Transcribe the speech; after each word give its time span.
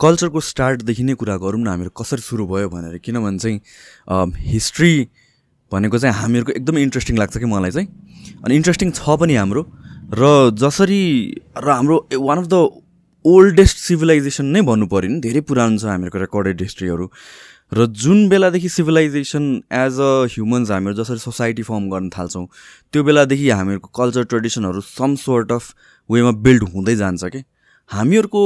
कल्चरको 0.00 0.40
स्टार्टदेखि 0.40 1.02
नै 1.04 1.14
कुरा 1.14 1.36
गरौँ 1.40 1.60
न 1.60 1.68
हामीहरू 1.68 1.90
कसरी 1.96 2.22
सुरु 2.22 2.46
भयो 2.46 2.68
भनेर। 2.68 2.98
किनभने 3.04 3.38
चाहिँ 3.38 3.58
हिस्ट्री 4.52 4.92
भनेको 5.72 5.98
चाहिँ 5.98 6.14
हामीहरूको 6.16 6.52
एकदमै 6.52 6.82
इन्ट्रेस्टिङ 6.82 7.16
लाग्छ 7.18 7.38
कि 7.38 7.46
मलाई 7.46 7.70
चाहिँ। 7.70 7.88
अनि 8.44 8.54
इन्ट्रेस्टिङ 8.54 8.90
छ 8.92 9.16
पनि 9.20 9.34
हाम्रो। 9.34 9.62
र 10.14 10.50
जसरी 10.54 11.02
र 11.58 11.68
हाम्रो 11.70 11.96
one 12.14 12.38
of 12.38 12.46
the 12.46 12.54
oldest 13.24 13.76
civilisation 13.78 14.46
नै 14.54 14.60
भन्नु 14.62 14.86
पऱ्यो 14.86 15.10
नि 15.10 15.20
धेरै 15.20 15.40
पुरानो 15.48 15.78
छ 15.78 15.90
हामीहरूको 15.90 16.18
रेकर्डेड 16.18 16.62
हिस्ट्रीहरू 16.62 17.06
र 17.72 17.86
जुन 18.02 18.28
बेलादेखि 18.28 18.68
सिभिलाइजेसन 18.68 19.44
एज 19.74 19.98
अ 19.98 20.10
ह्युमन्स 20.30 20.70
हामीहरू 20.70 20.96
जसरी 21.02 21.18
सोसाइटी 21.18 21.62
फर्म 21.66 21.88
गर्न 21.90 22.08
थाल्छौँ 22.14 22.46
त्यो 22.92 23.02
बेलादेखि 23.02 23.48
हामीहरूको 23.50 23.90
कल्चर 23.98 24.24
ट्रेडिसनहरू 24.30 24.80
सम 24.86 25.14
सोर्ट 25.24 25.52
अफ 25.52 25.74
वेमा 26.10 26.32
बिल्ड 26.46 26.62
हुँदै 26.74 26.96
जान्छ 26.96 27.24
कि। 27.34 27.42
हामीहरूको 27.90 28.40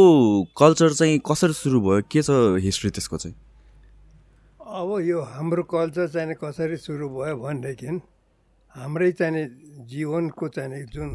कल्चर 0.53 0.93
चाहिँ 0.93 1.19
कसरी 1.25 1.53
सुरु 1.53 1.81
भयो? 1.81 2.03
के 2.13 2.23
छ 2.23 2.31
हिस्ट्री 2.61 2.91
त्यसको 2.91 3.17
चाहिँ? 3.17 3.37
अब 4.61 5.01
यो 5.01 5.21
हाम्रो 5.21 5.63
कल्चर 5.65 6.09
चाहिँ 6.09 6.35
कसरी 6.37 6.77
सुरु 6.77 7.09
भयो 7.09 7.37
भनेदेखि 7.37 7.87
हाम्रै 8.77 9.11
चाहिँ 9.13 9.47
जीवनको 9.89 10.49
चाहिँ 10.49 10.85
जुन 10.93 11.11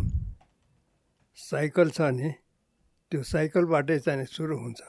साइकल 1.38 1.90
छ 1.90 2.02
नि 2.18 2.34
त्यो 3.12 3.24
साइकलबाटै 3.24 4.00
चाहिँ 4.00 4.26
सुरु 4.26 4.58
हुन्छ। 4.58 4.82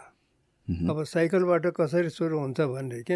अब 0.90 1.04
साइकलबाट 1.04 1.66
कसरी 1.76 2.10
सुरु 2.10 2.38
हुन्छ 2.40 2.60
भनेदेखि 2.60 3.14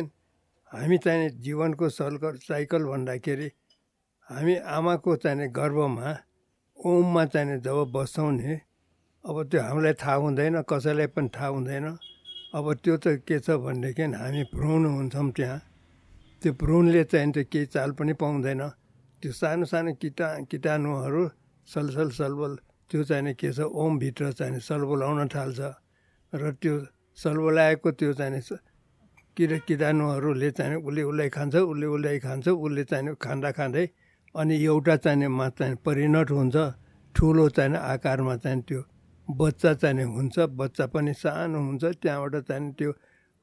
हामी 0.71 0.99
चाहिँ 0.99 1.31
जीवनको 1.41 1.89
सल्कल 1.89 2.37
साइकल 2.45 2.85
भन्दाखेरि 2.85 3.51
हामी 4.31 4.55
आमाको 4.69 5.17
चाहिँ 5.17 5.49
गर्भमा 5.49 6.17
ओममा 6.79 7.25
चाहिँ 7.25 7.61
जब 7.61 7.91
बस्छौँ 7.97 8.33
नि 8.33 8.61
अब 9.25 9.37
त्यो 9.53 9.61
हामीलाई 9.61 9.93
थाहा 10.01 10.15
हुँदैन 10.25 10.55
कसैलाई 10.65 11.07
पनि 11.13 11.29
थाहा 11.29 11.49
हुँदैन। 11.53 11.87
अब 12.57 12.67
त्यो 12.81 12.97
त 13.05 13.21
के 13.29 13.39
छ 13.45 13.61
भनेदेखि 13.61 14.05
हामी 14.17 14.43
भ्रूण 14.49 14.85
हुन्छौँ 14.97 15.31
त्यहाँ। 15.37 15.61
त्यो 16.43 16.53
भ्रूणले 16.57 17.03
चाहिँ 17.05 17.33
त्यो 17.33 17.45
केही 17.53 17.67
चाल 17.69 17.91
पनि 18.01 18.13
पाउँदैन। 18.17 18.63
त्यो 19.23 19.33
सानो 19.33 19.65
सानो 19.69 19.93
किटा 20.01 20.49
किटाणुहरू 20.49 21.23
सलसल 21.69 22.09
सलबल 22.17 22.53
त्यो 22.91 23.01
चाहिँ 23.05 23.35
के 23.37 23.53
छ 23.53 23.61
ओमभित्र 23.61 24.33
चाहिँ 24.41 24.61
सलबलाउन 24.65 25.29
थाल्छ। 25.29 25.61
र 26.33 26.43
त्यो 26.57 26.75
सलबलाएको 27.19 27.91
त्यो 28.01 28.13
चाहिँ 28.17 28.41
किरा 29.37 29.59
किटाणुहरूले 29.69 30.51
चाहिँ 30.57 30.77
उसले 30.81 31.03
उसलाई 31.05 31.29
खान्छ 31.29 31.55
उसले 31.69 31.87
उसलाई 31.87 32.19
खान्छ 32.25 32.49
उसले 32.49 32.85
चाहिँ 32.89 33.15
खाँदा 33.21 33.51
खाँदै 33.53 33.85
अनि 34.35 34.55
एउटा 34.65 34.97
चाहिने 34.97 35.29
मा 35.29 35.49
चाहिँ 35.61 35.77
परिणत 35.85 36.31
हुन्छ। 36.33 36.57
ठुलो 37.15 37.49
चाहिँ 37.53 37.77
आकारमा 37.77 38.37
चाहिँ 38.41 38.63
त्यो 38.65 38.81
बच्चा 39.31 39.75
चाहिने 39.75 40.03
हुन्छ 40.03 40.39
बच्चा 40.39 40.87
पनि 40.87 41.13
सानो 41.15 41.59
हुन्छ 41.61 41.85
त्यहाँबाट 42.03 42.35
चाहिँ 42.45 42.73
त्यो 42.73 42.93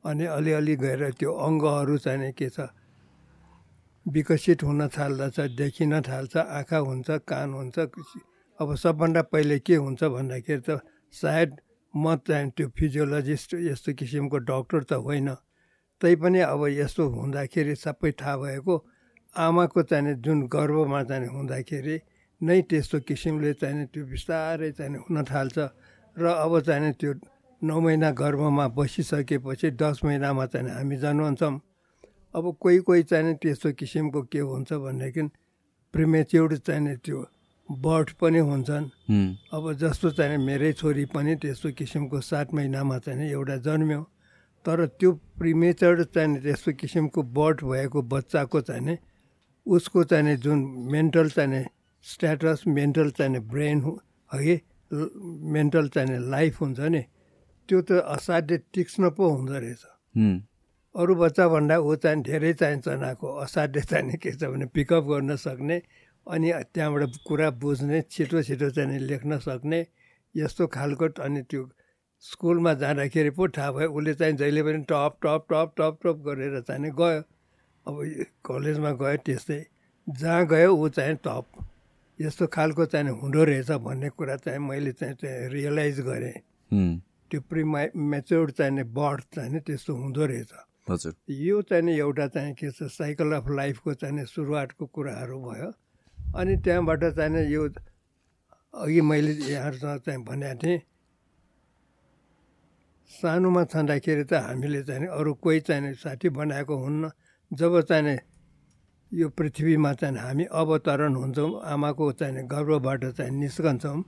अनि 0.04 0.26
अलिअलि 0.26 0.76
गएर 0.76 1.12
त्यो 1.12 1.32
अङ्गहरू 1.32 1.98
चाहिने 1.98 2.32
के 2.32 2.50
छ 2.50 2.70
विकसित 4.06 4.64
हुन 4.64 4.88
थाल्दछ 4.88 5.40
देखिन 5.56 6.02
थाल्छ 6.02 6.38
आँखा 6.38 6.78
हुन्छ 6.78 7.10
कान 7.28 7.54
हुन्छ 7.54 7.80
अब 8.60 8.76
सबभन्दा 8.76 9.22
पहिले 9.22 9.60
के 9.60 9.76
हुन्छ 9.76 10.04
भन्दाखेरि 10.04 10.62
त 10.70 10.80
सायद 11.14 11.56
म 11.94 12.16
चाहिँ 12.18 12.50
त्यो 12.52 12.68
फिजियोलोजिस्ट 12.70 13.54
यस्तो 13.54 13.94
किसिमको 13.94 14.38
डक्टर 14.38 14.84
त 14.84 14.94
होइन। 15.02 15.30
तैपनि 16.02 16.40
अब 16.40 16.62
यस्तो 16.70 17.04
हुँदाखेरि 17.10 17.76
सबै 17.76 18.12
थाहा 18.12 18.38
भएको 18.38 18.76
आमाको 19.36 19.81
चाहिँ 19.84 20.14
जुन 20.16 20.47
गर्भमा 20.47 21.03
चाहिँ 21.03 21.28
हुँदाखेरि 21.28 21.97
नै 22.42 22.62
त्यस्तो 22.70 23.00
किसिमले 23.08 23.53
चाहिँ 23.53 23.86
त्यो 23.94 24.06
बिस्तारै 24.06 24.72
चाहिँ 24.72 24.98
हुन 25.09 25.24
थाल्छ 25.24 25.58
र 26.18 26.25
अब 26.25 26.59
चाहिँ 26.62 26.94
त्यो 26.94 27.14
नौ 27.62 27.80
महिना 27.80 28.12
गर्भमा 28.12 28.68
बसिसकेपछि 28.78 29.72
दस 29.81 30.02
महिनामा 30.06 30.46
चाहिँ 30.46 30.70
हामी 30.70 30.97
जन्मन्छौँ। 30.97 31.56
अब 32.36 32.46
कोही 32.62 32.80
कोही 32.86 33.03
चाहिँ 33.03 33.34
त्यस्तो 33.42 33.72
किसिमको 33.74 34.22
के 34.30 34.40
हुन्छ 34.40 34.74
भनेदेखि 34.74 35.24
प्रिमेच्योर्ड 35.94 36.53
चाहिँ 36.58 36.96
त्यो 37.02 37.26
बर्ड 37.70 38.09
पनि 38.22 38.40
हुन्छन्। 38.40 38.86
अब 39.53 39.74
जस्तो 39.81 40.09
चाहिँ 40.12 40.38
मेरै 40.38 40.72
छोरी 40.74 41.06
पनि 41.09 41.36
त्यस्तो 41.42 41.72
किसिमको 41.74 42.22
सात 42.22 42.53
महिनामा 42.53 42.97
चाहिँ 43.00 43.31
एउटा 43.31 43.58
जन्म्यो। 43.66 44.02
तर 44.66 44.86
त्यो 45.00 45.12
प्रिमेचर्ड 45.40 46.03
चाहिँ 46.14 46.42
त्यस्तो 46.42 46.72
किसिमको 46.78 47.24
बर्ड 47.24 47.58
भएको 47.64 48.02
बच्चाको 48.02 48.62
चाहिँ 48.62 48.97
उसको 49.66 50.03
चाहिँ 50.03 50.36
जुन 50.38 50.59
मेन्टल 50.92 51.30
चाहिँ 51.30 51.66
स्ट्याटस 52.06 52.63
मेन्टल 52.68 53.09
चाहिँ 53.18 53.40
ब्रेन 53.52 53.80
है 54.31 54.59
मेन्टल 55.56 55.88
चाहिँ 55.96 56.19
लाइफ 56.30 56.62
हुन्छ 56.62 56.80
नि 56.80 57.02
त्यो 57.69 57.81
त 57.81 57.91
असाध्य 58.16 58.58
तीक्ष्ण 58.74 59.09
पो 59.18 59.30
हुँदो 59.30 59.53
रहेछ। 59.53 59.84
अरू 60.96 61.16
बच्चाभन्दा 61.16 61.78
ऊ 61.78 61.96
चाहिँ 61.96 62.22
धेरै 62.24 62.53
चाहिँ 62.53 62.80
चनाको 62.81 63.28
असाध्य 63.44 63.81
चाहिँ 63.81 64.18
के 64.18 64.31
छ 64.31 64.44
भने 64.44 64.66
पिकअप 64.74 65.03
गर्न 65.03 65.35
सक्ने 65.35 65.81
अनि 66.28 66.52
त्यहाँबाट 66.74 67.18
कुरा 67.28 67.50
बुझ्ने 67.62 68.02
छिटो 68.12 68.41
छिटो 68.44 68.69
चाहिँ 68.72 69.00
लेख्न 69.00 69.38
सक्ने 69.40 69.85
यस्तो 70.35 70.68
खालको 70.68 71.08
अनि 71.24 71.41
त्यो 71.50 71.69
स्कुलमा 72.24 72.74
जाँदाखेरि 72.81 73.29
पो 73.38 73.47
थाहा 73.47 73.72
भयो 73.72 73.91
उसले 73.94 74.14
चाहिँ 74.14 74.35
जहिले 74.38 74.64
पनि 74.64 74.84
top 74.90 75.18
top 75.24 75.46
top 75.52 75.74
top 75.78 76.00
top 76.03 76.18
गरेर 76.25 76.59
चाहिँ 76.62 76.91
गयो। 76.97 77.22
अब 77.85 77.96
कलेजमा 78.46 78.91
गयो 79.02 79.18
त्यस्तै 79.25 79.59
जहाँ 80.08 80.46
गयो 80.47 80.72
ऊ 80.75 80.90
चाहिँ 80.90 81.16
टप। 81.25 81.46
यस्तो 82.22 82.47
खालको 82.47 82.85
चाहिँ 82.85 83.09
हुँदो 83.22 83.44
रहेछ 83.44 83.72
भन्ने 83.72 84.09
कुरा 84.09 84.35
चाहिँ 84.35 84.59
मैले 84.59 84.91
चाहिँ 84.91 85.16
चाहिँ 85.16 85.50
रियलाइज 85.50 86.00
गरेँ। 86.01 86.38
त्यो 87.29 87.41
प्रि 87.41 87.63
मेच्योर्ड 87.94 88.51
चाहिने 88.51 88.83
बर्थ 88.89 89.35
चाहिँ 89.35 89.59
त्यस्तो 89.61 89.95
हुँदो 89.95 90.25
रहेछ। 90.25 90.51
हजुर। 90.89 91.13
यो 91.29 91.61
चाहिँ 91.61 91.94
एउटा 91.94 92.28
चाहिँ 92.28 92.53
के 92.55 92.72
छ 92.72 92.89
साइकल 92.89 93.31
अफ 93.38 93.50
लाइफको 93.50 93.94
चाहिँ 93.94 94.25
सुरुवातको 94.25 94.85
कुराहरू 94.85 95.39
भयो। 95.39 95.72
अनि 96.35 96.55
त्यहाँबाट 96.57 97.03
चाहिँ 97.16 97.45
यो 97.51 97.63
अघि 98.73 99.01
मैले 99.01 99.31
यहाँहरूसँग 99.51 99.99
चाहिँ 100.05 100.23
भनेको 100.23 100.59
थिएँ 100.63 100.79
सानोमा 103.11 103.63
छँदाखेरि 103.63 104.23
त 104.23 104.34
हामीले 104.34 104.84
चाहिँ 104.84 105.07
अरू 105.07 105.34
कोही 105.34 105.59
चाहिँ 105.59 105.94
साथी 105.95 106.29
बनाएको 106.29 106.75
हुन्न। 106.75 107.11
जब 107.51 107.81
चाहिँ 107.81 108.17
यो 109.12 109.29
पृथ्वीमा 109.29 109.94
चाहिँ 109.94 110.18
हामी 110.19 110.44
अवतरण 110.51 111.16
हुन्छौँ 111.16 111.62
आमाको 111.63 112.12
चाहिँ 112.19 112.44
गर्भबाट 112.47 113.06
चाहिँ 113.16 113.31
निस्कन्छौँ। 113.31 114.03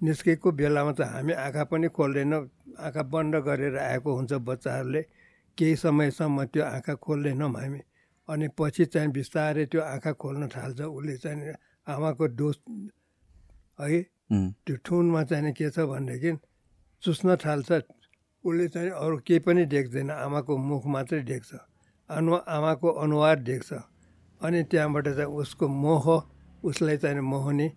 निस्केको 0.00 0.52
बेलामा 0.52 0.92
त 0.92 1.00
हामी 1.02 1.32
आँखा 1.34 1.64
पनि 1.66 1.88
खोल्दैन 1.90 2.34
आँखा 2.78 3.02
बन्द 3.10 3.34
गरेर 3.42 3.76
आएको 3.78 4.10
हुन्छ 4.16 4.32
बच्चाहरूले। 4.46 5.02
केही 5.58 5.76
समयसम्म 5.76 6.44
त्यो 6.54 6.62
आँखा 6.62 6.94
खोल्दैनौँ 6.94 7.50
हामी। 7.50 7.80
अनि 8.28 8.46
पछि 8.58 8.84
चाहिँ 8.86 9.10
बिस्तारै 9.10 9.66
त्यो 9.66 9.80
आँखा 9.82 10.12
खोल्न 10.14 10.48
थाल्छ। 10.54 10.80
उसले 10.80 11.16
चाहिँ 11.16 11.54
आमाको 11.86 12.26
डोज 12.38 12.56
है। 13.80 14.02
त्यो 14.62 14.76
ठुनमा 14.84 15.22
चाहिँ 15.26 15.52
के 15.58 15.70
छ 15.70 15.90
भनेदेखि 15.90 16.30
चुस्न 17.02 17.36
थाल्छ। 17.42 17.82
उसले 18.44 18.66
चाहिँ 18.68 18.90
अरू 18.94 19.16
केही 19.26 19.38
पनि 19.42 19.64
देख्दैन। 19.66 20.10
आमाको 20.10 20.52
मुख 20.54 20.86
मात्रै 20.86 21.20
देख्छ। 21.26 21.50
अनु 22.10 22.32
आमाको 22.46 22.88
अनुहार 23.02 23.38
देख्छ। 23.42 23.72
अनि 24.40 24.62
त्यहाँबाट 24.70 25.08
चाहिँ 25.08 25.30
उसको 25.32 25.68
मोह 25.68 26.06
उसलाई 26.64 26.96
चाहिँ 26.96 27.20
मोहनी 27.22 27.68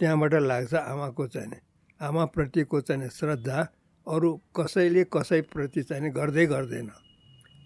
त्यहाँबाट 0.00 0.34
लाग्छ 0.34 0.74
आमाको 0.74 1.26
चाहिँ 1.26 1.60
आमाप्रतिको 2.00 2.80
चाहिँ 2.80 3.08
श्रद्धा 3.10 3.60
अरू 4.06 4.30
कसैले 4.56 5.04
कसैप्रति 5.12 5.82
चाहिँ 5.82 6.10
गर्दै 6.12 6.46
गर्दैन। 6.46 6.90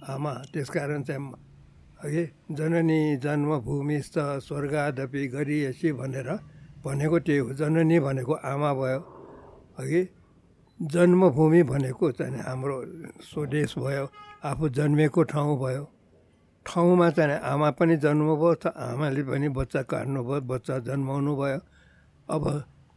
आमा 0.09 0.33
त्यसकारण 0.53 1.03
चाहिँ 1.03 1.33
है 2.05 2.25
जननी 2.51 3.17
जन्मभूमिस्थ 3.21 4.19
स्वर्गादपि 4.49 5.27
गरिएसी 5.29 5.93
भनेर 5.93 6.31
भनेको 6.85 7.19
त्यही 7.21 7.39
हो। 7.39 7.53
जननी 7.55 7.99
भनेको 8.01 8.33
आमा 8.33 8.73
भयो 8.75 9.01
है 9.81 10.03
जन्मभूमि 10.81 11.63
भनेको 11.63 12.11
चाहिँ 12.13 12.41
हाम्रो 12.41 12.77
स्वदेश 13.23 13.75
भयो 13.79 14.09
आफू 14.45 14.69
जन्मेको 14.69 15.23
ठाउँ 15.29 15.59
भयो। 15.61 15.85
ठाउँमा 16.67 17.11
चाहिँ 17.11 17.39
आमा 17.41 17.71
पनि 17.79 17.97
जन्मभयो 17.97 18.55
त 18.55 18.67
आमाले 18.77 19.23
पनि 19.23 19.49
बच्चा 19.49 19.83
काट्नुभयो 19.83 20.41
बच्चा 20.47 20.79
जन्माउनु 20.89 21.37
भयो 21.37 21.61
अब 22.29 22.45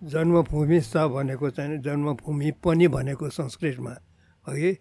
जन्मभूमि 0.01 0.79
छ 0.81 0.97
भनेको 1.15 1.49
चाहिँ 1.49 1.77
जन्मभूमि 1.81 2.51
पनि 2.63 2.87
भनेको 2.87 3.29
संस्कृतमा 3.29 3.93
है 4.49 4.71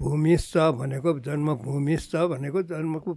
भूमि 0.00 0.36
छ 0.36 0.56
भनेको 0.80 1.18
जन्मभूमि 1.20 1.96
छ 1.96 2.16
भनेको 2.32 2.62
जन्मको 2.62 3.10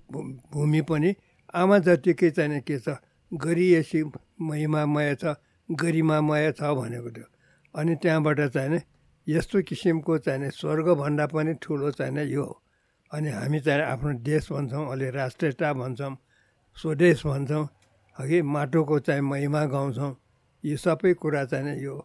भूमि 0.54 0.82
पनि 0.90 1.16
आमा 1.56 1.78
जतिकै 1.80 2.30
चाहिँ 2.30 2.62
के 2.62 2.80
छ? 2.80 3.00
गरिएसी 3.32 4.04
महिमामय 4.42 5.16
छ 5.16 5.36
गरिमामय 5.70 6.52
छ 6.52 6.62
भनेको 6.76 7.10
त्यो। 7.16 7.26
अनि 7.76 7.96
त्यहाँबाट 7.96 8.40
चाहिँ 8.52 8.82
यस्तो 9.28 9.62
किसिमको 9.64 10.18
चाहिँ 10.18 10.50
स्वर्गभन्दा 10.52 11.26
पनि 11.34 11.54
ठुलो 11.64 11.92
चाहिँ 11.92 12.28
यो 12.28 12.44
हो। 12.44 12.62
अनि 13.16 13.30
हामी 13.32 13.60
चाहिँ 13.60 13.82
आफ्नो 13.84 14.12
देश 14.24 14.52
भन्छौँ 14.52 14.86
अलि 14.92 15.10
राष्ट्रियता 15.12 15.72
भन्छौँ 15.74 16.16
स्वदेश 16.78 17.26
भन्छौँ 17.26 17.68
हगि 18.18 18.42
माटोको 18.42 19.00
चाहिँ 19.00 19.22
महिमा 19.22 19.64
गाउँछौँ। 19.72 20.14
यी 20.64 20.76
सबै 20.78 21.14
कुरा 21.14 21.44
चाहिँ 21.46 21.80
यो 21.84 21.96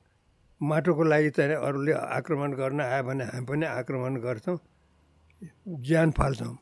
माटोको 0.60 1.02
लागि 1.04 1.30
चाहिँ 1.30 1.54
अरूले 1.56 1.92
आक्रमण 1.92 2.52
गर्न 2.52 2.80
आयो 2.80 3.02
भने 3.02 3.24
हामी 3.24 3.46
पनि 3.46 3.66
आक्रमण 3.66 4.16
गर्छौँ 4.20 4.58
ज्यान 5.80 6.10
फाल्छौँ। 6.18 6.56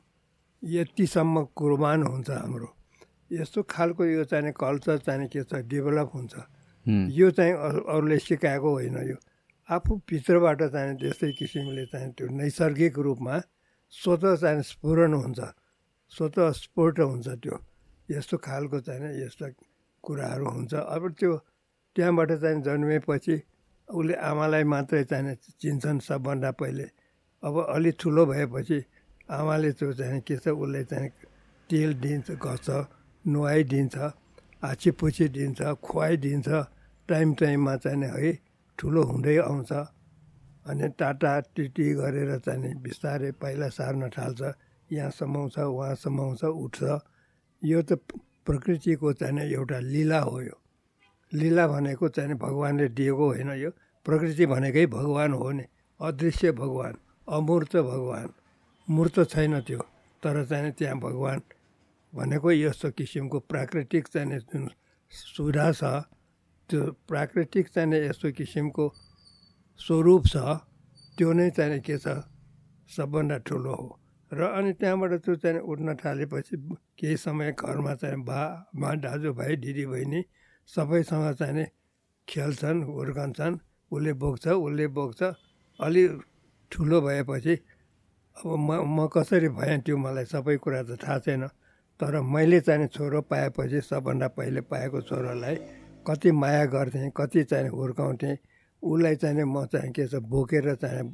यतिसम्म 0.62 1.44
कुर्बान 1.56 2.02
हुन्छ 2.02 2.30
हाम्रो। 2.30 2.68
यस्तो 3.32 3.62
खालको 3.62 4.04
यो 4.04 4.24
चाहिँ 4.24 4.52
कल्चर 4.56 4.98
चाहिँ 4.98 5.28
के 5.28 5.42
छ 5.44 5.60
डेभलप 5.66 6.10
हुन्छ। 6.14 6.34
यो 7.12 7.30
चाहिँ 7.30 7.52
अरूले 7.84 8.18
सिकाएको 8.18 8.70
होइन 8.70 8.96
यो। 9.08 9.16
आफू 9.68 9.96
भित्रबाट 10.08 10.62
चाहिँ 10.62 10.96
त्यस्तै 10.96 11.32
किसिमले 11.38 11.84
चाहिँ 11.92 12.12
त्यो 12.16 12.28
नैसर्गिक 12.32 12.98
रूपमा 12.98 13.40
स्वत 13.92 14.24
चाहिँ 14.40 14.62
स्फुरण 14.62 15.12
हुन्छ 15.14 15.40
स्वत 16.12 16.38
स्फोट 16.56 17.00
हुन्छ 17.00 17.28
त्यो। 17.42 17.56
यस्तो 18.08 18.36
खालको 18.38 18.80
चाहिँ 18.80 19.10
यस्ता 19.22 19.48
कुराहरू 20.04 20.46
हुन्छ। 20.48 20.74
अब 20.74 21.02
त्यो 21.18 21.32
त्यहाँबाट 21.96 22.30
चाहिँ 22.42 22.62
जन्मेपछि 22.62 23.36
उसले 23.88 24.14
आमालाई 24.14 24.64
मात्रै 24.64 25.04
चाहिँ 25.04 25.34
चिन्छन् 25.60 26.00
सबभन्दा 26.00 26.50
पहिले। 26.60 26.86
अब 27.42 27.54
अलिक 27.68 27.94
ठुलो 28.00 28.26
भएपछि 28.26 28.78
आमाले 29.28 29.70
त्यो 29.72 29.92
चाहिँ 29.92 30.20
के 30.24 30.36
छ 30.36 30.48
उसले 30.48 30.84
चाहिँ 30.84 31.10
तेल 31.70 31.90
दिन्छ 32.00 32.30
घस्छ 32.30 32.68
नुहाइदिन्छ 33.24 33.96
आछीपुछी 34.64 35.28
दिन्छ 35.28 35.60
खुवाइदिन्छ 35.84 36.48
टाइम 37.08 37.28
टाइममा 37.40 37.76
चाहिँ 37.76 38.08
है 38.14 38.32
ठुलो 38.78 39.02
हुँदै 39.02 39.36
आउँछ। 39.44 39.72
अनि 40.68 40.88
टाटा 40.98 41.32
टिटी 41.56 41.86
गरेर 41.94 42.38
चाहिँ 42.38 42.74
बिस्तारै 42.82 43.30
पहिला 43.40 43.68
सार्न 43.68 44.08
थाल्छ 44.08 44.42
यहाँ 44.92 45.10
समाउँछ 45.10 45.58
उहाँ 45.58 45.94
समाउँछ 45.94 46.44
उठ्छ। 46.44 46.82
यो 47.62 47.82
त 47.82 48.00
प्रकृतिको 48.46 49.12
चाहिँ 49.12 49.50
एउटा 49.52 49.78
लीला 49.78 50.20
हो 50.20 50.40
यो। 50.40 50.56
लीला 51.32 51.66
भनेको 51.68 52.08
चाहिँ 52.08 52.34
भगवान्ले 52.34 52.88
दिएको 52.88 53.26
होइन 53.26 53.50
यो। 53.52 53.70
प्रकृति 54.06 54.46
भनेकै 54.46 54.86
भगवान् 54.86 55.34
हो 55.34 55.50
नि। 55.52 55.64
अदृश्य 56.00 56.52
भगवान् 56.52 56.96
अमूर्त 57.28 57.76
भगवान्। 57.76 58.32
मूर्त 58.88 59.16
छैन 59.30 59.60
त्यो 59.60 59.78
तर 60.22 60.44
चाहिँ 60.46 60.72
त्यहाँ 60.72 60.98
भगवान् 60.98 61.40
भनेको 62.12 62.52
यस्तो 62.52 62.90
किसिमको 62.90 63.38
प्राकृतिक 63.40 64.08
चाहिँ 64.08 64.38
जुन 64.40 64.68
सुधा 65.10 65.72
छ। 65.72 65.84
त्यो 66.70 66.80
प्राकृतिक 67.08 67.68
चाहिँ 67.68 68.08
यस्तो 68.08 68.32
किसिमको 68.32 68.84
स्वरूप 69.78 70.26
छ 70.26 70.36
त्यो 71.18 71.32
नै 71.32 71.50
चाहिँ 71.50 71.80
के 71.80 71.96
छ? 71.98 72.08
सबभन्दा 72.90 73.36
ठुलो 73.46 73.74
हो। 73.74 73.88
र 74.32 74.40
अनि 74.58 74.72
त्यहाँबाट 74.80 75.12
त्यो 75.24 75.34
चाहिँ 75.42 75.60
उठ्न 75.60 75.94
थालेपछि 76.02 76.56
केही 76.98 77.16
समय 77.16 77.52
घरमा 77.52 77.94
चाहिँ 77.94 78.22
बा 78.24 78.40
मा 78.74 78.90
दाजुभाइ 79.04 79.56
दिदीबहिनी 79.56 80.20
सबैसँग 80.68 81.34
चाहिँ 81.40 81.66
खेल्छन् 82.28 82.82
हुर्कन्छन्। 82.84 83.58
उसले 83.90 84.12
बोक्छ 84.12 84.46
उसले 84.48 84.86
बोक्छ। 84.98 85.22
अलि 85.80 86.02
ठुलो 86.72 87.00
भएपछि 87.00 87.54
अब 88.36 88.46
म 88.58 88.70
म 88.96 89.06
कसरी 89.14 89.48
भएँ 89.48 89.78
त्यो 89.86 89.96
मलाई 89.96 90.24
सबै 90.24 90.56
कुरा 90.58 90.82
त 90.82 90.98
थाहा 91.02 91.18
छैन। 91.24 91.46
तर 92.00 92.20
मैले 92.22 92.60
चाहिँ 92.60 92.86
छोरो 92.86 93.20
पाएपछि 93.30 93.80
सबभन्दा 93.80 94.28
पहिले 94.36 94.60
पाएको 94.70 95.00
छोरोलाई 95.02 95.56
कति 96.06 96.30
माया 96.32 96.64
गर्थेँ 96.74 97.10
कति 97.16 97.42
चाहिँ 97.44 97.68
हुर्काउँथेँ 97.68 98.36
उसलाई 98.82 99.16
चाहिँ 99.16 99.44
म 99.44 99.64
चाहिँ 99.66 99.92
के 99.92 100.06
छ 100.08 100.14
बोकेर 100.22 100.74
चाहिँ 100.74 101.10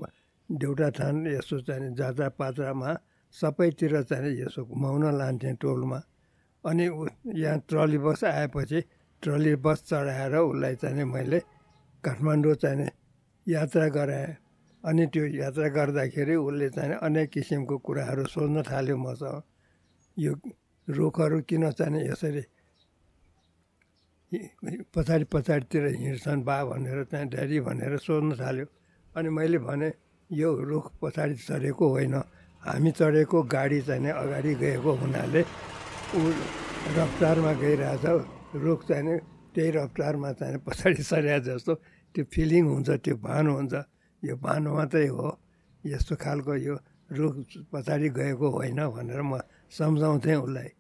देउटा 0.49 0.90
थान 0.90 1.26
यसो 1.26 1.61
चाहिँ 1.66 1.94
जात्रा 1.96 2.28
पात्रामा 2.38 2.90
सबैतिर 3.34 4.02
चाहिँ 4.02 4.32
यसो 4.40 4.64
घुमाउन 4.64 5.05
लान्थेँ 5.19 5.55
टोलमा। 5.61 6.00
अनि 6.64 6.84
यहाँ 7.40 7.58
ट्रली 7.69 7.99
बस 7.99 8.25
आएपछि 8.25 8.81
ट्रली 9.22 9.55
बस 9.56 9.82
चढाएर 9.88 10.37
उसलाई 10.37 10.75
चाहिँ 10.76 11.05
मैले 11.05 11.38
काठमाडौँ 12.05 12.55
चाहिँ 12.55 12.88
यात्रा 13.46 13.88
गराएँ। 13.88 14.37
अनि 14.84 15.06
त्यो 15.12 15.25
यात्रा 15.40 15.69
गर्दाखेरि 15.69 16.34
उसले 16.37 16.69
चाहिँ 16.70 16.94
अनेक 17.02 17.28
किसिमको 17.31 17.76
कुराहरू 17.78 18.25
सोध्न 18.28 18.62
थाल्यो 18.62 18.96
मसँग। 18.96 19.43
यो 20.16 20.32
रुखहरू 20.88 21.40
किन 21.49 21.70
चाहिँ 21.72 22.00
यसरी 22.08 22.43
पछाडि 24.95 25.25
पछाडितिर 25.33 25.85
हिँड्छन् 25.97 26.45
बा 26.45 26.57
भनेर 26.65 27.03
त्यहाँ 27.11 27.27
ड्याडी 27.29 27.61
भनेर 27.61 27.97
सोध्न 27.99 28.31
थाल्यो। 28.41 28.67
अनि 29.15 29.29
मैले 29.29 29.59
भने 29.59 29.89
यो 30.31 30.49
रुख 30.71 30.85
पछाडि 31.03 31.35
चढेको 31.49 31.85
होइन। 31.89 32.15
हामी 32.63 32.91
चढेको 32.99 33.43
गाडी 33.45 33.81
चाहिँ 33.89 34.13
अगाडि 34.13 34.53
गएको 34.55 34.91
हुनाले 35.01 35.43
ऊ 36.17 36.21
रफ्तारमा 36.97 37.53
गइरहेछ। 37.63 38.05
रुख 38.65 38.81
चाहिँ 38.89 39.19
त्यही 39.55 39.71
रफ्तारमा 39.71 40.31
चाहिँ 40.33 40.59
पछाडि 40.67 41.03
सरिया 41.03 41.39
जस्तो। 41.47 41.75
त्यो 42.15 42.25
फिलिङ 42.33 42.65
हुन्छ 42.67 42.89
त्यो 43.05 43.17
भान 43.19 43.47
हुन्छ। 43.47 43.75
यो 44.23 44.35
भान 44.37 44.63
मात्रै 44.69 45.07
हो। 45.11 45.29
यस्तो 45.85 46.15
खालको 46.17 46.55
यो 46.57 46.75
रुख 47.11 47.35
पछाडि 47.73 48.09
गएको 48.09 48.47
होइन 48.51 48.81
भनेर 48.89 49.23
म 49.23 49.39
सम्झाउँथेँ 49.71 50.37
उसलाई। 50.37 50.71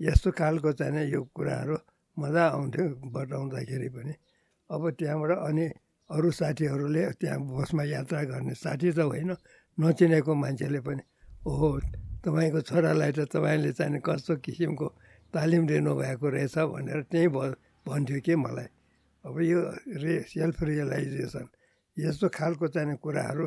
यस्तो 0.00 0.30
खालको 0.30 0.72
चाहिँ 0.78 1.04
यो 1.10 1.20
कुराहरू 1.34 1.76
मजा 2.16 2.44
आउँथ्यो 2.48 2.84
बताउँदाखेरि 3.10 3.88
पनि। 3.88 4.14
अब 4.70 4.82
त्यहाँबाट 4.98 5.30
अनि 5.38 5.66
अरू 6.10 6.30
साथीहरूले 6.30 7.02
त्यहाँ 7.20 7.38
बसमा 7.40 7.82
यात्रा 7.84 8.22
गर्ने 8.30 8.54
साथी 8.54 8.92
त 8.92 8.98
होइन 9.04 9.32
नचिनेको 9.78 10.32
मान्छेले 10.34 10.80
पनि। 10.80 11.02
ओहो 11.46 11.68
तपाईँको 12.24 12.60
छोरालाई 12.60 13.12
त 13.12 13.20
तपाईँले 13.28 13.72
चाहिँ 13.72 14.00
कस्तो 14.00 14.32
किसिमको 14.40 14.86
तालिम 15.34 15.62
दिनुभएको 15.66 16.26
रहेछ 16.28 16.56
भनेर 16.72 17.00
त्यहीँ 17.10 17.28
भ 17.28 17.54
भन्थ्यो 17.86 18.20
कि 18.20 18.34
मलाई। 18.36 18.68
अब 19.24 19.36
यो 19.42 19.60
रे 20.00 20.14
सेल्फ 20.28 20.62
रियलाइजेसन 20.62 21.46
यस्तो 21.96 22.26
खालको 22.28 22.66
चाहिँ 22.68 22.96
कुराहरू 22.96 23.46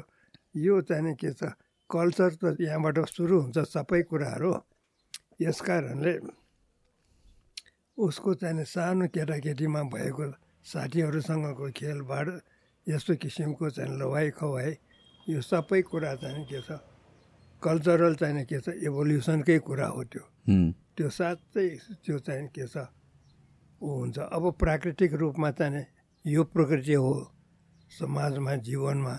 यो 0.55 0.81
चाहिँ 0.81 1.13
के 1.15 1.31
छ 1.33 1.53
कल्चर 1.89 2.31
त 2.35 2.43
यहाँबाट 2.59 2.97
सुरु 3.07 3.35
हुन्छ 3.41 3.57
सबै 3.65 4.01
कुराहरू। 4.09 4.51
यस 5.41 5.61
कारणले 5.61 6.13
उसको 7.97 8.33
चाहिँ 8.33 8.63
सानो 8.65 9.07
केटाकेटीमा 9.09 9.81
भएको 9.93 10.25
साथीहरूसँगको 10.65 11.71
खेलबाड 11.73 12.27
यस्तो 12.87 13.15
किसिमको 13.21 13.69
चाहिँ 13.69 13.97
लवाइ 13.99 14.29
खवाइ 14.37 14.71
यो 15.27 15.41
सबै 15.41 15.81
कुरा 15.81 16.13
चाहिँ 16.21 16.45
के 16.45 16.61
छ 16.61 16.79
कल्चरल 17.61 18.15
चाहिँ 18.15 18.45
के 18.45 18.59
छ 18.61 18.69
इभोल्युसनकै 18.85 19.57
कुरा 19.59 19.87
हो 19.87 20.03
त्यो। 20.03 20.23
त्यो 20.95 21.09
साँच्चै 21.09 21.67
त्यो 22.05 22.17
चाहिँ 22.19 22.47
के 22.53 22.67
छ 22.67 22.85
ऊ 23.81 23.87
हुन्छ। 23.89 24.17
अब 24.19 24.43
प्राकृतिक 24.59 25.13
रूपमा 25.13 25.51
चाहिँ 25.51 25.85
यो 26.25 26.43
प्रकृति 26.53 26.93
हो 26.93 27.13
समाजमा 27.99 28.55
जीवनमा। 28.67 29.15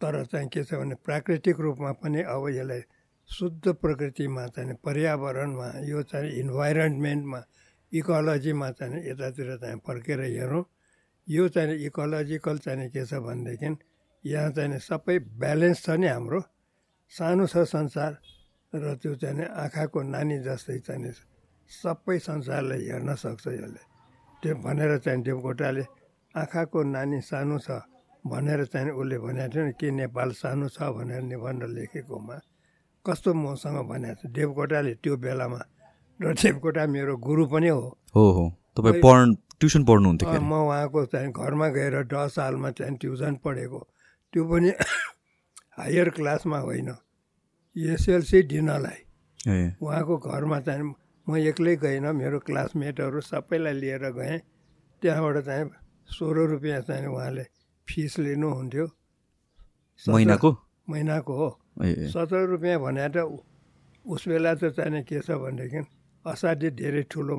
तर 0.00 0.24
चाहिँ 0.26 0.48
के 0.48 0.64
छ 0.64 0.74
भने 0.74 0.94
प्राकृतिक 1.06 1.60
रूपमा 1.60 1.92
पनि 2.02 2.22
अब 2.22 2.48
यसलाई 2.48 2.82
शुद्ध 3.28 3.64
प्रकृतिमा 3.82 4.46
चाहिँ 4.56 4.74
पर्यावरणमा 4.84 5.68
यो 5.86 6.02
चाहिँ 6.02 6.30
इन्भाइरोन्मेन्टमा 6.40 7.40
इकोलोजीमा 7.92 8.70
चाहिँ 8.78 9.00
यतातिर 9.08 9.56
चाहिँ 9.56 9.80
फर्केर 9.86 10.20
हेरौँ। 10.20 10.64
यो 11.28 11.48
चाहिँ 11.48 11.74
इकोलोजिकल 11.86 12.58
चाहिँ 12.58 12.88
के 12.90 13.04
छ 13.06 13.14
भनेदेखि 13.20 13.76
यहाँ 14.24 14.50
चाहिँ 14.50 14.78
सबै 14.78 15.18
ब्यालेन्स 15.40 15.84
छ 15.84 15.90
नि 16.00 16.06
हाम्रो। 16.08 16.40
सानो 17.12 17.46
छ 17.46 17.64
संसार 17.64 18.12
र 18.72 18.94
त्यो 19.00 19.14
चाहिँ 19.16 19.44
आँखाको 19.44 20.02
नानी 20.02 20.38
जस्तै 20.44 20.78
चाहिँ 20.86 21.12
सबै 21.70 22.18
संसारलाई 22.18 22.80
हेर्न 22.88 23.14
सक्छ 23.14 23.46
यसले। 23.48 23.82
त्यो 24.42 24.54
भनेर 24.64 24.98
चाहिँ 25.04 25.22
देवकोटाले 25.22 25.84
आँखाको 26.34 26.82
नानी 26.82 27.20
सानो 27.20 27.58
छ 27.58 27.80
भनेर 28.24 28.64
चाहिँ 28.72 28.90
उसले 28.92 29.18
भनेको 29.18 29.48
थियो 29.52 29.64
नि 29.64 29.72
के 29.80 29.88
नेपाल 29.90 30.30
सानो 30.32 30.68
छ 30.68 30.78
भनेर 30.96 31.22
निबन्ध 31.32 31.62
लेखेकोमा 31.76 32.36
कस्तो 33.04 33.30
मसँग 33.34 33.78
भनेको 33.88 34.20
छ 34.20 34.32
देवकोटाले 34.32 34.92
त्यो 35.02 35.16
बेलामा 35.16 35.60
र 36.20 36.34
देवकोटा 36.34 36.86
मेरो 36.86 37.16
गुरु 37.16 37.46
पनि 37.46 37.68
हो। 37.68 37.98
हो 38.14 38.30
हो। 38.30 38.44
तपाईँ 38.76 39.02
पढ 39.02 39.34
ट्युसन 39.60 39.84
पढ्नुहुन्थ्यो 39.84 40.40
म 40.40 40.52
उहाँको 40.52 41.04
चाहिँ 41.06 41.32
घरमा 41.32 41.68
गएर 41.68 42.02
दस 42.02 42.34
सालमा 42.34 42.70
चाहिँ 42.70 42.96
ट्युसन 42.96 43.34
पढेको। 43.44 43.78
त्यो 44.32 44.44
पनि 44.44 44.70
हायर 45.78 46.10
क्लासमा 46.10 46.58
होइन। 46.58 46.94
एसएलसी 47.76 48.42
दिनलाई। 48.42 48.98
उहाँको 49.82 50.16
घरमा 50.18 50.60
चाहिँ 50.60 50.94
म 51.28 51.36
एक्लै 51.36 51.76
गइनँ 51.76 52.12
मेरो 52.12 52.38
क्लासमेटहरू 52.38 53.20
सबैलाई 53.20 53.72
लिएर 53.72 54.10
गएँ। 54.10 54.38
त्यहाँबाट 55.02 55.38
चाहिँ 55.38 55.70
सोह्र 56.08 56.46
रुपियाँ 56.50 56.80
चाहिँ 56.80 57.06
उहाँले 57.06 57.44
फिस 57.88 58.18
लिनुहुन्थ्यो। 58.18 58.86
महिनाको? 60.08 60.50
महिनाको 60.90 61.32
हो। 61.36 61.50
सत्र 62.10 62.46
रुपियाँ 62.46 62.80
भने 62.80 63.08
त 63.08 63.16
उस 64.06 64.28
बेला 64.28 64.54
त 64.54 64.64
चाहिँ 64.64 65.02
के 65.02 65.20
छ 65.20 65.30
भनेदेखि 65.30 65.97
असाध्यै 66.32 66.70
धेरै 66.80 67.02
ठुलो 67.10 67.36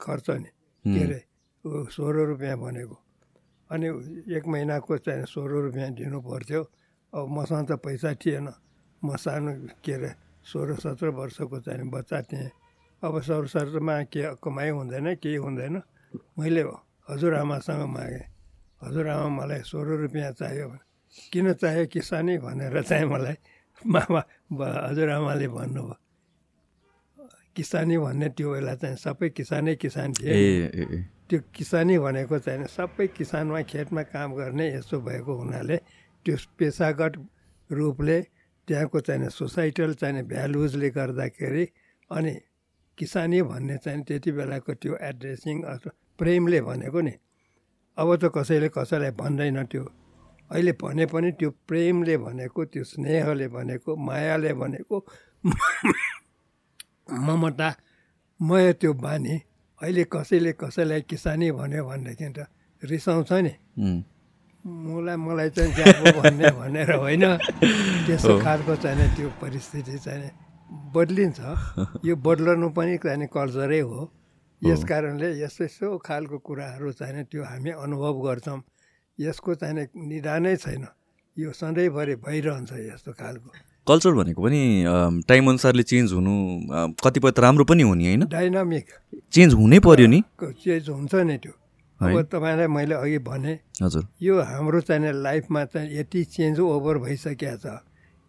खर्च 0.00 0.26
नि। 0.42 0.50
के 0.84 1.00
अरे 1.04 1.20
सोह्र 1.94 2.16
रुपियाँ 2.30 2.56
भनेको। 2.58 2.96
अनि 3.70 3.86
एक 4.36 4.44
महिनाको 4.46 4.96
चाहिँ 5.04 5.24
सोह्र 5.26 5.52
रुपियाँ 5.66 5.90
दिनु 5.98 6.18
पर्थ्यो। 6.22 6.62
अब 7.12 7.24
मसँग 7.36 7.66
त 7.68 7.72
पैसा 7.84 8.14
थिएन। 8.22 8.48
म 9.02 9.08
सानो 9.16 9.52
के 9.84 9.92
अरे 9.92 10.10
सोह्र 10.46 10.74
सत्र 10.82 11.08
वर्षको 11.18 11.58
चाहिँ 11.66 11.90
बच्चा 11.90 12.18
थिएँ। 12.30 12.50
अब 13.02 13.14
सरसरमा 13.22 13.96
के 14.08 14.22
कमाइ 14.40 14.70
हुँदैन 14.70 15.06
केही 15.20 15.36
हुँदैन। 15.36 15.74
मैले 16.38 16.62
हजुरआमासँग 17.10 17.82
मागेँ। 17.94 18.26
हजुरआमा 18.82 19.28
मलाई 19.28 19.60
सोह्र 19.66 19.88
रुपियाँ 20.06 20.32
चाहियो 20.38 20.68
किन 21.32 21.52
चाहियो 21.60 21.86
किसानी 21.92 22.38
भनेर 22.38 22.82
चाहिँ 22.82 23.06
मलाई 23.10 23.36
मामा 23.82 24.22
हजुरआमाले 24.88 25.48
भन्नुभयो। 25.48 26.05
किसानी 27.56 27.96
भन्ने 27.98 28.28
त्यो 28.36 28.52
बेला 28.52 28.74
चाहिँ 28.82 28.96
सबै 28.96 29.28
किसानै 29.32 29.74
किसान 29.82 30.12
थिए 30.12 30.36
त्यो 31.28 31.38
किसानी 31.56 31.98
भनेको 31.98 32.38
चाहिँ 32.38 32.66
सबै 32.68 33.06
किसानमा 33.16 33.60
खेतमा 33.72 34.02
काम 34.12 34.34
गर्ने 34.34 34.66
यस्तो 34.76 35.00
भएको 35.00 35.32
हुनाले 35.40 35.76
त्यो 36.24 36.36
पेसागत 36.58 37.14
रूपले 37.70 38.18
त्यहाँको 38.68 39.00
चाहिँ 39.00 39.28
सोसाइटल 39.30 39.94
चाहिँ 40.00 40.22
भ्यालुजले 40.28 40.90
गर्दाखेरि 40.90 41.64
अनि 42.10 42.32
किसानी 42.98 43.42
भन्ने 43.42 43.76
चाहिँ 43.84 44.02
त्यति 44.04 44.30
बेलाको 44.32 44.72
त्यो 44.74 44.96
एड्रेसिङ 45.00 45.62
अथवा 45.62 45.90
प्रेमले 46.18 46.60
भनेको 46.60 47.00
नि। 47.00 47.14
अब 47.98 48.08
त 48.16 48.32
कसैले 48.34 48.68
कसैलाई 48.68 49.10
भन्दैन 49.20 49.64
त्यो। 49.72 49.84
अहिले 50.50 50.72
भने 50.82 51.06
पनि 51.12 51.30
त्यो 51.38 51.50
प्रेमले 51.68 52.16
भनेको 52.16 52.64
त्यो 52.72 52.84
स्नेहले 52.84 53.48
भनेको 53.48 53.96
मायाले 53.96 54.52
भनेको। 54.52 54.96
ममता 57.06 57.68
मय 58.40 58.72
त्यो 58.80 58.92
बानी 58.92 59.34
अहिले 59.80 60.04
कसैले 60.12 60.52
कसैलाई 60.60 61.00
किसानी 61.10 61.50
भन्यो 61.52 61.84
भनेदेखि 61.86 62.28
त 62.32 62.46
रिसाउँछ 62.82 63.32
नि। 63.32 63.52
मलाई 64.66 65.16
मलाई 65.16 65.50
चाहिँ 65.50 65.72
ज्यापो 65.72 66.20
भन्ने 66.20 66.50
भनेर 66.58 66.90
होइन। 66.96 67.24
त्यस्तो 68.06 68.34
खालको 68.42 68.74
चाहिँ 68.76 69.08
त्यो 69.16 69.28
परिस्थिति 69.40 69.98
चाहिँ 69.98 70.30
बद्लिन्छ। 70.94 71.40
यो 72.04 72.14
बदलनु 72.16 72.68
पनि 72.74 72.96
चाहिँ 72.98 73.28
कल्चरै 73.30 73.80
हो। 73.80 74.00
यस 74.62 74.84
कारणले 74.84 75.28
यस्तो 75.42 75.64
यस्तो 75.64 75.98
खालको 76.02 76.38
कुराहरू 76.38 76.92
चाहिँ 76.92 77.24
त्यो 77.30 77.42
हामी 77.44 77.70
अनुभव 77.70 78.14
गर्छौँ। 78.26 78.60
यसको 79.20 79.54
चाहिँ 79.54 79.86
निदानै 79.94 80.56
छैन। 80.56 80.86
यो 81.36 81.52
सधैँभरि 81.52 82.14
भइरहन्छ 82.24 82.72
यस्तो 82.72 83.12
खालको। 83.12 83.50
कल्चर 83.88 84.12
भनेको 84.12 84.42
पनि 84.42 84.60
टाइम 85.28 85.48
अनुसारले 85.48 85.82
चेन्ज 85.82 86.12
हुनु 86.12 86.34
कतिपय 87.04 87.30
त 87.30 87.38
राम्रो 87.40 87.64
पनि 87.64 87.82
हो 87.82 87.94
नि 87.94 88.06
होइन। 88.06 88.26
डाइनामिक 88.28 88.86
चेन्ज 89.32 89.54
हुनै 89.54 89.78
पर्यो 89.80 90.06
नि। 90.06 90.22
चेन्ज 90.42 90.88
हुन्छ 90.90 91.14
नि 91.14 91.36
त्यो। 91.38 91.52
अब 92.00 92.22
तपाईँलाई 92.32 92.66
मैले 92.66 92.94
अघि 92.94 93.18
भने 93.24 93.52
हजुर। 93.82 94.06
यो 94.22 94.34
हाम्रो 94.42 94.80
चाहिँ 94.84 95.12
लाइफमा 95.22 95.64
चाहिँ 95.64 95.98
यति 95.98 96.24
चेन्ज 96.34 96.60
ओभर 96.60 96.98
भइसकेको 96.98 97.56
छ 97.56 97.78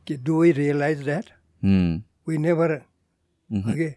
कि 0.08 0.16
do 0.24 0.40
we 0.42 0.52
realise 0.62 1.04
that 1.04 1.26
we 2.28 2.38
never 2.38 2.72
अघि 3.50 3.90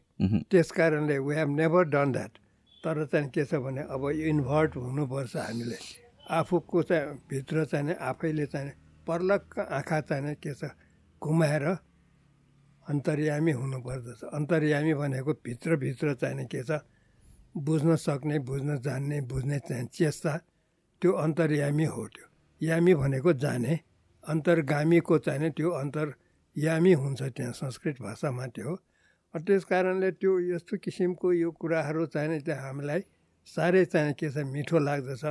त्यस 0.51 0.71
कारणले 0.73 1.19
we 1.19 1.35
have 1.37 1.49
never 1.57 1.85
done 1.93 2.13
that 2.13 2.33
तर 2.85 3.05
चाहिँ 3.13 3.29
के 3.31 3.45
छ 3.45 3.61
भने 3.63 3.83
अब 3.95 4.11
इन्भर्ट 4.11 4.77
हुनुपर्छ 4.77 5.37
हामीले। 5.37 5.79
आफूको 6.31 6.83
चाहिँ 6.83 7.07
भित्र 7.31 7.65
चाहिँ 7.71 7.95
आफैले 8.01 8.47
चाहिँ 8.47 8.71
पर्लक्क 9.07 9.59
आँखा 9.61 10.01
चाहिँ 10.01 10.35
के 10.43 10.55
छ 10.55 10.73
घुमाएर 11.23 11.67
अन्तर्यामी 12.87 13.53
हुनुपर्दछ। 13.53 14.21
अन्तर्यामी 14.35 14.95
भनेको 14.95 15.33
भित्रभित्र 15.45 16.15
चाहिने 16.15 16.45
के 16.51 16.63
छ? 16.63 16.81
बुझ्न 17.57 17.97
सक्ने 17.97 18.39
बुझ्न 18.49 18.79
जान्ने 18.81 19.21
बुझ्ने 19.31 19.59
चाहिँ 19.69 19.87
चेष्टा 19.95 20.37
त्यो 21.03 21.13
अन्तर्यामी 21.13 21.85
हो 21.85 22.07
त्यो। 22.07 22.27
यामी 22.61 22.95
भनेको 22.95 23.33
जाने। 23.33 23.75
अन्तर्गामीको 24.25 25.19
चाहिने 25.19 25.51
त्यो 25.57 25.71
अन्तर्यामी 25.71 26.93
हुन्छ 26.93 27.23
त्यहाँ 27.23 27.53
संस्कृत 27.53 27.97
भाषामा 28.03 28.47
त्यो 28.55 28.77
त्यस 29.35 29.65
कारणले 29.65 30.11
त्यो 30.21 30.33
यस्तो 30.53 30.77
किसिमको 30.85 31.33
यो 31.33 31.51
कुराहरू 31.51 32.07
चाहिने 32.07 32.39
त्यहाँ 32.43 32.67
हामीलाई 32.67 33.01
साह्रै 33.49 33.85
चाहिने 33.85 34.13
के 34.19 34.29
छ? 34.31 34.37
मिठो 34.45 34.79
लाग्दछ। 34.79 35.25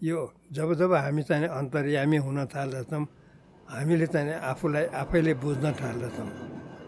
यो 0.00 0.18
जब 0.52 0.68
जब 0.74 0.92
हामी 0.94 1.22
चाहिँ 1.22 1.48
अन्तर्यामी 1.48 2.16
हुन 2.24 2.38
थाल्दछौँ 2.48 3.04
हामीले 3.68 4.06
चाहिँ 4.06 4.34
आफूलाई 4.50 4.84
आफैले 4.92 5.34
बुझ्न 5.40 5.72
थाल्दछौँ। 5.72 6.28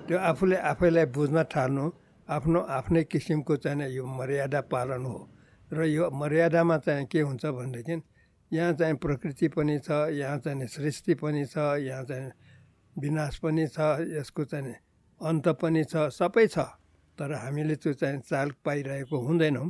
त्यो 0.06 0.18
आफूले 0.18 0.56
आफैलाई 0.70 1.06
बुझ्न 1.16 1.42
थाल्नु 1.54 1.84
आफ्नो 2.28 2.60
आफ्नै 2.60 3.02
किसिमको 3.04 3.56
चाहिँ 3.56 3.88
यो 3.90 4.04
मर्यादा 4.06 4.60
पालन 4.72 5.04
हो। 5.04 5.18
र 5.70 5.84
यो 5.86 6.10
मर्यादामा 6.10 6.76
चाहिँ 6.78 7.06
के 7.06 7.20
हुन्छ 7.20 7.46
भनेदेखि 7.46 7.96
यहाँ 8.52 8.72
चाहिँ 8.78 8.94
प्रकृति 9.02 9.48
पनि 9.48 9.78
छ 9.78 9.90
यहाँ 10.14 10.38
चाहिँ 10.38 10.66
सृष्टि 10.66 11.14
पनि 11.18 11.44
छ 11.46 11.56
यहाँ 11.82 12.04
चाहिँ 12.04 12.30
विनाश 12.96 13.38
पनि 13.42 13.66
छ 13.66 13.78
यसको 14.14 14.44
चाहिँ 14.44 14.74
अन्त 15.20 15.48
पनि 15.62 15.84
छ 15.84 16.06
सबै 16.12 16.46
छ। 16.46 16.58
तर 17.18 17.32
हामीले 17.32 17.76
त्यो 17.82 17.92
चाहिँ 17.92 18.20
चाल 18.20 18.50
पाइरहेको 18.64 19.16
हुँदैनौँ। 19.16 19.68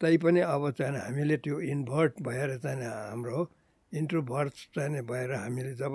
तैपनि 0.00 0.40
अब 0.40 0.70
चाहिँ 0.78 1.00
हामीले 1.00 1.36
त्यो 1.44 1.60
इन्भर्ट 1.60 2.22
भएर 2.22 2.56
चाहिँ 2.64 2.84
हाम्रो 2.84 3.50
इन्ट्रोभर्ट 3.92 4.52
चाहिँ 4.74 5.02
भएर 5.02 5.32
हामीले 5.34 5.74
जब 5.74 5.94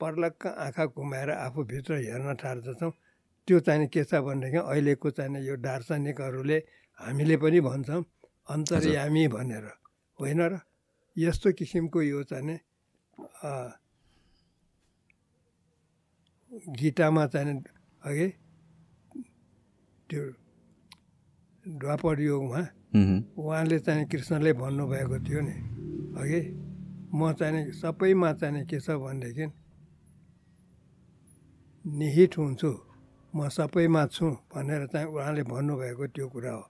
पर्लक्क 0.00 0.46
आँखा 0.46 0.84
घुमाएर 0.86 1.30
आफूभित्र 1.30 1.92
हेर्न 1.96 2.34
थाल्दछौँ 2.42 2.92
त्यो 3.48 3.58
चाहिँ 3.60 3.86
के 3.88 4.02
छ 4.04 4.14
भनेदेखि 4.22 4.58
अहिलेको 4.58 5.10
चाहिँ 5.10 5.44
यो 5.46 5.56
दार्शनिकहरूले 5.58 6.58
हामीले 6.98 7.36
पनि 7.36 7.60
भन्छौँ 7.60 8.04
अन्तर्यामी 8.48 9.28
भनेर। 9.28 9.66
होइन 10.18 10.40
र? 10.42 10.58
यस्तो 11.16 11.52
किसिमको 11.52 12.02
यो 12.02 12.22
चाहिँ 12.22 12.58
गीतामा 16.52 17.26
चाहिँ 17.26 17.56
अघि 18.02 18.28
त्यो 20.08 20.22
द्वापर 21.64 22.20
योगमा 22.20 22.60
उहाँले 23.38 23.78
चाहिँ 23.78 24.04
कृष्णले 24.06 24.52
भन्नुभएको 24.52 25.18
थियो 25.24 25.40
नि। 25.40 25.56
अघि 26.20 26.40
म 27.14 27.32
चाहिँ 27.32 27.72
सबैमा 27.72 28.32
चाहिँ 28.40 28.64
के 28.66 28.80
छ 28.80 28.90
भनेदेखि 29.00 29.46
निहित 31.84 32.38
हुन्छु। 32.38 32.72
म 33.34 33.48
सबैमा 33.48 34.06
छु 34.06 34.26
भनेर 34.54 34.86
चाहिँ 34.86 35.06
उहाँले 35.06 35.42
भन्नुभएको 35.42 36.06
त्यो 36.14 36.28
कुरा 36.28 36.52
हो। 36.52 36.64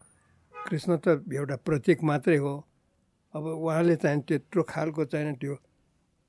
कृष्ण 0.55 0.97
त 1.05 1.25
एउटा 1.35 1.57
प्रतीक 1.67 2.03
मात्रै 2.03 2.37
हो। 2.37 2.55
अब 3.35 3.45
उहाँले 3.45 3.97
चाहिँ 3.97 4.21
त्यत्रो 4.23 4.63
खालको 4.63 5.05
चाहिँ 5.05 5.35
त्यो 5.37 5.57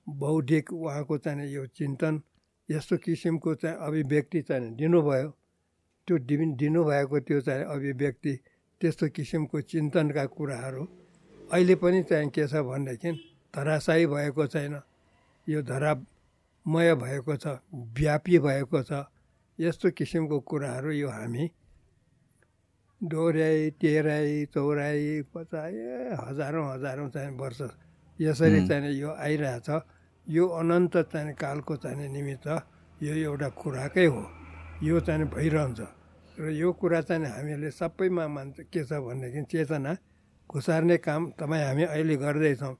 बौद्धिक 0.08 0.74
उहाँको 0.74 1.18
चाहिँ 1.18 1.48
यो 1.54 1.66
चिन्तन 1.78 2.22
यस्तो 2.70 2.98
किसिमको 2.98 3.56
चाहिँ 3.56 3.78
अभिव्यक्ति 3.78 4.42
चाहिँ 4.42 4.76
दिनुभयो। 4.76 5.30
त्यो 6.08 6.18
दि 6.18 6.36
दिनुभएको 6.60 7.20
त्यो 7.20 7.40
चाहिँ 7.42 7.64
अभिव्यक्ति 7.64 8.34
त्यस्तो 8.82 9.08
किसिमको 9.16 9.62
चिन्तनका 9.62 10.26
कुराहरू 10.26 10.84
अहिले 11.52 11.76
पनि 11.76 12.04
चाहिँ 12.04 12.30
के 12.36 12.48
छ 12.48 12.60
भनेदेखि 12.68 13.12
धराशायी 13.54 14.06
भएको 14.08 14.48
छैन। 14.48 14.82
यो 15.48 15.62
धरा 15.62 15.94
मय 16.66 16.96
भएको 16.96 17.36
छ 17.36 17.60
व्यापी 17.98 18.40
भएको 18.40 18.84
छ 18.84 19.06
यस्तो 19.60 19.92
किसिमको 19.92 20.40
कुराहरू 20.40 20.92
यो 20.92 21.10
हामी 21.10 21.50
दोहोऱ्याइ 23.02 23.70
तेह्राई 23.82 24.46
चौराई 24.54 25.22
पचाइ 25.36 25.76
हजारौँ 26.24 26.66
हजारौँ 26.74 27.10
चाहिँ 27.10 27.38
वर्ष 27.38 27.62
यसरी 28.20 28.68
चाहिँ 28.68 28.92
यो 28.96 29.10
आइरहेछ। 29.12 29.70
यो 30.28 30.48
अनन्त 30.48 30.98
चाहिँ 31.12 31.34
कालको 31.36 31.76
चाहिँ 31.84 32.08
निमित्त 32.10 32.48
यो 33.04 33.14
एउटा 33.14 33.50
खुराकै 33.60 34.06
हो। 34.06 34.24
यो 34.84 35.00
चाहिँ 35.00 35.26
भइरहन्छ। 35.28 35.80
र 36.40 36.50
यो 36.50 36.72
कुरा 36.74 37.02
चाहिँ 37.02 37.26
हामीले 37.28 37.72
सबैमा 37.72 38.28
मान्छ 38.28 38.60
के 38.72 38.84
छ 38.88 39.04
भनेदेखि 39.04 39.42
चेतना 39.52 39.98
घुसार्ने 40.50 40.98
काम 40.98 41.22
तपाईँ 41.36 41.64
हामी 41.64 41.84
अहिले 41.84 42.16
गर्दैछौँ। 42.16 42.76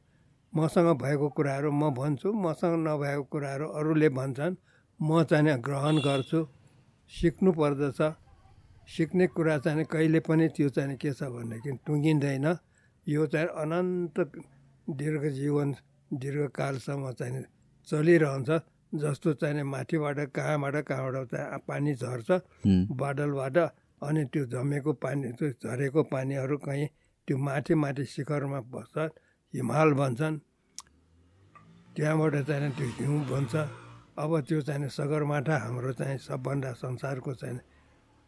मसँग 0.56 0.88
भएको 1.02 1.30
कुराहरू 1.30 1.72
म 1.72 1.90
भन्छु 1.94 2.32
मसँग 2.32 2.76
नभएको 2.88 3.24
कुराहरू 3.34 3.68
अरूले 3.80 4.10
भन्छन्। 4.10 4.56
म 5.00 5.24
चाहिँ 5.24 5.58
ग्रहण 5.62 5.98
गर्छु। 6.06 6.40
सिक्नु 7.12 7.52
पर्दछ। 7.52 8.02
सिक्ने 8.88 9.28
कुरा 9.28 9.58
चाहिँ 9.66 9.86
कहिले 9.86 10.20
पनि 10.20 10.48
त्यो 10.56 10.70
चाहिँ 10.70 10.98
के 10.98 11.12
छ 11.14 11.24
भनेदेखि 11.34 11.72
टुङ्गिँदैन। 11.88 12.46
यो 13.08 13.26
चाहिँ 13.34 13.48
अनन्त 13.48 14.20
दीर्घ 14.88 15.24
जीवन 15.40 15.76
दीर्घकालसम्म 16.12 17.12
चाहिँ 17.20 17.44
चलिरहन्छ। 17.88 18.50
जस्तो 18.94 19.34
चाहिँ 19.42 19.64
माथिबाट 19.64 20.20
कहाँबाट 20.38 20.76
कहाँबाट 20.86 21.28
चाहिँ 21.32 21.60
पानी 21.68 21.94
झर्छ। 21.96 22.30
बादलबाट 22.94 23.58
अनि 24.06 24.24
त्यो 24.30 24.46
जमेको 24.54 24.94
पानी 25.02 25.32
त्यो 25.34 25.50
झरेको 25.64 26.04
पानीहरू 26.14 26.58
कहीँ 26.58 26.88
त्यो 27.28 27.38
माथि 27.38 27.74
माथि 27.74 28.06
शिखरमा 28.06 28.60
बस्छ। 28.70 29.10
हिमाल 29.54 29.94
भन्छन्। 29.94 30.38
त्यहाँबाट 31.96 32.36
चाहिँ 32.48 32.72
त्यो 32.78 32.88
हिउँ 33.00 33.20
बन्छ 33.30 33.54
अब 34.18 34.32
त्यो 34.48 34.62
चाहिँ 34.62 34.90
सगरमाथा 34.90 35.56
हाम्रो 35.64 35.92
चाहिँ 35.94 36.18
सबभन्दा 36.18 36.72
संसारको 36.74 37.34
चाहिँ 37.34 37.60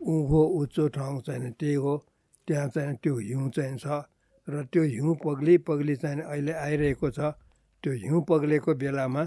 उँभो 0.01 0.41
उच्चो 0.61 0.87
ठाउँ 0.95 1.21
चाहिँ 1.21 1.51
त्यही 1.59 1.73
हो। 1.73 1.93
त्यहाँ 2.47 2.67
चाहिँ 2.69 2.95
त्यो 3.03 3.17
हिउँ 3.17 3.49
चाहिँ 3.49 3.77
छ 3.77 4.05
र 4.47 4.63
त्यो 4.69 4.83
हिउँ 4.83 5.15
पग्ली 5.25 5.57
पग्ली 5.65 5.95
चाहिँ 5.95 6.21
अहिले 6.21 6.53
आइरहेको 6.53 7.09
छ। 7.09 7.19
त्यो 7.83 7.93
हिउँ 7.93 8.21
पग्लेको 8.29 8.73
बेलामा 8.77 9.23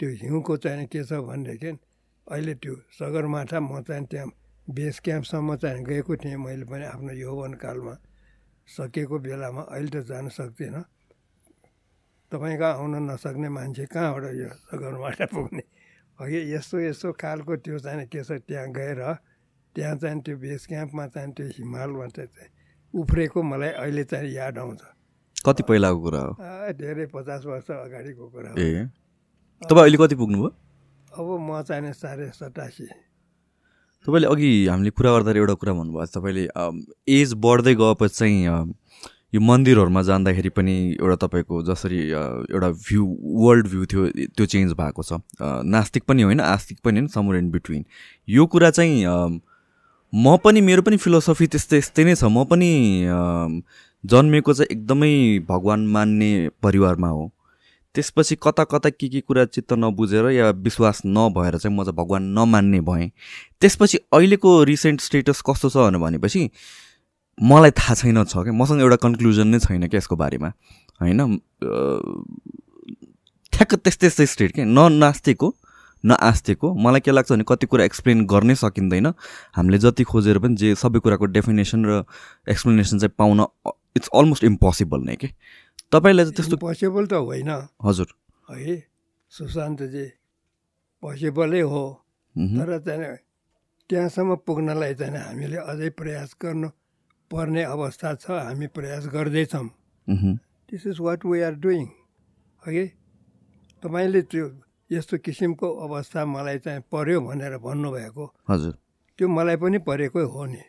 त्यो 0.00 0.08
हिउँको 0.20 0.56
चाहिँ 0.56 0.86
के 0.92 1.04
छ 1.04 1.12
भनेदेखि 1.24 1.70
अहिले 2.26 2.54
त्यो 2.60 2.74
सगरमाथा 2.98 3.60
म 3.60 3.80
चाहिँ 3.88 4.04
त्यहाँ 4.04 4.28
बेस 4.68 5.00
क्याम्पसम्म 5.00 5.56
चाहिँ 5.56 5.84
गएको 5.84 6.16
थिएँ। 6.16 6.36
मैले 6.36 6.64
पनि 6.68 6.84
आफ्नो 6.92 7.12
यौवन 7.16 7.52
कालमा 7.56 7.94
सकेको 8.68 9.18
बेलामा। 9.18 9.62
अहिले 9.72 9.90
त 9.90 10.04
जान 10.04 10.28
सक्दिनँ। 10.28 10.84
तपाईँ 12.32 12.58
कहाँ 12.58 12.74
आउन 12.76 12.94
नसक्ने 13.10 13.48
मान्छे 13.48 13.84
कहाँबाट 13.88 14.24
यो 14.36 14.48
सगरमाथा 14.68 15.26
पुग्ने? 15.32 15.62
अघि 16.20 16.38
यस्तो 16.54 16.76
यस्तो 16.80 17.12
खालको 17.16 17.56
त्यो 17.64 17.78
चाहिँ 17.78 18.06
के 18.06 18.22
छ 18.24 18.44
त्यहाँ 18.44 18.68
गएर 18.68 19.00
त्यहाँ 19.74 19.96
चाहिँ 19.96 20.20
त्यो 20.20 20.36
बेस 20.36 20.66
क्याम्पमा 20.66 21.06
चाहिँ 21.08 21.32
त्यो 21.32 21.46
हिमालमा 21.56 22.06
चाहिँ 22.12 22.48
उफ्रेको 22.94 23.42
मलाई 23.42 23.70
अहिले 23.80 24.04
चाहिँ 24.04 24.32
याद 24.34 24.58
आउँछ। 24.58 24.82
कति 25.46 25.62
पहिलाको 25.68 25.98
कुरा 26.02 26.20
हो? 26.20 26.32
धेरै 26.76 27.06
पचास 27.14 27.44
वर्ष 27.46 27.70
अगाडिको 27.70 28.24
कुरा 28.28 28.50
हो। 28.50 28.56
ए 28.58 28.86
तपाईँ 29.62 29.82
अहिले 29.88 29.98
कति 30.04 30.14
पुग्नुभयो? 30.20 30.50
अब 31.16 31.26
म 31.40 31.62
चाहिँ 31.64 31.92
साढे 31.92 32.28
सतासी। 32.36 32.86
तपाईँले 34.06 34.26
अघि 34.28 34.50
हामीले 34.68 34.90
कुरा 34.90 35.10
गर्दाखेरि 35.12 35.38
एउटा 35.38 35.54
कुरा 35.54 35.72
भन्नुभएको 35.72 36.12
तपाईँले 36.12 36.44
एज 37.08 37.32
बढ्दै 37.40 37.74
गएपछि 37.74 38.14
चाहिँ 38.14 38.74
यो 39.34 39.40
मन्दिरहरूमा 39.40 40.02
जाँदाखेरि 40.02 40.48
पनि 40.48 40.74
एउटा 41.00 41.16
तपाईँको 41.26 41.62
जसरी 41.62 41.98
एउटा 42.08 42.68
भ्यू 42.70 43.04
वर्ल्ड 43.44 43.66
भ्यू 43.68 43.86
थियो 43.86 44.06
त्यो 44.32 44.46
चेन्ज 44.46 44.72
भएको 44.72 45.02
छ। 45.02 45.20
नास्तिक 45.64 46.02
पनि 46.08 46.22
होइन 46.22 46.40
आस्तिक 46.40 46.78
पनि 46.84 46.98
होइन 46.98 47.08
समर 47.08 47.36
इन 47.36 47.50
बिट्विन 47.50 47.84
यो 48.28 48.46
कुरा 48.46 48.70
चाहिँ 48.70 49.04
म 50.12 50.36
पनि 50.44 50.60
मेरो 50.60 50.82
पनि 50.82 50.96
फिलोसफी 50.96 51.46
त्यस्तै 51.46 51.78
यस्तै 51.78 52.04
नै 52.04 52.14
छ। 52.14 52.24
म 52.24 52.44
पनि 52.48 52.70
जन्मेको 54.04 54.52
चाहिँ 54.54 54.68
एकदमै 54.72 55.12
भगवान् 55.48 55.86
मान्ने 55.86 56.32
परिवारमा 56.62 57.08
हो। 57.08 57.30
त्यसपछि 57.94 58.36
कता 58.42 58.64
कता 58.64 58.90
के 58.90 59.08
के 59.08 59.20
कुरा 59.20 59.44
चित्त 59.44 59.72
नबुझेर 59.72 60.30
या 60.30 60.50
विश्वास 60.64 61.02
नभएर 61.06 61.56
चाहिँ 61.58 61.76
म 61.76 61.84
चाहिँ 61.84 61.96
भगवान् 61.96 62.32
नमान्ने 62.34 62.80
भएँ। 62.80 63.10
त्यसपछि 63.60 63.98
अहिलेको 64.12 64.62
रिसेन्ट 64.64 65.00
स्टेटस 65.00 65.42
कस्तो 65.44 65.68
छ 65.68 65.76
भनेपछि 65.98 66.50
मलाई 67.42 67.70
थाहा 67.70 67.94
छैन 67.94 68.24
छ 68.24 68.42
क्या। 68.44 68.52
मसँग 68.52 68.80
एउटा 68.80 68.96
कन्क्लुजन 69.02 69.48
नै 69.48 69.58
छैन 69.58 69.86
क्या 69.88 69.98
यसको 69.98 70.16
बारेमा। 70.16 70.48
होइन? 71.00 71.20
ठ्याक्क 73.52 73.74
त्यस्तै 73.74 74.06
त्यस्तै 74.06 74.26
स्टेट 74.26 74.52
क्या 74.52 74.64
न 74.64 74.92
नास्तिक 74.98 75.42
हो 75.42 75.54
न 76.04 76.14
आस्तिक 76.14 76.58
हो। 76.62 76.74
मलाई 76.74 77.00
के 77.00 77.10
लाग्छ 77.10 77.32
भने 77.32 77.44
कति 77.46 77.66
कुरा 77.66 77.84
एक्सप्लेन 77.84 78.26
गर्नै 78.26 78.54
सकिँदैन। 78.54 79.06
हामीले 79.54 79.78
जति 79.78 80.04
खोजेर 80.04 80.38
पनि 80.38 80.54
जे 80.54 80.74
सबै 80.74 80.98
कुराको 81.02 81.26
डेफिनेसन 81.34 81.80
र 81.86 82.04
एक्सप्लेनेसन 82.48 82.98
चाहिँ 82.98 83.14
पाउन 83.18 83.40
इट्स 83.98 84.08
अलमोस्ट 84.14 84.44
इम्पोसिबल 84.44 85.00
नै 85.02 85.16
के। 85.16 85.28
तपाईँलाई 85.90 86.24
चाहिँ 86.24 86.36
त्यस्तो 86.36 86.56
पोसिबल 86.58 87.06
त 87.06 87.12
होइन। 87.18 87.50
हजुर। 87.82 88.08
है 88.50 88.76
सुशान्तजी 89.32 90.06
पोसिबलै 91.02 91.60
हो। 91.66 91.84
तर 92.34 92.78
चाहिँ 92.78 93.16
त्यहाँसम्म 93.90 94.34
पुग्नलाई 94.46 94.94
चाहिँ 94.94 95.18
हामीले 95.18 95.58
अझै 95.66 95.88
प्रयास 95.98 96.36
गर्नु 96.38 96.68
पर्ने 97.30 97.62
अवस्था 97.62 98.14
छ 98.14 98.30
हामी 98.30 98.66
प्रयास 98.72 99.06
गर्दैछौँ। 99.12 99.68
This 100.68 100.86
is 100.86 100.98
what 101.00 101.24
we 101.24 101.40
are 101.40 101.54
doing 101.60 101.86
है 102.62 102.86
तपाईँले 103.82 104.22
त्यो 104.32 104.44
यस्तो 104.90 105.16
किसिमको 105.20 105.68
अवस्था 105.86 106.24
मलाई 106.24 106.58
चाहिँ 106.64 106.82
पर्यो 106.92 107.20
भनेर 107.20 107.56
भन्नुभएको। 107.60 108.24
हजुर। 108.50 108.74
त्यो 109.18 109.28
मलाई 109.28 109.56
पनि 109.56 109.78
परेकै 109.84 110.24
हो 110.24 110.44
नि। 110.46 110.62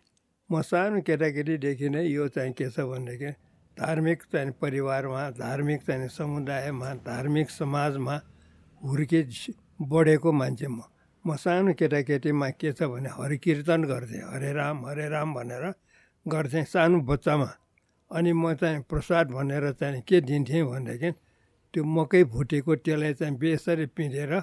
म 0.49 0.61
सानो 0.61 1.01
केटाकेटीदेखि 1.07 1.89
नै 1.89 2.03
यो 2.09 2.27
चाहिँ 2.27 2.53
के 2.53 2.69
छ 2.69 2.83
भनेदेखि 2.83 3.31
धार्मिक 3.77 4.19
चाहिँ 4.31 4.51
परिवारमा 4.59 5.23
धार्मिक 5.39 5.79
चाहिँ 5.87 6.07
समुदायमा 6.09 6.89
धार्मिक 7.07 7.49
समाजमा 7.49 8.15
हुर्के 8.81 9.21
बढेको 9.79 10.31
मान्छे 10.31 10.67
म। 10.67 10.81
म 11.25 11.35
सानो 11.35 11.73
केटाकेटीमा 11.79 12.49
के 12.59 12.71
छ 12.73 12.89
भने 12.91 13.09
हरिकीर्तन 13.09 13.81
गर्थेँ 13.87 14.23
हरे 14.33 14.51
राम 14.53 14.85
हरे 14.85 15.07
राम 15.09 15.33
भनेर 15.33 15.65
गर्थेँ 16.25 16.63
सानो 16.65 16.99
बच्चामा। 17.01 17.49
अनि 18.11 18.31
म 18.33 18.53
चाहिँ 18.53 18.81
प्रसाद 18.89 19.31
भनेर 19.31 19.71
चाहिँ 19.79 20.01
के 20.01 20.21
दिन्थेँ 20.21 20.63
भनेदेखि 20.65 21.11
त्यो 21.73 21.83
मकै 21.85 22.23
भुटेको 22.33 22.75
त्यसलाई 22.75 23.13
चाहिँ 23.13 23.37
बेसरी 23.37 23.85
पिँधेर 23.95 24.33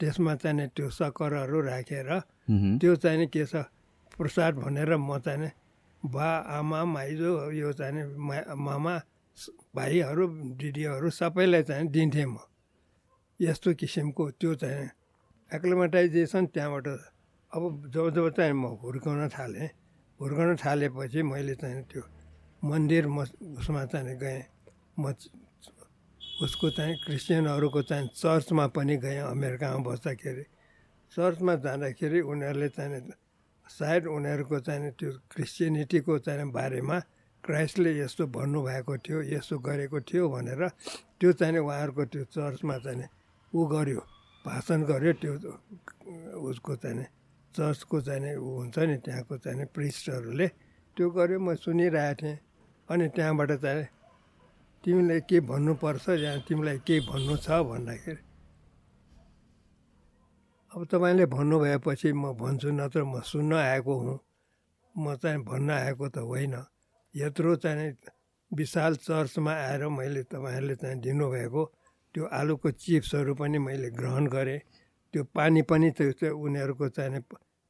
त्यसमा 0.00 0.34
चाहिँ 0.42 0.68
त्यो 0.76 0.88
सक्करहरू 0.90 1.60
राखेर 1.60 2.10
त्यो 2.80 2.94
चाहिँ 2.96 3.26
के 3.26 3.44
छ 3.44 3.66
प्रसाद 4.14 4.54
भनेर 4.62 4.96
म 4.96 5.18
चाहिँ 5.18 5.50
बा 6.02 6.28
आमा 6.58 6.84
माइजू 6.94 7.50
यो 7.52 7.72
चाहिँ 7.74 8.06
मामा 8.54 8.94
भाइहरू 9.74 10.26
दिदीहरू 10.58 11.10
सबैलाई 11.10 11.62
चाहिँ 11.62 11.88
दिन्थेँ 11.90 12.26
म। 12.26 12.38
यस्तो 13.40 13.74
किसिमको 13.74 14.30
त्यो 14.38 14.54
चाहिँ 14.54 14.86
एक्लोमेटाइजेसन 15.50 16.46
त्यहाँबाट 16.54 16.86
अब 17.52 17.62
जब 17.94 18.10
जब 18.14 18.28
चाहिँ 18.36 18.52
म 18.52 18.78
हुर्काउन 18.82 19.28
थालेँ 19.34 19.68
हुर्काउन 20.20 20.56
थालेपछि 20.56 21.22
मैले 21.22 21.54
चाहिँ 21.54 21.82
त्यो 21.90 22.02
मन्दिर 22.62 23.06
म 23.06 23.22
उसमा 23.58 23.84
चाहिँ 23.92 24.16
गएँ। 24.18 24.42
म 24.98 25.14
उसको 26.42 26.70
चाहिँ 26.70 26.94
क्रिस्चियनहरूको 27.06 27.82
चाहिँ 27.82 28.08
चर्चमा 28.14 28.66
पनि 28.74 28.96
गएँ 28.98 29.22
अमेरिकामा 29.30 29.78
बस्दाखेरि। 29.86 30.44
चर्चमा 31.12 31.54
जाँदाखेरि 31.64 32.20
उनीहरूले 32.20 32.68
चाहिँ 32.68 33.00
सायद 33.70 34.06
उनीहरूको 34.06 34.58
चाहिँ 34.60 34.90
त्यो 34.98 35.10
क्रिस्चियनिटीको 35.32 36.18
चाहिँ 36.18 36.50
बारेमा 36.50 36.98
क्राइस्टले 37.44 37.90
यस्तो 37.98 38.26
भन्नुभएको 38.34 38.94
थियो 38.98 39.18
यस्तो 39.34 39.58
गरेको 39.58 39.98
थियो 40.02 40.28
भनेर 40.28 40.62
त्यो 41.18 41.32
चाहिँ 41.38 41.58
उहाँहरूको 41.58 42.04
त्यो 42.12 42.24
चर्चमा 42.34 42.76
चाहिँ 42.84 43.06
ऊ 43.52 43.66
गर्यो 43.66 44.00
भाषण 44.44 44.82
गर्यो 44.90 45.12
त्यो 45.22 45.32
उसको 46.42 46.76
चाहिँ 46.82 47.06
चर्चको 47.54 48.00
चाहिँ 48.00 48.36
ऊ 48.36 48.48
हुन्छ 48.58 48.78
नि 48.78 48.96
त्यहाँको 49.04 49.36
चाहिँ 49.38 49.66
प्रिस्टहरूले 49.74 50.48
त्यो 50.96 51.06
गर्यो 51.10 51.38
म 51.40 51.54
सुनिरहेको 51.54 52.14
थिएँ। 52.20 52.38
अनि 52.88 53.06
त्यहाँबाट 53.16 53.50
चाहिँ 53.62 53.86
तिमीलाई 54.84 55.20
के 55.28 55.38
भन्नुपर्छ 55.40 56.08
या 56.08 56.36
तिमीलाई 56.48 56.78
केही 56.86 57.00
भन्नु 57.10 57.36
छ 57.36 57.48
भन्दाखेरि 57.68 58.22
अब 60.72 60.80
तपाईँले 60.92 61.26
भन्नुभएपछि 61.26 62.12
म 62.12 62.32
भन्छु 62.36 62.70
नत्र 62.70 63.04
म 63.04 63.20
सुन्न 63.20 63.52
आएको 63.54 63.94
हुँ। 63.98 64.18
म 64.94 65.14
चाहिँ 65.16 65.40
भन्न 65.44 65.70
आएको 65.70 66.08
त 66.08 66.18
होइन। 66.18 66.54
यत्रो 67.14 67.56
चाहिँ 67.56 67.94
विशाल 68.50 68.94
चर्चमा 68.96 69.52
आएर 69.52 69.88
मैले 69.88 70.22
तपाईँहरूले 70.22 70.74
चाहिँ 70.76 71.00
दिनुभएको 71.00 71.62
त्यो 72.14 72.24
आलुको 72.24 72.70
चिप्सहरू 72.70 73.34
पनि 73.34 73.58
मैले 73.58 73.90
ग्रहण 73.90 74.26
गरेँ। 74.26 74.60
त्यो 75.12 75.24
पानी 75.34 75.62
पनि 75.62 75.90
त्यो 75.98 76.36
उनीहरूको 76.36 76.88
चाहिँ 76.88 77.22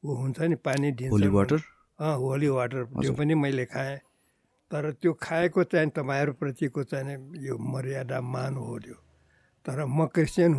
ऊ 0.03 0.09
हुन्छ 0.15 0.39
नि 0.41 0.55
पानी 0.55 0.91
दिन्छ। 0.91 1.27
वाटर 1.27 1.59
अँ 1.99 2.15
होली 2.15 2.49
वाटर 2.49 2.83
त्यो 3.01 3.13
पनि 3.13 3.33
मैले 3.35 3.65
खाएँ। 3.65 3.97
तर 4.71 4.91
त्यो 5.01 5.13
खाएको 5.13 5.63
चाहिँ 5.63 5.89
तपाईँहरूप्रतिको 5.89 6.83
चाहिँ 6.83 7.17
यो 7.41 7.57
मर्यादा 7.57 8.21
मान 8.21 8.55
हो 8.55 8.79
त्यो। 8.79 8.97
तर 9.65 9.85
म 9.85 10.05
क्रिस्चियन 10.07 10.53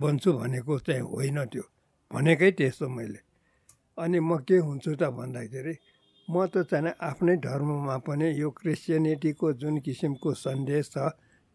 बन्छु 0.00 0.32
भनेको 0.32 0.78
चाहिँ 0.78 1.02
होइन 1.02 1.38
त्यो। 1.46 1.64
भनेकै 2.10 2.50
त्यस्तो 2.58 2.88
मैले। 2.88 3.20
अनि 3.98 4.18
म 4.20 4.38
के 4.46 4.56
हुन्छु 4.58 4.94
त 4.94 5.02
भन्दाखेरि 5.10 5.74
म 6.28 6.46
त 6.46 6.66
चाहिँ 6.70 6.92
आफ्नै 7.00 7.36
धर्ममा 7.38 7.96
पनि 8.06 8.26
यो 8.38 8.50
क्रिस्चियनिटीको 8.50 9.52
जुन 9.52 9.78
किसिमको 9.80 10.34
सन्देश 10.34 10.90
छ 10.90 10.98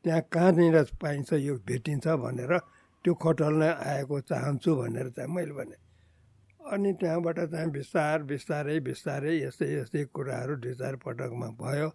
त्यहाँ 0.03 0.21
कहाँनिर 0.33 0.75
पाइन्छ 1.01 1.33
यो 1.33 1.53
भेटिन्छ 1.67 2.07
भनेर 2.07 2.53
त्यो 3.03 3.13
खोटल्न 3.13 3.63
आएको 3.63 4.19
चाहन्छु 4.21 4.75
भनेर 4.75 5.09
चाहिँ 5.09 5.29
मैले 5.33 5.53
भने। 5.53 5.75
अनि 6.71 6.93
त्यहाँबाट 6.93 7.39
चाहिँ 7.39 7.69
बिस्तार 7.71 8.23
बिस्तारै 8.23 8.79
बिस्तारै 8.79 9.33
यस्तै 9.41 9.67
यस्तै 9.73 10.03
कुराहरू 10.13 10.55
दुई 10.55 10.73
चार 10.73 10.95
पटकमा 10.95 11.47
भयो। 11.57 11.89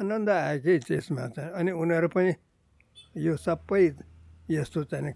आनन्द 0.00 0.28
आयो 0.30 0.60
कि 0.60 0.78
त्यसमा 0.78 1.26
चाहिँ। 1.36 1.50
अनि 1.50 1.70
उनीहरू 1.72 2.08
पनि 2.08 2.32
यो 3.16 3.36
सबै 3.36 3.94
यस्तो 4.50 4.84
चाहिँ 4.84 5.12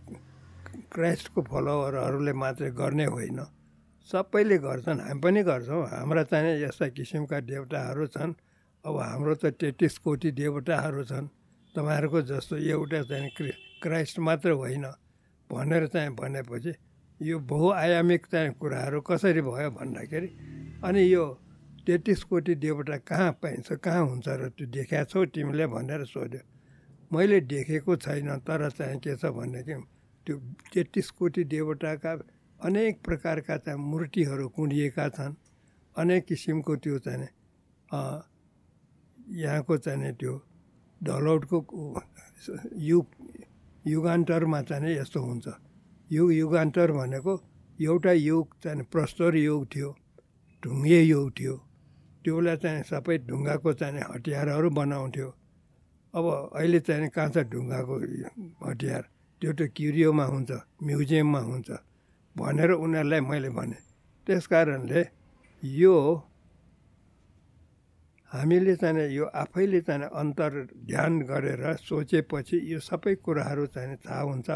क्राइस्टको 0.93 1.41
फलोवरहरूले 1.43 2.33
मात्रै 2.33 2.71
गर्ने 2.71 3.05
होइन। 3.05 3.41
सबैले 4.07 4.59
गर्छन् 4.59 5.01
हामी 5.01 5.21
पनि 5.21 5.43
गर्छौँ। 5.43 5.83
हाम्रा 5.87 6.23
चाहिँ 6.23 6.63
यस्ता 6.63 6.87
किसिमका 6.89 7.41
देवताहरू 7.41 8.07
छन्। 8.07 8.33
अब 8.85 8.95
हाम्रो 9.01 9.35
त 9.35 9.45
तेत्तिस 9.61 9.99
कोटी 9.99 10.31
देवताहरू 10.31 11.05
छन्। 11.05 11.27
तपाईँहरूको 11.75 12.21
जस्तो 12.23 12.57
एउटा 12.57 13.03
चाहिँ 13.03 13.31
क्राइस्ट 13.83 14.19
मात्र 14.19 14.51
होइन। 14.53 14.87
भनेर 15.51 15.87
चाहिँ 15.87 16.11
भनेपछि 16.15 16.73
यो 17.21 17.39
बहुआयामिक 17.39 18.27
चाहिँ 18.27 18.53
कुराहरू 18.61 19.01
कसरी 19.01 19.41
भयो 19.43 19.71
भन्दाखेरि 19.71 20.29
अनि 20.85 21.03
यो 21.13 21.25
तेत्तिस 21.87 22.23
कोटी 22.25 22.55
देवता 22.55 22.97
कहाँ 23.03 23.33
पाइन्छ 23.43 23.73
कहाँ 23.85 24.05
हुन्छ 24.07 24.29
र 24.29 24.49
त्यो 24.57 24.67
देखाएको 24.69 25.11
छौ 25.11 25.25
तिमीले 25.35 25.67
भनेर 25.67 26.05
सोध्यो। 26.05 26.41
मैले 27.11 27.41
देखेको 27.51 27.97
छैन 27.97 28.39
तर 28.47 28.71
चाहिँ 28.71 28.99
के 29.01 29.17
छ 29.17 29.33
भनेदेखि 29.33 29.75
त्यो 30.27 30.37
तेत्तिस 30.73 31.11
कोटी 31.19 31.45
देवताका 31.45 32.13
अनेक 32.61 33.01
प्रकारका 33.05 33.57
चाहिँ 33.57 33.81
मूर्तिहरू 33.81 34.49
कुँडिएका 34.55 35.09
छन्। 35.09 35.35
अनेक 35.97 36.25
किसिमको 36.25 36.77
त्यो 36.77 36.99
चाहिँ 36.99 37.29
यहाँको 39.41 39.77
चाहिँ 39.77 40.13
त्यो 40.15 40.35
ढलौटको 41.01 41.59
युग 42.77 43.07
युगान्तरमा 43.87 44.61
चाहिँ 44.63 44.97
यस्तो 44.99 45.21
हुन्छ। 45.21 45.47
युग 46.11 46.33
युगान्तर 46.33 46.93
भनेको 46.93 47.33
एउटा 47.79 48.13
युग 48.13 48.47
चाहिँ 48.63 48.83
प्रस्तोर 48.93 49.37
युग 49.37 49.67
थियो 49.75 49.91
ढुङ्गे 50.63 51.01
युग 51.03 51.31
थियो। 51.41 51.57
त्यो 52.25 52.37
बेला 52.37 52.55
चाहिँ 52.57 52.83
सबै 52.85 53.17
ढुङ्गाको 53.29 53.73
चाहिँ 53.73 54.03
हतियारहरू 54.13 54.71
बनाउँथ्यो। 54.71 55.29
अब 56.15 56.25
अहिले 56.53 56.81
चाहिँ 56.81 57.09
काँचा 57.09 57.43
ढुङ्गाको 57.53 57.95
हतियार? 58.69 59.03
त्यो 59.43 59.53
त 59.53 59.61
क्युरियोमा 59.77 60.25
हुन्छ 60.25 60.51
म्युजियममा 60.85 61.41
हुन्छ 61.41 61.71
भनेर 62.37 62.71
उनीहरूलाई 62.85 63.21
मैले 63.21 63.51
भने। 63.51 63.79
त्यस 64.27 64.47
कारणले 64.47 65.03
यो 65.63 65.95
हामीले 68.31 68.75
चाहिँ 68.77 69.11
यो 69.11 69.25
आफैले 69.35 69.81
चाहिँ 69.81 70.09
अन्तर 70.13 70.53
ध्यान 70.87 71.21
गरेर 71.23 71.63
सोचेपछि 71.79 72.57
यो 72.73 72.79
सबै 72.81 73.15
कुराहरू 73.25 73.67
चाहिँ 73.67 73.97
थाहा 73.97 74.21
हुन्छ। 74.23 74.51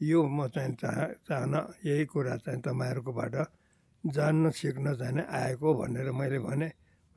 यो 0.00 0.22
म 0.26 0.48
चाहिँ 0.48 0.74
चाह 0.74 0.98
चाहन 1.28 1.54
यही 1.86 2.04
कुरा 2.10 2.36
चाहिँ 2.36 2.60
तपाईँहरूकोबाट 2.60 3.34
जान्न 4.04 4.50
सिक्न 4.50 4.94
चाहिँ 4.94 5.22
आएको 5.30 5.74
भनेर 5.74 6.10
मैले 6.10 6.38
भने 6.38 6.68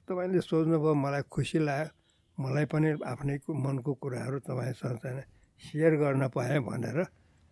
तपाईँले 0.08 0.42
सोध्नुभयो 0.42 0.94
मलाई 0.94 1.22
खुसी 1.34 1.60
लाग्यो। 1.60 1.90
मलाई 2.38 2.66
पनि 2.70 2.90
आफ्नै 3.04 3.38
मनको 3.50 3.94
कुराहरू 3.94 4.40
तपाईँसँग 4.40 4.98
चाहिँ 5.04 5.22
सेयर 5.62 5.94
गर्न 5.98 6.28
पाएँ 6.30 6.60
भनेर 6.62 7.00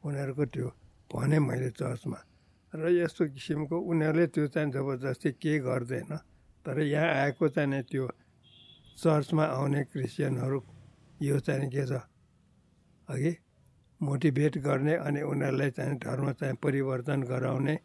उनीहरूको 0.04 0.46
त्यो 0.46 0.68
भने 1.10 1.40
मैले 1.40 1.70
चर्चमा 1.74 2.20
र 2.74 2.84
यस्तो 2.94 3.26
किसिमको 3.34 3.76
उनीहरूले 3.82 4.28
त्यो 4.28 4.48
चाहिँ 4.54 4.72
जबरजस्ती 4.72 5.32
केही 5.42 5.60
गर्दैन 5.66 6.12
तर 6.66 6.80
यहाँ 6.86 7.10
आएको 7.26 7.48
चाहिँ 7.50 7.82
त्यो 7.90 8.06
चर्चमा 8.98 9.44
आउने 9.44 9.84
क्रिस्चियनहरू 9.92 10.60
यो 11.22 11.40
चाहिँ 11.40 11.70
के 11.70 11.86
छ? 11.86 12.00
अघि 13.08 13.36
मोटिभेट 14.02 14.58
गर्ने 14.66 14.96
अनि 15.08 15.22
उनीहरूलाई 15.22 15.72
चाहिँ 15.72 15.98
धर्म 16.00 16.32
चाहिँ 16.40 16.56
परिवर्तन 16.64 17.22
गराउने 17.24 17.78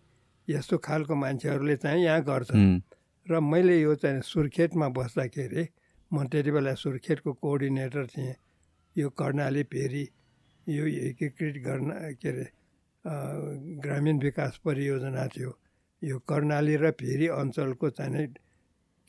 यस्तो 0.49 0.79
खालको 0.79 1.15
मान्छेहरूले 1.15 1.77
चाहिँ 1.77 2.05
यहाँ 2.05 2.23
गर्छ। 2.23 2.51
र 3.27 3.41
मैले 3.41 3.81
यो 3.81 3.95
चाहिँ 3.95 4.21
सुर्खेतमा 4.23 4.89
बस्दाखेरि 4.91 5.69
म 6.11 6.27
त्यति 6.27 6.51
बेला 6.51 6.75
सुर्खेतको 6.75 7.33
कोअर्डिनेटर 7.33 8.07
थिएँ। 8.07 8.35
यो 8.97 9.09
कर्णाली 9.11 9.63
फेरि 9.71 10.09
यो 10.67 10.85
एकीकृत 11.11 11.55
गर्न 11.67 11.91
के 12.19 12.29
अरे 12.29 12.47
ग्रामीण 13.83 14.19
विकास 14.21 14.61
परियोजना 14.65 15.27
थियो। 15.27 15.53
यो 16.03 16.19
कर्णाली 16.29 16.77
र 16.77 16.91
फेरि 17.01 17.27
अञ्चलको 17.29 17.91
चाहिँ 17.91 18.27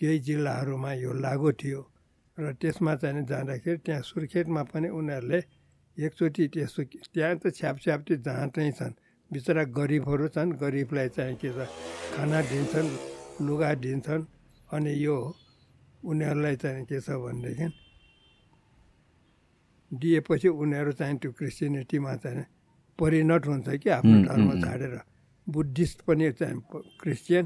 केही 0.02 0.20
जिल्लाहरूमा 0.26 0.92
यो 1.06 1.12
लागु 1.14 1.52
थियो 1.62 1.82
र 2.38 2.54
त्यसमा 2.58 2.94
चाहिँ 2.98 3.24
जाँदाखेरि 3.30 3.78
त्यहाँ 3.86 4.02
सुर्खेतमा 4.02 4.64
पनि 4.74 4.90
उनीहरूले 4.90 5.40
एकचोटि 5.98 6.48
त्यस्तो 6.54 6.82
त्यहाँ 7.14 7.38
त 7.38 7.54
छ्यापछ्याप्ती 7.54 8.16
जहाँ 8.26 8.48
चाहिँ 8.50 8.72
छन्। 8.74 8.94
बिचरा 9.32 9.64
गरिबहरू 9.78 10.28
छन्। 10.34 10.58
गरिबलाई 10.58 11.10
चाहिँ 11.14 11.36
के 11.38 11.50
छ 11.54 11.70
खाना 12.18 12.42
दिन्छन् 12.50 12.90
लुगा 13.46 13.74
दिन्छन् 13.78 14.24
अनि 14.74 14.94
यो 15.06 15.18
उनीहरूलाई 16.02 16.56
चाहिँ 16.56 16.86
के 16.90 17.00
छ 17.00 17.22
भनेदेखि 17.22 17.68
दिएपछि 19.92 20.48
उनीहरू 20.48 20.92
चाहिँ 20.98 21.18
त्यो 21.22 21.32
क्रिस्चियनिटीमा 21.32 22.16
चाहिँ 22.26 22.46
परिणत 23.00 23.44
हुन्छ 23.48 23.68
कि 23.84 23.90
आफ्नो 23.90 24.18
धर्म 24.26 24.50
छाडेर 24.64 24.96
बुद्धिस्ट 25.48 26.02
पनि 26.08 26.32
चाहिँ 26.32 26.62
क्रिस्चियन 27.02 27.46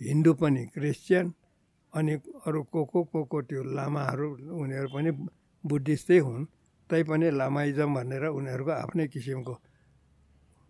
हिन्दू 0.00 0.32
पनि 0.40 0.64
क्रिस्चियन 0.74 1.26
अनि 1.92 2.14
अरू 2.46 2.62
को 2.72 2.84
को 2.84 3.00
को 3.12 3.20
को 3.24 3.38
त्यो 3.48 3.62
लामाहरू 3.76 4.28
उनीहरू 4.62 4.88
पनि 4.94 5.10
बुद्धिस्टै 5.64 6.18
हुन् 6.26 6.44
तैपनि 6.90 7.28
लामाइजम 7.40 7.90
भनेर 7.94 8.24
उनीहरूको 8.38 8.72
आफ्नै 8.72 9.06
किसिमको 9.08 9.54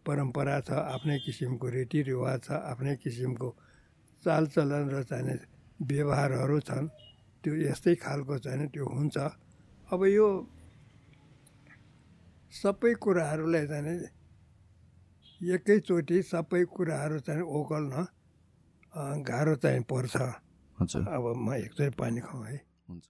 परम्परा 0.07 0.57
छ 0.67 0.71
आफ्नै 0.95 1.19
किसिमको 1.27 1.67
रीतिरिवाज 1.69 2.39
छ 2.45 2.49
आफ्नै 2.71 2.95
किसिमको 3.03 3.49
चालचलन 4.25 4.85
र 4.91 5.03
चाहिँ 5.11 5.37
व्यवहारहरू 5.81 6.59
छन्। 6.69 6.87
त्यो 7.45 7.55
यस्तै 7.55 7.95
खालको 8.03 8.35
चाहिँ 8.45 8.67
त्यो 8.75 8.85
हुन्छ। 8.85 9.17
अब 9.93 10.01
यो 10.11 10.29
सबै 12.53 12.93
कुराहरूलाई 13.05 13.67
चाहिँ 13.67 13.97
एकैचोटि 15.41 16.19
सबै 16.33 16.63
कुराहरू 16.75 17.19
चाहिँ 17.27 17.45
ओगल्न 17.47 17.95
गाह्रो 19.23 19.55
चाहिँ 19.63 19.83
पर्छ। 19.87 20.17
अब 20.81 21.33
म 21.37 21.55
एकचोटि 21.55 21.91
पानी 21.99 22.21
है। 22.21 22.57
हुन्छ। 22.89 23.05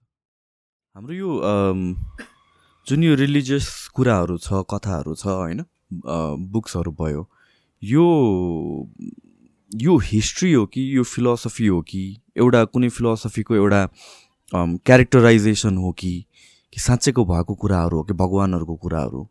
हाम्रो 0.95 1.13
यो 1.13 1.29
जुन 2.87 3.03
यो 3.03 3.15
रिलिजियस 3.15 3.87
कुराहरू 3.95 4.37
छ 4.37 4.65
कथाहरू 4.69 5.15
छ 5.15 5.27
होइन 5.27 5.65
बुक्सहरू 6.49 6.91
भयो 6.91 7.29
यो 7.83 8.05
यो 9.71 9.97
हिस्ट्री 9.97 10.53
हो 10.53 10.65
कि 10.65 10.81
यो 10.97 11.03
फिलोसफी 11.03 11.67
हो 11.67 11.81
कि 11.81 12.01
एउटा 12.37 12.63
कुनै 12.65 12.89
फिलोसफीको 12.89 13.55
एउटा 13.55 13.81
क्यारेक्टराइजेसन 14.55 15.77
हो 15.77 15.91
कि 15.91 16.13
कि 16.73 16.79
साँच्चैको 16.81 17.25
भएको 17.25 17.55
कुराहरू 17.55 17.97
हो 17.97 18.03
कि 18.03 18.13
भगवान्हरूको 18.13 18.75
कुराहरू 18.75 19.27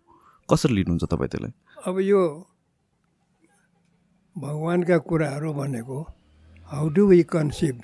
कसरी 0.48 0.74
लिनुहुन्छ 0.74 1.04
तपाईँ 1.04 1.28
त्यसलाई? 1.28 1.52
अब 1.86 1.98
यो 2.00 2.22
भगवान्का 4.36 4.98
कुराहरू 4.98 5.52
भनेको 5.52 5.98
हाउ 6.70 6.88
डु 6.88 7.06
वी 7.06 7.22
कन्सिभ 7.22 7.82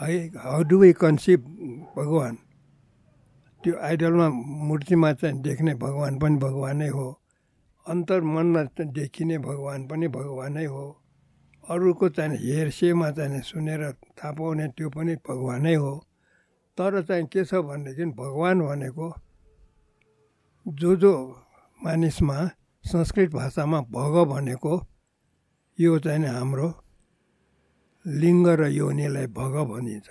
है 0.00 0.26
हाउ 0.36 0.62
डु 0.62 0.78
वी 0.78 0.92
कन्सिभ 0.92 1.40
भगवान् 1.96 2.36
त्यो 3.64 3.74
आइडलमा 3.82 4.28
मूर्तिमा 4.68 5.12
चाहिँ 5.12 5.40
देख्ने 5.42 5.74
भगवान् 5.74 6.20
पनि 6.20 6.36
भगवानै 6.36 6.88
हो। 6.88 7.06
अन्तर 7.86 8.20
मनमा 8.20 8.62
देखिने 8.92 9.38
भगवान् 9.38 9.88
पनि 9.88 10.08
भगवानै 10.08 10.64
हो। 10.64 10.84
अरूको 11.64 12.08
चाहिँ 12.08 12.36
हेर्सेमा 12.38 13.10
चाहिँ 13.10 13.40
सुनेर 13.42 13.82
थाहा 13.92 14.32
पाउने 14.32 14.66
त्यो 14.76 14.88
पनि 14.90 15.14
भगवानै 15.28 15.74
हो। 15.74 15.94
तर 16.78 17.02
चाहिँ 17.02 17.26
के 17.26 17.44
छ 17.44 17.54
भनेदेखि 17.54 18.04
भगवान् 18.12 18.60
भनेको 18.60 19.08
जो 20.66 20.96
जो 20.96 21.12
मानिसमा 21.80 22.38
संस्कृत 22.84 23.30
भाषामा 23.32 23.80
भग 23.80 24.14
भनेको 24.30 24.74
यो 25.78 25.98
चाहिँ 25.98 26.26
हाम्रो 26.26 26.68
लिङ्ग 28.06 28.46
र 28.48 28.62
योनिलाई 28.70 29.26
भग 29.26 29.54
भनिन्छ। 29.66 30.08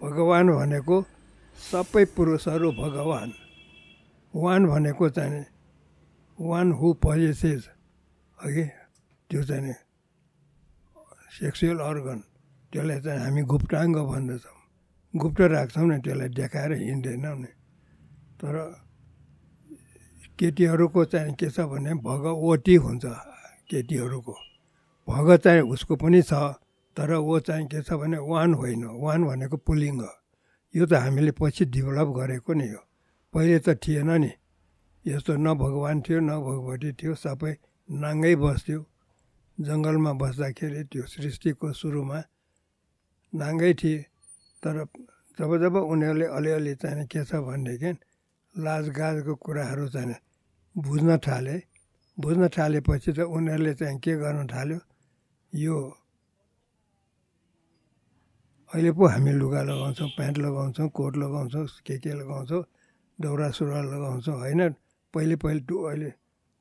भगवान् 0.00 0.50
भनेको 0.52 0.96
सबै 1.58 2.04
पुरुषहरू 2.04 2.72
भगवान्। 2.72 3.32
वान 4.34 4.66
भनेको 4.66 5.08
चाहिँ 5.08 5.44
वान 6.40 6.72
हु 6.72 6.92
पजेसेस 6.92 7.68
अघि? 8.38 8.64
त्यो 9.30 9.42
चाहिँ 9.42 9.74
सेक्सुअल 11.40 11.78
अर्गन। 11.80 12.20
त्यसलाई 12.72 13.00
चाहिँ 13.00 13.20
हामी 13.20 13.42
गुप्ताङ्ग 13.42 13.96
भन्दछौँ। 13.96 14.58
गुप्त 15.14 15.40
राख्छौँ 15.40 15.88
नि 15.88 15.96
त्यसलाई 16.04 16.28
देखाएर 16.28 16.72
हिँड्दैनौँ 16.72 17.36
नि। 17.36 17.50
तर 18.40 18.54
केटीहरूको 20.36 21.04
चाहिँ 21.04 21.34
के 21.34 21.48
छ 21.48 21.60
भने 21.64 21.94
भगवती 21.94 22.74
हुन्छ 22.76 23.04
केटीहरूको। 23.70 24.51
भग 25.08 25.36
चाहिँ 25.36 25.60
उसको 25.60 25.96
पनि 25.96 26.22
छ 26.22 26.32
तर 26.96 27.12
ऊ 27.14 27.38
चाहिँ 27.40 27.66
के 27.66 27.82
छ 27.82 27.92
भने 28.00 28.18
वान 28.18 28.54
होइन 28.54 28.84
वान 29.02 29.24
भनेको 29.24 29.56
पुलिङ्ग 29.56 30.02
यो 30.74 30.86
त 30.86 30.92
हामीले 30.94 31.32
पछि 31.32 31.64
डेभलप 31.74 32.08
गरेको 32.16 32.52
नि 32.52 32.68
हो। 32.68 32.80
पहिले 33.34 33.58
त 33.58 33.68
थिएन 33.82 34.10
नि। 34.22 34.30
यस्तो 35.04 35.32
न 35.36 35.54
भगवान् 35.58 36.02
थियो 36.06 36.20
न 36.20 36.30
भगवती 36.46 36.92
थियो 36.98 37.14
सबै 37.14 37.52
नाङ्गै 37.88 38.34
बस्थ्यो। 38.36 38.80
जङ्गलमा 39.58 40.12
बस्दाखेरि 40.22 40.82
त्यो 40.90 41.02
सृष्टिको 41.12 41.72
सुरुमा 41.72 42.18
नाङ्गै 43.32 43.72
थिए। 43.74 44.00
तर 44.62 44.76
जब 45.38 45.50
जब 45.62 45.74
उनीहरूले 45.76 46.26
अलिअलि 46.36 46.74
चाहिँ 46.74 47.06
के 47.06 47.24
छ 47.24 47.42
भनेदेखि 47.42 47.90
लाजगाजको 48.54 49.34
कुराहरू 49.34 49.86
चाहिँ 49.88 50.16
बुझ्न 50.76 51.18
थाले। 51.18 51.56
बुझ्न 52.18 52.48
थालेपछि 52.48 53.10
त 53.12 53.18
उनीहरूले 53.26 53.74
चाहिँ 53.74 53.98
के 53.98 54.12
गर्न 54.22 54.46
थाल्यो? 54.46 54.78
यो 55.52 55.76
अहिले 58.72 58.92
पो 58.92 59.06
हामी 59.06 59.32
लुगा 59.32 59.62
लगाउँछौँ 59.62 60.08
प्यान्ट 60.16 60.38
लगाउँछौँ 60.38 60.88
कोट 60.88 61.16
लगाउँछौँ 61.16 61.66
के 61.84 61.98
के 61.98 62.12
लगाउँछौँ 62.12 62.64
दौरा 63.20 63.50
सुरुवाल 63.50 63.84
लगाउँछौँ 63.84 64.38
होइन? 64.38 64.68
पहिले 65.14 65.36
पहिले 65.36 65.60
अहिले 65.60 66.12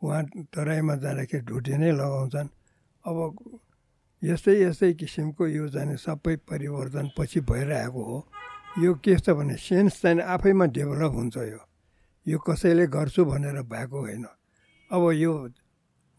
उहाँ 0.04 0.24
तराईमा 0.52 0.96
जाँदाखेरि 0.96 1.46
ढुटी 1.46 1.78
नै 1.78 1.92
लगाउँछन्। 1.92 2.50
अब 3.08 3.60
यस्तै 4.24 4.54
यस्तै 4.62 4.94
किसिमको 4.94 5.48
यो 5.48 5.68
जाने 5.68 5.98
सबै 5.98 6.36
परिवर्तन 6.36 7.10
पछि 7.18 7.40
भइरहेको 7.42 8.04
हो। 8.04 8.28
यो 8.80 8.94
के 9.00 9.16
छ 9.16 9.30
भने 9.32 9.56
सेन्स 9.56 10.02
चाहिँ 10.02 10.20
आफैमा 10.20 10.66
डेभलप 10.66 11.12
हुन्छ 11.12 11.38
यो। 11.38 11.60
यो 12.28 12.38
कसैले 12.40 12.88
गर्छु 12.88 13.26
भनेर 13.26 13.62
भएको 13.64 14.00
होइन। 14.00 14.26
अब 14.92 15.12
यो 15.16 15.50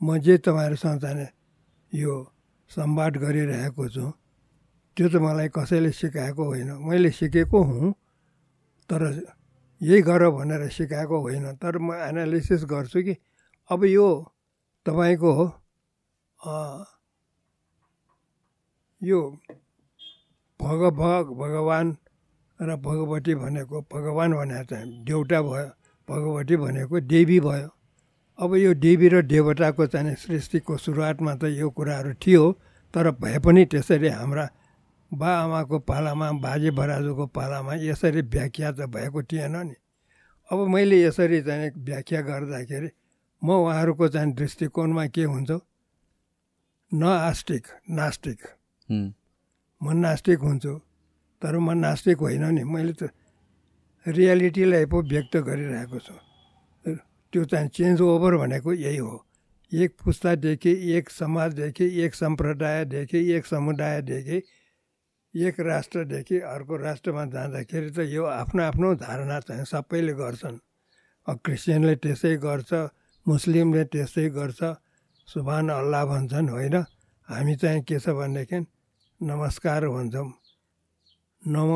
म 0.03 0.19
जे 0.19 0.39
तपाईँहरूसँग 0.39 1.01
जाने 1.01 1.29
यो 1.95 2.32
सम्वाद 2.73 3.13
गरिरहेको 3.23 3.85
छु। 3.89 4.07
त्यो 4.97 5.07
त 5.09 5.15
मलाई 5.25 5.49
कसैले 5.57 5.91
सिकाएको 5.93 6.43
होइन। 6.45 6.71
मैले 6.89 7.11
सिकेको 7.11 7.59
हुँ 7.63 7.93
तर 8.91 9.03
यही 9.81 10.01
गर 10.03 10.23
भनेर 10.31 10.69
सिकाएको 10.69 11.17
होइन। 11.21 11.47
तर 11.57 11.79
म 11.79 11.93
एनालिसिस 12.09 12.65
गर्छु 12.65 13.03
कि 13.03 13.15
अब 13.71 13.85
यो 13.85 14.09
तपाईँको 14.87 15.33
यो 19.03 19.21
भग 20.61 20.83
भग 20.95 21.25
भगवान् 21.39 21.91
र 22.61 22.77
भगवती 22.79 23.35
भनेको 23.35 23.77
भगवान् 23.93 24.33
भनेर 24.33 24.65
चाहिँ 24.65 25.05
देउटा 25.05 25.39
भयो 25.43 25.69
भगवती 26.09 26.57
भनेको 26.57 27.01
देवी 27.01 27.39
भयो। 27.41 27.69
अब 28.43 28.55
यो 28.57 28.75
देवी 28.75 29.09
र 29.09 29.23
देवताको 29.23 29.87
चाहिँ 29.87 30.15
सृष्टिको 30.19 30.77
सुरुवातमा 30.77 31.35
त 31.39 31.45
यो 31.55 31.71
कुराहरू 31.71 32.13
थियो 32.19 32.45
तर 32.95 33.11
भए 33.15 33.39
पनि 33.39 33.65
त्यसरी 33.71 34.09
हाम्रा 34.19 34.47
बा 35.13 35.31
आमाको 35.39 35.79
पालामा 35.87 36.31
बाजे 36.43 36.71
बराजुको 36.75 37.27
पालामा 37.31 37.75
यसरी 37.87 38.23
व्याख्या 38.27 38.71
त 38.73 38.91
भएको 38.91 39.23
थिएन 39.31 39.57
नि। 39.57 39.77
अब 40.51 40.59
मैले 40.75 40.97
यसरी 41.03 41.41
चाहिँ 41.47 41.71
व्याख्या 41.87 42.21
गर्दाखेरि 42.27 42.91
म 43.43 43.49
उहाँहरूको 43.63 44.09
चाहिँ 44.09 44.35
दृष्टिकोणमा 44.35 45.07
के 45.15 45.25
हुन्छ? 45.25 45.51
न 46.93 47.03
आस्तिक 47.05 47.65
नास्तिक। 47.91 48.41
म 48.91 49.87
नास्तिक 50.03 50.39
हुन्छु 50.39 50.75
तर 51.43 51.55
म 51.59 51.79
नास्तिक 51.79 52.19
होइन 52.19 52.45
नि। 52.59 52.63
मैले 52.65 52.93
त 52.93 53.15
रियालिटीलाई 54.07 54.85
पो 54.91 55.03
व्यक्त 55.03 55.37
गरिरहेको 55.47 55.99
छु। 55.99 56.32
त्यो 57.33 57.45
चाहिँ 57.45 57.69
चेन्ज 57.69 58.01
ओभर 58.01 58.37
भनेको 58.37 58.73
यही 58.73 58.97
हो। 58.97 59.25
एक 59.73 59.91
पुस्तादेखि 60.05 60.73
एक 60.97 61.11
समाजदेखि 61.11 61.87
एक 62.05 62.15
सम्प्रदायदेखि 62.15 63.19
एक 63.33 63.47
समुदायदेखि 63.47 64.43
एक 65.35 65.61
राष्ट्रदेखि 65.61 66.39
अर्को 66.45 66.77
राष्ट्रमा 66.77 67.25
जाँदाखेरि 67.33 67.91
त 67.91 67.99
यो 68.13 68.25
आफ्नो 68.25 68.63
आफ्नो 68.63 68.95
धारणा 69.01 69.39
चाहिँ 69.41 69.65
सबैले 69.65 70.13
गर्छन्। 70.13 70.59
क्रिस्चियनले 71.27 71.95
त्यसै 72.05 72.37
गर्छ 72.37 72.73
मुस्लिमले 73.27 73.85
त्यसै 73.89 74.29
गर्छ 74.37 74.61
सुभान 75.29 75.69
अल्लाह 75.71 76.05
भन्छन् 76.05 76.49
होइन? 76.49 76.77
हामी 77.29 77.55
चाहिँ 77.57 77.83
के 77.89 77.99
छ 77.99 78.13
भनेदेखि 78.13 78.59
नमस्कार 79.21 79.89
भन्छौँ। 79.89 80.29
नम 81.43 81.71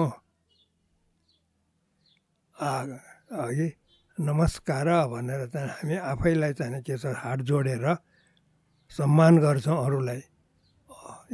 अघि 3.41 3.69
नमस्कार 4.17 4.89
भनेर 5.13 5.47
चाहिँ 5.53 5.69
हामी 5.69 5.97
आफैलाई 6.01 6.53
चाहिँ 6.57 6.81
के 6.81 6.97
छ 6.97 7.13
हात 7.21 7.39
जोडेर 7.45 7.85
सम्मान 8.91 9.39
गर्छौँ 9.45 9.77
अरूलाई। 9.77 10.21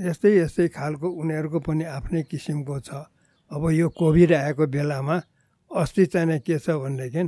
यस्तै 0.02 0.30
यस्तै 0.42 0.66
खालको 0.74 1.06
उनीहरूको 1.06 1.58
पनि 1.62 1.84
आफ्नै 1.86 2.22
किसिमको 2.26 2.80
छ। 2.82 3.06
अब 3.54 3.70
यो 3.70 3.88
कोभिड 3.88 4.32
आएको 4.34 4.66
बेलामा 4.66 5.16
अस्ति 5.70 6.06
चाहिँ 6.10 6.38
के 6.42 6.58
छ 6.58 6.74
भनेदेखि 6.82 7.22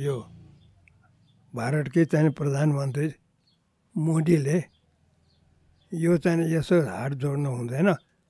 यो 0.00 0.16
भारतकै 1.54 2.04
चाहिँ 2.08 2.30
प्रधानमन्त्री 2.32 3.08
मोदीले 3.96 4.58
यो 5.92 6.16
चाहिँ 6.24 6.48
यसो 6.56 6.80
हात 6.88 7.12
जोड्नु 7.20 7.50
हुँदैन। 7.52 7.88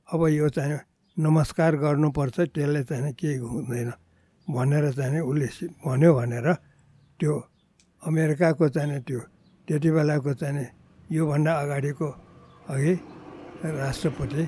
अब 0.09 0.21
यो 0.35 0.49
चाहिँ 0.51 0.79
नमस्कार 1.17 1.77
गर्नुपर्छ 1.79 2.37
त्यसले 2.51 2.83
चाहिँ 2.91 3.15
केही 3.15 3.38
हुँदैन। 3.38 4.02
भनेर 4.51 4.93
चाहिँ 4.93 5.21
उसले 5.21 5.67
भन्यो 5.87 6.15
भनेर 6.15 6.53
त्यो 7.21 7.33
अमेरिकाको 8.03 8.69
चाहिँ 8.69 9.01
त्यो 9.01 9.21
त्यति 9.69 9.91
बेलाको 9.91 10.35
चाहिँ 10.35 10.67
योभन्दा 11.13 11.53
अगाडिको 11.53 12.09
अघि 12.69 12.95
राष्ट्रपति 13.65 14.45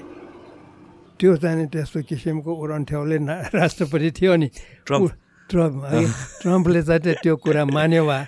त्यो 1.21 1.37
चाहिँ 1.37 1.67
त्यस्तो 1.67 2.03
किसिमको 2.03 2.53
उडन्ठ्याउले 2.55 3.19
ना 3.19 3.35
राष्ट्रपति 3.55 4.11
थियो 4.11 4.37
नि। 4.37 4.49
ट्रम्प। 4.87 5.13
ट्रम्पले 5.51 6.83
चाहिँ 6.83 7.15
त्यो 7.23 7.37
कुरा 7.37 7.65
मान्यो 7.65 8.05
वा? 8.05 8.19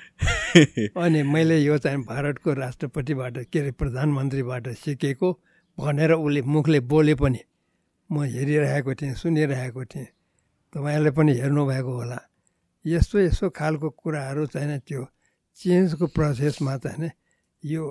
अनि 1.03 1.23
मैले 1.23 1.59
यो 1.59 1.79
चाहिँ 1.79 1.99
भारतको 2.07 2.53
राष्ट्रपतिबाट 2.53 3.39
के 3.53 3.59
अरे 3.59 3.71
प्रधानमन्त्रीबाट 3.71 4.69
सिकेको 4.69 5.33
भनेर 5.79 6.13
उसले 6.13 6.43
मुखले 6.43 6.81
बोले 6.81 7.15
पनि। 7.15 7.41
म 8.13 8.23
हेरिरहेको 8.23 8.95
थिएँ 8.95 9.15
सुनिरहेको 9.15 9.85
थिएँ। 9.85 10.07
तपाईँहरूले 10.77 11.11
पनि 11.17 11.33
हेर्नुभएको 11.33 11.93
होला। 11.97 12.19
यस्तो 12.85 13.19
यस्तो 13.19 13.49
खालको 13.51 13.89
कुराहरू 13.97 14.47
चाहिँ 14.47 14.79
त्यो 14.85 15.03
चेन्जको 15.57 16.07
प्रोसेसमा 16.13 16.77
चाहिँ 16.85 17.11
यो 17.65 17.83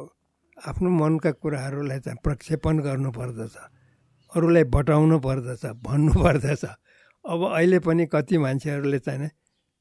आफ्नो 0.58 0.90
मनका 0.90 1.32
कुराहरूलाई 1.42 2.00
चाहिँ 2.00 2.20
प्रक्षेपण 2.24 2.80
गर्नुपर्दछ 2.86 3.56
अरूलाई 4.38 4.64
बटाउनु 4.70 5.18
पर्दछ 5.20 5.66
भन्नु 5.82 6.14
पर्दछ 6.14 6.64
अब 7.26 7.42
अहिले 7.58 7.80
पनि 7.82 8.06
कति 8.06 8.38
मान्छेहरूले 8.38 9.00
चाहिँ 9.00 9.30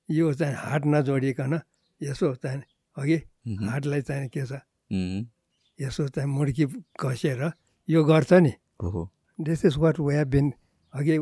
यो 0.09 0.33
चाहिँ 0.33 0.57
हात 0.57 0.83
नजोडिकन 0.87 1.61
यसो 2.01 2.35
चाहिँ 2.40 2.62
अघि 2.97 3.21
हातलाई 3.69 4.03
चाहिँ 4.03 4.29
के 4.33 4.47
छ 4.49 4.64
यसो 5.79 6.09
चाहिँ 6.09 6.29
मुड्की 6.31 6.64
कसेर 6.97 7.51
यो 7.88 8.05
गर्छ 8.05 8.33
नि। 8.33 8.53
This 9.38 9.64
is 9.64 9.77
what 9.77 10.01
we 10.01 10.17
have 10.17 10.29
been 10.29 10.53
अघि 10.95 11.19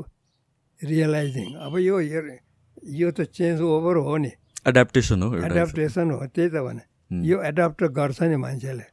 रियलाइजिङ 0.83 1.49
अब 1.67 1.75
यो 1.79 1.97
यो 2.01 3.09
त 3.11 3.21
चेन्ज 3.31 3.61
ओभर 3.63 3.97
हो 4.07 4.17
नि। 4.17 4.31
एडाप्टेसन 4.69 5.23
हो 5.23 5.29
एडाप्टेसन 5.47 6.11
हो 6.11 6.27
त्यही 6.35 6.49
त 6.51 6.57
भने। 6.67 6.83
यो 7.11 7.37
एडाप्ट 7.43 7.81
गर्छ 7.95 8.23
नि 8.23 8.37
मान्छेले। 8.37 8.87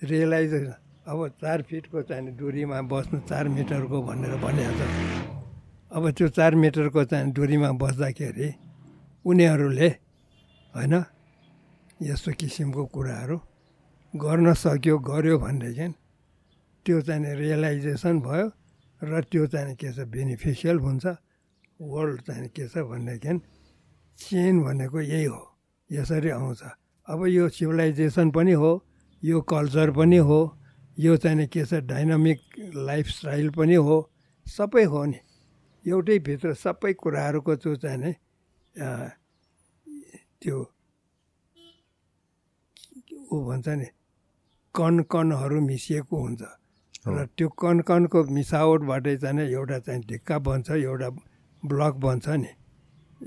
रियलाइज 0.00 0.52
अब 1.10 1.18
चार 1.40 1.62
फिटको 1.68 2.02
चाहिँ 2.06 2.30
दुरीमा 2.36 2.78
बस्नु 2.86 3.18
चार 3.28 3.48
मिटरको 3.48 3.96
भनेर 4.02 4.34
भनेको 4.38 4.84
छ। 4.86 4.92
अब 5.90 6.10
त्यो 6.10 6.28
चार 6.38 6.54
मिटरको 6.54 7.04
चाहिँ 7.04 7.32
दुरीमा 7.34 7.70
बस्दाखेरि 7.82 8.48
उनीहरूले 9.24 9.88
होइन 10.74 10.94
यस्तो 12.00 12.30
किसिमको 12.40 12.82
कुराहरू 12.94 13.36
गर्न 14.14 14.46
सक्यो 14.54 14.96
गर्यो 14.98 15.38
भनेदेखि 15.38 15.86
त्यो 16.86 17.00
चाहिँ 17.02 17.34
रियलाइजेसन 17.42 18.20
भयो। 18.20 18.46
र 19.02 19.20
त्यो 19.32 19.46
चाहिँ 19.46 19.74
के 19.76 19.92
छ 19.92 20.04
बेनिफिसियल 20.12 20.78
हुन्छ 20.78 21.06
वर्ल्ड 21.80 22.20
चाहिँ 22.22 22.48
के 22.52 22.68
छ 22.68 22.84
भनेदेखि 22.84 23.38
चेन 24.18 24.62
भनेको 24.62 25.00
यही 25.00 25.24
हो 25.24 25.42
यसरी 25.90 26.30
आउँछ। 26.30 26.62
अब 27.08 27.26
यो 27.26 27.48
सिभिलाइजेसन 27.48 28.30
पनि 28.30 28.52
हो 28.52 28.72
यो 29.22 29.40
कल्चर 29.40 29.90
पनि 29.96 30.16
हो 30.28 30.40
यो 30.96 31.16
चाहिँ 31.16 31.46
के 31.48 31.64
छ 31.64 31.80
डाइनामिक 31.88 32.40
लाइफस्टाइल 32.76 33.50
पनि 33.56 33.74
हो 33.80 33.96
सबै 34.46 34.84
हो 34.84 35.04
नि। 35.04 35.18
एउटै 35.84 36.18
भित्र 36.20 36.54
सबै 36.54 36.92
कुराहरूको 36.92 37.56
त्यो 37.56 37.74
चाहिँ 37.80 38.12
त्यो 40.40 40.58
ऊ 43.32 43.36
भन्छ 43.48 43.68
नि 43.80 43.88
कन 44.74 44.94
कणहरू 45.08 45.60
मिसिएको 45.60 46.16
हुन्छ। 46.20 46.42
र 47.04 47.26
त्यो 47.36 47.48
कन 47.48 47.80
कनको 47.88 48.24
मिसावटबाटै 48.28 49.16
चाहिँ 49.16 49.48
एउटा 49.48 49.78
चाहिँ 49.78 50.02
ढिक्का 50.08 50.38
बन्छ 50.38 50.70
एउटा 50.70 51.08
ब्लक 51.62 51.94
बन्छ 52.04 52.28
नि। 52.28 52.50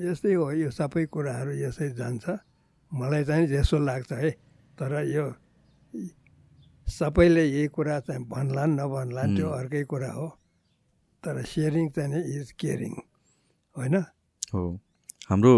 यस्तै 0.02 0.34
हो 0.34 0.52
यो 0.52 0.70
सबै 0.72 1.06
कुराहरू 1.06 1.52
यसै 1.58 1.90
जान्छ। 1.98 2.26
मलाई 2.92 3.24
चाहिँ 3.24 3.48
यसो 3.50 3.78
लाग्छ 3.80 4.12
है 4.14 4.32
तर 4.78 4.92
यो 5.10 5.26
सबैले 6.88 7.44
यही 7.46 7.68
कुरा 7.68 8.00
चाहिँ 8.00 8.24
भन्लान् 8.30 8.78
नभन्लान् 8.78 9.36
त्यो 9.36 9.50
अर्कै 9.50 9.84
कुरा 9.84 10.12
हो। 10.12 10.28
तर 11.24 11.44
सेयरिङ 11.44 11.90
चाहिँ 11.90 12.24
इज 12.38 12.52
केयरिङ 12.52 12.94
होइन? 13.76 13.96
हो। 14.54 14.64
हाम्रो 15.30 15.54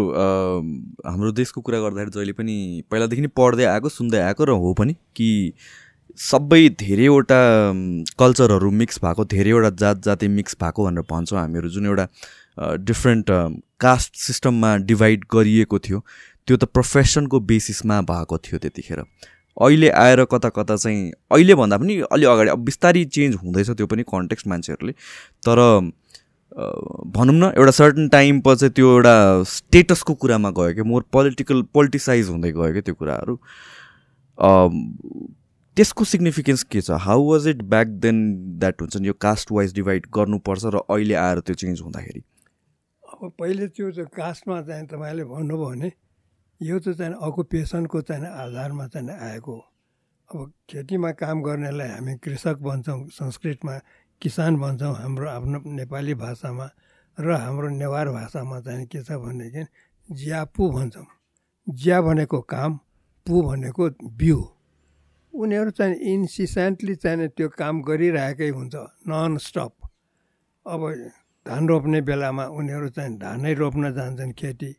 हाम्रो 1.06 1.32
देशको 1.32 1.60
कुरा 1.60 1.78
गर्दाखेरि 1.80 2.10
जहिले 2.10 2.32
पनि 2.32 2.54
पहिलादेखि 2.90 3.22
नै 3.22 3.30
पढ्दै 3.36 3.64
आएको 3.64 3.88
सुन्दै 3.88 4.20
आएको 4.22 4.44
र 4.44 4.50
हो 4.62 4.72
पनि 4.78 4.94
कि 5.16 5.28
सबै 6.18 6.68
धेरैवटा 6.80 7.38
कल्चरहरू 8.18 8.70
मिक्स 8.72 8.98
भएको 9.04 9.24
धेरैवटा 9.32 9.70
जात 9.80 10.02
जाति 10.04 10.28
मिक्स 10.28 10.56
भएको 10.62 10.84
भनेर 10.84 11.04
भन्छौँ 11.10 11.38
हामीहरू। 11.38 11.68
जुन 11.68 11.86
एउटा 11.86 12.08
डिफ्रेन्ट 12.84 13.30
कास्ट 13.80 14.16
सिस्टममा 14.16 14.76
डिभाइड 14.90 15.24
गरिएको 15.32 15.78
थियो 15.78 16.00
त्यो 16.48 16.56
त 16.56 16.64
प्रोफेसनको 16.64 17.40
बेसिसमा 17.42 18.00
भएको 18.10 18.38
थियो 18.38 18.58
त्यतिखेर। 18.58 19.04
अहिले 19.56 19.88
आएर 19.90 20.24
कता 20.32 20.48
कता 20.56 20.76
चाहिँ 20.76 21.12
अहिले 21.32 21.54
भन्दा 21.54 21.76
पनि 21.78 22.00
अलि 22.12 22.24
अगाडि 22.24 22.50
अब 22.50 22.64
बिस्तारै 22.64 23.04
चेन्ज 23.12 23.34
हुँदैछ 23.42 23.70
त्यो 23.70 23.86
पनि 23.86 24.02
कन्टेक्स्ट 24.08 24.46
मान्छेहरूले। 24.48 24.92
तर 25.44 25.58
भनौँ 27.16 27.34
न 27.34 27.52
एउटा 27.56 27.70
सर्टन 27.76 28.08
टाइम 28.08 28.40
पछि 28.40 28.68
त्यो 28.68 28.92
एउटा 28.92 29.16
स्टेटसको 29.48 30.14
कुरामा 30.14 30.50
गयो 30.58 30.74
क्या। 30.74 30.84
मोर 30.84 31.04
पोलिटिकल 31.12 31.62
पोलिटिसाइज 31.74 32.28
हुँदै 32.28 32.52
गयो 32.52 32.72
क्या 32.72 32.82
त्यो 32.82 32.94
कुराहरू। 32.94 33.34
त्यसको 35.76 36.04
सिग्निफिकेन्स 36.04 36.62
के 36.62 36.80
छ? 36.80 36.90
How 36.90 37.22
was 37.30 37.46
it 37.48 37.62
back 37.62 37.86
then 38.00 38.18
that 38.58 38.80
हुन्छ 38.80 38.96
नि 38.96 39.08
यो 39.08 39.12
कास्ट 39.12 39.52
वाइज 39.52 39.74
डिभाइड 39.74 40.06
गर्नुपर्छ 40.14 40.64
र 40.64 40.80
अहिले 40.88 41.14
आएर 41.14 41.40
त्यो 41.40 41.54
चेन्ज 41.54 41.80
हुँदाखेरि? 41.82 42.20
अब 43.04 43.32
पहिले 43.38 43.66
त्यो 43.68 44.06
कास्टमा 44.16 44.60
चाहिँ 44.62 44.86
तपाईँले 44.88 45.24
भन्नुभयो 45.24 45.68
भने 45.68 45.92
यो 46.60 46.78
त 46.80 46.96
चाहिँ 46.96 47.12
अकुपेसनको 47.12 48.00
चाहिँ 48.08 48.24
आधारमा 48.24 48.86
चाहिँ 48.88 49.18
आएको 49.28 49.56
अब 50.28 50.52
खेतीमा 50.70 51.10
काम 51.20 51.42
गर्नेलाई 51.42 51.88
हामी 51.88 52.16
कृषक 52.24 52.56
भन्छौँ 52.64 53.08
संस्कृतमा 53.12 53.78
किसान 54.22 54.56
भन्छौँ 54.56 54.94
हाम्रो 54.96 55.28
आफ्नो 55.28 55.58
नेपाली 55.76 56.14
भाषामा 56.24 56.70
र 57.20 57.30
हाम्रो 57.36 57.68
नेवार 57.76 58.08
भाषामा 58.16 58.60
चाहिँ 58.60 58.86
के 58.88 59.02
छ 59.04 59.20
भनेदेखि 59.20 59.68
ज्या 60.08 60.44
पु 60.56 60.70
भन्छौँ। 60.72 61.06
ज्या 61.68 62.00
भनेको 62.02 62.40
काम 62.40 62.78
पु 63.26 63.42
भनेको 63.42 63.90
बिउ 64.16 64.42
उनीहरू 65.36 65.70
चाहिँ 65.70 65.94
इन्सिसेन्टली 66.12 66.94
चाहिँ 66.94 67.28
त्यो 67.28 67.48
काम 67.48 67.82
गरिरहेकै 67.82 68.48
हुन्छ 68.48 68.74
नन 69.08 69.36
स्टप 69.38 69.72
अब 70.66 70.82
धान 71.46 71.68
रोप्ने 71.68 72.00
बेलामा 72.00 72.44
उनीहरू 72.58 72.88
चाहिँ 72.88 73.18
धानै 73.18 73.54
रोप्न 73.54 73.92
जान्छन् 73.94 74.32
खेती 74.32 74.72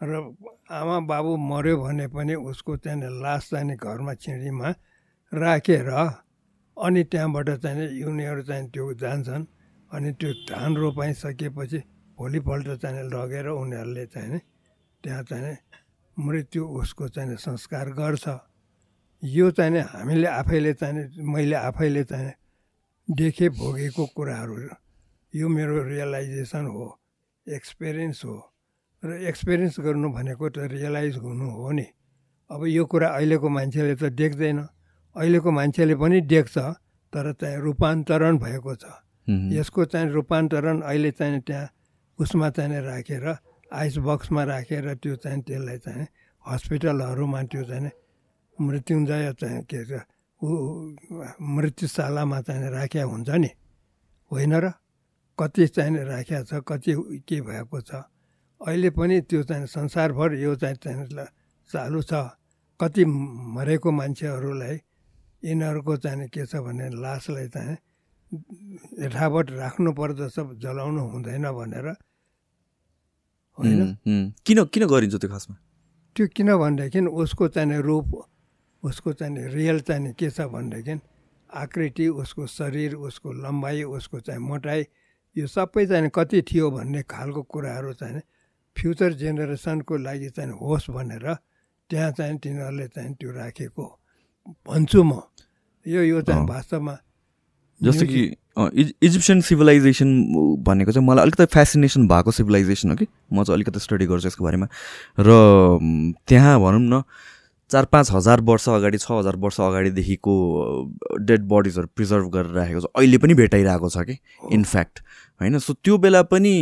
र 0.00 0.34
आमा 0.70 0.98
बाबु 1.10 1.36
मऱ्यो 1.36 1.76
भने 1.76 2.06
पनि 2.08 2.34
उसको 2.34 2.76
चाहिँ 2.76 3.10
लास 3.22 3.50
चाहिँ 3.50 3.76
घरमा 3.76 4.14
छिँडीमा 4.14 4.68
राखेर 5.32 5.90
अनि 6.76 7.02
त्यहाँबाट 7.04 7.50
चाहिँ 7.50 8.04
उनीहरू 8.04 8.42
चाहिँ 8.42 8.70
त्यो 8.70 8.92
जान्छन् 8.94 9.46
अनि 9.90 10.12
त्यो 10.12 10.32
धान 10.48 10.76
रोपाइसकेपछि 10.76 11.78
भोलिपल्ट 12.18 12.68
चाहिँ 12.82 13.02
लगेर 13.10 13.48
उनीहरूले 13.48 14.06
चाहिँ 14.06 14.40
त्यहाँ 15.04 15.22
चाहिँ 15.22 15.56
मृत्यु 16.16 16.66
उसको 16.80 17.08
चाहिँ 17.08 17.36
संस्कार 17.36 17.90
गर्छ। 17.92 18.28
यो 19.22 19.50
चाहिँ 19.50 19.80
हामीले 19.82 20.26
आफैले 20.26 20.72
चाहिँ 20.74 21.22
मैले 21.22 21.56
आफैले 21.56 22.04
चाहिँ 22.04 22.32
देखेँ 23.08 23.48
भोगेको 23.50 24.06
कुराहरू 24.16 24.56
यो 25.34 25.48
मेरो 25.48 25.82
रियलाइजेसन 25.82 26.66
हो 26.66 26.86
एक्सपिरियन्स 27.46 28.24
हो। 28.24 28.36
र 29.02 29.12
एक्सपिरियन्स 29.26 29.80
गर्नु 29.80 30.08
भनेको 30.12 30.48
त 30.48 30.58
रियलाइज 30.70 31.16
हुनु 31.16 31.50
हो 31.50 31.70
नि। 31.70 31.86
अब 32.50 32.66
यो 32.66 32.84
कुरा 32.84 33.08
अहिलेको 33.08 33.48
मान्छेले 33.48 33.94
त 33.94 34.12
देख्दैन। 34.14 34.58
अहिलेको 35.16 35.50
मान्छेले 35.50 35.94
पनि 35.94 36.20
देख्छ 36.20 36.58
तर 37.12 37.32
चाहिँ 37.32 37.58
रूपान्तरण 37.58 38.38
भएको 38.38 38.74
छ। 38.74 38.84
यसको 39.28 39.84
चाहिँ 39.84 40.08
रूपान्तरण 40.10 40.80
अहिले 40.80 41.10
चाहिँ 41.10 41.40
त्यहाँ 41.40 41.68
उसमा 42.18 42.50
चाहिँ 42.50 42.80
राखेर 42.82 43.26
आइस 43.72 43.98
बक्समा 43.98 44.44
राखेर 44.44 44.94
त्यो 44.94 45.16
चाहिँ 45.16 45.42
त्यसलाई 45.42 45.78
चाहिँ 45.78 46.06
हस्पिटलहरूमा 46.44 47.42
त्यो 47.42 47.64
चाहिँ 47.64 47.90
मृत्युञ्जय 48.60 49.32
चाहिँ 49.32 49.62
के 49.64 49.76
अरे 49.78 50.00
ऊ 50.40 50.48
मृत्युशालामा 51.54 52.40
चाहिँ 52.40 52.70
राख्या 52.70 53.04
हुन्छ 53.04 53.30
नि 53.36 53.50
होइन 54.30 54.54
र 54.54 54.72
कति 55.38 55.66
चाहिँ 55.68 56.04
राख्या 56.04 56.42
छ 56.44 56.62
कति 56.62 56.94
के 57.22 57.40
भएको 57.40 57.80
छ 57.80 58.02
अहिले 58.60 58.90
पनि 58.90 59.20
त्यो 59.22 59.42
चाहिँ 59.42 59.66
संसारभर 59.68 60.34
यो 60.34 60.54
चाहिँ 60.56 60.76
चाहिँ 60.76 61.26
चालु 61.70 62.02
छ 62.02 62.12
कति 62.80 63.04
मरेको 63.54 63.90
मान्छेहरूलाई 63.90 64.76
यिनीहरूको 65.42 65.96
चाहिँ 65.96 66.28
के 66.28 66.46
छ 66.46 66.56
भने 66.58 66.88
लासलाई 66.92 67.48
चाहिँ 67.48 67.76
यथावत 68.98 69.50
राख्नु 69.52 69.92
पर्दछ 69.92 70.36
जलाउनु 70.58 71.02
हुँदैन 71.08 71.46
भनेर 71.50 71.86
होइन 73.58 73.80
किन 74.46 74.64
किन 74.64 74.86
गरिन्छ 74.86 75.14
त्यो 75.14 75.30
खासमा 75.30 75.56
त्यो 76.16 76.26
किन 76.28 76.50
भनेदेखि 76.56 77.00
उसको 77.16 77.48
चाहिँ 77.48 77.80
रूप 77.80 78.06
उसको 78.82 79.12
चाहिँ 79.12 79.48
रियल 79.54 79.80
चाहिँ 79.80 80.12
के 80.18 80.30
छ 80.30 80.40
भनेदेखि 80.52 81.00
आकृति 81.50 82.08
उसको 82.08 82.46
शरीर 82.46 82.94
उसको 82.94 83.32
लम्बाइ 83.32 83.82
उसको 83.82 84.20
चाहिँ 84.20 84.40
मोटाइ 84.40 84.86
यो 85.36 85.46
सबै 85.46 85.86
चाहिँ 85.86 86.10
कति 86.14 86.42
थियो 86.42 86.70
भन्ने 86.70 87.02
खालको 87.10 87.42
कुराहरू 87.42 87.92
चाहिँ 87.92 88.20
फ्युचर 88.76 89.12
जेनेरेसनको 89.12 89.96
लागि 89.96 90.28
चाहिँ 90.30 90.52
होस् 90.62 90.90
भनेर 90.90 91.34
त्यहाँ 91.90 92.10
चाहिँ 92.12 92.38
तिनीहरूले 92.38 92.86
चाहिँ 92.88 93.14
त्यो 93.14 93.30
राखेको 93.32 93.84
भन्छु 94.68 95.02
म। 95.02 95.20
यो 95.86 96.02
यो 96.02 96.20
चाहिँ 96.22 96.46
वास्तवमा 96.48 96.96
जस्तो 97.80 98.06
कि 98.06 98.22
इजिप्सियन 99.02 99.40
सिभिलाइजेसन 99.40 100.10
भनेको 100.66 100.92
चाहिँ 100.92 101.06
मलाई 101.08 101.22
अलिकति 101.22 101.46
फेसिनेसन 101.54 102.08
भएको 102.08 102.30
सिभिलाइजेसन 102.30 102.90
हो 102.90 102.96
कि? 102.96 103.06
म 103.32 103.44
चाहिँ 103.44 103.56
अलिकति 103.56 103.80
स्टडी 103.80 104.06
गर्छु 104.06 104.28
यसको 104.28 104.44
बारेमा। 104.44 104.66
र 105.20 106.18
त्यहाँ 106.28 106.58
भनौँ 106.60 106.80
न 106.80 107.02
चार 107.70 107.84
पाँच 107.92 108.10
हजार 108.12 108.40
वर्ष 108.40 108.68
अगाडि 108.68 108.98
छ 108.98 109.10
हजार 109.10 109.36
वर्ष 109.36 109.60
अगाडिदेखिको 109.60 110.34
डेड 111.20 111.42
बडिजहरू 111.48 111.88
प्रिजर्भ 111.96 112.28
गरेर 112.34 112.52
राखेको 112.52 112.80
छ। 112.80 112.86
अहिले 112.96 113.18
पनि 113.18 113.34
भेटाइरहेको 113.34 113.88
छ 113.88 114.04
कि? 114.08 114.18
इनफ्याक्ट 114.52 115.00
होइन? 115.40 115.58
सो 115.58 115.72
त्यो 115.84 115.98
बेला 115.98 116.22
पनि 116.32 116.54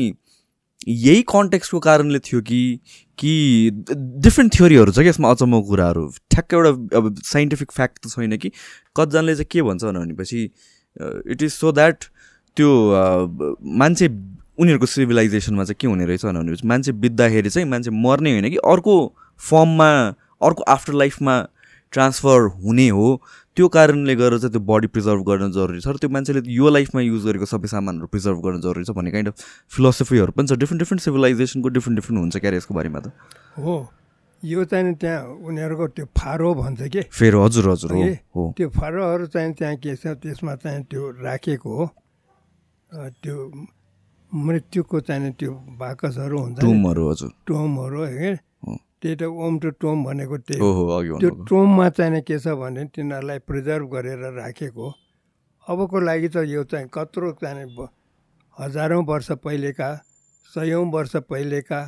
यही 0.88 1.23
कन्टेक्स्टको 1.29 1.79
कारणले 1.81 2.19
थियो 2.19 2.40
कि 2.40 2.81
कि 3.19 3.33
डिफ्रेन्ट 4.23 4.55
थ्योरीहरू 4.57 4.92
छ 4.92 4.99
कि 4.99 5.09
यसमा 5.09 5.31
अचम्मको 5.31 5.69
कुराहरू। 5.69 6.09
ठ्याक्क 6.31 6.55
एउटा 6.55 6.99
अब 6.99 7.14
साइन्टिफिक 7.25 7.73
फ्याक्ट 7.73 7.99
त 8.07 8.11
छैन 8.11 8.37
कि। 8.37 8.49
कतिजनाले 8.97 9.35
चाहिँ 9.35 9.47
के 9.51 9.62
भन्छ 9.62 9.85
भनेपछि 9.85 10.42
इट 11.31 11.42
इज 11.42 11.53
सो 11.53 11.73
द्याट 11.73 12.05
त्यो 12.57 12.71
मान्छे 13.79 14.07
उनीहरूको 14.59 14.87
सिभिलाइजेसनमा 14.87 15.64
चाहिँ 15.64 15.77
के 15.81 15.87
हुने 15.87 16.05
रहेछ 16.07 16.25
भनेपछि 16.27 16.69
मान्छे 16.69 16.92
बित्दाखेरि 16.92 17.51
चाहिँ 17.51 17.69
मान्छे 17.69 17.90
मर्ने 17.90 18.31
होइन 18.33 18.49
कि 18.51 18.57
अर्को 18.66 18.95
फर्ममा 19.40 19.90
अर्को 20.40 20.62
आफ्टर 20.68 20.92
लाइफमा 20.92 21.35
ट्रान्सफर 21.92 22.40
हुने 22.62 22.88
हो 22.88 23.09
त्यो 23.57 23.68
कारणले 23.72 24.14
गर्दा 24.16 24.38
चाहिँ 24.38 24.53
त्यो 24.53 24.61
बडी 24.61 24.87
प्रिजर्भ 24.92 25.22
गर्न 25.25 25.51
जरुरी 25.53 25.81
छ। 25.81 25.88
र 25.88 25.96
त्यो 25.96 26.11
मान्छेले 26.12 26.40
यो 26.53 26.68
लाइफमा 26.70 27.01
युज 27.01 27.25
गरेको 27.27 27.46
सबै 27.46 27.68
सामानहरू 27.68 28.07
प्रिजर्भ 28.12 28.38
गर्न 28.44 28.61
जरुरी 28.61 28.85
छ 28.85 28.90
भन्ने 28.92 29.11
काइन्ड 29.11 29.29
अफ 29.29 29.37
फिलोसफीहरू 29.72 30.33
पनि 30.37 30.46
छ। 30.46 30.59
डिफ्रेन्ट 30.61 30.81
डिफ्रेन्ट 30.83 31.03
सिभिलाइजेसनको 31.03 31.68
डिफ्रेन्ट 31.68 31.96
डिफ्रेन्ट 32.01 32.20
हुन्छ 32.20 32.37
क्यारे 32.37 32.57
यसको 32.57 32.75
बारेमा 32.75 33.01
त? 33.01 33.12
हो। 33.59 33.77
यो 34.42 34.64
चाहिँ 34.64 34.94
त्यहाँ 35.01 35.40
उनीहरूको 35.49 35.87
त्यो 35.96 36.07
फारो 36.12 36.55
भन्छ 36.55 36.81
कि? 36.92 37.03
फेरो 37.09 37.44
हजुर 37.44 37.68
हजुर 37.70 37.92
हो 38.37 38.53
त्यो 38.57 38.68
फारोहरू 38.77 39.27
चाहिँ 39.33 39.53
त्यहाँ 39.57 39.77
के 39.81 39.96
छ? 39.96 40.20
त्यसमा 40.20 40.55
चाहिँ 40.61 40.85
त्यो 40.85 41.03
राखेको 41.25 41.70
हो। 41.77 41.87
त्यो 43.25 43.37
मृत्युको 44.33 45.01
चाहिँ 45.01 45.33
त्यो 45.33 45.53
बाकसहरू 45.81 46.38
हुन्छ 46.38 46.61
टुमहरू 46.61 47.03
हजुर। 47.11 47.31
टोमहरू 47.46 48.03
है? 48.05 48.38
त्यही 49.03 49.15
त 49.17 49.23
ओम 49.23 49.59
टु 49.59 49.71
टोम 49.81 50.05
भनेको 50.05 50.37
त्यही 50.47 50.61
त्यो 51.21 51.31
टोममा 51.49 51.89
चाहिँ 51.97 52.23
के 52.23 52.39
छ 52.39 52.57
भने 52.57 52.85
तिनीहरूलाई 52.95 53.39
प्रिजर्भ 53.49 53.87
गरेर 53.93 54.23
राखेको। 54.41 54.87
अबको 55.67 56.01
लागि 56.01 56.29
त 56.29 56.37
यो 56.47 56.65
चाहिँ 56.65 56.89
कत्रो 56.89 57.33
चाहिँ 57.43 57.89
हजारौँ 58.57 59.05
वर्ष 59.05 59.31
पहिलेका 59.45 59.89
सयौँ 60.51 60.85
वर्ष 60.93 61.17
पहिलेका 61.29 61.81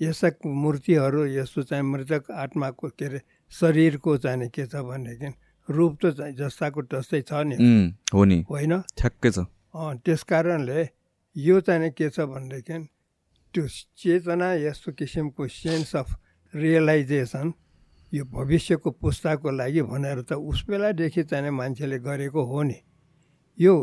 यस्ता 0.00 0.28
मूर्तिहरू 0.44 1.24
यस्तो 1.38 1.62
चाहिँ 1.62 1.84
मृतक 1.84 2.30
आत्माको 2.30 2.88
के 2.98 3.04
अरे 3.04 3.20
शरीरको 3.52 4.16
चाहिँ 4.18 4.48
के 4.50 4.66
छ 4.66 4.82
भनेदेखि 4.82 5.28
रूप 5.68 5.92
त 6.02 6.10
चाहिँ 6.18 6.34
जस्ताको 6.34 6.82
तस्तै 6.90 7.20
छ 7.22 7.46
नि। 7.46 7.56
हो 8.14 8.24
नि। 8.24 8.38
होइन? 8.50 8.74
ठ्याक्कै 8.98 9.30
छ। 9.30 9.38
त्यस 10.02 10.22
कारणले 10.22 10.88
यो 11.36 11.60
चाहिँ 11.60 11.90
के 11.94 12.10
छ 12.10 12.26
भनेदेखि 12.26 12.76
त्यो 13.54 13.66
चेतना 13.98 14.52
यस्तो 14.66 14.92
किसिमको 14.98 15.46
सेन्स 15.46 15.96
अफ 15.96 16.08
रियलाइजेसन 16.56 17.52
यो 18.12 18.24
भविष्यको 18.24 18.90
पुस्ताको 18.90 19.50
लागि 19.50 19.82
भनेर 19.82 20.20
त 20.28 20.32
उस 20.32 20.64
बेलादेखि 20.68 21.22
चाहिँ 21.22 21.50
मान्छेले 21.50 21.98
गरेको 21.98 22.42
हो 22.44 22.62
नि। 22.62 22.78
यो 23.58 23.74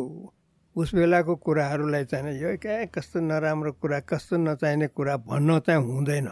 उस 0.75 0.93
बेलाको 0.95 1.35
कुराहरूलाई 1.35 2.05
चाहिँ 2.05 2.33
यो 2.41 2.57
क्या 2.57 2.85
कस्तो 2.89 3.19
नराम्रो 3.19 3.71
कुरा 3.77 3.99
कस्तो 4.09 4.37
नचाहिने 4.37 4.87
कुरा 4.87 5.17
भन्न 5.27 5.59
चाहिँ 5.59 5.83
हुँदैन। 5.83 6.29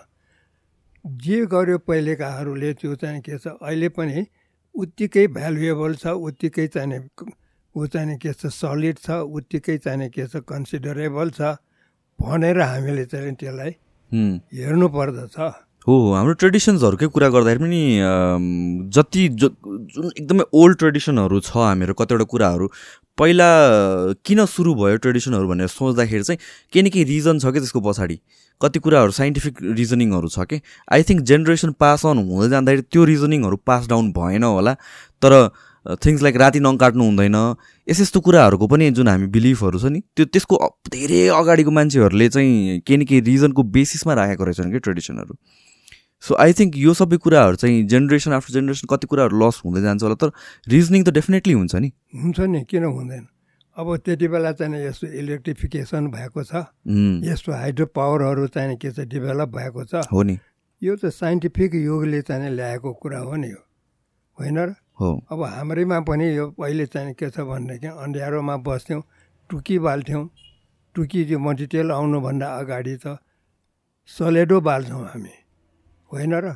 जे 1.05 1.45
गर्यो 1.45 1.77
पहिलेकाहरूले 1.77 2.73
त्यो 2.73 2.95
चाहिँ 2.95 3.21
के 3.21 3.37
छ 3.37 3.57
अहिले 3.61 3.89
पनि 3.89 4.25
उत्तिकै 4.75 5.27
भ्यालुएबल 5.27 5.95
छ 5.95 6.07
उत्तिकै 6.25 6.67
चाहिने 6.67 6.99
ऊ 7.75 7.85
चाहिँ 7.87 8.17
के 8.17 8.33
छ 8.33 8.47
सलिड 8.49 8.97
छ 8.97 9.09
उत्तिकै 9.29 9.77
चाहिने 9.77 10.09
के 10.09 10.27
छ 10.27 10.41
कन्सिडरेबल 10.45 11.29
छ 11.37 11.57
भनेर 12.19 12.61
हामीले 12.61 13.05
चाहिँ 13.05 13.35
त्यसलाई 13.35 13.71
हेर्नु 14.11 14.87
पर्दछ। 14.89 15.37
हो 15.87 15.93
हाम्रो 16.13 16.33
ट्रेडिसन्सहरूकै 16.41 17.07
कुरा 17.13 17.27
गर्दाखेरि 17.33 17.59
पनि 17.61 18.89
जति 18.95 19.27
जुन 19.43 20.09
एकदमै 20.09 20.43
ओल्ड 20.53 20.77
ट्रेडिसनहरू 20.77 21.39
छ 21.39 21.55
हामीहरू 21.57 21.93
कतिवटा 22.01 22.25
कुराहरू 22.33 22.67
पहिला 23.17 23.47
किन 24.25 24.45
सुरु 24.51 24.73
भयो 24.81 24.97
ट्रेडिसनहरू 25.05 25.47
भनेर 25.47 25.71
सोच्दाखेरि 25.73 26.23
चाहिँ 26.23 26.39
केही 26.73 26.83
न 26.85 26.89
केही 26.89 27.05
रिजन 27.05 27.39
छ 27.39 27.53
कि 27.55 27.59
त्यसको 27.65 27.81
पछाडि? 27.87 28.17
कति 28.61 28.79
कुराहरू 28.79 29.11
साइन्टिफिक 29.11 29.57
रिजनिङहरू 29.79 30.29
छ 30.29 30.45
कि? 30.51 30.61
I 30.93 31.03
think 31.09 31.21
generation 31.31 31.71
pass 31.81 32.05
on 32.05 32.23
हुँदै 32.29 32.49
जाँदाखेरि 32.49 32.85
त्यो 32.91 33.05
रिजनिङहरू 33.11 33.57
पास 33.65 33.87
डाउन 33.89 34.11
भएन 34.17 34.43
होला। 34.43 34.73
तर 35.21 35.33
थिङ्स 36.05 36.21
लाइक 36.21 36.35
राति 36.37 36.59
नङ 36.59 36.77
काट्नु 36.77 37.03
हुँदैन 37.03 37.35
यस 37.87 38.01
यस्तो 38.01 38.19
कुराहरूको 38.21 38.67
पनि 38.67 38.91
जुन 38.93 39.07
हामी 39.07 39.27
बिलिफहरू 39.33 39.79
छ 39.79 39.89
नि 39.89 40.01
त्यो 40.15 40.25
त्यसको 40.29 40.61
धेरै 40.93 41.25
अगाडिको 41.41 41.71
मान्छेहरूले 41.79 42.29
चाहिँ 42.29 42.79
केही 42.85 42.97
न 42.97 43.05
केही 43.09 43.21
रिजनको 43.31 43.63
बेसिसमा 43.77 44.13
राखेको 44.13 44.43
रहेछन् 44.45 44.71
कि 44.71 44.79
ट्रेडिसनहरू 44.79 45.33
सो 46.23 46.35
आई 46.37 46.53
थिङ्क 46.53 46.77
यो 46.77 46.93
सबै 46.93 47.17
कुराहरू 47.17 47.55
चाहिँ 47.55 47.83
जेनेरेसन 47.87 48.33
आफ्टर 48.33 48.53
जेनेरेसन 48.53 48.87
कति 48.89 49.07
कुराहरू 49.07 49.39
लस 49.41 49.61
हुँदै 49.65 49.81
जान्छ 49.81 50.03
होला 50.03 50.15
तर 50.21 50.31
रिजनिङ 50.69 51.03
त 51.03 51.09
डेफिनेटली 51.17 51.53
हुन्छ 51.53 51.75
नि। 51.75 51.91
हुन्छ 52.23 52.39
नि 52.39 52.63
किन 52.69 52.83
हुँदैन? 52.83 53.25
अब 53.77 53.95
त्यति 54.05 54.27
बेला 54.27 54.51
चाहिँ 54.59 54.85
यस्तो 54.85 55.07
इलेक्ट्रिफिकेसन 55.07 56.07
भएको 56.11 56.43
छ 56.43 56.67
यस्तो 57.25 57.51
हाइड्रो 57.51 57.85
पावरहरू 57.95 58.47
चाहिँ 58.53 58.77
के 58.77 58.91
छ 58.91 59.07
डेभलप 59.07 59.49
भएको 59.49 59.83
छ 59.85 60.05
हो 60.11 60.23
नि। 60.23 60.37
यो 60.81 60.95
त 60.95 61.09
साइन्टिफिक 61.09 61.75
युगले 61.75 62.21
चाहिँ 62.21 62.49
ल्याएको 62.51 62.93
कुरा 63.01 63.19
हो 63.19 63.35
नि 63.35 63.49
यो। 63.49 63.61
होइन 64.37 64.57
र? 64.59 64.69
हो। 65.01 65.09
अब 65.31 65.43
हाम्रैमा 65.43 65.99
पनि 66.05 66.29
यो 66.37 66.47
पहिले 66.53 66.85
चाहिँ 66.85 67.13
के 67.17 67.29
छ 67.29 67.47
भनेदेखि 67.49 67.87
अन्ध्यारोमा 67.97 68.55
बस्थ्यौँ 68.61 69.01
टुकी 69.49 69.79
बाल्थ्यौँ 69.79 70.23
टुकी 70.95 71.25
त्यो 71.25 71.39
मटिटेल 71.39 71.91
आउनुभन्दा 71.91 72.47
अगाडि 72.61 72.95
त 73.01 73.17
सलेडो 74.09 74.61
बाल्छौँ 74.61 75.05
हामी। 75.09 75.33
होइन 76.11 76.33
र? 76.35 76.55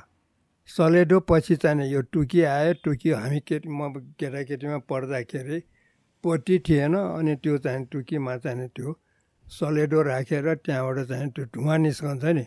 सलेडो 0.70 1.20
पछि 1.20 1.56
चाहिँ 1.56 1.88
यो 1.91 2.01
टुकी 2.12 2.41
आयो। 2.43 2.74
टुकी 2.84 3.10
हामी 3.12 3.39
केटी 3.39 3.70
म 3.70 3.93
केटाकेटीमा 4.20 4.78
पढ्दाखेरि 4.89 5.60
पोटी 6.24 6.60
थिएन 6.60 6.95
अनि 6.95 7.36
त्यो 7.43 7.58
चाहिँ 7.58 7.86
टुकीमा 7.86 8.38
चाहिँ 8.38 8.68
त्यो 8.68 8.93
सलेडो 9.47 10.01
राखेर 10.01 10.53
त्यहाँबाट 10.66 11.08
चाहिँ 11.08 11.30
त्यो 11.32 11.45
धुवा 11.53 11.78
निस्कन्छ 11.78 12.26
नि। 12.26 12.45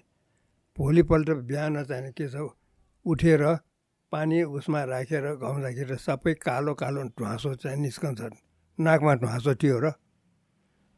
भोलिपल्ट 0.78 1.30
बिहान 1.48 1.84
चाहिँ 1.84 2.12
के 2.12 2.28
छ 2.28 2.50
उठेर 3.06 3.42
पानी 4.12 4.42
उसमा 4.42 4.82
राखेर 4.84 5.24
घाउँदाखेरि 5.36 5.96
सबै 5.96 6.34
कालो 6.34 6.74
कालो 6.74 7.02
ढुवासो 7.14 7.54
चाहिँ 7.54 7.78
निस्कन्छ। 7.78 8.20
नाकमा 8.78 9.14
ढुवासो 9.14 9.54
थियो 9.54 9.78
र। 9.78 9.92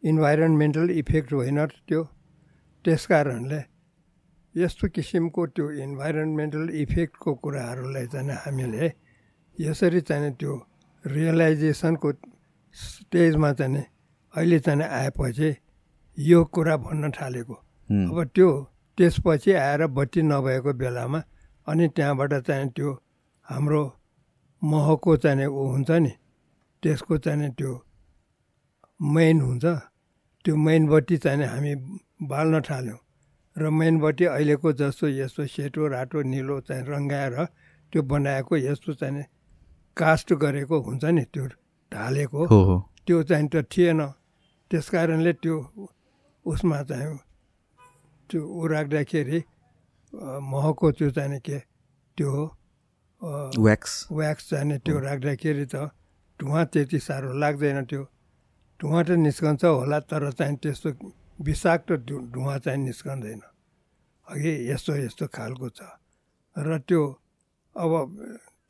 इन्भाइरोन्मेन्टल 0.02 0.90
इफेक्ट 0.90 1.32
होइन 1.32 1.66
त्यो। 1.88 2.02
त्यस 2.84 3.06
कारणले 3.06 3.60
यस्तो 4.54 4.88
किसिमको 4.94 5.46
त्यो 5.46 5.70
इन्भाइरोन्मेन्टल 5.84 6.68
इफेक्टको 6.82 7.34
कुराहरूलाई 7.42 8.06
चाहिँ 8.06 8.34
हामीले 8.44 8.92
यसरी 9.58 10.00
चाहिँ 10.00 10.32
त्यो 10.40 10.54
रियलाइजेसनको 11.04 12.12
स्टेजमा 12.74 13.52
चाहिँ 13.52 13.84
अहिले 14.34 14.58
चाहिँ 14.58 14.82
आएपछि 14.82 15.50
यो 16.18 16.44
कुरा 16.54 16.76
भन्न 16.76 17.10
थालेको। 17.10 17.54
अब 17.54 18.18
त्यो 18.34 18.48
त्यसपछि 18.98 19.52
आएर 19.52 19.86
बत्ती 19.96 20.22
नभएको 20.22 20.72
बेलामा 20.80 21.20
अनि 21.66 21.88
त्यहाँबाट 21.96 22.34
चाहिँ 22.46 22.68
त्यो 22.76 22.90
हाम्रो 23.46 23.82
महको 24.62 25.16
चाहिँ 25.16 25.46
ऊ 25.46 25.62
हुन्छ 25.72 25.90
नि 25.90 26.12
त्यसको 26.82 27.18
चाहिँ 27.18 27.50
त्यो 27.58 27.72
मेन 29.00 29.40
हुन्छ। 29.40 29.64
त्यो 30.44 30.56
मेन 30.56 30.86
बत्ती 30.88 31.16
चाहिँ 31.16 31.46
हामी 31.46 31.74
बाल्न 32.30 32.60
थाल्यौँ। 32.60 32.98
र 33.56 33.70
मेन 33.70 33.98
बत्ती 34.00 34.24
अहिलेको 34.24 34.72
जस्तो 34.80 35.08
यस्तो 35.08 35.46
सेतो 35.46 35.86
रातो 35.88 36.22
निलो 36.22 36.60
चाहिँ 36.68 36.84
रङ्गाएर 36.86 37.34
त्यो 37.92 38.02
बनाएको 38.02 38.56
यस्तो 38.56 38.92
चाहिँ 39.00 39.24
कास्ट 39.96 40.32
गरेको 40.42 40.80
हुन्छ 40.80 41.04
नि 41.04 41.24
त्यो 41.34 41.44
ढालेको। 41.92 42.40
त्यो 43.06 43.22
चाहिँ 43.26 43.48
त 43.52 43.66
थिएन। 43.72 44.00
त्यस 44.70 44.86
कारणले 44.90 45.32
त्यो 45.42 45.56
उसमा 46.46 46.82
चाहिँ 46.88 47.18
त्यो 48.30 48.40
ऊ 48.40 48.66
राख्दाखेरि 48.70 49.40
महको 50.46 50.90
त्यो 50.98 51.10
चाहिँ 51.10 51.40
के 51.42 51.58
त्यो 52.16 52.30
व्याक्स 53.58 53.92
व्याक्स 54.12 54.50
चाहिँ 54.50 54.78
त्यो 54.78 54.98
राख्दाखेरि 54.98 55.66
त 55.74 55.90
धुवा 56.40 56.64
त्यति 56.72 56.98
साह्रो 56.98 57.32
लाग्दैन 57.42 57.84
त्यो। 57.90 58.02
धुवा 58.80 59.02
त 59.02 59.10
निस्कन्छ 59.26 59.64
होला 59.64 59.98
तर 60.06 60.30
चाहिँ 60.38 60.56
त्यस्तो 60.62 60.88
विषाक्त 61.40 61.92
धुवा 62.32 62.56
चाहिँ 62.64 62.78
निस्कँदैन। 62.84 63.40
अघि 64.26 64.52
यस्तो 64.70 64.92
यस्तो 64.96 65.26
खालको 65.26 65.68
छ। 65.68 65.80
र 66.56 66.78
त्यो 66.88 67.02
अब 67.76 67.92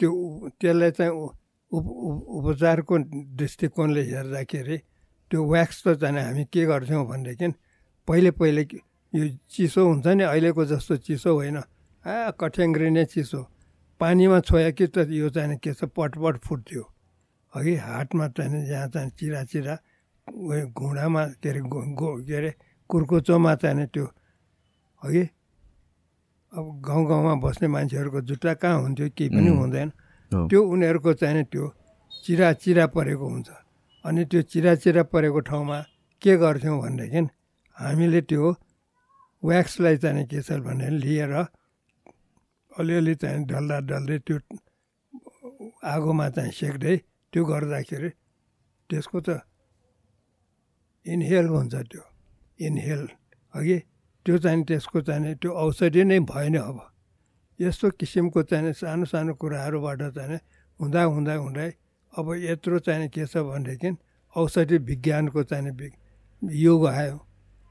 त्यो 0.00 0.10
त्यसलाई 0.60 0.90
चाहिँ 0.98 1.12
उप 1.12 1.84
उपचारको 2.38 2.94
दृष्टिकोणले 3.38 4.02
हेर्दाखेरि 4.02 4.76
त्यो 5.30 5.40
व्याक्स 5.50 5.78
त 5.86 5.88
चाहिँ 6.00 6.22
हामी 6.24 6.44
के 6.52 6.64
गर्थ्यौँ 6.66 7.06
भनेदेखि 7.06 7.48
पहिले 8.08 8.30
पहिले 8.30 8.62
यो 9.12 9.24
चिसो 9.50 9.80
हुन्छ 9.86 10.06
नि 10.06 10.24
अहिलेको 10.24 10.64
जस्तो 10.64 10.96
चिसो 11.06 11.30
होइन। 11.34 11.58
आ 11.58 12.30
कठ्याङ्ग्रिने 12.40 13.04
चिसो। 13.12 13.40
पानीमा 14.00 14.38
छोयो 14.48 14.72
कि 14.72 14.86
त 14.94 15.06
यो 15.10 15.28
चाहिँ 15.30 15.58
के 15.58 15.72
छ 15.74 15.84
पटपट 15.90 16.34
फुट्थ्यो। 16.46 16.82
अघि 17.52 17.74
हाटमा 17.76 18.28
चाहिँ 18.34 18.66
जहाँ 18.66 18.88
चाहिँ 18.88 19.10
चिरा 19.18 19.42
चिरा 19.44 19.74
घुँडामा 20.30 21.24
के 21.42 21.48
अरे 21.50 21.60
गो 21.60 22.10
के 22.26 22.34
अरे 22.36 22.50
कुर्कुचोमा 22.90 23.54
चाहिँ 23.62 23.86
त्यो 23.94 24.06
अघि 25.02 25.22
अब 26.52 26.64
गाउँ 26.86 27.04
गाउँमा 27.08 27.34
बस्ने 27.44 27.68
मान्छेहरूको 27.68 28.20
जुत्ता 28.28 28.54
कहाँ 28.62 28.80
हुन्थ्यो 28.82 29.08
केही 29.16 29.28
पनि 29.30 29.50
हुँदैन। 29.58 29.88
त्यो 30.50 30.60
उनीहरूको 30.62 31.12
चाहिँ 31.14 31.44
त्यो 31.52 31.64
चिरा 32.24 32.52
चिरा 32.62 32.86
परेको 32.94 33.26
हुन्छ। 33.28 33.48
अनि 34.04 34.24
त्यो 34.30 34.42
चिरा 34.50 34.74
चिरा 34.82 35.02
परेको 35.12 35.40
ठाउँमा 35.46 35.78
के 36.22 36.36
गर्थ्यौँ 36.36 36.78
भनेदेखि 36.82 37.20
हामीले 37.76 38.20
त्यो 38.30 38.44
व्याक्सलाई 39.42 39.96
चाहिँ 40.02 40.26
के 40.26 40.42
छ 40.42 40.58
भने 40.66 40.88
लिएर 41.02 41.32
अलिअलि 42.78 43.14
चाहिँ 43.14 43.44
डल्दा 43.46 43.78
डल्दै 43.90 44.18
त्यो 44.26 44.36
आगोमा 45.84 46.28
चाहिँ 46.34 46.52
सेक्दै 46.52 46.96
त्यो 47.32 47.44
गर्दाखेरि 47.44 48.10
त्यसको 48.90 49.18
त 49.20 49.28
इन्हेल 51.07 51.46
हुन्छ 51.46 51.74
त्यो। 51.74 52.03
इन्हेल। 52.61 53.09
अघि 53.55 53.78
त्यो 54.26 54.38
चाहिँ 54.38 54.64
त्यसको 54.64 55.01
चाहिँ 55.01 55.34
त्यो 55.34 55.51
औषधि 55.53 56.05
नै 56.05 56.18
भएन 56.20 56.57
अब। 56.59 56.78
यस्तो 57.61 57.90
किसिमको 57.90 58.42
चाहिँ 58.42 58.72
सानो 58.72 59.05
सानो 59.05 59.34
कुराहरूबाट 59.34 60.03
चाहिँ 60.16 60.38
हुँदा 60.80 61.03
हुँदा 61.03 61.34
हुँदै 61.34 61.70
अब 62.12 62.26
यत्रो 62.34 62.78
चाहिँ 62.78 63.09
के 63.09 63.26
छ 63.26 63.36
भनेदेखि 63.36 63.96
औषधि 64.36 64.76
विज्ञानको 64.78 65.42
चाहिँ 65.42 65.90
युग 66.42 66.86
आयो। 66.86 67.16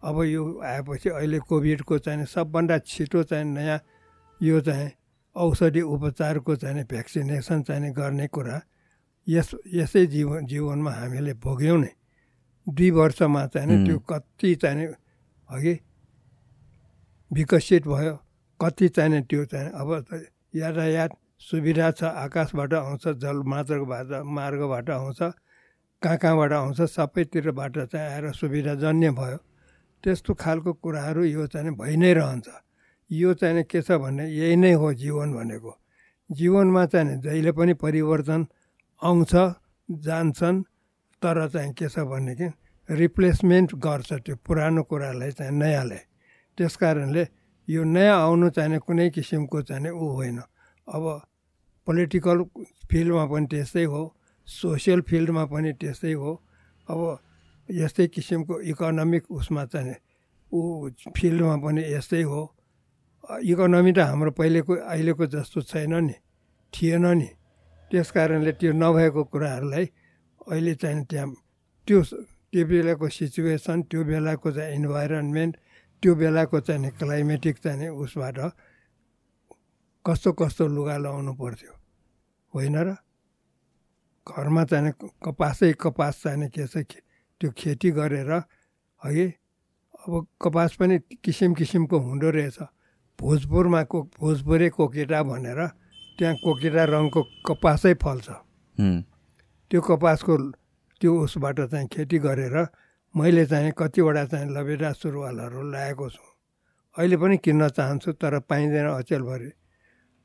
अब 0.03 0.23
यो 0.23 0.43
आएपछि 0.61 1.09
अहिले 1.09 1.39
कोभिडको 1.39 1.97
चाहिँ 1.99 2.25
सबभन्दा 2.25 2.77
छिटो 2.79 3.23
चाहिँ 3.23 3.45
नयाँ 3.45 3.79
यो 4.41 4.61
चाहिँ 4.61 4.89
औषधि 5.35 5.81
उपचारको 5.81 6.55
चाहिँ 6.55 6.83
भ्याक्सिनेसन 6.83 7.61
चाहिँ 7.63 7.91
गर्ने 7.93 8.27
कुरा 8.27 8.61
यस 9.27 9.49
यसै 9.73 10.05
जीवन 10.07 10.45
जीवनमा 10.45 10.91
हामीले 10.91 11.33
भोग्यौँ 11.33 11.77
नै। 11.77 11.91
दुई 12.69 12.89
वर्षमा 12.91 13.45
चाहिँ 13.47 13.85
त्यो 13.85 13.99
कति 13.99 14.55
चाहिँ 14.55 14.87
अघि 15.49 15.73
विकसित 17.31 17.87
भयो 17.87 18.15
कति 18.59 18.87
चाहिने 18.89 19.21
त्यो 19.29 19.45
चाहिँ 19.45 19.69
अब 19.71 19.89
यातायात 20.55 21.11
सुविधा 21.41 21.91
छ 21.91 22.03
आकाशबाट 22.03 22.73
आउँछ 22.73 23.07
जलमार्गबाट 23.21 24.11
मार्गबाट 24.25 24.89
आउँछ 24.89 25.19
कहाँ 26.01 26.17
कहाँबाट 26.17 26.51
आउँछ 26.53 26.81
सबैतिरबाट 26.81 27.77
चाहिँ 27.91 28.07
आएर 28.07 28.31
सुविधाजन्य 28.31 29.11
भयो। 29.11 29.37
त्यस्तो 30.03 30.33
खालको 30.33 30.73
कुराहरू 30.73 31.23
यो 31.23 31.47
चाहिँ 31.47 31.71
भइ 31.75 31.95
नै 31.95 32.13
रहन्छ। 32.13 32.47
यो 33.11 33.33
चाहिँ 33.33 33.63
के 33.63 33.81
छ 33.81 33.99
भने 33.99 34.27
यही 34.31 34.55
नै 34.55 34.73
हो 34.73 34.93
जीवन 34.93 35.33
भनेको। 35.33 35.75
जीवनमा 36.29 36.85
चाहिँ 36.85 37.19
जहिले 37.21 37.51
पनि 37.51 37.73
परिवर्तन 37.73 38.47
आउँछ 39.01 39.33
जान्छन् 39.89 40.63
तर 41.21 41.47
चाहिँ 41.53 41.73
के 41.73 41.87
छ 41.89 41.99
भनेदेखि 42.09 42.47
रिप्लेसमेन्ट 42.89 43.75
गर्छ 43.75 44.13
त्यो 44.25 44.35
पुरानो 44.45 44.83
कुरालाई 44.89 45.31
चाहिँ 45.31 45.51
नयाँले 45.51 45.99
त्यस 46.57 46.75
कारणले 46.81 47.23
यो 47.67 47.83
नयाँ 47.85 48.17
आउनु 48.17 48.49
चाहिने 48.49 48.77
कुनै 48.81 49.09
किसिमको 49.09 49.61
चाहिँ 49.61 49.91
ऊ 49.91 50.05
होइन। 50.17 50.39
अब 50.87 51.03
पोलिटिकल 51.87 52.37
फिल्डमा 52.89 53.25
पनि 53.29 53.45
त्यस्तै 53.51 53.83
हो 53.83 54.01
सोसियल 54.47 55.01
फिल्डमा 55.09 55.43
पनि 55.45 55.71
त्यस्तै 55.81 56.13
हो। 56.13 56.31
अब 56.87 56.99
यस्तै 57.69 58.07
किसिमको 58.07 58.61
इकोनोमिक 58.73 59.23
उसमा 59.29 59.65
चाहिँ 59.65 59.95
ऊ 60.51 60.89
फिल्डमा 61.17 61.55
पनि 61.61 61.81
यस्तै 61.93 62.21
हो। 62.23 62.41
इकोनोमी 63.45 63.91
त 63.93 63.99
हाम्रो 64.09 64.31
पहिलेको 64.33 64.73
अहिलेको 64.89 65.25
जस्तो 65.29 65.61
छैन 65.61 65.93
नि 65.93 66.15
थिएन 66.73 67.05
नि। 67.05 67.29
त्यस 67.91 68.11
कारणले 68.11 68.51
त्यो 68.57 68.71
नभएको 68.73 69.23
कुराहरूलाई 69.29 69.85
अहिले 70.49 70.73
चाहिँ 70.75 71.05
त्यहाँ 71.05 71.29
त्यो 71.87 72.01
त्यो 72.51 72.65
बेलाको 72.65 73.07
सिचुएसन 73.09 73.81
त्यो 73.89 74.03
बेलाको 74.03 74.51
चाहिँ 74.51 74.75
इन्भाइरोन्मेन्ट 74.75 75.53
त्यो 76.03 76.15
बेलाको 76.15 76.59
चाहिँ 76.59 76.91
क्लाइमेटिक 76.99 77.57
चाहिँ 77.63 77.89
उसबाट 77.93 78.39
कस्तो 80.05 80.31
कस्तो 80.33 80.67
लुगा 80.67 80.97
लगाउनु 80.97 81.33
पर्थ्यो। 81.37 81.73
होइन 82.53 82.77
र? 82.77 82.95
घरमा 84.27 84.63
चाहिँ 84.65 84.91
कपासै 85.25 85.73
कपास 85.77 86.21
चाहिने 86.23 86.47
के 86.49 86.65
छ 86.67 86.85
त्यो 87.41 87.49
खेती 87.51 87.89
गरेर 87.91 88.31
है 89.01 89.25
अब 89.99 90.27
कपास 90.41 90.75
पनि 90.79 90.97
किसिम 91.23 91.53
किसिमको 91.53 91.97
हुँदो 91.99 92.29
रहेछ। 92.29 92.59
भोजपुरमा 93.19 93.81
को 93.83 93.97
भोजपुरे 94.19 94.69
कोकेटा 94.69 95.19
भनेर 95.23 95.61
त्यहाँ 96.17 96.35
कोकेटा 96.43 96.83
रङको 96.83 97.21
कपासै 97.45 97.93
फल्छ। 97.93 98.27
त्यो 99.71 99.81
कपासको 99.81 100.37
त्यो 101.01 101.11
उसबाट 101.23 101.59
चाहिँ 101.61 101.87
खेती 101.87 102.17
गरेर 102.19 102.55
मैले 103.15 103.45
चाहिँ 103.45 103.71
कतिवटा 103.77 104.25
चाहिँ 104.25 104.49
लबेरा 104.49 104.91
सुरुवालहरू 104.93 105.61
लगाएको 105.61 106.09
छु। 106.09 106.25
अहिले 106.97 107.17
पनि 107.17 107.37
किन्न 107.37 107.69
चाहन्छु 107.69 108.11
तर 108.21 108.39
पाइँदैन 108.49 108.85
अचेलभरि। 108.85 109.51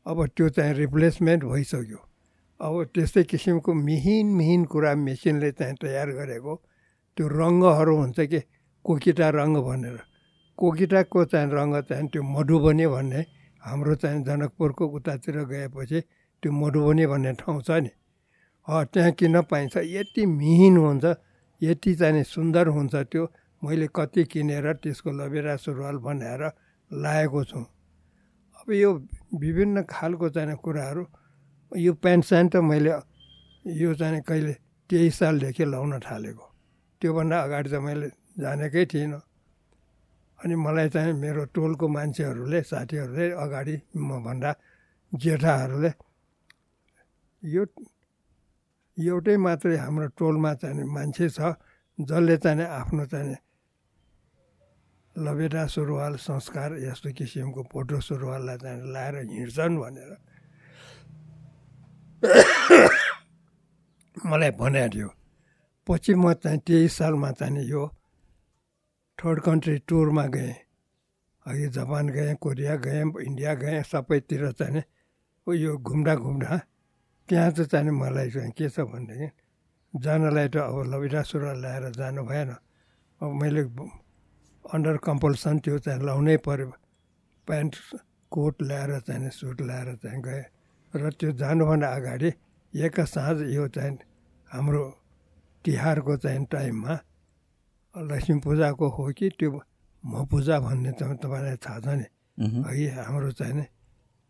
अब 0.06 0.18
त्यो 0.36 0.48
चाहिँ 0.48 0.74
रिप्लेसमेन्ट 0.74 1.44
भइसक्यो। 1.44 2.00
अब 2.60 2.74
त्यस्तै 2.94 3.22
किसिमको 3.24 3.74
मिहिन 3.74 4.26
मिहिन 4.26 4.64
कुरा 4.64 4.94
मेसिनले 4.94 5.50
चाहिँ 5.52 5.76
तयार 5.82 6.08
गरेको। 6.10 6.54
त्यो 7.16 7.28
रङ्गहरू 7.28 7.96
हुन्छ 7.96 8.20
कि? 8.20 8.40
कोकिटा 8.84 9.28
रङ्ग 9.28 9.56
भनेर। 9.60 9.98
कोकिटाको 10.58 11.24
चाहिँ 11.24 11.50
रङ्ग 11.52 11.80
चाहिँ 11.88 12.08
त्यो 12.08 12.22
मधुबनी 12.22 12.86
भन्ने 12.86 13.20
हाम्रो 13.62 13.94
चाहिँ 13.94 14.24
जनकपुरको 14.24 14.84
उतातिर 14.86 15.36
गएपछि 15.44 16.00
त्यो 16.42 16.52
मधुबनी 16.52 17.06
भन्ने 17.06 17.32
ठाउँ 17.32 17.62
छ 17.62 17.70
नि। 17.84 17.90
त्यहाँ 18.68 19.12
किन 19.12 19.40
पाइन्छ 19.50 19.76
यति 19.76 20.26
मिहिन 20.26 20.76
हुन्छ 20.76 21.04
यति 21.60 21.94
चाहिँ 21.94 22.22
सुन्दर 22.24 22.66
हुन्छ 22.68 22.94
त्यो। 23.12 23.24
मैले 23.62 23.86
कति 23.96 24.24
किनेर 24.28 24.72
त्यसको 24.84 25.10
लबेरा 25.10 25.56
सुरुवाल 25.56 25.96
बनाएर 26.04 26.42
लाएको 26.90 27.44
छु। 27.44 27.60
अब 28.60 28.72
यो 28.72 28.90
विभिन्न 29.40 29.82
खालको 29.88 30.28
चाहिँ 30.30 30.56
कुराहरू 30.64 31.04
यो 31.72 31.92
प्यान्ट 31.96 32.24
स्यान्ट 32.24 32.52
त 32.52 32.56
मैले 32.60 32.92
यो 33.64 33.94
चाहिँ 33.94 34.20
कहिले 34.28 34.52
तेइस 34.90 35.18
सालदेखि 35.18 35.64
लाउन 35.64 35.98
थालेको। 36.00 36.44
त्योभन्दा 37.02 37.36
अगाडि 37.40 37.68
त 37.70 37.80
मैले 37.80 38.08
जानेकै 38.36 38.84
थिइनँ। 38.92 39.20
अनि 40.40 40.54
मलाई 40.56 40.88
चाहिँ 40.88 41.12
मेरो 41.16 41.44
टोलको 41.56 41.88
मान्छेहरूले 41.88 42.60
साथीहरूले 42.62 43.26
अगाडि 43.32 43.76
मभन्दा 43.96 44.50
जेठाहरूले 45.12 45.90
यो 47.42 47.62
एउटै 48.98 49.36
मात्रै 49.36 49.76
हाम्रो 49.76 50.06
टोलमा 50.18 50.52
चाहिँ 50.54 50.84
मान्छे 50.86 51.28
छ 51.28 51.58
जसले 51.98 52.36
चाहिँ 52.36 52.64
आफ्नो 52.64 53.04
चाहिँ 53.06 53.36
लबेटा 55.16 55.66
सुरुवाल 55.66 56.14
संस्कार 56.18 56.70
यस्तो 56.78 57.10
किसिमको 57.18 57.62
फोटो 57.72 58.00
सुरुवाललाई 58.00 58.56
चाहिँ 58.58 58.92
लाएर 58.92 59.14
हिँड्छन् 59.30 59.78
भनेर। 59.78 60.10
मलाई 64.26 64.50
भनेको 64.58 64.88
थियो 64.94 65.08
पछि 65.86 66.14
म 66.14 66.32
चाहिँ 66.34 66.58
तेइस 66.66 66.92
सालमा 66.98 67.30
चाहिँ 67.38 67.62
यो 67.66 67.82
थर्ड 69.18 69.38
कन्ट्री 69.42 69.76
टुरमा 69.88 70.26
गएँ। 70.34 70.54
अघि 71.46 71.66
जापान 71.76 72.08
गएँ 72.08 72.34
कोरिया 72.40 72.74
गएँ 72.76 73.02
इन्डिया 73.26 73.54
गएँ 73.54 73.82
सबैतिर 73.82 74.50
चाहिँ 74.52 74.82
यो 75.46 75.72
घुम्दा 75.78 76.14
घुम्दा 76.14 76.60
त्यहाँ 77.28 77.50
चाहिँ 77.50 77.68
चाहिँ 77.72 77.90
मलाई 77.90 78.30
चाहिँ 78.30 78.52
के 78.52 78.68
छ 78.68 78.80
भनेदेखि 78.84 79.28
जानलाई 79.94 80.48
त 80.48 80.56
अब 80.60 80.76
लबिरा 80.92 81.22
सुरुवाल 81.22 81.58
ल्याएर 81.62 81.84
जानु 81.96 82.22
भएन। 82.24 82.50
अब 83.20 83.30
मैले 83.40 83.62
अन्डर 84.64 84.96
कम्पल्सन 85.06 85.58
त्यो 85.64 85.78
चाहिँ 85.78 86.02
लाउनै 86.04 86.36
पऱ्यो 86.44 86.68
प्यान्ट 87.48 87.72
कोट 88.32 88.54
ल्याएर 88.62 88.90
चाहिँ 89.06 89.30
सुट 89.30 89.60
ल्याएर 89.62 89.88
चाहिँ 90.02 90.20
गएँ। 90.20 90.44
र 90.94 91.10
त्यो 91.18 91.30
जानुभन्दा 91.40 91.88
अगाडि 91.88 92.30
एक 92.74 93.00
साँझ 93.00 93.36
यो 93.54 93.68
चाहिँ 93.70 93.98
हाम्रो 94.50 94.82
तिहारको 95.64 96.16
चाहिँ 96.16 96.44
टाइममा 96.52 96.94
लक्ष्मी 97.94 98.38
पूजाको 98.44 98.86
हो 98.96 99.04
कि 99.16 99.28
त्यो 99.38 99.50
म 100.04 100.24
पूजा 100.28 100.58
भन्ने 100.60 100.92
त 100.92 101.02
तपाईँलाई 101.22 101.56
थाहा 101.56 101.78
छ 101.80 101.86
नि। 101.98 102.06
है 102.36 103.04
हाम्रो 103.04 103.30
चाहिँ 103.32 103.64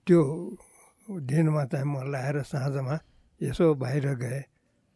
त्यो 0.07 0.21
दिनमा 1.09 1.65
चाहिँ 1.73 1.87
म 1.87 2.03
ल्याएर 2.11 2.43
साँझमा 2.43 2.99
यसो 3.41 3.75
बाहिर 3.75 4.07
गएँ। 4.17 4.43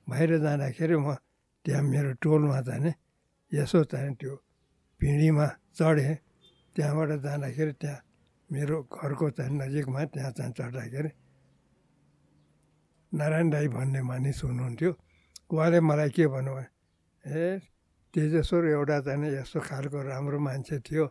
बाहिर 0.06 0.30
जाँदाखेरि 0.40 0.96
म 0.96 1.14
त्यहाँ 1.64 1.82
मेरो 1.82 2.12
टोलमा 2.22 2.60
चाहिँ 2.64 2.82
नि 2.82 2.92
यसो 3.52 3.84
चाहिँ 3.84 4.14
त्यो 4.16 4.34
पिँढीमा 5.00 5.46
चढेँ। 5.76 6.14
त्यहाँबाट 6.76 7.10
जाँदाखेरि 7.20 7.72
त्यहाँ 7.82 8.00
मेरो 8.50 8.76
घरको 8.88 9.26
चाहिँ 9.36 9.52
नजिकमा 9.52 10.04
त्यहाँ 10.14 10.32
चाहिँ 10.32 10.52
चढ्दाखेरि 10.52 11.10
नारायण 13.12 13.50
दाई 13.50 13.68
भन्ने 13.68 14.00
मानिस 14.02 14.44
हुनुहुन्थ्यो। 14.44 14.90
उहाँले 15.52 15.80
मलाई 15.80 16.10
के 16.16 16.26
भन्नुभयो 16.26 16.64
ए 17.24 17.58
तेजेश्वर 18.14 18.64
एउटा 18.72 18.98
चाहिँ 19.04 19.28
यस्तो 19.36 19.60
खालको 19.60 19.98
राम्रो 20.08 20.38
मान्छे 20.40 20.78
थियो। 20.80 21.06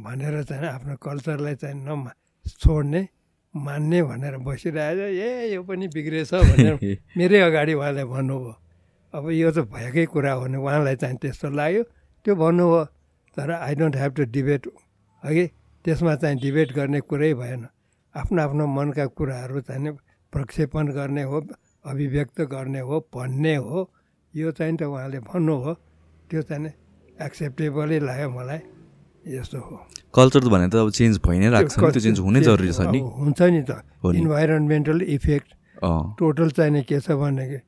भनेर 0.00 0.42
चाहिँ 0.48 0.68
आफ्नो 0.68 0.96
कल्चरलाई 0.96 1.54
चाहिँ 1.60 1.76
नमा 1.84 2.12
छोड्ने 2.46 3.08
मान्ने 3.54 4.02
भनेर 4.02 4.36
बसिरहेको 4.46 5.06
ए 5.10 5.52
यो 5.54 5.62
पनि 5.62 5.86
बिग्रेछ 5.94 6.34
भनेर 6.34 6.74
मेरै 7.18 7.40
अगाडि 7.40 7.74
उहाँले 7.74 8.04
भन्नुभयो। 8.04 8.54
अब 9.14 9.30
यो 9.30 9.50
त 9.50 9.58
भएकै 9.66 10.06
कुरा 10.06 10.32
हो 10.32 10.40
भने 10.42 10.58
उहाँलाई 10.58 10.96
चाहिँ 10.96 11.16
त्यस्तो 11.18 11.50
लाग्यो। 11.50 11.82
त्यो 12.24 12.34
भन्नुभयो 12.36 12.84
तर 13.36 13.50
I 13.50 13.74
don't 13.74 13.96
have 13.96 14.12
to 14.14 14.24
debate 14.30 14.62
है 15.22 15.46
त्यसमा 15.84 16.14
चाहिँ 16.16 16.38
डिबेट 16.38 16.72
गर्ने 16.72 17.00
कुरै 17.00 17.32
भएन। 17.34 17.66
आफ्नो 18.14 18.42
आफ्नो 18.42 18.66
मनका 18.66 19.06
कुराहरू 19.18 19.60
चाहिँ 19.60 19.92
प्रक्षेपण 20.32 20.92
गर्ने 20.94 21.22
हो 21.22 21.40
अभिव्यक्त 21.84 22.40
गर्ने 22.54 22.80
हो 22.80 23.00
भन्ने 23.14 23.54
हो। 23.56 23.90
यो 24.34 24.50
चाहिँ 24.50 24.76
त 24.76 24.82
उहाँले 24.82 25.18
भन्नुभयो। 25.26 25.74
त्यो 26.30 26.42
चाहिँ 26.42 26.72
एक्सेप्टेबलै 27.18 27.98
लाग्यो 27.98 28.30
मलाई। 28.30 28.60
यस्तो 29.26 29.58
हो। 29.58 29.76
कल्चर 30.14 30.48
भने 30.50 30.68
त 30.68 30.74
अब 30.82 30.90
चेन्ज 30.90 31.20
भइ 31.24 31.38
नै 31.38 31.48
रहेको 31.54 31.70
छ 31.70 31.92
त्यो 31.94 32.02
चेन्ज 32.02 32.18
हुनै 32.20 32.40
जरुरी 32.42 32.72
छ 32.72 32.80
नि। 32.90 33.00
हुन्छ 33.00 33.40
नि 33.42 33.62
त। 33.62 33.70
इन्भाइरोन्मेन्टल 34.04 35.02
इफेक्ट 35.16 35.50
टोटल 36.18 36.48
चाहिने 36.50 36.82
के 36.82 36.98
छ 37.00 37.14
भनेदेखि 37.14 37.58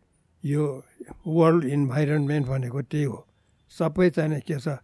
यो 0.45 0.62
वर्ल्ड 1.26 1.64
इन्भाइरोन्मेन्ट 1.64 2.45
भनेको 2.47 2.80
त्यही 2.82 3.05
हो। 3.05 3.18
सबै 3.72 4.11
चाहिने 4.11 4.40
के 4.43 4.59
छ 4.59 4.78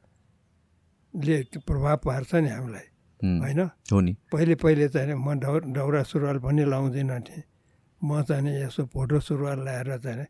ले 1.14 1.36
प्रभाव 1.66 1.96
पार्छ 2.04 2.34
नि 2.34 2.50
हामीलाई 2.50 2.86
होइन? 3.20 3.61
हो 3.92 3.98
नि। 4.00 4.12
पहिले 4.32 4.54
पहिले 4.54 4.88
चाहिँ 4.94 5.14
म 5.18 5.38
डौ 5.42 5.59
दौरा 5.74 6.02
सुरुवाल 6.06 6.38
पनि 6.38 6.64
लाउँदिनँ 6.64 7.20
थिएँ। 7.26 7.42
म 8.00 8.22
चाहिँ 8.22 8.54
यसो 8.62 8.86
फोटो 8.94 9.18
सुरुवाल 9.18 9.59
ल्याएर 9.66 9.98
चाहिँ 9.98 10.26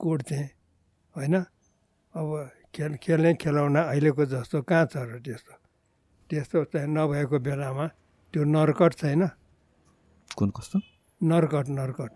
कुट्थेँ 0.00 0.44
होइन? 1.14 1.34
अब 2.14 2.28
खेल 2.74 2.92
खेल्ने 2.98 3.34
खेलाउन 3.38 3.76
अहिलेको 3.86 4.24
जस्तो 4.26 4.62
कहाँ 4.66 4.86
छ 4.90 4.96
र 5.06 5.22
त्यस्तो? 5.22 5.54
त्यस्तो 6.30 6.64
चाहिँ 6.72 6.88
नभएको 6.88 7.38
बेलामा 7.38 7.86
त्यो 8.34 8.42
नर्कट 8.46 8.92
छैन। 9.00 9.22
कुन 10.30 10.50
कस्तो? 10.56 10.78
नर्कट 11.20 11.66
नर्कट। 11.70 12.12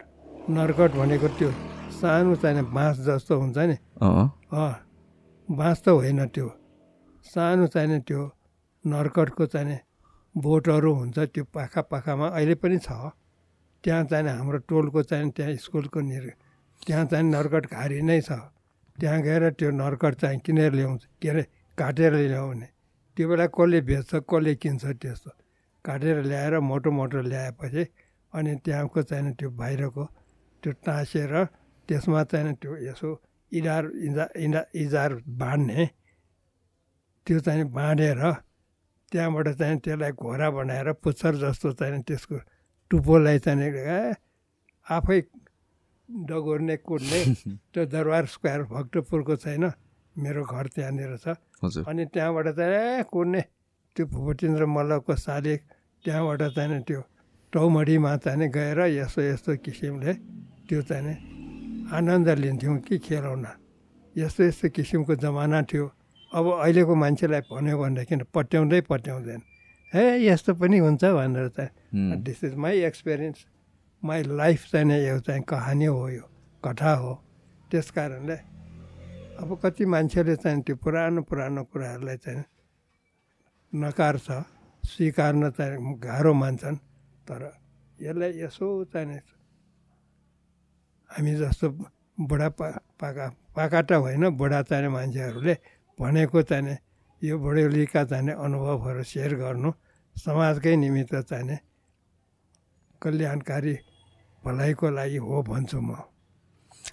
नर्कट 0.50 0.90
भनेको 1.00 1.28
त्यो 1.38 1.50
सानो 2.00 2.34
चाहिँ 2.42 2.64
बाँस 2.74 2.96
जस्तो 3.06 3.34
हुन्छ 3.40 3.58
नि। 3.70 3.76
बाँस 5.48 5.78
त 5.84 5.88
होइन 5.88 6.20
त्यो। 6.34 6.48
सानो 7.24 7.66
चाहिने 7.66 7.98
त्यो 8.08 8.20
नर्कटको 8.84 9.46
चाहिने 9.46 9.78
बोटहरू 10.34 10.90
हुन्छ 10.94 11.18
त्यो 11.34 11.44
पाखा 11.54 11.80
पाखामा। 11.90 12.26
अहिले 12.28 12.54
पनि 12.62 12.78
छ। 12.78 12.90
त्यहाँ 13.84 14.04
चाहिँ 14.10 14.28
हाम्रो 14.28 14.58
टोलको 14.68 15.02
चाहिँ 15.02 15.30
त्यहाँ 15.32 15.54
स्कुलको 15.56 16.00
निर 16.00 16.24
त्यहाँ 16.82 17.04
चाहिँ 17.06 17.24
नर्कट 17.30 17.64
घारी 17.70 18.00
नै 18.02 18.20
छ। 18.20 18.32
त्यहाँ 18.98 19.20
गएर 19.22 19.50
त्यो 19.56 19.70
नर्कट 19.72 20.14
चाहिँ 20.20 20.38
किनेर 20.44 20.72
ल्याउँछ 20.72 21.02
के 21.22 21.28
अरे 21.28 21.42
काटेर 21.78 22.12
ल्याउने। 22.28 22.68
त्यो 23.20 23.28
बेला 23.28 23.46
कसले 23.52 23.80
बेच्छ 23.84 24.24
कसले 24.24 24.52
किन्छ 24.64 24.84
त्यस्तो। 24.96 25.30
काटेर 25.84 26.18
ल्याएर 26.24 26.54
मोटो 26.64 26.90
मोटो 26.90 27.20
ल्याएपछि 27.20 27.84
अनि 28.32 28.52
त्यहाँको 28.64 29.00
चाहिँ 29.04 29.32
त्यो 29.36 29.48
बाहिरको 29.60 30.04
त्यो 30.62 30.72
टाँसेर 30.80 31.32
त्यसमा 31.88 32.22
चाहिँ 32.32 32.54
त्यो 32.56 32.72
यसो 32.88 33.08
इडार 33.52 33.84
इजा 34.08 34.24
इडा 34.40 34.62
इजार 34.72 35.10
बाँध्ने 35.36 35.84
त्यो 37.26 37.38
चाहिँ 37.44 37.64
बाँधेर 37.76 38.20
त्यहाँबाट 39.12 39.48
चाहिँ 39.60 39.78
त्यसलाई 39.84 40.12
घोरा 40.16 40.48
बनाएर 40.56 40.88
पुच्छर 41.04 41.34
जस्तो 41.44 41.72
चाहिँ 41.76 42.02
त्यसको 42.08 42.36
टुप्पोलाई 42.90 43.38
चाहिँ 43.44 44.16
आफै 44.86 45.20
डगोर्ने 46.08 46.76
कुद्ने 46.88 47.20
त्यो 47.72 47.84
दरबार 47.84 48.24
स्क्वायर 48.32 48.62
भक्तपुरको 48.72 49.36
छैन 49.36 49.64
मेरो 50.16 50.42
घर 50.44 50.66
त्यहाँनिर 50.74 51.16
छ। 51.20 51.36
अनि 51.62 52.04
त्यहाँबाट 52.14 52.48
चाहिँ 52.56 52.74
ए 52.74 53.02
कुद्ने 53.12 53.40
त्यो 53.96 54.06
भूपतिन्द्र 54.06 54.66
मल्लको 54.66 55.16
शालिक 55.16 55.60
त्यहाँबाट 56.04 56.42
चाहिँ 56.56 56.80
त्यो 56.88 57.00
टौमडीमा 57.52 58.16
चाहिँ 58.16 58.48
गएर 58.48 58.80
यस्तो 58.96 59.20
यस्तो 59.22 59.56
किसिमले 59.64 60.12
त्यो 60.68 60.82
चाहिँ 60.82 61.14
आनन्द 61.92 62.28
लिन्थ्यौँ 62.38 62.78
कि 62.80 62.98
खेलाउन 62.98 63.46
यस्तो 64.16 64.44
यस्तो 64.44 64.68
किसिमको 64.70 65.14
जमाना 65.14 65.62
थियो। 65.62 65.86
अब 66.32 66.46
अहिलेको 66.62 66.94
मान्छेलाई 66.94 67.40
भन्यो 67.50 67.78
भनेदेखि 67.78 68.16
पट्याउँदै 68.34 68.80
पट्याउँदैन। 68.86 69.40
हे 69.92 70.02
यस्तो 70.26 70.54
पनि 70.54 70.78
हुन्छ 70.78 71.04
भनेर 71.04 71.48
चाहिँ। 71.48 72.22
This 72.22 72.44
is 72.44 72.54
my 72.54 72.80
experience 72.86 73.38
my 74.02 74.22
life 74.22 74.60
चाहिँ 74.72 74.92
एउटा 74.92 75.20
चाहिँ 75.26 75.42
कहानी 75.42 75.84
हो 75.84 76.08
यो 76.08 76.24
कथा 76.64 76.92
हो। 76.94 77.12
त्यस 77.70 77.90
कारणले 77.90 78.36
अब 79.40 79.50
कति 79.62 79.84
मान्छेले 79.86 80.36
चाहिँ 80.36 80.62
त्यो 80.62 80.76
पुरानो 80.76 81.22
पुरानो 81.24 81.62
कुराहरूलाई 81.72 82.16
चाहिँ 82.16 82.44
नकार्छ 83.72 84.28
स्वीकार्न 84.84 85.50
चाहिँ 85.56 85.96
गाह्रो 85.98 86.32
मान्छन् 86.34 86.76
तर 87.24 87.42
यसलाई 87.98 88.32
यसो 88.40 88.66
चाहिँ 88.92 89.20
हामी 91.10 91.32
जस्तो 91.40 91.68
बुढा 92.28 92.48
पाका 93.00 93.26
पाकाटा 93.56 93.96
होइन 93.96 94.28
बुढा 94.36 94.60
चाहिने 94.68 94.88
मान्छेहरूले 94.88 95.54
भनेको 95.98 96.42
चाहिने 96.42 96.76
यो 97.22 97.38
बुढेलीका 97.40 98.04
चाहिने 98.04 98.32
अनुभवहरू 98.44 99.02
सेयर 99.04 99.34
गर्नु 99.40 99.70
समाजकै 100.16 100.76
निमित्त 100.76 101.14
चाहिने 101.30 101.56
कल्याणकारी 103.02 103.74
भलाइको 104.44 104.86
लागि 104.90 105.16
हो 105.16 105.42
भन्छु 105.48 105.80
म। 105.80 105.96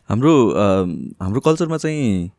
हाम्रो 0.09 0.33
हाम्रो 1.19 1.39
कल्चरमा 1.43 1.77
चाहिँ 1.77 2.31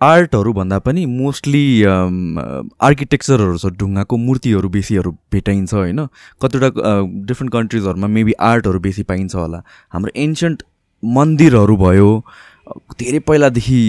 आर्टहरू 0.00 0.52
भन्दा 0.52 0.78
पनि 0.78 1.04
मोस्टली 1.06 1.64
आर्किटेक्चरहरू 1.82 3.56
छ 3.58 3.66
ढुङ्गाको 3.78 4.16
मूर्तिहरू 4.16 4.68
बेसीहरू 4.68 5.10
भेटाइन्छ 5.32 5.74
होइन? 5.74 6.00
कतिवटा 6.42 6.68
डिफ्रेन्ट 7.26 7.52
कन्ट्रिजहरूमा 7.52 8.08
मेबी 8.16 8.32
आर्टहरू 8.50 8.78
बेसी 8.80 9.02
पाइन्छ 9.10 9.34
होला। 9.34 9.62
हाम्रो 9.92 10.10
एन्सियन्ट 10.16 10.62
मन्दिरहरू 11.02 11.76
भयो 11.76 12.10
धेरै 13.00 13.18
पहिलादेखि 13.26 13.80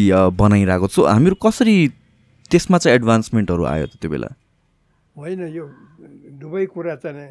बनाइरहेको 0.41 0.88
छु। 0.88 1.05
हामीहरू 1.05 1.36
कसरी 1.45 1.78
त्यसमा 2.51 2.78
चाहिँ 2.78 2.95
एडभान्समेन्टहरू 2.97 3.64
आयो 3.70 3.86
त 3.86 4.01
त्यो 4.01 4.10
बेला? 4.10 4.30
होइन 5.16 5.41
यो 5.53 5.66
दुवै 6.41 6.66
कुरा 6.74 6.95
चाहिँ 7.05 7.30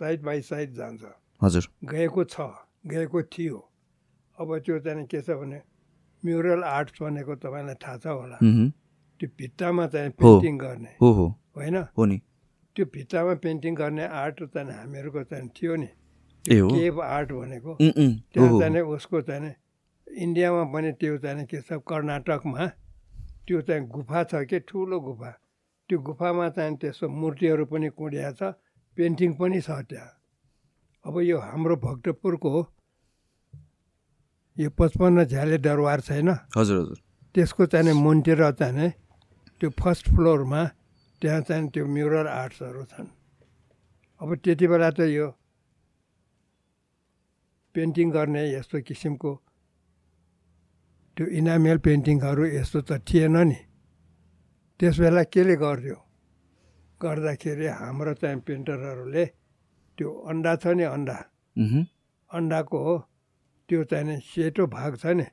साइड 0.00 0.18
बाई 0.24 0.40
साइड 0.48 0.74
जान्छ। 0.74 1.02
हजुर। 1.42 1.64
गएको 1.92 2.24
छ 2.24 2.36
गएको 2.88 3.22
थियो। 3.28 3.58
अब 4.38 4.48
त्यो 4.64 4.78
चाहिँ 4.80 5.04
के 5.04 5.20
छ 5.20 5.36
भने 5.36 5.60
म्युरल 6.24 6.62
आर्ट्स 6.64 7.02
भनेको 7.02 7.34
तपाईँलाई 7.34 7.74
थाहा 7.82 7.96
छ 7.96 8.06
होला। 8.06 8.36
त्यो 9.20 9.28
भित्तामा 9.38 9.86
चाहिँ। 9.86 10.10
पेन्टिङ 10.10 10.58
गर्ने। 10.58 10.92
हो 11.02 11.12
हो। 11.12 11.26
होइन? 11.56 11.76
हो 11.98 12.04
नि। 12.04 12.18
त्यो 12.76 12.84
भित्तामा 12.94 13.34
पेन्टिङ 13.44 13.74
गर्ने 13.74 14.04
आर्ट 14.04 14.42
चाहिँ 14.44 14.72
हामीहरूको 14.72 15.22
चाहिँ 15.24 15.48
थियो 15.56 15.76
नि। 15.76 15.88
केभ 16.44 17.00
आर्ट 17.00 17.32
भनेको। 17.32 17.76
त्यहाँ 17.80 18.48
हो 18.48 18.60
चाहिँ 18.60 18.80
उसको 18.80 19.20
चाहिँ 19.20 19.54
इन्डियामा 20.06 20.64
पनि 20.72 20.92
त्यो 21.00 21.16
चाहिँ 21.18 21.46
के 21.46 21.60
छ 21.60 21.80
कर्नाटकमा 21.88 22.66
त्यो 23.46 23.60
चाहिँ 23.62 23.86
गुफा 23.88 24.22
छ 24.24 24.44
कि? 24.50 24.58
ठुलो 24.68 25.00
गुफा। 25.00 25.30
त्यो 25.88 25.98
गुफामा 25.98 26.48
चाहिँ 26.48 26.76
त्यसको 26.76 27.08
मूर्तिहरू 27.08 27.64
पनि 27.66 27.88
कुँडिया 27.94 28.30
छ 28.32 28.42
पेन्टिङ 28.98 29.32
पनि 29.34 29.60
छ 29.60 29.70
त्यहाँ। 29.70 30.12
अब 31.04 31.20
यो 31.20 31.38
हाम्रो 31.38 31.76
भक्तपुरको 31.76 32.50
यो 34.58 34.68
पचपन्न 34.78 35.24
झ्याले 35.24 35.58
दरबार 35.58 36.00
छैन। 36.00 36.28
हजुर 36.56 36.76
हजुर। 36.80 36.98
त्यसको 37.34 37.62
चाहिँ 37.72 37.92
मुन्टेर 37.92 38.40
चाहिँ 38.60 38.90
त्यो 39.60 39.68
फर्स्ट 39.80 40.06
फ्लोरमा 40.16 40.62
त्यहाँ 41.22 41.40
चाहिँ 41.48 41.68
त्यो 41.72 41.84
म्युरल 41.86 42.26
आर्ट्सहरू 42.26 42.82
छन्। 42.92 43.08
अब 44.20 44.28
त्यति 44.44 44.66
बेला 44.66 44.90
त 44.96 45.00
यो 45.12 45.28
पेन्टिङ 47.74 48.06
गर्ने 48.10 48.42
यस्तो 48.56 48.80
किसिमको 48.88 49.32
त्यो 51.16 51.26
इनामेल 51.40 51.78
पेन्टिङहरू 51.84 52.44
यस्तो 52.56 52.80
त 52.88 53.00
थिएन 53.04 53.36
नि। 53.36 53.58
त्यस 54.80 54.96
बेला 55.00 55.22
केले 55.32 55.56
गर्थ्यो? 55.56 55.96
गर्दाखेरि 57.00 57.66
हाम्रो 57.80 58.12
चाहिँ 58.20 58.40
पेन्टरहरूले 58.40 59.24
त्यो 59.98 60.08
अन्डा 60.28 60.52
छ 60.56 60.64
नि 60.76 60.84
अन्डा। 60.88 61.16
अन्डाको 62.30 62.78
हो। 62.84 62.96
त्यो 63.68 63.84
चाहिँ 63.90 64.20
सेतो 64.22 64.66
भाग 64.66 64.96
छ 65.02 65.06
नि। 65.18 65.26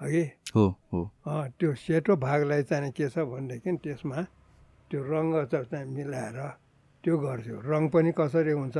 हगि 0.00 0.24
हो 0.54 0.64
हो। 0.92 1.00
त्यो 1.58 1.74
सेतो 1.74 2.16
भागलाई 2.16 2.62
चाहिँ 2.62 2.92
के 2.92 3.08
छ 3.08 3.18
भनेदेखि 3.24 3.70
त्यसमा 3.84 4.22
त्यो 4.90 5.00
रङ्ग 5.02 5.34
चाहिँ 5.52 5.86
मिलाएर 5.96 6.38
त्यो 7.04 7.14
गर्थ्यो 7.18 7.56
रङ 7.64 7.88
पनि 7.88 8.12
कसरी 8.18 8.52
हुन्छ? 8.52 8.76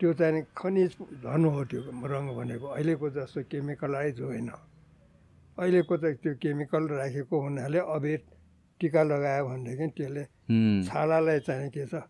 त्यो 0.00 0.12
चाहिँ 0.12 0.42
खनिज 0.52 0.92
धन 1.24 1.44
हो 1.44 1.64
त्यो 1.64 1.80
रङ 2.12 2.24
भनेको। 2.36 2.66
अहिलेको 2.76 3.06
जस्तो 3.16 3.40
केमिकलाइज 3.48 4.20
होइन। 4.20 4.50
अहिलेको 5.58 5.94
त 5.96 6.04
त्यो 6.20 6.32
केमिकल 6.36 6.82
राखेको 7.00 7.36
हुनाले 7.40 7.80
अबिर 7.96 8.20
टिका 8.80 9.02
लगायो 9.02 9.44
भनेदेखि 9.48 9.86
त्यसले 9.96 10.24
छालालाई 10.84 11.40
चाहिँ 11.48 11.70
के 11.72 11.84
छ? 11.88 12.04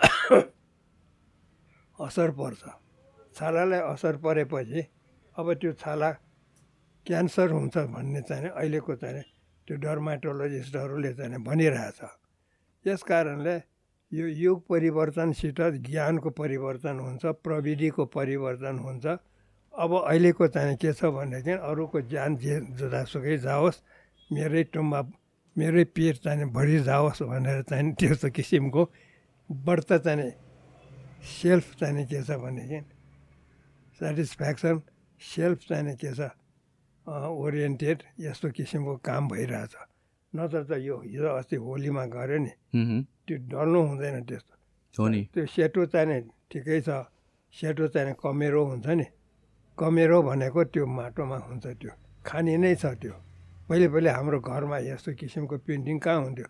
असर 2.00 2.30
पर्छ। 2.32 2.79
छालालाई 3.34 3.80
असर 3.92 4.16
परेपछि 4.24 4.80
अब 5.36 5.52
त्यो 5.60 5.72
छाला 5.82 6.10
क्यान्सर 7.06 7.50
हुन्छ 7.50 7.76
भन्ने 7.94 8.20
चाहिँ 8.28 8.48
अहिलेको 8.50 8.94
चाहिँ 9.02 9.22
त्यो 9.68 9.76
डर्माटोलोजिस्टहरूले 9.76 11.12
चाहिँ 11.14 11.42
भनिरहेछ। 11.44 12.00
यस 12.84 13.02
कारणले 13.02 13.56
यो 14.12 14.26
युग 14.26 14.58
परिवर्तनसित 14.68 15.60
ज्ञानको 15.86 16.30
परिवर्तन 16.30 16.98
हुन्छ 17.00 17.24
प्रविधिको 17.46 18.04
परिवर्तन 18.16 18.78
हुन्छ। 18.78 19.06
अब 19.74 19.90
अहिलेको 19.96 20.46
चाहिँ 20.48 20.76
के 20.76 20.92
छ 20.92 21.04
भनेदेखि 21.14 21.52
अरूको 21.62 22.00
ज्यान 22.10 22.36
जे 22.36 22.60
जतासुकै 22.78 23.36
जाओस् 23.38 23.78
मेरै 24.30 24.62
टुम्बा 24.74 25.00
मेरै 25.56 25.84
पेट 25.94 26.16
चाहिँ 26.24 26.50
भरि 26.52 26.78
जाओस् 26.82 27.22
भनेर 27.22 27.62
चाहिँ 27.70 27.92
त्यस्तो 27.94 28.28
किसिमको 28.34 28.82
व्रत 29.50 29.92
चाहिँ 30.04 30.30
सेल्फ 31.22 31.74
चाहिँ 31.80 32.04
के 32.06 32.22
छ 32.22 32.30
भनेदेखि 32.42 32.80
सेटिस्फ्याक्सन 34.00 34.76
सेल्फ 35.20 35.58
चाहिँ 35.68 35.94
के 36.00 36.12
छ 36.16 36.32
ओरिएन्टेड 37.06 38.02
यस्तो 38.20 38.48
किसिमको 38.56 38.96
काम 39.04 39.28
भइरहेछ। 39.28 39.74
नत्र 40.32 40.62
त 40.64 40.70
यो 40.80 40.96
हिजो 41.04 41.28
अस्ति 41.36 41.56
होलीमा 41.56 42.04
गऱ्यो 42.06 42.38
नि। 42.38 42.52
त्यो 43.26 43.36
डल्नु 43.50 43.80
हुँदैन 43.88 44.24
त्यस्तो। 44.24 44.54
हो 44.94 45.08
नि। 45.08 45.20
त्यो 45.34 45.46
सेतो 45.46 45.84
चाहिने 45.92 46.18
ठिकै 46.50 46.80
छ। 46.80 46.88
सेतो 47.52 47.86
चाहिने 47.92 48.12
कमेरो 48.22 48.62
हुन्छ 48.64 48.86
नि। 49.00 49.06
कमेरो 49.78 50.18
भनेको 50.22 50.60
त्यो 50.72 50.86
माटोमा 50.86 51.38
हुन्छ 51.50 51.66
त्यो। 51.66 51.92
खाने 52.24 52.56
नै 52.56 52.74
छ 52.80 52.94
त्यो। 53.02 53.14
पहिले 53.68 53.86
पहिले 53.92 54.10
हाम्रो 54.10 54.38
घरमा 54.40 54.78
यस्तो 54.90 55.10
किसिमको 55.20 55.56
पेन्टिङ 55.66 55.98
कहाँ 55.98 56.20
हुन्थ्यो? 56.24 56.48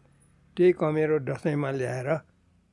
त्यही 0.57 0.73
कमेरो 0.77 1.17
दसैँमा 1.25 1.71
ल्याएर 1.71 2.09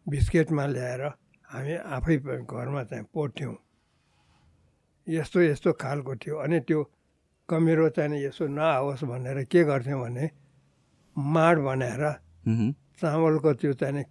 बिस्केटमा 0.05 0.65
ल्याएर 0.75 1.03
हामी 1.49 1.73
आफै 1.95 2.15
घरमा 2.45 2.83
चाहिँ 2.83 3.05
पोर्थ्यौँ 3.13 3.55
यस्तो 5.07 5.41
यस्तो 5.41 5.73
खालको 5.73 6.15
थियो। 6.15 6.35
अनि 6.37 6.59
त्यो 6.67 6.83
कमेरो 7.49 7.89
चाहिँ 7.95 8.23
यसो 8.23 8.47
नआओस् 8.47 9.03
भनेर 9.03 9.43
के 9.51 9.63
गर्थ्यौँ 9.63 10.01
भने 10.01 10.29
माड 11.15 11.57
बनाएर। 11.59 12.03
चामलको 12.99 13.53
त्यो 13.53 13.73
चाहिँ 13.73 14.03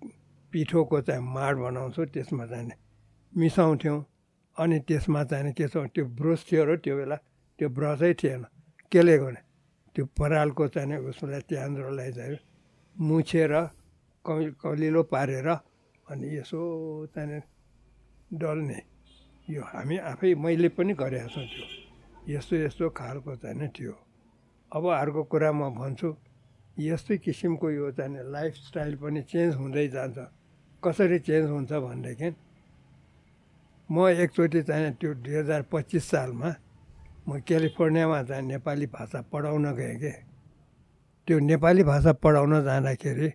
पिठोको 0.53 1.01
चाहिँ 1.01 1.23
माड 1.23 1.55
बनाउँछौँ 1.57 2.07
त्यसमा 2.07 2.47
चाहिँ 2.47 2.73
मिसाउँथ्यौँ। 3.33 4.05
अनि 4.57 4.79
त्यसमा 4.89 5.25
चाहिँ 5.25 5.53
के 5.53 5.69
छ 5.69 5.77
त्यो 5.93 6.05
ब्रस 6.17 6.41
थियो 6.49 6.65
र 6.65 6.77
त्यो 6.81 6.97
बेला 6.97 7.17
त्यो 7.59 7.69
ब्रसै 7.69 8.13
थिएन। 8.15 8.43
केले 8.93 9.17
गर्ने 9.19 9.41
त्यो 9.95 10.05
परालको 10.17 10.65
चाहिँ 10.69 10.97
उसलाई 11.13 11.41
त्यान्द्रोलाई 11.51 12.13
चाहिँ 12.13 12.39
मुछेर 12.97 13.53
कलि 14.25 14.51
कलिलो 14.63 15.03
पारेर 15.13 15.49
अनि 16.09 16.27
यसो 16.37 16.61
चाहिँ 17.15 17.41
डल्ने 18.31 18.79
यो 19.51 19.63
हामी 19.63 19.97
आफै 20.11 20.35
मैले 20.35 20.69
पनि 20.75 20.93
गरेको 20.95 21.29
छु 21.29 21.41
त्यो। 21.41 21.65
यस्तो 22.35 22.55
यस्तो 22.57 22.85
खालको 22.91 23.37
चाहिँ 23.43 23.69
थियो। 23.71 23.95
अब 24.73 24.85
अर्को 24.91 25.23
कुरा 25.31 25.51
म 25.53 25.71
भन्छु 25.79 26.09
यस्तै 26.77 27.17
किसिमको 27.25 27.71
यो 27.71 27.91
चाहिँ 27.95 28.27
लाइफस्टाइल 28.35 28.95
पनि 28.99 29.23
चेन्ज 29.31 29.55
हुँदै 29.55 29.87
जान्छ। 29.89 30.19
कसरी 30.83 31.19
चेन्ज 31.19 31.47
हुन्छ 31.51 31.73
भनेदेखि 31.73 32.29
म 33.91 33.97
एकचोटि 34.19 34.63
चाहिँ 34.63 34.93
त्यो 34.99 35.15
दुई 35.23 35.35
हजार 35.35 35.63
पच्चिस 35.71 36.05
सालमा 36.11 36.51
म 37.29 37.41
क्यालिफोर्नियामा 37.47 38.23
चाहिँ 38.23 38.43
नेपाली 38.43 38.87
भाषा 38.91 39.21
पढाउन 39.31 39.67
गएँ 39.79 39.97
कि। 40.03 40.13
त्यो 41.29 41.39
नेपाली 41.39 41.83
भाषा 41.83 42.13
पढाउन 42.23 42.53
जाँदाखेरि 42.65 43.29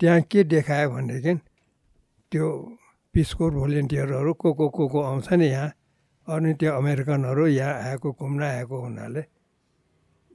त्यहाँ 0.00 0.20
के 0.30 0.44
देखायो 0.44 0.90
भनेदेखि 0.90 1.34
त्यो 2.32 2.46
पिसकोर 3.16 3.50
भोलिन्टियरहरू 3.50 4.32
को 4.36 4.52
को 4.52 4.68
को 4.68 4.88
को 4.92 5.02
आउँछ 5.02 5.32
नि 5.32 5.46
यहाँ? 5.48 5.72
अनि 6.28 6.52
त्यो 6.60 6.72
अमेरिकनहरू 6.76 7.46
यहाँ 7.46 7.74
आएको 7.88 8.12
घुम्न 8.12 8.42
आएको 8.44 8.76
हुनाले। 8.80 9.24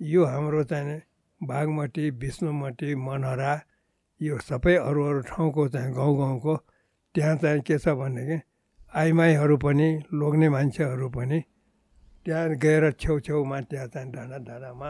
यो 0.01 0.25
हाम्रो 0.25 0.63
चाहिँ 0.65 1.01
बागमती 1.41 2.09
विष्णुमती 2.17 2.95
मनहरा 2.97 3.53
यो 4.21 4.37
सबै 4.49 4.75
अरू 4.81 5.01
अरू 5.05 5.21
ठाउँको 5.29 5.67
चाहिँ 5.69 5.93
गाउँ 5.93 6.17
गाउँको 6.17 6.55
त्यहाँ 7.15 7.35
चाहिँ 7.37 7.61
के 7.61 7.77
छ 7.77 7.93
भनेदेखि 8.01 8.41
आइमाईहरू 8.97 9.57
पनि 9.61 9.89
लोग्ने 10.09 10.49
मान्छेहरू 10.49 11.09
पनि 11.09 11.39
त्यहाँ 12.25 12.49
गएर 12.57 12.91
छेउछेउमा 12.97 13.61
त्यहाँ 13.69 13.87
चाहिँ 13.93 14.11
डाँडा 14.11 14.37
डाँडामा 14.41 14.89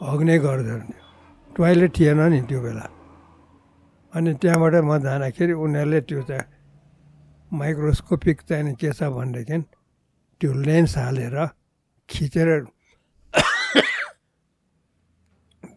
हग्ने 0.00 0.38
गर्दछन् 0.38 0.92
टोइलेट 1.56 1.92
थिएन 1.98 2.20
नि 2.32 2.40
त्यो 2.48 2.60
बेला। 2.60 2.97
अनि 4.18 4.34
त्यहाँबाट 4.42 4.74
म 4.82 4.98
जाँदाखेरि 4.98 5.54
उनीहरूले 5.54 6.00
त्यो 6.10 6.22
चाहिँ 6.26 6.46
माइक्रोस्कोपिक 7.54 8.38
चाहिँ 8.50 8.74
के 8.74 8.90
छ 8.90 9.14
भनेदेखि 9.14 9.56
त्यो 10.40 10.50
लेन्स 10.66 10.96
हालेर 10.98 11.36
खिचेर 12.08 12.48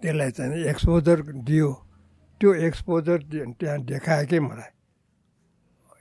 त्यसलाई 0.01 0.31
चाहिँ 0.33 0.65
एक्सपोजर 0.73 1.17
दियो। 1.45 1.69
त्यो 2.41 2.49
एक्सपोजर 2.65 3.17
त्यहाँ 3.61 3.77
देखायो 3.85 4.25
कि 4.25 4.39
मलाई 4.41 4.71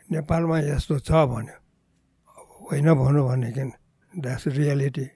नेपालमा 0.08 0.56
यस्तो 0.72 0.98
छ 1.04 1.10
भन्यो। 1.28 1.56
होइन 2.72 2.88
भन्नु 2.96 3.20
भनेदेखि 3.28 3.64
द्याट्स 4.14 4.44
रियालिटी 4.56 5.06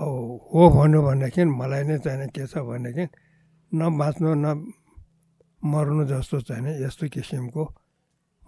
अब 0.00 0.08
हो 0.48 0.62
भन्नु 0.72 0.98
भनेदेखि 1.04 1.42
मलाई 1.44 1.82
नै 1.84 1.98
चाहिँ 2.00 2.28
के 2.32 2.46
छ 2.48 2.64
भनेदेखि 2.64 3.04
न 3.72 3.80
बाँच्नु 4.00 4.30
न 4.34 4.46
मर्नु 5.62 6.04
जस्तो 6.04 6.40
चाहिँ 6.40 6.82
यस्तो 6.82 7.08
किसिमको 7.08 7.62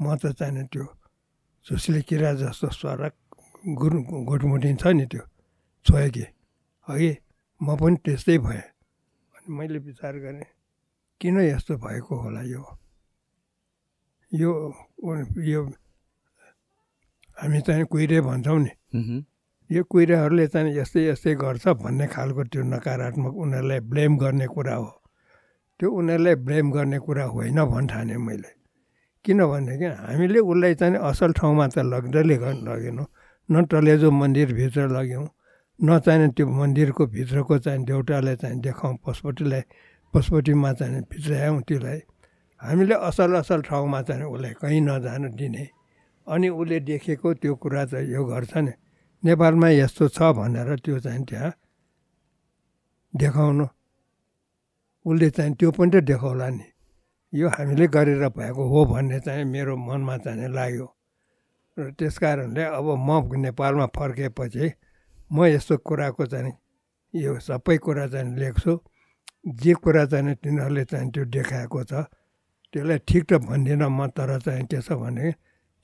म 0.01 0.17
त 0.17 0.33
चाहिँ 0.33 0.65
त्यो 0.73 0.85
झुसले 1.67 2.01
किरा 2.03 2.33
जस्तो 2.43 2.69
सरक 2.73 3.15
गुरु 3.63 3.99
घुटमुटिन्छ 4.03 4.87
नि 4.87 5.07
त्यो 5.07 5.23
छोयो 5.87 6.11
कि। 6.11 6.25
अघि 6.89 7.11
म 7.61 7.77
पनि 7.77 7.97
त्यस्तै 8.05 8.39
भएँ। 8.39 8.59
अनि 8.59 9.55
मैले 9.55 9.79
विचार 9.79 10.15
गरेँ 10.19 10.47
किन 11.21 11.41
यस्तो 11.41 11.77
भएको 11.79 12.15
होला 12.17 12.43
यो? 12.43 12.63
यो 14.33 14.51
यो 15.39 15.61
हामी 17.37 17.61
चाहिँ 17.61 17.85
कुहिरे 17.87 18.21
भन्छौँ 18.21 18.59
नि। 18.59 18.73
यो 19.71 19.85
कुहिराहरूले 19.85 20.47
चाहिँ 20.49 20.77
यस्तै 20.77 21.01
यस्तै 21.09 21.35
गर्छ 21.35 21.69
भन्ने 21.69 22.07
खालको 22.09 22.43
त्यो 22.45 22.63
नकारात्मक 22.63 23.35
उनीहरूलाई 23.35 23.81
ब्लेम 23.81 24.19
गर्ने 24.19 24.47
कुरा 24.47 24.75
हो। 24.75 25.02
त्यो 25.81 25.89
उनीहरूलाई 25.91 26.35
ब्लेम 26.47 26.67
गर्ने 26.73 26.99
कुरा 26.99 27.25
होइन 27.35 27.59
भन्ठाने 27.73 28.17
मैले। 28.17 28.51
किनभनेदेखि 29.25 29.89
हामीले 30.07 30.41
उसलाई 30.41 30.75
चाहिँ 30.81 30.97
असल 31.11 31.31
ठाउँमा 31.39 31.67
त 31.75 31.79
लग्दै 31.93 32.23
लगेनौँ 32.23 33.07
न 33.49 33.55
टलेजो 33.71 34.11
मन्दिरभित्र 34.11 34.89
लग्यौँ 34.97 35.27
नचाहिने 35.81 36.29
त्यो 36.37 36.47
मन्दिरको 36.47 37.03
भित्रको 37.07 37.59
चाहिँ 37.59 37.85
देउटालाई 37.85 38.37
चाहिँ 38.43 38.61
देखाउँ 38.61 38.97
पशुपतिलाई 39.07 39.63
पशुपतिमा 40.15 40.73
चाहिँ 40.79 41.01
भित्रायौँ 41.11 41.61
त्यसलाई। 41.69 42.01
हामीले 42.63 42.95
असल 43.09 43.31
असल 43.43 43.61
ठाउँमा 43.69 44.01
चाहिँ 44.09 44.25
उसलाई 44.25 44.55
कहीँ 44.63 44.81
नजान 44.81 45.23
दिने। 45.35 45.65
अनि 46.27 46.49
उसले 46.49 46.79
देखेको 46.87 47.29
त्यो 47.43 47.55
कुरा 47.59 47.85
चाहिँ 47.91 48.07
यो 48.15 48.23
गर्छ 48.25 48.55
नि 48.57 48.73
नेपालमा 49.23 49.69
यस्तो 49.83 50.09
छ 50.09 50.23
भनेर 50.39 50.71
त्यो 50.85 50.99
चाहिँ 51.03 51.25
त्यहाँ 51.27 51.51
देखाउनु 53.15 53.67
उसले 55.07 55.31
चाहिँ 55.31 55.55
त्यो 55.55 55.71
पनि 55.71 55.91
त 55.91 56.05
देखाउला 56.05 56.49
नि। 56.51 56.67
यो 57.33 57.49
हामीले 57.49 57.87
गरेर 57.89 58.29
भएको 58.29 58.63
हो 58.69 58.85
भन्ने 58.93 59.19
चाहिँ 59.21 59.45
मेरो 59.45 59.77
मनमा 59.77 60.17
चाहिँ 60.25 60.49
लाग्यो। 60.49 60.87
र 61.77 61.91
त्यस 61.99 62.19
कारणले 62.19 62.63
अब 62.63 62.87
म 63.01 63.11
नेपालमा 63.41 63.87
फर्केपछि 63.97 64.73
म 65.33 65.45
यस्तो 65.49 65.77
कुराको 65.81 66.27
चाहिँ 66.27 66.53
यो 67.15 67.39
सबै 67.41 67.77
कुरा 67.79 68.07
चाहिँ 68.13 68.37
लेख्छु। 68.37 68.73
जे 69.59 69.73
कुरा 69.75 70.05
चाहिँ 70.07 70.35
तिनीहरूले 70.39 70.85
चाहिँ 70.85 71.11
त्यो 71.11 71.25
देखाएको 71.25 71.83
छ 71.85 71.93
त्यसलाई 72.75 72.99
ठिक 73.09 73.23
त 73.27 73.33
भन्दिनँ 73.43 73.89
म 73.89 74.07
तर 74.13 74.39
चाहिँ 74.39 74.65
के 74.71 74.81
छ 74.81 74.93
भने 74.93 75.35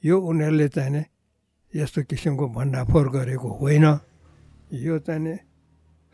यो 0.05 0.15
उनीहरूले 0.15 0.69
चाहिँ 0.69 1.05
यस्तो 1.73 2.03
किसिमको 2.07 2.45
भण्डाफोर 2.49 3.09
गरेको 3.09 3.49
होइन। 3.61 3.87
यो 4.73 4.99
चाहिँ 4.99 5.48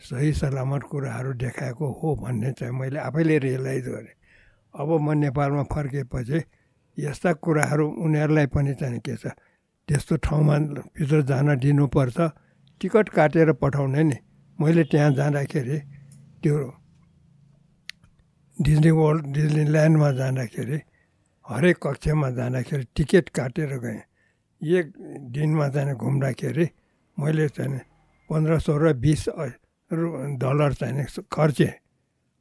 सही 0.00 0.32
सलामत 0.32 0.82
कुराहरू 0.90 1.32
देखाएको 1.40 1.86
हो 2.02 2.14
भन्ने 2.22 2.52
चाहिँ 2.52 2.74
मैले 2.74 2.98
आफैले 2.98 3.38
रियलाइज 3.38 3.86
गरेँ। 3.88 4.14
अब 4.74 4.88
म 5.00 5.12
नेपालमा 5.18 5.62
फर्केपछि 5.72 6.42
यस्ता 6.98 7.32
कुराहरू 7.40 7.86
उनीहरूलाई 8.04 8.46
पनि 8.46 8.74
चाहिँ 8.74 9.00
के 9.00 9.16
छ 9.16 9.32
त्यस्तो 9.88 10.16
ठाउँमा 10.16 10.58
भित्र 10.92 11.22
जान 11.22 11.56
दिनुपर्छ 11.58 12.18
टिकट 12.80 13.08
काटेर 13.08 13.52
पठाउने 13.62 14.02
नि। 14.02 14.16
मैले 14.58 14.84
त्यहाँ 14.90 15.10
जाँदाखेरि 15.14 15.78
त्यो 16.42 16.56
डिज्नी 18.56 18.90
वर्ल्ड 18.90 19.24
डिज्नी 19.34 19.64
ल्यान्डमा 19.72 20.10
जाँदाखेरि 20.12 20.78
हरेक 21.46 21.76
कक्षमा 21.82 22.30
जाँदाखेरि 22.30 22.84
टिकट 22.96 23.28
काटेर 23.36 23.72
गएँ। 23.78 24.00
एक 24.60 24.92
दिनमा 25.32 25.68
चाहिँ 25.68 25.94
घुम्दाखेरि 25.96 26.66
मैले 27.16 27.48
चाहिँ 27.48 27.80
पन्ध्र 28.30 28.58
सौ 28.58 28.76
र 29.94 30.36
डलर 30.36 30.72
चाहिँ 30.74 31.06
खर्चेँ 31.26 31.72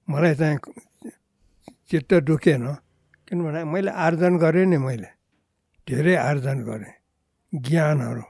मलाई 0.08 0.36
चाहिँ 0.36 0.58
चित्त 1.90 2.14
दुखेन 2.24 2.66
किनभने 3.28 3.64
मैले 3.66 3.92
आर्जन 3.98 4.38
गरेँ 4.38 4.66
नि 4.66 4.78
मैले 4.80 5.10
धेरै 5.88 6.16
आर्जन 6.22 6.58
गरेँ 6.64 6.94
ज्ञानहरू 7.54 8.24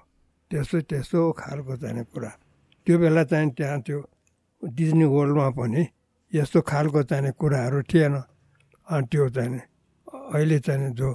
त्यस्तो 0.52 0.82
त्यस्तो 0.82 1.20
खालको 1.34 1.76
चाहिँ 1.76 2.04
कुरा 2.06 2.32
त्यो 2.88 2.96
बेला 3.00 3.24
चाहिँ 3.24 3.50
त्यहाँ 3.52 3.80
त्यो 3.82 4.00
डिज्नी 4.64 5.06
वर्ल्डमा 5.06 5.50
पनि 5.52 5.84
यस्तो 6.34 6.62
खालको 6.62 7.04
चाहिने 7.04 7.32
कुराहरू 7.32 7.82
थिएन 7.84 8.16
अनि 8.88 9.06
त्यो 9.08 9.30
चाहिँ 9.30 9.62
अहिले 10.34 10.60
चाहिँ 10.60 10.90
जो 10.94 11.10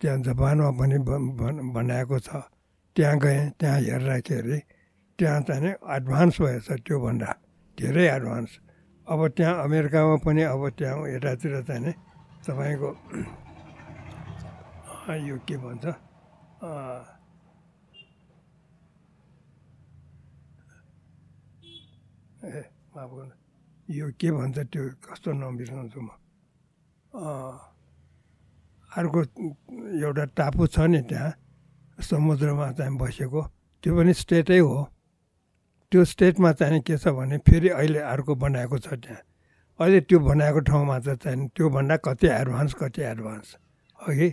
त्यहाँ 0.00 0.18
जापानमा 0.22 0.70
पनि 0.70 0.98
बनाएको 1.70 2.18
छ 2.18 2.30
त्यहाँ 2.96 3.18
गएँ 3.18 3.50
त्यहाँ 3.58 3.80
हेर्दाखेरि 3.80 4.58
त्यहाँ 5.18 5.40
चाहिँ 5.42 5.70
एडभान्स 5.94 6.40
भएछ 6.40 6.68
त्योभन्दा 6.86 7.30
धेरै 7.78 8.06
एडभान्स 8.08 8.52
अब 9.06 9.20
त्यहाँ 9.36 9.54
अमेरिकामा 9.64 10.16
पनि 10.22 10.42
अब 10.54 10.62
त्यहाँ 10.78 11.08
यतातिर 11.10 11.54
चाहिँ 11.68 11.92
तपाईँको 12.46 12.90
यो 15.08 15.36
के 15.48 15.56
भन्छ? 15.56 15.86
ए 22.44 22.60
माफ 22.92 23.10
गर्नु। 23.16 23.34
यो 23.88 24.06
के 24.20 24.28
भन्छ 24.30 24.58
त्यो 24.68 24.82
कस्तो 25.02 25.32
नबिर्साउँछु 25.32 26.00
म? 26.00 26.08
अर्को 28.92 29.20
एउटा 29.98 30.24
टापु 30.36 30.66
छ 30.68 30.78
नि 30.92 31.00
त्यहाँ 31.08 31.32
समुद्रमा 32.04 32.66
चाहिँ 32.78 32.96
बसेको। 33.00 33.42
त्यो 33.82 33.90
पनि 33.96 34.12
स्टेटै 34.14 34.58
हो। 34.60 34.78
त्यो 35.92 36.04
स्टेटमा 36.04 36.52
चाहिँ 36.52 36.80
के 36.84 36.96
छ 36.98 37.08
भने 37.16 37.38
फेरि 37.48 37.68
अहिले 37.68 37.98
अर्को 38.12 38.34
बनाएको 38.34 38.78
छ 38.78 38.94
त्यहाँ। 39.00 39.22
अहिले 39.80 40.00
त्यो 40.04 40.18
बनाएको 40.20 40.60
ठाउँमा 40.68 40.98
त 41.00 41.16
चाहिँ 41.22 41.48
त्योभन्दा 41.56 41.96
कति 42.04 42.26
एडभान्स 42.28 42.74
कति 42.76 43.02
एडभान्स 43.02 43.56
अघि 43.98 44.28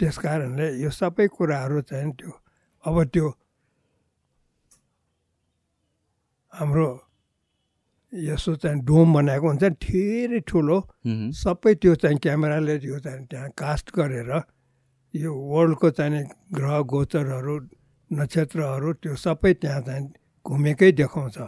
त्यस 0.00 0.18
कारणले 0.18 0.66
यो 0.80 0.90
सबै 0.90 1.26
कुराहरू 1.28 1.80
चाहिँ 1.90 2.12
त्यो 2.16 2.32
अब 2.84 2.96
त्यो 3.12 3.28
हाम्रो 6.52 6.88
यसो 8.12 8.54
चाहिँ 8.56 8.80
डोम 8.88 9.12
बनाएको 9.14 9.46
हुन्छ 9.48 9.64
धेरै 9.84 10.40
ठुलो। 10.48 10.78
सबै 11.36 11.74
त्यो 11.82 11.94
चाहिँ 12.00 12.18
क्यामेराले 12.24 12.74
यो 12.80 12.98
चाहिँ 13.04 13.26
त्यहाँ 13.28 13.50
कास्ट 13.58 13.92
गरेर 13.92 14.30
यो 15.14 15.30
वर्ल्डको 15.34 15.90
चाहिँ 15.90 16.24
ग्रह 16.56 16.78
गोचरहरू 16.88 17.54
नक्षत्रहरू 18.10 18.92
त्यो 19.02 19.14
सबै 19.16 19.52
त्यहाँ 19.60 19.82
चाहिँ 19.82 20.08
घुमेकै 20.48 20.90
देखाउँछ। 20.92 21.38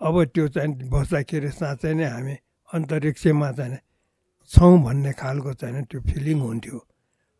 अब 0.00 0.14
त्यो 0.34 0.44
चाहिँ 0.54 0.88
बस्दाखेरि 0.92 1.50
साँच्चै 1.50 1.92
नै 1.98 2.04
हामी 2.04 2.34
अन्तरिक्षमा 2.70 3.50
चाहिँ 3.58 3.78
छौँ 4.50 4.76
भन्ने 4.84 5.12
खालको 5.12 5.52
चाहिँ 5.60 5.84
त्यो 5.90 6.00
फिलिङ 6.04 6.38
हुन्थ्यो। 6.40 6.78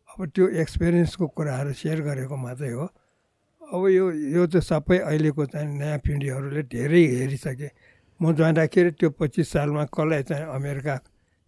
अब 0.09 0.19
त्यो 0.33 0.45
एक्सपिरियन्सको 0.61 1.25
कुराहरू 1.37 1.73
सेयर 1.73 1.99
गरेको 2.01 2.35
मात्रै 2.35 2.71
हो। 2.73 2.85
अब 3.61 3.81
यो 3.87 4.05
यो 4.35 4.43
चाहिँ 4.49 4.65
सबै 4.65 4.97
अहिलेको 5.05 5.45
चाहिँ 5.45 5.67
नयाँ 5.77 5.99
पिँढीहरूले 6.01 6.63
धेरै 6.73 7.03
हेरिसके। 7.15 7.69
म 8.19 8.33
जाँदाखेरि 8.35 8.91
त्यो 8.99 9.09
पच्चिस 9.15 9.47
सालमा 9.53 9.83
कसलाई 9.93 10.23
चाहिँ 10.25 10.45
अमेरिका 10.57 10.95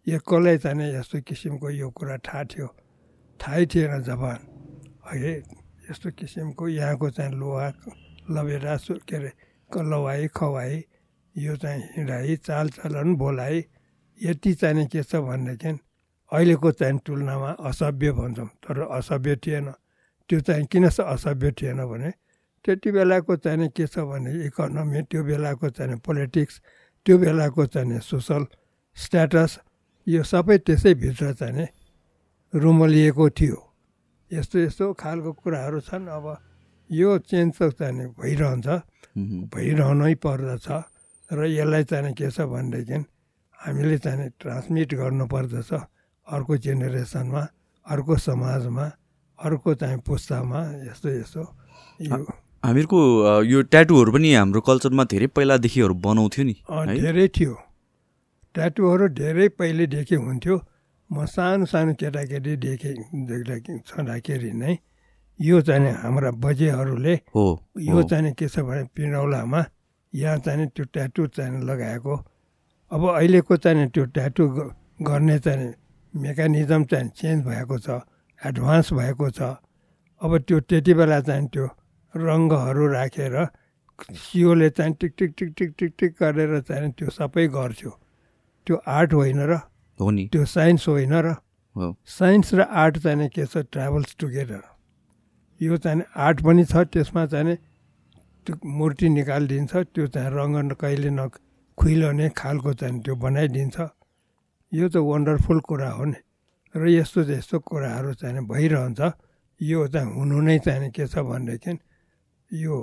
यो 0.07 0.17
कसलाई 0.21 0.57
चाहिँ 0.63 0.93
यस्तो 0.95 1.17
किसिमको 1.27 1.69
यो 1.81 1.89
कुरा 1.89 2.17
थाहा 2.25 2.43
थियो? 2.47 2.67
थाहै 3.39 3.65
थिएन 3.65 4.01
जापान 4.05 4.37
है 5.09 5.33
यस्तो 5.89 6.09
किसिमको 6.13 6.63
यहाँको 6.69 7.09
चाहिँ 7.09 7.33
लोहा 7.35 7.69
लबेरा 8.35 8.75
के 9.07 9.15
अरे 9.15 9.31
लवाई 9.71 10.27
खवाई 10.35 10.83
यो 11.35 11.55
चाहिँ 11.55 11.81
हिँडाइ 11.97 12.35
चालचलन 12.47 13.15
बोलाइ 13.15 13.63
यति 14.19 14.53
चाहिँ 14.53 14.85
के 14.87 15.03
छ 15.03 15.15
भनेदेखि 15.15 15.79
अहिलेको 16.31 16.71
चाहिँ 16.71 16.99
तुलनामा 17.05 17.51
असभ्य 17.69 18.11
भन्छौँ 18.11 18.47
तर 18.63 18.79
असभ्य 18.97 19.35
थिएन। 19.43 19.71
त्यो 20.29 20.39
चाहिँ 20.47 20.65
किन 20.71 20.85
असभ्य 20.87 21.51
थिएन 21.51 21.79
भने 21.87 22.11
त्यति 22.65 22.91
बेलाको 22.91 23.35
चाहिँ 23.35 23.67
के 23.75 23.87
छ 23.87 23.99
भने 24.07 24.31
इकोनोमी 24.47 25.01
त्यो 25.11 25.23
बेलाको 25.23 25.69
चाहिँ 25.69 25.97
पोलिटिक्स 26.05 26.61
त्यो 27.05 27.17
बेलाको 27.17 27.65
चाहिँ 27.73 27.99
सोसल 27.99 28.45
स्ट्याटस 28.97 29.59
यो 30.07 30.23
सबै 30.23 30.57
त्यसैभित्र 30.67 31.33
चाहिँ 31.33 31.67
रुमलिएको 32.53 33.29
थियो। 33.29 33.59
यस्तो 34.31 34.59
यस्तो 34.59 34.93
खालको 34.93 35.31
कुराहरू 35.33 35.79
छन् 35.79 36.07
अब। 36.07 36.25
यो 36.91 37.17
चेन्ज 37.29 37.51
त 37.57 37.71
चाहिँ 37.79 38.07
भइरहन्छ। 38.19 38.67
भइरहनै 39.53 40.13
पर्दछ। 40.23 40.67
र 41.31 41.39
यसलाई 41.47 41.83
चाहिँ 41.87 42.13
के 42.13 42.27
छ 42.27 42.43
भनेदेखि 42.51 42.97
हामीले 43.59 43.97
चाहिँ 44.03 44.29
ट्रान्समिट 44.39 44.89
गर्नुपर्दछ 44.99 45.71
अर्को 46.27 46.53
जेनेरेसनमा 46.65 47.43
अर्को 47.85 48.13
समाजमा 48.27 48.85
अर्को 49.39 49.69
चाहिँ 49.81 49.99
पुस्तामा 50.03 50.59
यस्तो 50.91 51.09
यस्तो 51.09 51.43
यो। 52.03 52.17
हामीहरूको 52.65 52.99
यो 53.43 53.59
ट्याटुहरू 53.71 54.11
पनि 54.11 54.29
हाम्रो 54.33 54.61
कल्चरमा 54.61 55.03
धेरै 55.11 55.27
पहिलादेखिहरू 55.35 55.93
बनाउँथ्यो 56.05 56.43
नि 56.45 56.55
धेरै 56.99 57.27
थियो। 57.35 57.53
ट्याटुहरू 58.55 59.05
धेरै 59.15 59.47
पहिलेदेखि 59.55 60.15
हुन्थ्यो। 60.15 60.55
म 61.09 61.25
सानो 61.25 61.65
सानो 61.67 61.93
केटाकेटी 61.99 62.53
देखेँ 62.59 63.79
छँदाखेरि 63.87 64.51
नै 64.51 64.75
यो 65.39 65.61
चाहिँ 65.61 65.91
हाम्रा 66.01 66.31
बजेहरूले 66.43 67.13
हो 67.35 67.43
यो 67.79 68.01
चाहिँ 68.09 68.33
के 68.33 68.47
छ 68.47 68.59
भने 68.59 68.83
पिरौलामा 68.95 69.65
यहाँ 70.13 70.37
चाहिँ 70.37 70.67
त्यो 70.75 70.85
ट्याटु 70.93 71.27
चाहिँ 71.27 71.61
लगाएको। 71.65 72.15
अब 72.91 73.01
अहिलेको 73.09 73.57
चाहिँ 73.57 73.87
त्यो 73.89 74.05
ट्याटु 74.15 74.47
गर्ने 75.01 75.37
चाहिँ 75.39 75.73
मेकानिजम 76.13 76.83
चाहिँ 76.91 77.09
चेन्ज 77.09 77.45
भएको 77.45 77.77
छ 77.79 77.89
एडभान्स 78.41 78.93
भएको 78.93 79.29
छ। 79.29 79.41
अब 80.21 80.37
त्यो 80.47 80.59
त्यति 80.69 80.93
बेला 80.93 81.19
चाहिँ 81.21 81.47
त्यो 81.47 81.65
रङ्गहरू 82.13 82.87
राखेर 82.91 83.35
सियोले 83.99 84.69
चाहिँ 84.69 84.93
टिक 84.99 85.13
टिक 85.17 85.33
टिक 85.37 85.53
टिक 85.57 85.73
टिक 85.77 85.93
टिक 85.99 86.11
गरेर 86.21 86.59
चाहिँ 86.61 86.91
त्यो 86.91 87.09
सबै 87.09 87.47
गर्थ्यो। 87.47 87.91
त्यो 88.67 88.75
आर्ट 88.87 89.13
होइन 89.13 89.39
र 89.49 89.53
हो 89.99 90.09
नि। 90.11 90.27
त्यो 90.33 90.45
साइन्स 90.45 90.87
होइन 90.87 91.13
र 91.25 91.33
साइन्स 92.09 92.53
र 92.53 92.61
आर्ट 92.61 92.97
चाहिँ 92.97 93.29
के 93.29 93.45
छ 93.45 93.57
ट्राभल्स 93.71 94.15
टुगेदर। 94.19 94.61
यो 95.61 95.77
चाहिँ 95.77 96.03
आर्ट 96.17 96.41
पनि 96.41 96.63
छ 96.65 96.75
त्यसमा 96.89 97.25
चाहिँ 97.33 97.55
त्यो 98.45 98.53
मूर्ति 98.65 99.09
निकालिदिन्छ 99.09 99.73
त्यो 99.93 100.07
चाहिँ 100.09 100.29
रङ्ग 100.33 100.73
कहिले 100.81 101.09
न 101.13 101.29
खुइलने 101.77 102.29
खालको 102.37 102.73
चाहिँ 102.73 103.01
त्यो 103.05 103.15
बनाइदिन्छ। 103.15 103.77
यो 104.71 104.85
त 104.89 104.95
वन्डरफुल 104.97 105.59
कुरा 105.69 105.89
हो 105.97 106.05
नि। 106.05 106.19
र 106.75 106.87
यस्तो 106.89 107.21
यस्तो 107.29 107.59
कुराहरू 107.61 108.13
चाहिँ 108.17 108.41
भइरहन्छ। 108.47 109.01
यो 109.61 109.87
चाहिँ 109.93 110.09
हुनु 110.17 110.37
नै 110.41 110.57
चाहिँ 110.65 110.89
के 110.89 111.05
छ 111.07 111.21
भनेदेखि 111.21 111.77
यो 112.51 112.75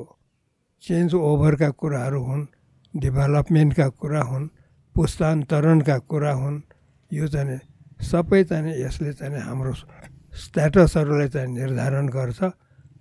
चेन्ज 0.82 1.14
ओभरका 1.14 1.70
कुराहरू 1.80 2.20
हुन् 2.22 2.46
डेभलपमेन्टका 2.94 3.88
कुरा 3.98 4.22
हुन् 4.30 4.46
पुस्तान्तरणका 4.94 5.96
कुरा 6.06 6.32
हुन्। 6.32 6.62
यो 7.10 7.26
चाहिँ 7.26 7.58
सबै 7.98 8.42
चाहिँ 8.44 8.74
यसले 8.78 9.12
चाहिँ 9.18 9.42
हाम्रो 9.42 9.72
स्ट्याटसहरूलाई 9.74 11.28
चाहिँ 11.34 11.48
निर्धारण 11.58 12.06
गर्छ। 12.14 12.40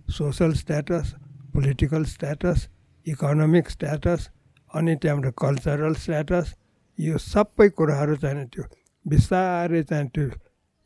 Social 0.09 0.53
status 0.53 1.13
political 1.53 2.03
status 2.05 2.67
economic 3.05 3.69
status 3.69 4.29
अनि 4.75 4.95
त्यहाँबाट 5.01 5.33
कल्चरल 5.41 5.93
स्ट्याटस 6.03 6.53
यो 6.99 7.17
सबै 7.17 7.69
कुराहरू 7.77 8.15
चाहिँ 8.23 8.45
त्यो 8.53 8.63
बिस्तारै 9.05 9.83
चाहिँ 9.83 10.07
त्यो 10.15 10.29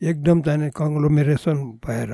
एकदम 0.02 0.42
चाहिँ 0.42 0.70
कङ्ग्लोमेरेसन 0.76 1.58
भएर 1.86 2.12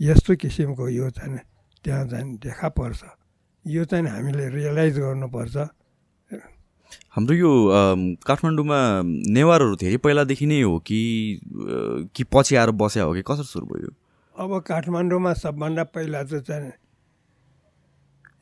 यस्तो 0.00 0.36
किसिमको 0.36 0.88
यो 0.88 1.10
चाहिँ 1.10 1.38
त्यहाँ 1.84 2.06
चाहिँ 2.08 2.36
देखा 2.44 2.68
पर्छ। 2.68 3.02
यो 3.64 3.84
चाहिँ 3.84 4.06
हामीले 4.08 4.48
रियलाइज 4.48 4.98
गर्नुपर्छ। 4.98 5.56
हाम्रो 7.14 7.34
यो 7.34 7.50
काठमाडौँमा 8.26 8.78
नेवारहरू 9.32 9.76
धेरै 9.80 9.96
पहिलादेखि 10.04 10.46
नै 10.46 10.60
हो 10.62 10.78
कि 10.78 11.00
कि 12.14 12.22
पछि 12.32 12.56
आएर 12.56 12.70
बस्या 12.80 13.02
हो 13.04 13.12
कि 13.14 13.22
कसरी 13.22 13.44
सुरु 13.44 13.66
भयो? 13.66 13.90
अब 14.34 14.50
काठमाडौँमा 14.66 15.32
सबभन्दा 15.32 15.82
पहिला 15.94 16.22
चाहिँ 16.24 16.42
चाहिँ 16.42 16.72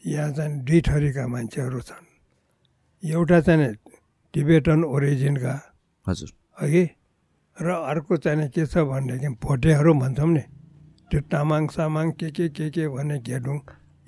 यहाँ 0.07 0.31
चाहिँ 0.33 0.59
दुई 0.65 0.81
थरीका 0.89 1.27
मान्छेहरू 1.29 1.81
छन्। 1.81 2.07
एउटा 3.03 3.41
चाहिँ 3.41 3.75
टिबेटन 4.35 4.85
ओरिजिनका। 4.85 5.55
हजुर। 6.07 6.31
अघि 6.65 6.85
र 7.57 7.69
अर्को 7.93 8.17
चाहिँ 8.17 8.49
के 8.49 8.65
छ 8.67 8.89
भनेदेखि 8.89 9.29
भोटेहरू 9.37 9.93
भन्छौँ 10.01 10.29
नि। 10.33 10.45
त्यो 11.13 11.21
तामाङ 11.29 11.67
सामाङ 11.77 12.11
के 12.17 12.31
के 12.31 12.49
के 12.49 12.71
के 12.73 12.89
भन्ने 12.89 13.19
घेडुङ 13.21 13.59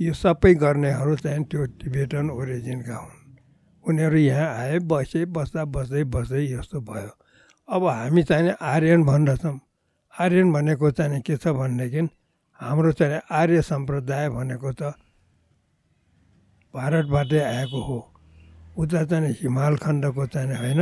यो 0.00 0.12
सबै 0.16 0.54
गर्नेहरू 0.54 1.16
चाहिँ 1.20 1.44
त्यो 1.44 1.64
टिबेटन 1.84 2.30
ओरिजिनका 2.32 2.96
हुन्। 2.96 3.20
उनीहरू 3.84 4.18
यहाँ 4.18 4.48
आए 4.56 4.78
बसे 4.88 5.24
बस्दा 5.36 5.64
बस्दै 5.68 6.04
बस्दै 6.08 6.42
यस्तो 6.48 6.80
भयो। 6.80 7.12
अब 7.68 7.82
हामी 7.84 8.22
चाहिँ 8.24 8.56
आर्यन 8.56 9.04
भन्दछौँ। 9.04 9.58
आर्यन 10.14 10.52
भनेको 10.52 10.90
चाहिँ 10.90 11.20
के 11.26 11.36
छ 11.36 11.48
भनेदेखि 11.58 12.02
हाम्रो 12.60 12.92
चाहिँ 12.92 13.20
आर्य 13.30 13.62
सम्प्रदाय 13.62 14.28
भनेको 14.30 14.72
त 14.72 14.94
भारतबाटै 16.74 17.40
आएको 17.40 17.80
हो। 17.82 17.98
उता 18.78 19.04
चाहिँ 19.10 19.30
हिमाल 19.40 19.76
खण्डको 19.78 20.26
चाहिँ 20.26 20.56
होइन 20.58 20.80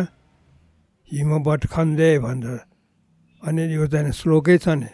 हिमवट 1.11 1.67
खन्दे 1.69 2.09
भन्छ। 2.19 2.47
अनि 3.43 3.63
यो 3.75 3.87
चाहिँ 3.87 4.13
श्लोकै 4.13 4.57
छ 4.59 4.69
नि। 4.81 4.89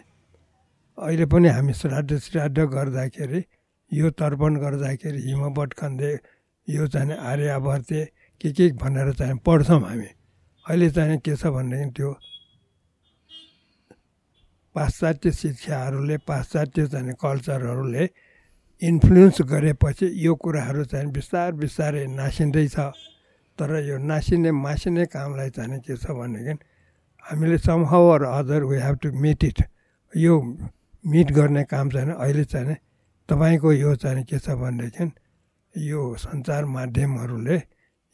अहिले 0.97 1.25
पनि 1.31 1.47
हामी 1.47 1.73
श्राद्ध 1.73 2.17
श्राद्ध 2.19 2.59
गर्दाखेरि 2.59 3.43
यो 3.91 4.09
तर्पण 4.19 4.55
गर्दाखेरि 4.59 5.19
हिमवट 5.27 5.73
खन्दे 5.79 6.11
यो 6.67 6.87
चाहिँ 6.87 7.15
आर्यावर्ते 7.15 8.05
के 8.41 8.49
के 8.51 8.71
भनेर 8.75 9.13
चाहिँ 9.19 9.37
पढ्छौँ 9.45 9.79
हामी। 9.79 10.09
अहिले 10.65 10.89
चाहिँ 10.91 11.17
के 11.23 11.35
छ 11.35 11.47
भनेदेखि 11.47 11.91
त्यो 11.95 12.11
पाश्चात्य 14.79 15.31
शिक्षाहरूले 15.35 16.17
पाश्चात्य 16.23 16.87
चाहिँ 16.87 17.13
कल्चरहरूले 17.19 18.03
इन्फ्लुएन्स 18.81 19.41
गरेपछि 19.51 20.07
यो 20.25 20.35
कुराहरू 20.39 20.83
चाहिँ 20.87 21.11
बिस्तार 21.11 21.51
बिस्तारै 21.59 22.05
नासिँदैछ। 22.15 22.77
तर 23.59 23.71
यो 23.83 23.97
नासिने 23.99 24.51
मासिने 24.55 25.05
कामलाई 25.11 25.49
चाहिँ 25.51 25.79
के 25.83 25.95
छ 25.99 26.15
भनेदेखि 26.15 26.55
हामीले 27.25 27.57
somehow 27.59 28.07
other 28.23 28.63
we 28.63 28.77
have 28.79 28.95
to 29.03 29.11
meet 29.19 29.43
it 29.43 29.59
यो 30.13 30.33
मिट 31.03 31.31
गर्ने 31.35 31.63
काम 31.67 31.89
चाहिँ 31.91 32.15
अहिले 32.15 32.43
चाहिँ 32.47 32.75
तपाईँको 33.29 33.73
यो 33.73 33.95
चाहिँ 33.99 34.23
के 34.23 34.39
छ 34.39 34.55
भनेदेखि 34.55 35.11
यो 35.75 36.15
सञ्चार 36.23 36.65
माध्यमहरूले 36.65 37.61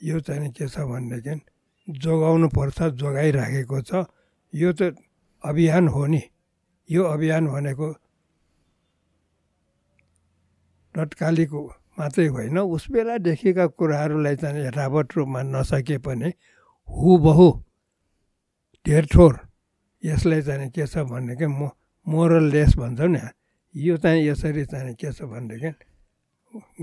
यो 0.01 0.19
चाहिँ 0.25 0.49
के 0.49 0.67
छ 0.67 0.81
भनेदेखि 0.81 1.41
जोगाउनु 1.87 2.47
पर्छ 2.49 2.97
जोगाइराखेको 2.97 3.81
छ। 3.81 4.09
यो 4.53 4.73
त 4.73 4.97
अभियान 5.43 5.87
हो 5.93 6.05
नि। 6.09 6.21
यो 6.89 7.03
अभियान 7.03 7.47
भनेको 7.47 7.87
तत्कालीको 10.95 11.61
मात्रै 11.97 12.27
होइन। 12.27 12.57
उस 12.59 12.83
बेलादेखिका 12.91 13.65
कुराहरूलाई 13.77 14.35
चाहिँ 14.35 14.65
यथावत 14.65 15.07
रूपमा 15.15 15.41
नसके 15.53 15.97
पनि 16.05 16.29
हुबहु 16.87 17.49
धेरथोर 18.85 19.33
यसलाई 20.03 20.41
चाहिँ 20.41 20.69
के 20.69 20.85
छ 20.87 20.95
भनेदेखि 21.09 21.47
म 21.49 21.69
मोरल 22.07 22.45
लेस 22.53 22.71
भन्छौँ 22.77 23.09
नि 23.09 23.21
यो 23.75 23.97
चाहिँ 23.97 24.21
यसरी 24.27 24.65
चाहिँ 24.71 24.93
के 24.95 25.11
छ 25.11 25.25
भनेदेखि 25.25 25.71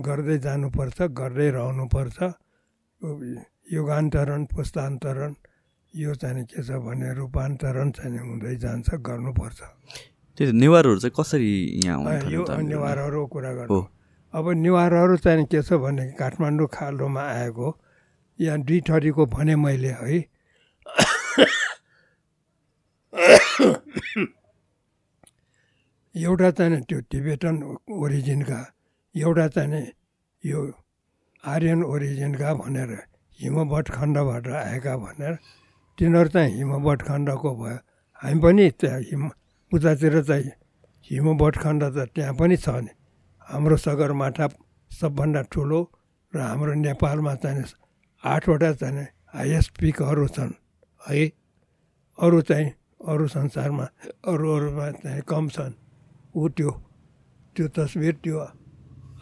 गर्दै 0.03 0.39
जानुपर्छ 0.39 0.99
गर्दै 1.17 1.49
रहनुपर्छ। 1.57 2.19
युगान्तरण 3.73 4.45
पुस्तान्तरण 4.53 5.33
यो 5.95 6.15
चाहिँ 6.15 6.45
के 6.49 6.63
छ 6.65 6.81
भने 6.81 7.13
रूपान्तरण 7.15 7.91
चाहिँ 7.93 8.19
हुँदै 8.19 8.57
जान्छ 8.65 8.89
गर्नुपर्छ। 9.05 9.61
त्यो 10.39 10.53
नेवारहरू 10.57 10.99
चाहिँ 10.99 11.13
कसरी 11.13 11.53
यहाँ 11.85 12.33
यो 12.33 12.45
नेवारहरूको 12.49 13.27
कुरा 13.29 13.53
गर्नु। 13.53 13.81
अब 14.35 14.45
नेवारहरू 14.57 15.17
चाहिँ 15.21 15.45
के 15.53 15.61
छ 15.63 15.77
भने 15.77 16.17
काठमाडौँ 16.17 16.69
खाल्डोमा 16.73 17.23
आएको। 17.23 17.69
यहाँ 18.41 18.59
दुई 18.65 18.81
थरीको 18.89 19.27
भने 19.29 19.57
मैले 19.57 19.93
है। 20.01 20.17
एउटा 26.15 26.51
चाहिँ 26.57 26.81
त्यो 26.89 27.01
टिबेटन 27.13 27.55
ओरिजिनका 27.93 28.61
एउटा 29.15 29.47
चाहिँ 29.49 29.87
यो 30.45 30.61
आर्यन 31.45 31.83
ओरिजिनका 31.85 32.49
भनेर 32.55 32.91
हिमवट 33.39 33.89
खण्डबाट 33.93 34.47
आएका 34.49 34.97
भनेर 34.97 35.37
तिनीहरू 36.03 36.29
चाहिँ 36.35 36.51
हिमवट 36.59 37.03
खण्डको 37.07 37.51
भयो। 37.63 37.79
हामी 38.23 38.41
पनि 38.43 38.65
त्यहाँ 38.75 39.01
हिम 39.07 39.23
उतातिर 39.73 40.15
चाहिँ 40.27 40.51
हिमवट 41.07 41.55
खण्ड 41.63 41.83
त 41.95 42.11
त्यहाँ 42.11 42.35
पनि 42.35 42.57
छ 42.59 42.69
नि। 42.83 42.91
हाम्रो 43.47 43.77
सगरमाथा 43.79 44.47
सबभन्दा 44.91 45.43
ठुलो 45.47 45.81
र 46.35 46.39
हाम्रो 46.43 46.75
नेपालमा 46.83 47.35
चाहिँ 47.39 47.65
आठवटा 48.19 48.71
चाहिँ 48.83 49.07
हाइएस्ट 49.31 49.71
पिकहरू 49.79 50.27
छन्। 50.35 50.53
है? 51.07 51.23
अरू 52.19 52.41
चाहिँ 52.51 52.69
अरू 53.07 53.27
संसारमा 53.31 53.87
अरू 54.27 54.47
अरूमा 54.57 54.87
चाहिँ 55.07 55.23
कम 55.23 55.49
छन्। 55.55 55.75
ऊ 56.35 56.49
त्यो 56.51 56.71
त्यो 57.55 57.67
तस्बिर 57.79 58.15
त्यो 58.27 58.39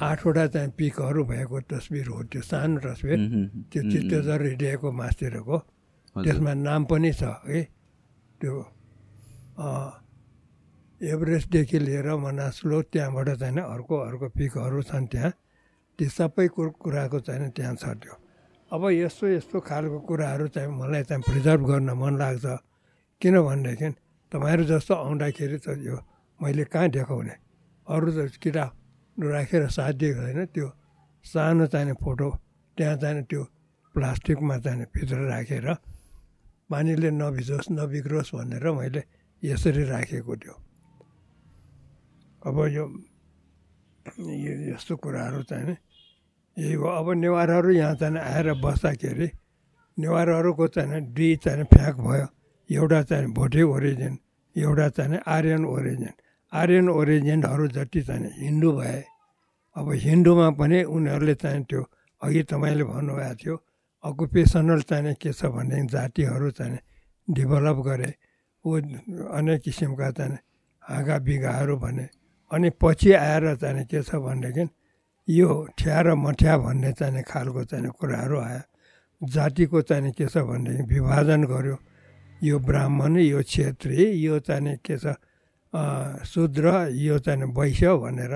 आठवटा 0.01 0.47
चाहिँ 0.49 0.71
पिकहरू 0.81 1.25
भएको 1.29 1.61
तस्बिर 1.69 2.07
हो 2.09 2.23
त्यो 2.33 2.41
सानो 2.41 2.81
तस्बिर। 2.81 3.19
त्यो 3.69 3.83
चित्तजार 3.85 4.41
हिँडिएको 4.49 4.89
मासतिरको। 4.93 5.59
त्यसमा 6.17 6.53
नाम 6.55 6.85
पनि 6.91 7.13
छ 7.13 7.23
है? 7.47 7.61
त्यो 8.41 8.55
एभरेस्टदेखि 11.01 11.79
लिएर 11.79 12.09
मनास्लो 12.17 12.79
त्यहाँबाट 12.93 13.29
चाहिँ 13.41 13.63
अर्को 13.65 13.97
अर्को 14.09 14.27
पिकहरू 14.37 14.83
छन् 14.83 15.07
त्यहाँ। 15.13 15.33
ती 15.99 16.05
सबै 16.09 16.47
कुराको 16.57 17.19
चाहिँ 17.21 17.51
त्यहाँ 17.57 17.75
छ 17.77 17.85
त्यो। 18.01 18.15
अब 18.73 18.83
यस्तो 18.91 19.27
यस्तो 19.29 19.61
खालको 19.61 19.99
कुराहरू 20.09 20.47
चाहिँ 20.55 20.71
मलाई 20.71 21.03
चाहिँ 21.09 21.23
प्रिजर्भ 21.23 21.63
गर्न 21.67 21.91
मन 21.97 22.15
लाग्छ। 22.19 22.47
किनभनेदेखि 23.21 23.89
तपाईँहरू 24.33 24.65
जस्तो 24.65 24.95
आउँदाखेरि 24.95 25.59
त 25.59 25.77
यो 25.79 25.97
मैले 26.41 26.65
कहाँ 26.73 26.89
देखाउने? 26.89 27.35
अरू 27.87 28.09
त 28.17 28.19
किताब 28.43 28.71
राखेर 29.17 29.69
साध्य 29.69 30.07
होइन 30.17 30.41
त्यो 30.55 30.69
सानो 31.25 31.67
चाहिने 31.67 31.93
फोटो 32.01 32.29
त्यहाँ 32.77 32.97
चाहिँ 32.97 33.23
त्यो 33.31 33.43
प्लास्टिकमा 33.95 34.57
चाहिँ 34.65 34.87
भित्र 34.95 35.17
राखेर 35.29 35.67
पानीले 36.71 37.11
नभिजोस् 37.11 37.71
नबिग्रोस् 37.73 38.35
भनेर 38.35 38.65
मैले 38.71 39.03
यसरी 39.43 39.85
राखेको 39.91 40.35
थियो। 40.37 40.55
अब 42.47 42.57
यो 42.71 42.85
यस्तो 44.71 44.97
कुराहरू 44.97 45.43
चाहिँ 45.51 45.77
यही 46.57 46.75
हो। 46.75 46.87
अब 46.87 47.07
नेवारहरू 47.19 47.71
यहाँ 47.71 47.95
चाहिँ 48.01 48.19
आएर 48.19 48.49
बस्दाखेरि 48.63 49.29
नेवारहरूको 49.99 50.67
चाहिँ 50.75 51.01
दुई 51.13 51.37
चाहिँ 51.45 51.65
फ्याक 51.67 51.97
भयो। 52.01 52.27
एउटा 52.71 53.01
चाहिँ 53.03 53.27
भोटे 53.35 53.63
ओरिजिन 53.63 54.15
एउटा 54.57 54.89
चाहिँ 54.89 55.19
आर्यन 55.27 55.65
ओरिजिन। 55.67 56.15
आर्यन 56.53 56.89
ओरिजिनहरू 56.89 57.67
जति 57.77 58.01
चाहिँ 58.03 58.31
हिन्दू 58.39 58.71
भए 58.73 59.03
अब 59.77 59.87
हिन्दूमा 60.07 60.49
पनि 60.59 60.83
उनीहरूले 60.87 61.35
चाहिँ 61.35 61.63
त्यो 61.67 61.83
अघि 62.23 62.43
तपाईँले 62.51 62.85
भन्नुभएको 62.85 63.35
थियो 63.43 63.55
अकुपेसनल 64.05 64.81
चाहिँ 64.89 65.15
के 65.21 65.33
छ 65.33 65.45
भने 65.55 65.87
जातिहरू 65.93 66.51
चाहिँ 66.51 66.79
डेभलप 67.29 67.79
गरे 67.87 68.15
ऊ 68.65 68.77
अनेक 69.37 69.61
किसिमका 69.63 70.11
चाहिँ 70.11 70.39
हाँगा 70.83 71.19
बिगाहरू 71.27 71.77
भने 71.77 72.09
अनि 72.51 72.71
पछि 72.81 73.13
आएर 73.13 73.55
चाहिँ 73.57 73.85
के 73.85 74.03
छ 74.03 74.15
भनेदेखि 74.17 74.69
यो 75.29 75.49
ठ्या 75.79 76.01
र 76.01 76.15
मठ्या 76.17 76.57
भन्ने 76.59 76.93
चाहिँ 76.93 77.23
खालको 77.23 77.65
चाहिँ 77.65 77.91
कुराहरू 78.01 78.39
आयो। 78.41 78.63
जातिको 79.21 79.81
चाहिँ 79.83 80.13
के 80.13 80.27
छ 80.27 80.39
भनेदेखि 80.49 80.83
विभाजन 80.95 81.45
गर्यो। 81.45 81.77
यो 82.43 82.59
ब्राह्मण 82.59 83.17
यो 83.21 83.43
क्षेत्री 83.43 84.05
यो 84.25 84.39
चाहिँ 84.41 84.77
के 84.81 84.97
छ 84.97 85.15
शूद्र 86.25 86.89
यो 86.97 87.19
चाहिँ 87.21 87.53
वैश्य 87.53 87.95
भनेर 88.01 88.35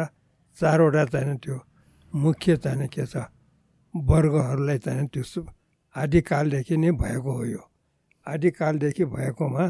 चारवटा 0.56 1.04
चाहिँ 1.04 1.36
त्यो 1.40 1.56
मुख्य 2.12 2.56
चाहिँ 2.56 2.88
के 2.88 3.06
छ 3.06 3.26
वर्गहरूलाई 3.94 4.78
चाहिँ 4.78 5.06
त्यो 5.08 5.22
सु 5.22 5.40
आदिकालदेखि 5.94 6.76
नै 6.76 6.90
भएको 6.98 7.32
हो 7.32 7.44
यो। 7.44 7.62
आदिकालदेखि 8.26 9.04
भएकोमा 9.04 9.64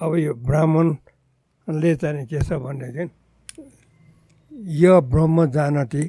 अब 0.00 0.12
यो 0.16 0.32
ब्राह्मणले 0.44 1.94
चाहिँ 1.96 2.26
के 2.26 2.40
छ 2.44 2.52
भनेदेखि 2.60 3.04
यो 4.82 5.00
ब्रह्म 5.00 5.36
जानती 5.56 6.02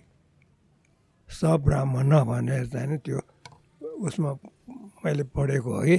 सब्राह्मण 1.30 2.12
भनेर 2.28 2.66
चाहिँ 2.68 2.98
त्यो 3.06 3.20
उसमा 4.06 4.32
मैले 5.04 5.24
पढेको 5.32 5.72
हो 5.76 5.82
कि। 5.88 5.98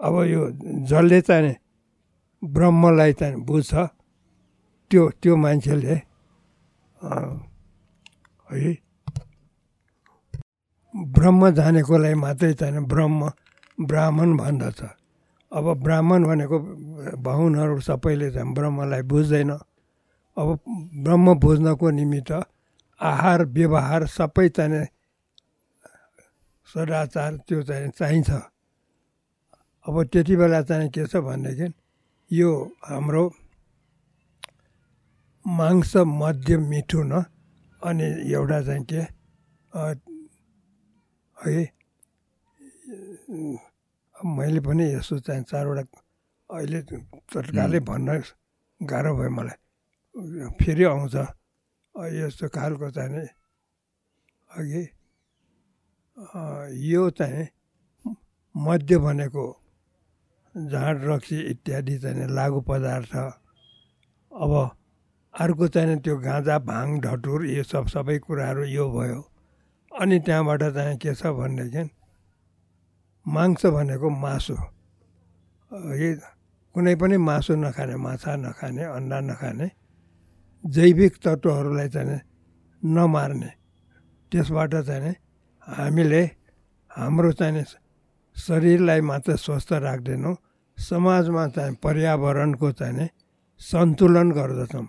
अब 0.00 0.14
यो 0.24 0.42
जसले 0.88 1.20
चाहिँ 1.20 1.54
ब्रह्मलाई 2.42 3.12
चाहिँ 3.12 3.36
बुझ्छ 3.44 3.74
त्यो 4.90 5.02
त्यो 5.20 5.36
मान्छेले 5.36 5.94
है 8.50 8.76
ब्रह्म 10.98 11.50
जानेकोलाई 11.54 12.14
मात्रै 12.14 12.52
चाहिँ 12.54 12.84
ब्रह्म 12.86 13.30
ब्राह्मण 13.78 14.36
भन्दछ। 14.36 14.80
अब 15.52 15.66
ब्राह्मण 15.82 16.24
भनेको 16.26 16.58
बाहुनहरू 17.22 17.80
सबैले 17.80 18.30
चाहिँ 18.30 18.54
ब्रह्मलाई 18.54 19.02
बुझ्दैन। 19.02 19.50
अब 20.36 20.48
ब्रह्म 21.04 21.34
बुझ्नको 21.38 21.90
निमित्त 21.90 22.32
आहार 23.00 23.44
व्यवहार 23.46 24.06
सबै 24.06 24.48
चाहिँ 24.48 24.86
सदाचार 26.68 27.32
त्यो 27.46 27.62
चाहिँ 27.62 27.90
चाहिन्छ। 27.98 28.30
अब 29.86 29.94
त्यति 30.12 30.34
बेला 30.36 30.60
चाहिँ 30.62 30.88
के 30.90 31.06
छ 31.06 31.16
भनेदेखि 31.16 31.72
यो 32.30 32.50
हाम्रो 32.84 33.24
मांस 35.44 35.96
मध्य 35.96 36.56
मिठो 36.58 37.02
न 37.02 37.24
अनि 37.82 38.06
एउटा 38.32 38.60
चाहिँ 38.62 38.84
के 38.84 39.02
है। 41.38 41.64
मैले 44.18 44.60
पनि 44.60 44.84
यसो 44.94 45.18
चाहिँ 45.20 45.42
चारवटा 45.44 45.82
अहिले 46.50 46.80
तत्कालै 47.30 47.80
भन्न 47.84 48.08
गाह्रो 48.80 49.12
भयो 49.16 49.30
मलाई। 49.30 49.58
फेरि 50.58 50.84
आउँछ। 50.84 51.14
यस्तो 51.94 52.48
खालको 52.48 52.90
चाहिँ 52.90 53.28
अघि 54.50 54.82
यो 56.88 57.02
चाहिँ 57.10 57.46
मध्य 58.54 58.98
भनेको 58.98 59.44
झाँड 60.54 61.04
रक्सी 61.04 61.38
इत्यादि 61.52 61.98
चाहिँ 61.98 62.26
लागु 62.28 62.60
पदार्थ। 62.66 63.14
अब 64.32 64.52
अर्को 65.34 65.68
चाहिँ 65.68 65.98
त्यो 66.00 66.16
गाँजा 66.18 66.58
भाङ 66.66 67.00
ढटुर 67.00 67.46
यो 67.46 67.62
सब 67.62 67.86
सबै 67.86 68.18
कुराहरू 68.18 68.64
यो 68.66 68.90
भयो। 68.90 69.20
अनि 69.98 70.18
त्यहाँबाट 70.26 70.62
चाहिँ 70.74 70.96
के 71.02 71.14
छ 71.14 71.26
भनेदेखि 71.38 71.82
मांस 73.26 73.66
भनेको 73.66 74.08
मासु 74.24 74.56
कुनै 76.74 76.94
पनि 77.00 77.16
मासु 77.18 77.54
नखाने 77.56 77.96
माछा 78.06 78.32
नखाने 78.36 78.82
अन्डा 78.96 79.18
नखाने 79.20 79.66
जैविक 80.64 81.14
तत्त्वहरूलाई 81.24 81.88
चाहिँ 81.88 82.20
नमार्ने। 82.82 83.50
त्यसबाट 84.32 84.74
चाहिँ 84.88 85.14
हामीले 85.66 86.22
हाम्रो 86.90 87.30
चाहिँ 87.32 87.64
शरीरलाई 88.36 89.00
मात्र 89.00 89.36
स्वस्थ 89.36 89.72
राख्दैनौँ 89.86 90.34
समाजमा 90.78 91.44
चाहिँ 91.56 91.74
पर्यावरणको 91.82 92.68
चाहिँ 92.72 93.08
सन्तुलन 93.60 94.28
गर्दछौँ। 94.32 94.86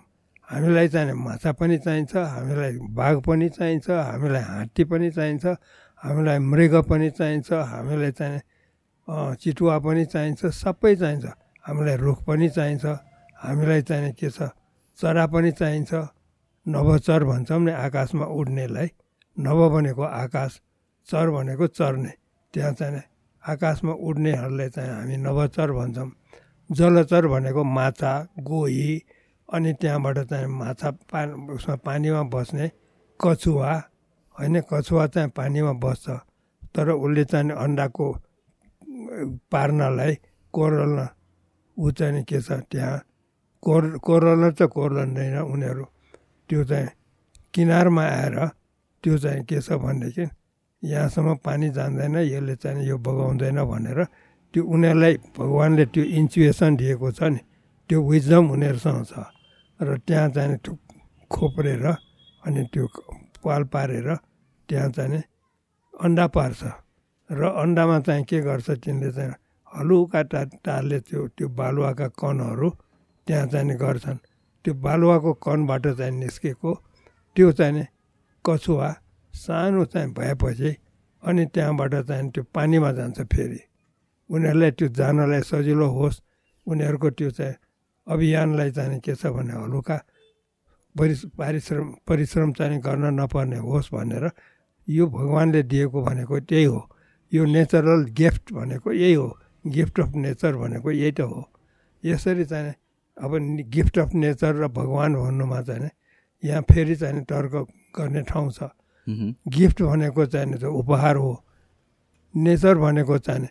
हामीलाई 0.50 0.88
चाहिँ 0.88 1.14
माछा 1.14 1.50
पनि 1.58 1.78
चाहिन्छ 1.78 2.12
हामीलाई 2.16 2.72
बाघ 2.90 3.16
पनि 3.26 3.48
चाहिन्छ 3.48 3.90
हामीलाई 3.90 4.42
हात्ती 4.42 4.84
पनि 4.90 5.10
चाहिन्छ 5.10 5.46
हामीलाई 6.02 6.38
मृग 6.38 6.74
पनि 6.90 7.10
चाहिन्छ 7.18 7.52
हामीलाई 7.52 8.12
चाहिँ 8.12 8.40
चितुवा 9.40 9.78
पनि 9.78 10.04
चाहिन्छ 10.06 10.40
सबै 10.46 10.94
चाहिन्छ। 10.96 11.26
हामीलाई 11.64 11.96
रुख 11.96 12.18
पनि 12.26 12.48
चाहिन्छ 12.48 12.84
हामीलाई 13.42 13.82
चाहिँ 13.82 14.12
के 14.18 14.30
छ? 14.30 14.50
चरा 14.98 15.26
पनि 15.26 15.50
चाहिन्छ। 15.50 15.92
नवचर 16.66 17.24
भन्छौँ 17.24 17.60
नि 17.60 17.72
आकाशमा 17.72 18.26
उड्नेलाई। 18.26 18.88
नव 19.36 19.60
भनेको 19.70 20.02
आकाश 20.02 20.52
चर 21.08 21.26
भनेको 21.30 21.66
चर्ने। 21.66 22.12
त्यहाँ 22.54 22.72
चाहिँ 22.72 23.02
आकाशमा 23.44 23.92
उड्नेहरूलाई 23.92 24.68
चाहिँ 24.68 24.90
हामी 24.90 25.16
नवचर 25.16 25.72
भन्छौँ। 25.72 26.10
जलचर 26.70 27.26
भनेको 27.26 27.62
माछा 27.64 28.12
गोही 28.40 29.02
अनि 29.50 29.72
त्यहाँबाट 29.80 30.18
चाहिँ 30.30 30.46
माछा 30.46 30.90
पा 31.10 31.20
उसमा 31.54 31.74
पानीमा 31.86 32.22
बस्ने 32.34 32.66
कछुवा 33.20 33.72
होइन 34.36 34.60
कछुवा 34.70 35.06
चाहिँ 35.06 35.30
पानीमा 35.36 35.72
बस्छ। 35.84 36.08
तर 36.74 36.90
उसले 36.90 37.24
चाहिँ 37.24 37.50
अन्डाको 37.50 38.06
पार्नलाई 39.52 40.14
कोरल्न 40.54 41.08
ऊ 41.76 41.90
चाहिँ 41.90 42.22
के 42.24 42.40
छ 42.40 42.62
त्यहाँ 42.70 42.98
कोर 43.62 43.98
कोरल्न 43.98 44.50
त 44.54 44.70
कोरल्दैन 44.70 45.38
उनीहरू। 45.42 45.84
त्यो 46.48 46.64
चाहिँ 46.64 46.88
किनारमा 47.54 48.04
आएर 48.04 48.36
त्यो 49.04 49.18
चाहिँ 49.18 49.42
के 49.44 49.60
छ 49.60 49.72
भनेदेखि 49.82 50.26
यहाँसम्म 50.82 51.34
पानी 51.44 51.68
जान्दैन 51.76 52.16
यसले 52.16 52.54
चाहिँ 52.56 52.86
यो 52.88 52.96
बगाउँदैन 52.98 53.58
भनेर 53.66 54.04
त्यो 54.54 54.62
उनीहरूलाई 54.64 55.14
भगवान्ले 55.36 55.84
त्यो 55.92 56.04
इन्चुएसन 56.18 56.76
दिएको 56.76 57.10
छ 57.12 57.22
नि। 57.34 57.40
त्यो 57.90 57.98
विजम 58.00 58.50
उनीहरूसँग 58.50 59.04
छ। 59.04 59.12
र 59.80 59.96
त्यहाँ 60.06 60.28
चाहिँ 60.30 60.56
खोप्रेर 61.30 61.86
अनि 62.42 62.62
त्यो 62.72 62.86
पाल 63.44 63.62
पारेर 63.72 64.08
त्यहाँ 64.68 64.90
चाहिँ 64.90 65.22
अन्डा 65.94 66.26
पार्छ। 66.36 66.62
र 67.30 67.42
अन्डामा 67.62 67.98
चाहिँ 68.00 68.24
के 68.24 68.40
गर्छ 68.40 68.70
तिनले 68.84 69.10
चाहिँ 69.12 69.32
हलुका 69.72 70.22
टा 70.22 70.44
टारले 70.64 70.98
त्यो 71.00 71.26
त्यो 71.36 71.48
बालुवाका 71.48 72.08
कणहरू 72.20 72.70
त्यहाँ 73.26 73.46
चाहिँ 73.46 73.76
गर्छन्। 73.76 74.18
त्यो 74.64 74.74
बालुवाको 74.74 75.32
कणबाट 75.44 75.86
चाहिँ 75.98 76.12
निस्केको 76.18 76.70
त्यो 77.36 77.52
चाहिँ 77.52 77.86
कछुवा 78.44 78.88
सानो 79.34 79.84
चाहिँ 79.84 80.12
भएपछि 80.12 80.70
अनि 81.22 81.44
त्यहाँबाट 81.54 81.94
चाहिँ 82.08 82.30
त्यो 82.30 82.42
पानीमा 82.54 82.90
जान्छ 82.92 83.20
फेरि। 83.32 83.60
उनीहरूलाई 84.30 84.70
त्यो 84.78 84.88
जानलाई 84.98 85.42
सजिलो 85.50 85.86
होस्। 85.88 86.22
उनीहरूको 86.66 87.10
त्यो 87.10 87.30
चाहिँ 87.30 87.54
अभियानलाई 88.10 88.70
चाहिँ 88.70 89.00
के 89.00 89.14
छ 89.14 89.26
भने 89.30 89.54
हलुका 89.54 89.96
परिस 90.94 91.24
पारिश्रम 91.38 91.88
परिश्रम 92.08 92.52
चाहिँ 92.52 92.78
गर्न 92.80 93.14
नपर्ने 93.20 93.58
होस् 93.62 93.94
भनेर 93.94 94.30
यो 94.88 95.06
भगवान्ले 95.06 95.62
दिएको 95.62 96.02
भनेको 96.02 96.40
त्यही 96.40 96.64
हो। 96.64 96.80
यो 97.32 97.44
नेचरल 97.46 98.04
गिफ्ट 98.10 98.52
भनेको 98.52 98.92
यही 98.92 99.14
हो। 99.14 99.28
गिफ्ट 99.64 100.00
अफ 100.00 100.14
नेचर 100.16 100.56
भनेको 100.56 100.90
यही 100.90 101.12
त 101.12 101.20
हो। 101.20 101.46
यसरी 102.02 102.44
चाहिँ 102.44 102.74
अब 103.16 103.36
गिफ्ट 103.70 103.98
अफ 103.98 104.14
नेचर 104.14 104.54
र 104.56 104.68
भगवान् 104.68 105.14
भन्नुमा 105.14 105.60
चाहिँ 105.62 105.90
यहाँ 106.44 106.62
फेरि 106.66 106.96
चाहिँ 106.96 107.22
तर्क 107.24 107.54
गर्ने 107.96 108.22
ठाउँ 108.26 108.50
छ। 108.50 108.70
गिफ्ट 109.46 109.82
भनेको 109.82 110.26
चाहिँ 110.26 110.64
उपहार 110.66 111.16
हो। 111.16 111.32
नेचर 112.34 112.74
भनेको 112.74 113.18
चाहिँ 113.18 113.48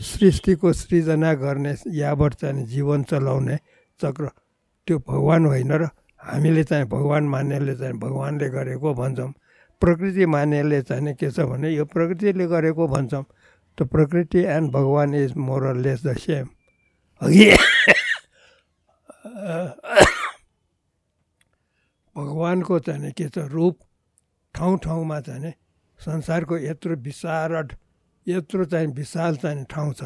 सृष्टिको 0.00 0.72
सृजना 0.72 1.32
गर्ने 1.34 1.74
यावत 1.94 2.34
चाहिँ 2.34 2.66
जीवन 2.66 3.02
चलाउने 3.04 3.58
चक्र। 4.00 4.28
त्यो 4.88 4.98
भगवान् 4.98 5.46
होइन 5.46 5.72
र 5.72 5.88
हामीले 6.20 6.64
चाहिँ 6.64 6.86
भगवान् 6.88 7.28
मान्नेले 7.28 7.74
चाहिँ 7.76 7.96
भगवान्ले 7.98 8.48
गरेको 8.50 8.94
भन्छौँ। 8.94 9.32
प्रकृति 9.82 10.26
मान्नेले 10.26 10.80
चाहिँ 10.82 11.14
के 11.14 11.30
छ 11.30 11.40
भने 11.44 11.68
यो 11.70 11.84
प्रकृतिले 11.84 12.46
गरेको 12.46 12.86
भन्छौँ। 12.88 13.24
त 13.78 13.82
प्रकृति 13.90 14.38
एन्ड 14.38 14.70
भगवान् 14.72 15.14
is 15.14 15.32
more 15.36 15.74
less 15.76 16.06
the 16.06 16.16
same 16.16 16.46
अघि 17.22 17.50
भगवान्को 22.16 22.78
चाहिँ 22.78 23.12
के 23.12 23.28
छ 23.28 23.38
रूप 23.50 23.78
ठाउँ 24.54 24.78
ठाउँमा 24.78 25.20
चाहिँ 25.20 25.52
संसारको 26.00 26.58
यत्रो 26.58 26.94
विशारद 27.02 27.68
यत्रो 28.26 28.64
चाहिँ 28.64 28.86
विशाल 28.94 29.36
चाहिँ 29.36 29.64
ठाउँ 29.70 29.92
छ। 29.94 30.02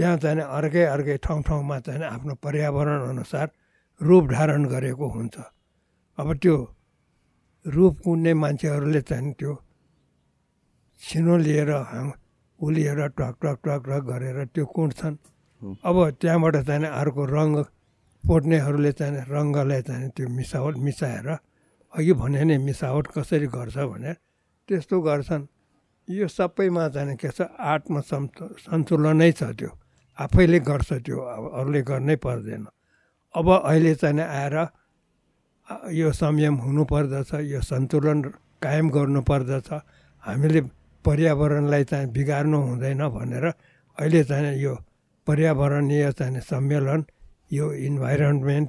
त्यहाँ 0.00 0.16
चाहिँ 0.16 0.40
अर्कै 0.40 0.84
अर्कै 0.96 1.16
ठाउँ 1.20 1.42
ठाउँमा 1.44 1.76
चाहिँ 1.84 2.08
आफ्नो 2.08 2.34
पर्यावरण 2.40 3.00
अनुसार 3.12 3.46
रूप 4.00 4.24
धारण 4.32 4.64
गरेको 4.72 5.06
हुन्छ। 5.12 5.36
अब 6.18 6.28
त्यो 6.40 6.56
रूप 7.64 7.94
कुन्ने 8.00 8.32
मान्छेहरूले 8.32 9.00
चाहिँ 9.04 9.32
त्यो 9.36 9.52
छिनो 11.00 11.36
लिएर 11.36 11.70
उलिएर 12.60 13.00
टक 13.12 13.34
टक 13.44 13.56
टक 13.60 13.80
टक 13.88 14.02
गरेर 14.08 14.38
त्यो 14.56 14.64
कुट्छन्। 14.72 15.16
अब 15.84 15.96
त्यहाँबाट 16.16 16.56
चाहिँ 16.64 16.88
अर्को 16.88 17.24
रङ 17.36 17.48
पोट्नेहरूले 18.24 18.92
चाहिँ 18.96 19.28
रङ्गलाई 19.28 19.82
चाहिँ 19.84 20.08
त्यो 20.16 20.28
मिसावट 20.32 20.74
मिसाएर 20.80 21.28
अघि 21.92 22.12
भने 22.16 22.44
नि 22.48 22.56
मिसावट 22.56 23.06
कसरी 23.20 23.46
गर्छ 23.52 23.76
भनेर 23.76 24.16
त्यस्तो 24.68 24.96
गर्छन्। 25.00 25.44
यो 26.08 26.28
सबैमा 26.28 26.88
चाहिँ 26.88 27.16
के 27.20 27.28
छ 27.28 27.52
आत्म 27.52 28.00
सन्तुलनै 28.00 29.32
छ 29.36 29.52
त्यो। 29.60 29.70
आफैले 30.20 30.58
गर्छ 30.60 30.92
त्यो 31.06 31.16
अब 31.16 31.44
अरूले 31.58 31.80
गर्नै 31.82 32.16
पर्दैन। 32.24 32.64
अब 33.34 33.46
अहिले 33.50 33.94
चाहिँ 33.94 34.20
आएर 34.20 34.56
यो 35.92 36.12
संयम 36.12 36.54
हुनुपर्दछ 36.66 37.30
यो 37.46 37.60
सन्तुलन 37.62 38.22
कायम 38.62 38.86
गर्नुपर्दछ 38.90 39.68
हामीले 40.24 40.60
पर्यावरणलाई 41.04 41.84
चाहिँ 41.90 42.08
बिगार्नु 42.12 42.58
हुँदैन 42.60 43.02
भनेर 43.08 43.44
अहिले 43.46 44.22
चाहिँ 44.24 44.56
यो 44.60 44.74
पर्यावरणीय 45.26 46.12
चाहिँ 46.12 46.40
सम्मेलन 46.42 47.04
यो 47.52 47.72
इन्भाइरोन्मेन्ट 47.88 48.68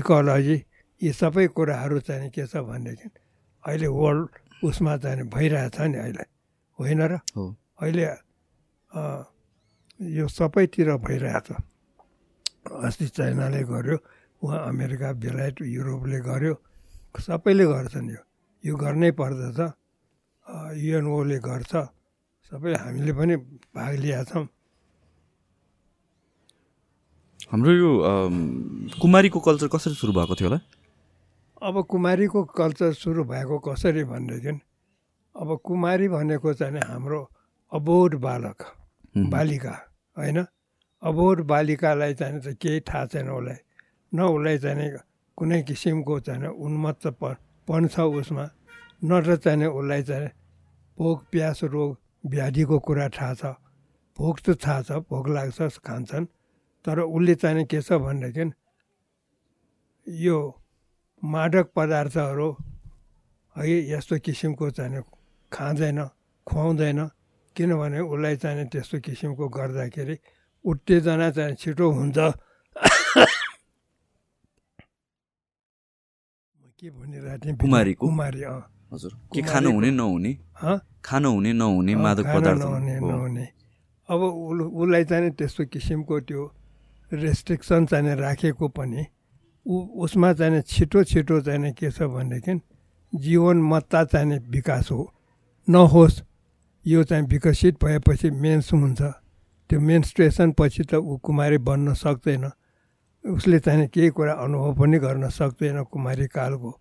इकोलोजी 0.00 0.56
यी 1.00 1.12
सबै 1.12 1.46
कुराहरू 1.56 1.98
चाहिँ 2.00 2.30
के 2.30 2.46
छ 2.46 2.56
भनेदेखि 2.68 3.08
अहिले 3.64 3.86
वर्ल्ड 3.86 4.28
उसमा 4.64 4.96
चाहिँ 4.96 5.22
भइरहेछ 5.30 5.80
नि 5.80 5.98
अहिले। 5.98 6.24
होइन 6.78 7.00
र? 7.02 7.12
अहिले 7.80 8.06
यो 10.00 10.26
सबैतिर 10.28 10.88
भइरहेछ 11.02 11.48
अस्ति 12.86 13.06
चाइनाले 13.08 13.62
गर्यो 13.66 13.96
उहाँ 14.42 14.60
अमेरिका 14.68 15.12
बेलायत 15.18 15.56
युरोपले 15.66 16.18
गर्यो 16.22 16.54
सबैले 17.18 17.64
गर्छन् 17.66 18.10
यो। 18.10 18.22
यो 18.64 18.74
गर्नै 18.78 19.10
पर्दछ 19.18 19.58
युएनओले 20.78 21.38
गर्छ 21.42 21.72
सबै 22.52 22.74
हामीले 22.78 23.12
पनि 23.12 23.36
भाग 23.74 23.94
लिएका 23.98 24.22
छौँ। 24.24 24.46
हाम्रो 27.50 27.72
यो 27.72 27.90
कुमारीको 29.02 29.38
कल्चर 29.40 29.68
कसरी 29.74 29.94
सुरु 29.98 30.12
भएको 30.14 30.34
थियो 30.38 30.48
होला? 30.48 30.60
अब 31.58 31.74
कुमारीको 31.90 32.44
कल्चर 32.54 32.92
सुरु 32.94 33.24
भएको 33.24 33.58
कसरी 33.66 34.04
भनेदेखि 34.04 34.60
अब 35.34 35.58
कुमारी 35.64 36.08
भनेको 36.08 36.54
चाहिँ 36.54 36.80
हाम्रो 36.86 37.20
अबोध 37.72 38.14
बालक 38.22 38.58
बालिका। 39.34 39.74
होइन? 40.18 40.38
अबोध 41.02 41.38
बालिकालाई 41.46 42.14
चाहिँ 42.14 42.40
त 42.42 42.58
केही 42.58 42.80
थाहा 42.82 43.06
छैन 43.06 43.28
उसलाई। 43.30 43.58
न 44.12 44.18
उसलाई 44.34 44.58
चाहिँ 44.58 44.90
कुनै 45.38 45.62
किसिमको 45.62 46.14
चाहिँ 46.26 46.50
उन्मत्त 46.50 47.06
पन 47.68 47.86
छ 47.86 48.00
उसमा। 48.18 48.44
न 49.04 49.10
त 49.22 49.38
चाहिँ 49.38 49.66
उसलाई 49.70 50.02
चाहिँ 50.02 50.30
भोक 50.98 51.18
प्यास 51.30 51.64
रोग 51.64 51.90
व्याधिको 52.26 52.78
कुरा 52.82 53.08
थाहा 53.14 53.34
छ। 53.34 53.44
भोक 54.18 54.36
त 54.42 54.58
थाहा 54.58 54.82
छ 54.82 54.90
भोक 55.06 55.26
लाग्छ 55.28 55.78
खान्छन्। 55.86 56.26
तर 56.84 56.98
उसले 57.06 57.34
चाहिँ 57.34 57.64
के 57.70 57.80
छ 57.82 57.92
भनेदेखि 58.02 58.50
यो 60.06 60.38
मादक 61.22 61.66
पदार्थहरू 61.76 62.48
है 63.56 63.64
यस्तो 63.90 64.18
किसिमको 64.18 64.70
चाहिँ 64.70 65.02
खाँदैन 65.52 65.98
खुवाउँदैन। 66.46 67.00
किनभने 67.58 68.00
उसलाई 68.06 68.36
चाहिँ 68.38 68.66
त्यस्तो 68.70 68.96
किसिमको 69.02 69.48
गर्दाखेरि 69.50 70.16
उत्तेजना 70.64 71.30
चाहिँ 71.34 71.54
छिटो 71.58 71.86
हुन्छ। 71.90 72.18
के 76.78 76.90
भनिरहेको 76.94 77.38
थिएँ? 77.44 77.56
कुमारी 77.58 77.92
कुमारी 77.98 78.42
अँ। 78.46 78.62
हजुर। 78.94 79.12
के 79.34 79.42
खानु 79.42 79.70
हुने 79.74 79.90
नहुने? 79.90 80.32
खानु 81.02 81.28
हुने 81.34 81.52
नहुने 81.52 81.94
मादक 81.98 82.26
पदार्थ? 82.30 82.58
नहुने 82.62 82.94
नहुने। 83.02 83.46
अब 84.08 84.20
उसलाई 84.22 85.04
चाहिँ 85.04 85.30
त्यस्तो 85.34 85.64
किसिमको 85.74 86.20
त्यो 86.30 86.42
रेस्ट्रिक्सन 87.10 87.86
चाहिँ 87.90 88.14
राखेको 88.14 88.68
पनि 88.70 89.02
ऊ 89.66 89.74
उसमा 90.06 90.32
चाहिँ 90.38 90.62
छिटो 90.62 91.04
छिटो 91.04 91.40
चाहिँ 91.42 91.72
के 91.74 91.90
छ 91.90 92.06
भनेदेखि 92.06 92.54
जीवनमत्ता 93.12 94.04
चाहिँ 94.04 94.38
विकास 94.46 94.90
हो। 94.90 95.02
नहोस्। 95.68 96.22
यो 96.88 97.02
चाहिँ 97.04 97.26
विकसित 97.28 97.74
भएपछि 97.84 98.30
मेन्स 98.30 98.72
हुन्छ। 98.72 99.00
त्यो 99.70 99.80
मेन्स्ट्रेसन 99.80 100.52
पछि 100.58 100.82
त 100.88 100.94
ऊ 100.96 101.16
कुमारी 101.20 101.58
बन्न 101.60 101.94
सक्दैन। 101.94 102.44
उसले 103.24 103.58
चाहिँ 103.60 103.86
केही 103.92 104.10
कुरा 104.16 104.32
अनुभव 104.32 104.72
पनि 104.80 104.98
गर्न 104.98 105.28
सक्दैन 105.28 105.84
कुमारी 105.92 106.26
कालको 106.32 106.72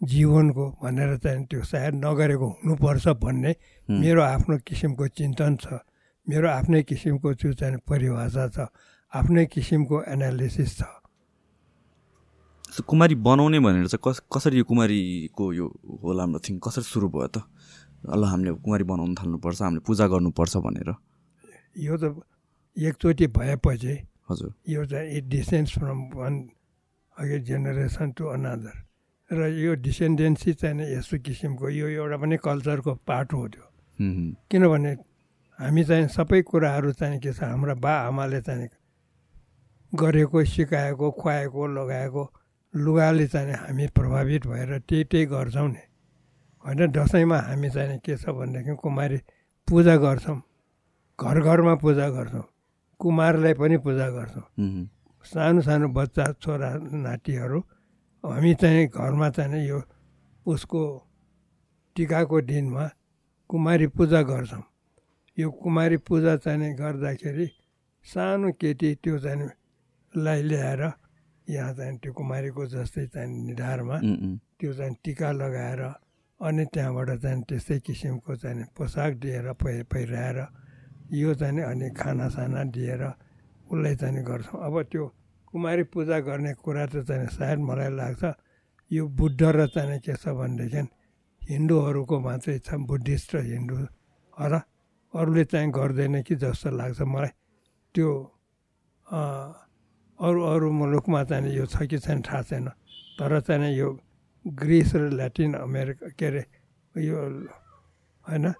जीवनको 0.00 0.64
भनेर 0.80 1.16
चाहिँ 1.20 1.44
त्यो 1.44 1.62
सायद 1.62 1.94
नगरेको 2.00 2.46
हुनुपर्छ 2.64 3.08
भन्ने 3.20 3.52
मेरो 4.00 4.22
आफ्नो 4.22 4.56
किसिमको 4.64 5.08
चिन्तन 5.12 5.56
छ। 5.60 5.84
मेरो 6.26 6.48
आफ्नै 6.48 6.82
किसिमको 6.88 7.28
त्यो 7.36 7.52
चाहिँ 7.52 7.84
परिभाषा 7.84 8.48
छ। 8.48 8.58
आफ्नै 9.12 9.44
किसिमको 9.52 10.02
एनालिसिस 10.08 10.78
छ। 10.78 10.88
कुमारी 12.80 13.14
बनाउने 13.20 13.58
भनेर 13.60 13.86
चाहिँ 13.92 14.00
कस 14.00 14.22
कसरी 14.32 14.58
यो 14.58 14.64
कुमारीको 14.64 15.44
यो 15.52 15.66
होला 16.00 16.22
हाम्रो 16.22 16.40
थिङ? 16.48 16.58
कसरी 16.64 16.84
सुरु 16.86 17.08
भयो 17.12 17.28
त? 17.28 17.44
ल 18.08 18.24
हामीले 18.24 18.52
कुमारी 18.64 18.84
बनाउनु 18.84 19.14
थाल्नुपर्छ 19.20 19.62
हामीले 19.62 19.82
पूजा 19.86 20.06
गर्नुपर्छ 20.06 20.56
भनेर। 20.56 20.90
यो 21.78 21.96
त 21.96 22.04
एकचोटि 22.76 23.26
भएपछि 23.36 23.94
हजुर। 24.30 24.52
यो 24.68 24.84
चाहिँ 24.84 25.08
it 25.16 25.24
descends 25.28 25.70
from 25.78 25.98
one 26.14 26.34
ago 27.16 27.38
generation 27.44 28.10
to 28.16 28.24
another 28.34 28.76
र 29.30 29.46
यो 29.52 29.74
डिसेन्डेन्सी 29.84 30.52
चाहिँ 30.58 30.86
यस्तो 30.96 31.18
किसिमको 31.22 31.68
यो 31.70 31.86
एउटा 31.88 32.16
पनि 32.16 32.36
कल्चरको 32.40 32.94
पार्ट 33.06 33.32
हो 33.32 33.46
त्यो। 33.48 33.66
किनभने 34.50 34.92
हामी 35.58 35.82
चाहिँ 35.84 36.08
सबै 36.08 36.40
कुराहरू 36.42 36.92
चाहिँ 36.96 37.20
के 37.20 37.32
छ 37.32 37.42
हाम्रा 37.44 37.74
बा 37.84 37.92
आमाले 38.08 38.40
चाहिँ 38.40 38.68
गरेको 39.92 40.44
सिकाएको 40.44 41.10
खुवाएको 41.20 41.66
लगाएको 41.66 42.22
लुगाले 42.74 43.26
चाहिँ 43.28 43.54
हामी 43.54 43.86
प्रभावित 43.94 44.46
भएर 44.46 44.78
त्यही 44.88 45.04
त्यही 45.04 45.26
गर्छौँ 45.26 45.68
नि। 45.68 45.82
होइन 46.64 46.90
दसैँमा 46.92 47.38
हामी 47.38 47.68
चाहिँ 47.70 47.98
के 48.04 48.16
छ 48.16 48.28
भनेदेखि 48.28 48.74
कुमारी 48.82 49.18
पूजा 49.68 49.96
गर्छौँ। 49.96 50.40
घर 51.18 51.40
घरमा 51.40 51.74
पूजा 51.82 52.08
गर्छौँ। 52.10 52.44
कुमारलाई 53.00 53.54
पनि 53.60 53.76
पूजा 53.84 54.08
गर्छौँ। 54.10 54.46
सानो 55.24 55.60
सानो 55.60 55.88
बच्चा 55.88 56.24
छोरा 56.42 56.70
नातिहरू 57.04 57.58
हामी 58.24 58.54
चाहिँ 58.60 58.86
घरमा 58.88 59.28
चाहिँ 59.30 59.66
यो 59.68 59.82
उसको 60.46 60.82
टिकाको 61.96 62.40
दिनमा 62.40 62.84
कुमारी 63.50 63.86
पूजा 63.96 64.20
गर्छौँ। 64.22 64.62
यो 65.38 65.50
कुमारी 65.50 65.96
पूजा 66.08 66.36
चाहिँ 66.44 66.74
गर्दाखेरि 66.76 67.46
सानो 68.06 68.52
केटी 68.60 68.94
त्यो 69.04 69.18
चाहिँ 69.18 69.48
लाई 70.12 70.42
ल्याएर 70.42 70.82
यहाँ 71.48 71.72
चाहिँ 71.74 71.98
त्यो 71.98 72.12
कुमारीको 72.12 72.66
जस्तै 72.66 73.06
चाहिँ 73.06 73.28
निधारमा 73.46 73.96
त्यो 74.60 74.72
चाहिँ 74.72 74.94
टिका 75.04 75.30
लगाएर 75.32 75.82
अनि 76.40 76.64
त्यहाँबाट 76.72 77.10
चाहिँ 77.20 77.42
त्यस्तै 77.48 77.78
किसिमको 77.86 78.36
चाहिँ 78.36 78.64
पोसाक 78.72 79.12
दिएर 79.22 79.52
पहि 79.60 79.82
पहिराएर 79.92 80.38
यो 81.12 81.34
चाहिँ 81.34 81.62
अनि 81.62 81.88
खानासाना 81.92 82.62
दिएर 82.74 83.02
उसलाई 83.68 83.94
चाहिँ 84.00 84.22
गर्छौँ। 84.24 84.60
अब 84.66 84.74
त्यो 84.90 85.04
कुमारी 85.52 85.82
पूजा 85.92 86.18
गर्ने 86.24 86.52
कुरा 86.64 86.84
त 86.86 87.04
चाहिँ 87.04 87.28
सायद 87.36 87.58
मलाई 87.60 87.90
लाग्छ 87.92 88.22
यो 88.90 89.02
बुद्ध 89.06 89.42
र 89.42 89.66
चाहिँ 89.74 90.00
के 90.00 90.14
छ 90.16 90.32
भनेदेखि 90.32 90.82
हिन्दूहरूको 91.42 92.16
मात्रै 92.20 92.58
छ 92.64 92.68
बुद्धिस्ट 92.88 93.34
र 93.34 93.38
हिन्दू 93.44 93.76
र 94.38 94.54
अरूले 95.14 95.44
चाहिँ 95.44 95.70
गर्दैन 95.70 96.22
कि 96.22 96.34
जस्तो 96.38 96.70
लाग्छ 96.70 97.00
मलाई। 97.02 97.32
त्यो 97.94 98.10
अरू 100.18 100.40
अरू 100.42 100.68
मुलुकमा 100.70 101.22
चाहिँ 101.24 101.52
यो 101.52 101.66
छ 101.66 101.82
कि 101.90 101.98
छैन 101.98 102.22
थाहा 102.22 102.42
छैन। 102.46 102.68
तर 103.18 103.40
चाहिँ 103.42 103.74
यो 103.74 103.88
ग्रिस 104.44 104.94
र 104.94 105.10
ल्याटिन 105.10 105.54
अमेरिका 105.54 106.08
के 106.18 106.26
अरे 106.26 106.44
यो 106.94 107.18
होइन 108.24 108.52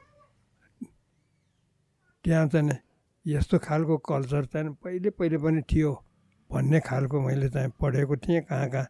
त्यहाँ 2.24 2.46
चाहिँ 2.48 2.78
यस्तो 3.26 3.58
खालको 3.58 3.96
कल्चर 3.98 4.44
चाहिँ 4.44 4.74
पहिले 4.84 5.10
पहिले 5.10 5.38
पनि 5.38 5.62
थियो 5.62 5.92
भन्ने 6.50 6.80
खालको 6.80 7.20
मैले 7.20 7.48
चाहिँ 7.48 7.70
पढेको 7.80 8.16
थिएँ 8.16 8.40
कहाँ 8.42 8.68
कहाँ। 8.70 8.86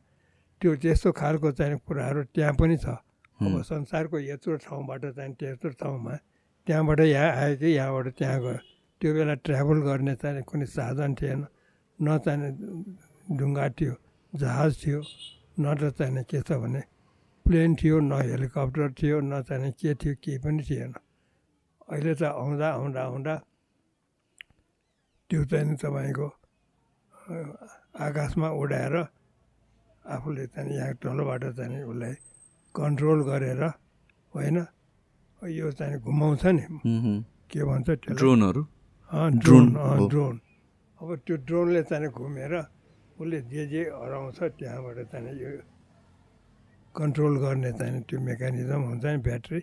त्यो 0.60 0.74
त्यस्तो 0.76 1.12
खालको 1.12 1.50
चाहिँ 1.52 1.78
कुराहरू 1.86 2.22
त्यहाँ 2.34 2.54
पनि 2.54 2.76
छ। 2.76 2.86
अब 3.40 3.62
संसारको 3.62 4.18
यत्रो 4.20 4.56
ठाउँबाट 4.56 5.04
चाहिँ 5.16 5.34
त्यत्रो 5.34 5.70
ठाउँमा 5.80 6.14
त्यहाँबाट 6.66 7.00
यहाँ 7.00 7.30
आयो 7.32 7.56
कि 7.56 7.66
यहाँबाट 7.66 8.06
त्यहाँ 8.18 8.40
गयो। 8.40 8.58
त्यो 9.00 9.14
बेला 9.14 9.34
ट्राभल 9.46 9.78
गर्ने 9.80 10.14
चाहिँ 10.14 10.42
कुनै 10.42 10.66
साधन 10.66 11.14
थिएन। 11.14 11.46
न 11.98 12.18
चाहिँ 12.18 12.50
ढुङ्गा 13.38 13.68
थियो 13.78 13.94
जहाज 14.32 14.70
थियो 14.84 15.00
न 15.58 15.74
त 15.74 15.90
चाहिँ 15.98 16.24
के 16.30 16.40
छ 16.46 16.52
भने 16.62 16.82
प्लेन 17.46 17.74
थियो 17.80 17.96
न 18.00 18.12
हेलिकप्टर 18.30 18.92
थियो 18.98 19.20
न 19.20 19.42
चाहिँ 19.42 19.72
के 19.80 19.94
थियो 19.94 20.14
केही 20.22 20.38
पनि 20.38 20.62
थिएन। 20.62 20.92
अहिले 21.90 22.14
त 22.14 22.22
आउँदा 22.22 22.68
आउँदा 22.70 23.00
आउँदा 23.02 23.34
त्यो 25.30 25.44
चाहिँ 25.50 25.76
तपाईँको 25.82 26.28
आकाशमा 28.06 28.48
उडाएर 28.60 28.96
आफूले 30.04 30.46
चाहिँ 30.54 30.74
यहाँ 30.76 30.94
तलबाट 31.02 31.44
चाहिँ 31.58 31.82
उसलाई 31.90 32.14
कन्ट्रोल 32.74 33.18
गरेर 33.30 33.62
होइन 34.34 34.56
यो 35.42 35.70
चाहिँ 35.78 35.98
घुमाउँछ 35.98 36.44
नि। 36.46 36.64
के 37.50 37.60
भन्छ 37.66 37.88
ड्रोनहरू? 38.14 38.62
Drone 39.42 39.66
drone. 40.10 40.34
अब 41.00 41.08
त्यो 41.26 41.36
ड्रोनले 41.46 41.82
चाहिँ 41.90 42.08
घुमेर 42.10 42.52
उसले 43.20 43.38
जे 43.52 43.62
जे 43.68 43.82
हराउँछ 43.92 44.38
त्यहाँबाट 44.56 44.98
चाहिँ 45.12 45.32
यो 45.36 45.50
कन्ट्रोल 46.96 47.34
गर्ने 47.44 47.70
चाहिँ 47.78 48.00
त्यो 48.08 48.18
मेकानिजम 48.18 48.80
हुन्छ 48.88 49.04
नि 49.04 49.20
ब्याट्री। 49.20 49.60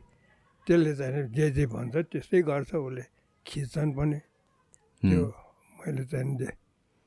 त्यसले 0.67 0.91
चाहिँ 0.95 1.23
जे 1.33 1.45
जे 1.57 1.65
भन्छ 1.65 1.95
त्यस्तै 2.11 2.41
गर्छ 2.45 2.71
उसले। 2.77 3.03
खिच्छन् 3.45 3.91
पनि। 3.97 4.19
त्यो 5.01 5.23
मैले 5.79 6.03
चाहिँ 6.05 6.47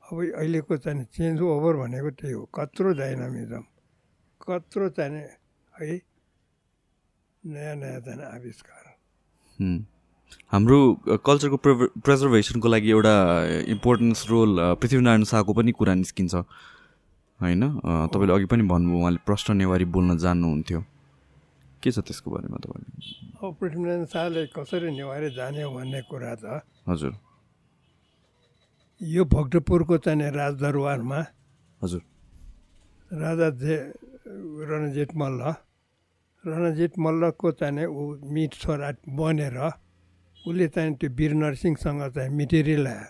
अब 0.03 0.17
अहिलेको 0.35 0.75
चाहिँ 0.77 1.05
चेन्ज 1.15 1.39
ओभर 1.39 1.73
भनेको 1.81 2.09
त्यही 2.19 2.33
हो। 2.35 2.43
कत्रो 2.51 2.89
डाइनामिजम। 2.99 3.63
कत्रो 4.43 4.89
चाहिँ 4.91 5.23
है 5.73 5.95
नयाँ 7.43 7.75
नयाँ 7.79 7.99
चाहिँ 8.05 8.23
आविष्कार। 8.35 8.85
हाम्रो 10.51 10.77
कल्चरको 11.25 11.57
प्रिभ 11.57 11.79
प्रिजर्भेसनको 12.03 12.67
लागि 12.67 12.89
एउटा 12.91 13.15
इम्पोर्टेन्स 13.71 14.19
रोल 14.29 14.51
पृथ्वीनारायण 14.81 15.23
शाहको 15.23 15.51
पनि 15.53 15.71
कुरा 15.71 15.93
निस्किन्छ। 15.95 16.35
होइन? 17.39 17.61
तपाईँले 18.13 18.33
अघि 18.33 18.45
पनि 18.51 18.63
भन्नुभयो 18.67 18.99
उहाँले 18.99 19.19
प्रश्न 19.25 19.55
नेवारी 19.57 19.85
बोल्न 19.95 20.17
जान्नुहुन्थ्यो 20.17 20.79
के 21.81 21.91
छ 21.91 21.99
त्यसको 22.05 22.27
बारेमा 22.31 22.57
तपाईँले? 22.61 22.89
अब 23.41 23.55
पृथ्वीनारायण 23.59 24.05
शाहले 24.05 24.45
कसरी 24.53 24.91
नेवारी 24.91 25.29
जाने 25.33 25.65
भन्ने 25.65 26.01
कुरा 26.11 26.35
त 26.43 26.61
हजुर। 26.89 27.13
यो 29.01 29.23
भक्तपुरको 29.25 29.97
चाहिँ 29.97 30.31
राजदरबारमा 30.31 31.19
हजुर। 31.81 32.01
राजा 33.11 33.49
जे 33.57 33.75
रणजित 34.69 35.15
मल्ल 35.17 35.41
रणजित 36.43 36.93
मल्लको 36.99 37.51
चाहिँ 37.57 37.85
ऊ 37.85 38.03
मिट 38.33 38.53
छोरा 38.61 38.91
बनेर 39.09 39.57
उसले 40.47 40.67
चाहिँ 40.67 40.95
त्यो 40.97 41.09
वीर 41.17 41.33
नरसिंहसँग 41.33 42.01
चाहिँ 42.15 42.29
मिटेरी 42.29 42.75
ल्यायो 42.75 43.09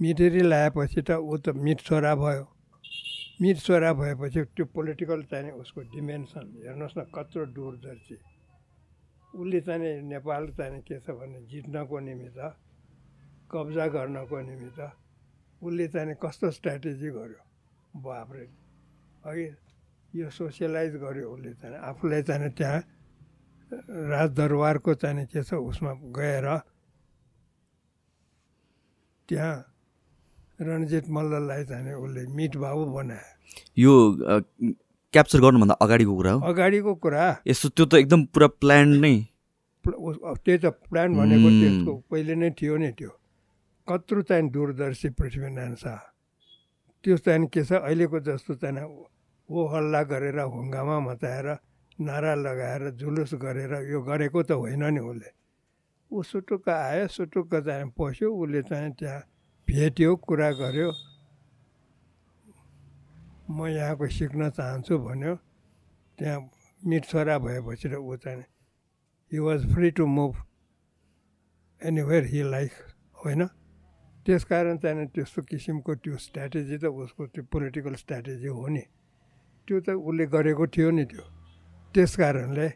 मिटेरी 0.00 0.42
ल्याएपछि 0.42 1.02
त 1.02 1.10
ऊ 1.16 1.36
त 1.40 1.56
मिट 1.56 1.80
छोरा 1.80 2.14
भयो। 2.14 2.44
मिट 3.42 3.58
छोरा 3.58 3.92
भएपछि 3.92 4.42
त्यो 4.54 4.64
पोलिटिकल 4.74 5.22
चाहिँ 5.30 5.50
उसको 5.62 5.80
डिमेन्सन 5.94 6.46
हेर्नुहोस् 6.66 6.98
न 6.98 7.00
कत्रो 7.14 7.44
दूरदर्शी 7.56 8.16
उसले 9.34 9.60
चाहिँ 9.60 10.02
नेपाल 10.06 10.46
चाहिँ 10.58 10.80
के 10.86 10.98
छ 11.00 11.10
भने 11.18 11.40
जित्नको 11.50 11.98
निमित्त 11.98 12.38
कब्जा 13.50 13.86
गर्नको 13.96 14.40
निमित्त 14.40 14.80
उसले 15.62 15.86
चाहिँ 15.88 16.14
कस्तो 16.22 16.50
स्ट्राटेजी 16.50 17.10
गर्यो? 17.10 17.40
बाफ्रे 18.04 18.46
अघि 19.26 19.48
यो 20.14 20.30
सोसियलाइज 20.30 20.94
गर्यो 21.02 21.26
उसले 21.34 21.52
चाहिँ। 21.58 21.76
आफूलाई 21.90 22.22
चाहिँ 22.22 22.50
त्यहाँ 22.52 22.80
राजदरबारको 23.72 24.94
चाहिँ 24.94 25.26
के 25.26 25.42
छ 25.42 25.54
उसमा 25.54 25.92
गएर 26.16 26.46
त्यहाँ 29.28 29.56
रणजित 30.60 31.08
मल्ललाई 31.10 31.64
चाहिँ 31.64 31.94
उसले 31.94 32.22
मिट 32.36 32.56
बाबु 32.56 32.84
बनायो 32.94 33.32
यो 33.78 33.92
क्याप्चर 35.14 35.38
गर्नुभन्दा 35.40 35.74
अगाडिको 35.78 36.14
कुरा 36.16 36.32
हो? 36.32 36.40
अगाडिको 36.42 36.94
कुरा। 36.98 37.24
यस्तो 37.46 37.68
त्यो 37.78 37.84
त 37.86 37.94
एकदम 38.02 38.24
पुरा 38.34 38.46
प्लान 38.58 38.88
नै। 38.98 39.14
त्यही 39.86 40.58
त 40.58 40.66
प्लान 40.90 41.14
भनेको. 41.14 41.48
त्यसको 41.54 41.92
पहिले 42.10 42.34
नै 42.34 42.50
थियो 42.58 42.74
नि 42.82 42.90
त्यो। 42.98 43.10
कत्रो 43.88 44.22
चाहिँ 44.26 44.50
दूरदर्शी 44.50 45.08
पृथ्वीनारायण 45.14 45.74
शाह। 45.78 46.00
त्यो 47.04 47.16
चाहिँ 47.22 47.46
के 47.46 47.62
छ 47.62 47.78
अहिलेको 47.78 48.18
जस्तो 48.26 48.54
चाहिँ 48.58 48.82
हो 49.48 49.60
हल्ला 49.70 50.02
गरेर 50.10 50.38
हुङ्गामा 50.40 50.96
मचाएर 51.06 51.48
नारा 52.00 52.34
लगाएर 52.34 52.90
जुलुस 52.90 53.34
गरेर 53.34 53.72
यो 53.90 54.02
गरेको 54.02 54.42
त 54.42 54.50
होइन 54.52 54.84
नि 54.84 55.00
उसले। 55.00 55.30
ऊ 56.10 56.22
सुटुक्क 56.22 56.68
आयो 56.68 57.06
सुटुक्क 57.06 57.54
चाहिँ 57.54 57.90
पस्यो 57.98 58.28
उसले 58.34 58.62
चाहिँ 58.62 58.92
त्यहाँ 58.92 59.20
भेट्यो 59.68 60.16
कुरा 60.16 60.50
गर्यो। 60.50 60.90
म 63.50 63.66
यहाँको 63.66 64.08
सिक्न 64.08 64.50
चाहन्छु 64.50 64.98
भन्यो। 64.98 65.34
त्यहाँ 66.18 66.38
मिट 66.86 67.04
छोरा 67.04 67.38
भएपछि 67.38 67.88
त 67.88 67.94
ऊ 67.94 68.16
चाहिँ 68.16 68.42
he 69.32 69.38
was 69.38 69.72
free 69.74 69.90
to 69.90 70.06
move 70.06 70.34
anywhere 71.82 72.24
he 72.24 72.42
like 72.42 72.72
होइन? 73.24 73.46
त्यस 74.26 74.44
कारण 74.44 74.76
चाहिँ 74.78 75.06
त्यस्तो 75.06 75.42
किसिमको 75.42 75.94
त्यो 75.94 76.16
स्ट्राटेजी 76.16 76.76
त 76.78 76.84
उसको 76.84 77.26
त्यो 77.26 77.44
पोलिटिकल 77.44 77.94
स्ट्राटेजी 77.94 78.48
हो 78.48 78.66
नि। 78.68 78.84
त्यो 79.68 79.80
त 79.80 79.88
उसले 79.90 80.26
गरेको 80.26 80.66
थियो 80.66 80.90
नि 80.90 81.04
त्यो। 81.04 81.33
त्यस 81.94 82.16
कारणले 82.16 82.68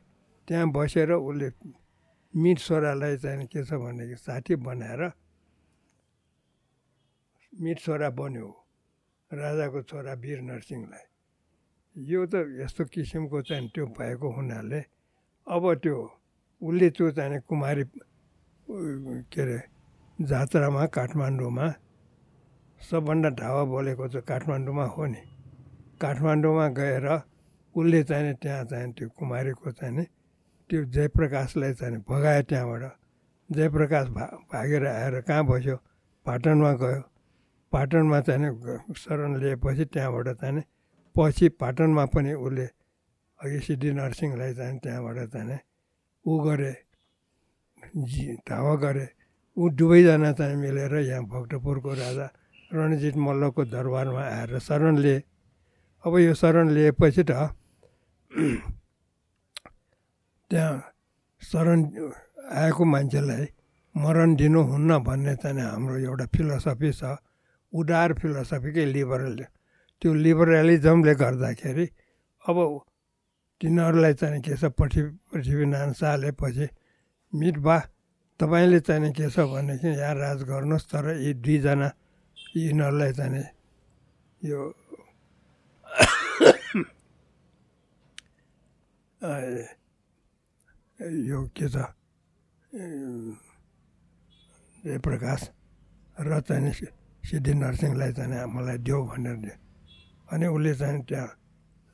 त्यहाँ 0.49 0.71
बसेर 0.71 1.11
उसले 1.13 1.49
मिट 2.35 2.59
छोरालाई 2.59 3.17
चाहिँ 3.19 3.47
के 3.51 3.65
छ 3.65 3.75
भनेदेखि 3.75 4.17
साथी 4.17 4.55
बनाएर 4.63 5.03
मिट 7.53 7.79
छोरा 7.83 8.09
बन्यो 8.15 8.49
राजाको 9.31 9.83
छोरा 9.91 10.13
वीर 10.23 10.41
नरसिंहलाई। 10.41 11.05
यो 11.97 12.21
त 12.31 12.35
यस्तो 12.63 12.85
किसिमको 12.95 13.43
चाहिँ 13.43 13.69
त्यो 13.75 13.87
भएको 13.99 14.29
हुनाले 14.37 14.81
अब 15.47 15.65
त्यो 15.83 15.99
उसले 16.63 16.89
त्यो 16.95 17.11
चाहिँ 17.19 17.41
कुमारी 17.49 17.85
के 19.35 19.41
अरे 19.43 19.59
जात्रामा 20.19 20.87
काठमाडौँमा 20.95 21.67
सबभन्दा 22.81 23.29
ढावा 23.41 23.63
बोलेको 23.75 24.09
चाहिँ 24.09 24.27
काठमाडौँमा 24.31 24.85
हो 24.95 25.05
नि। 25.07 25.23
काठमाडौँमा 26.01 26.67
गएर 26.79 27.07
उसले 27.79 28.03
चाहिँ 28.03 28.35
त्यहाँ 28.43 28.65
चाहिँ 28.65 28.93
त्यो 28.93 29.09
कुमारीको 29.19 29.71
चाहिँ 29.71 29.95
नि 29.97 30.05
त्यो 30.71 30.85
जयप्रकाशलाई 30.95 31.73
चाहिँ 31.75 31.99
भगायो 32.09 32.43
त्यहाँबाट। 32.51 32.83
जयप्रकाश 33.51 34.07
भा 34.09 34.25
भागेर 34.53 34.87
आएर 34.87 35.21
कहाँ 35.25 35.45
बस्यो? 35.47 35.77
पाटनमा 36.27 36.73
गयो। 36.83 37.01
पाटनमा 37.73 38.21
चाहिँ 38.21 38.51
शरण 38.97 39.37
लिएपछि 39.41 39.85
त्यहाँबाट 39.85 40.29
चाहिँ 40.41 40.63
पछि 41.17 41.49
पाटनमा 41.61 42.05
पनि 42.15 42.33
उसले 42.33 42.67
अघि 43.41 43.61
सिद्धि 43.61 43.91
नरसिंहलाई 43.93 44.55
चाहिँ 44.55 44.79
त्यहाँबाट 44.79 45.19
चाहिँ 45.33 45.47
नि 45.49 45.59
ऊ 46.25 46.39
गरे 46.45 46.73
जी 47.97 48.27
धावा 48.49 48.75
गरे। 48.75 49.07
ऊ 49.57 49.69
दुवैजना 49.71 50.33
चाहिँ 50.33 50.57
मिलेर 50.57 50.95
यहाँ 50.95 51.25
भक्तपुरको 51.25 51.93
राजा 51.95 52.27
रणजित 52.75 53.17
मल्लको 53.17 53.65
दरबारमा 53.65 54.23
आएर 54.23 54.59
शरण 54.59 54.97
लिए। 54.99 55.23
अब 56.05 56.19
यो 56.19 56.35
शरण 56.35 56.71
लिएपछि 56.71 57.23
त 57.31 57.33
त्यहाँ 60.51 60.77
शरण 61.43 61.79
आएको 62.53 62.85
मान्छेलाई 62.85 63.45
मरण 63.95 64.35
दिनुहुन्न 64.37 64.99
भन्ने 64.99 65.35
चाहिँ 65.37 65.61
हाम्रो 65.61 65.97
एउटा 65.99 66.27
फिलोसफी 66.35 66.91
छ। 66.93 67.17
उदार 67.73 68.13
फिलोसफीकै 68.21 68.85
लिबरल। 68.93 69.39
त्यो 70.03 70.11
लिबरलिजमले 70.15 71.15
गर्दाखेरि 71.15 71.87
अब 72.45 72.57
तिनीहरूलाई 73.61 74.15
चाहिँ 74.15 74.41
के 74.43 74.57
छ 74.57 74.65
पृथ्वी 74.79 75.03
पृथ्वीनारायण 75.33 75.93
शाहले 75.93 76.31
पछि 76.39 76.67
मिटबा 77.33 77.77
तपाईँले 78.41 78.81
चाहिँ 78.81 79.13
के 79.13 79.27
छ 79.31 79.37
भनेदेखि 79.51 79.89
यहाँ 79.89 80.15
राज 80.15 80.43
गर्नुहोस् 80.47 80.87
तर 80.87 81.07
यी 81.19 81.33
दुईजना 81.35 81.89
यिनीहरूलाई 82.57 83.13
चाहिँ 83.13 83.45
यो 84.43 84.59
यो 91.19 91.39
के 91.51 91.69
छ 91.69 91.77
जयप्रकाश 94.85 95.43
र 96.23 96.41
चाहिँ 96.41 96.73
सिद्धि 97.25 97.53
नरसिंहलाई 97.55 98.13
चाहिँ 98.15 98.47
मलाई 98.47 98.79
देऊ 98.79 99.01
भनेर 99.11 99.37
दियो 99.43 99.57
अनि 100.31 100.47
उसले 100.47 100.75
चाहिँ 100.75 101.03
त्यहाँ 101.03 101.29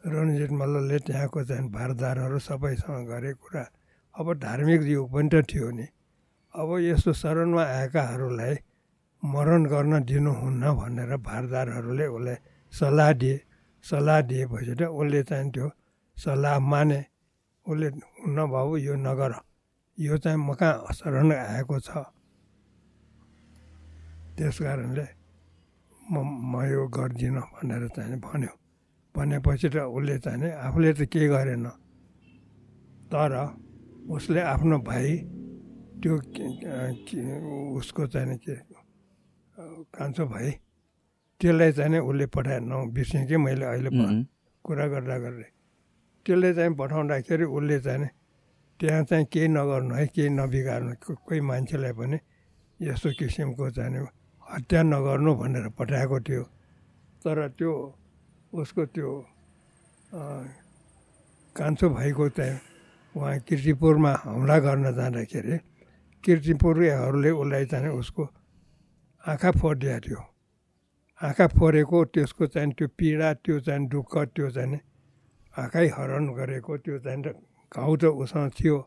रणजित 0.05 0.53
मल्लले 0.53 0.99
त्यहाँको 1.09 1.45
चाहिँ 1.49 1.69
भारदारहरू 1.73 2.39
सबैसँग 2.45 3.09
गरे 3.09 3.33
कुरा 3.41 3.65
अब 4.15 4.27
धार्मिक 4.45 4.83
युग 4.85 5.09
पनि 5.13 5.29
त 5.33 5.35
थियो 5.49 5.71
नि 5.81 5.87
अब 6.55 6.69
यस्तो 6.85 7.13
शरणमा 7.25 7.63
आएकाहरूलाई 7.65 8.55
मरण 9.23 9.65
गर्न 9.73 10.05
दिनुहुन्न 10.05 10.63
भनेर 10.77 11.17
भारदारहरूले 11.25 12.07
उसलाई 12.07 12.37
सल्लाह 12.73 13.13
दिए 13.17 13.37
सल्लाह 13.85 14.21
दिएपछि 14.29 14.75
त 14.77 14.93
उसले 14.93 15.23
चाहिँ 15.25 15.51
त्यो 15.57 15.67
सल्लाह 16.17 16.59
माने। 16.61 17.14
उसले 17.69 17.89
हुन्न 17.89 18.51
बाबु 18.51 18.77
यो 18.77 18.95
नगर। 18.95 19.33
यो 20.01 20.19
चाहिँ 20.19 20.39
म 20.39 20.55
कहाँ 20.55 20.93
शरण 20.93 21.33
आएको 21.33 21.81
छ। 21.81 21.91
त्यस 24.37 24.59
कारणले 24.59 25.07
म 26.11 26.17
म 26.53 26.63
यो 26.67 26.89
गर्दिनँ 26.89 27.41
भनेर 27.41 27.89
चाहिँ 27.89 28.21
भन्यो। 28.21 28.53
भनेपछि 29.17 29.69
त 29.69 29.77
उसले 29.77 30.19
चाहिँ 30.19 30.39
नि 30.43 30.51
आफूले 30.51 30.93
त 30.93 31.01
केही 31.07 31.29
गरेन। 31.29 31.67
तर 33.13 33.33
उसले 34.11 34.41
आफ्नो 34.41 34.79
भाइ 34.79 35.17
त्यो 36.03 36.19
के- 36.19 36.95
के- 37.09 37.43
उसको 37.79 38.07
चाहिँ 38.07 38.29
नि 38.29 38.37
के 38.37 38.55
कान्छो 39.95 40.27
भाइ 40.27 40.51
त्यसलाई 41.41 41.73
चाहिँ 41.73 41.91
नि 41.91 41.99
उसले 41.99 42.27
पठाए 42.27 42.61
न 42.61 42.91
बिर्सेँ 42.93 43.27
कि 43.27 43.37
मैले 43.37 43.65
अहिले 43.65 43.91
कुरा 44.65 44.87
गर्दा 44.89 45.19
गर्दै। 45.19 45.54
त्यसले 46.27 46.51
चाहिँ 46.55 46.75
पठाउँदाखेरि 46.75 47.45
उसले 47.45 47.79
चाहिँ 47.81 48.09
त्यहाँ 48.81 49.03
चाहिँ 49.05 49.27
केही 49.33 49.49
नगर्नु 49.49 49.95
है 49.95 50.07
केही 50.15 50.29
नबिगार्नु 50.29 50.93
कोही 51.05 51.41
मान्छेलाई 51.41 51.93
पनि 51.93 52.19
यस्तो 52.81 53.11
किसिमको 53.19 53.71
चाहिँ 53.71 54.07
हत्या 54.47 54.83
नगर्नु 54.83 55.35
भनेर 55.41 55.69
पठाएको 55.79 56.21
थियो। 56.21 56.43
तर 57.25 57.39
त्यो 57.59 57.73
उसको 58.53 58.83
त्यो 58.95 59.11
कान्छो 61.57 61.87
भाइको 61.91 62.29
चाहिँ 62.37 62.59
उहाँ 63.15 63.39
किर्तिपुरमा 63.47 64.13
हमला 64.25 64.59
गर्न 64.59 64.93
जाँदाखेरि 64.95 65.59
किर्तिपुरहरूले 66.25 67.31
उसलाई 67.31 67.65
चाहिँ 67.73 67.89
उसको 68.01 68.23
आँखा 69.25 69.51
फोडिदिएको 69.61 70.01
थियो। 70.07 70.21
आँखा 71.21 71.47
फोरेको 71.57 72.05
त्यसको 72.15 72.47
चाहिँ 72.47 72.73
त्यो 72.75 72.89
पीडा 72.99 73.33
त्यो 73.45 73.61
चाहिँ 73.61 73.87
दुःख 73.89 74.13
त्यो 74.35 74.51
चाहिँ 74.51 74.81
आँखै 75.55 75.87
हरण 75.97 76.25
गरेको 76.35 76.77
त्यो 76.85 76.99
चाहिँ 77.05 77.23
घाउ 77.73 77.93
त 77.97 78.05
उसँग 78.23 78.51
थियो। 78.59 78.79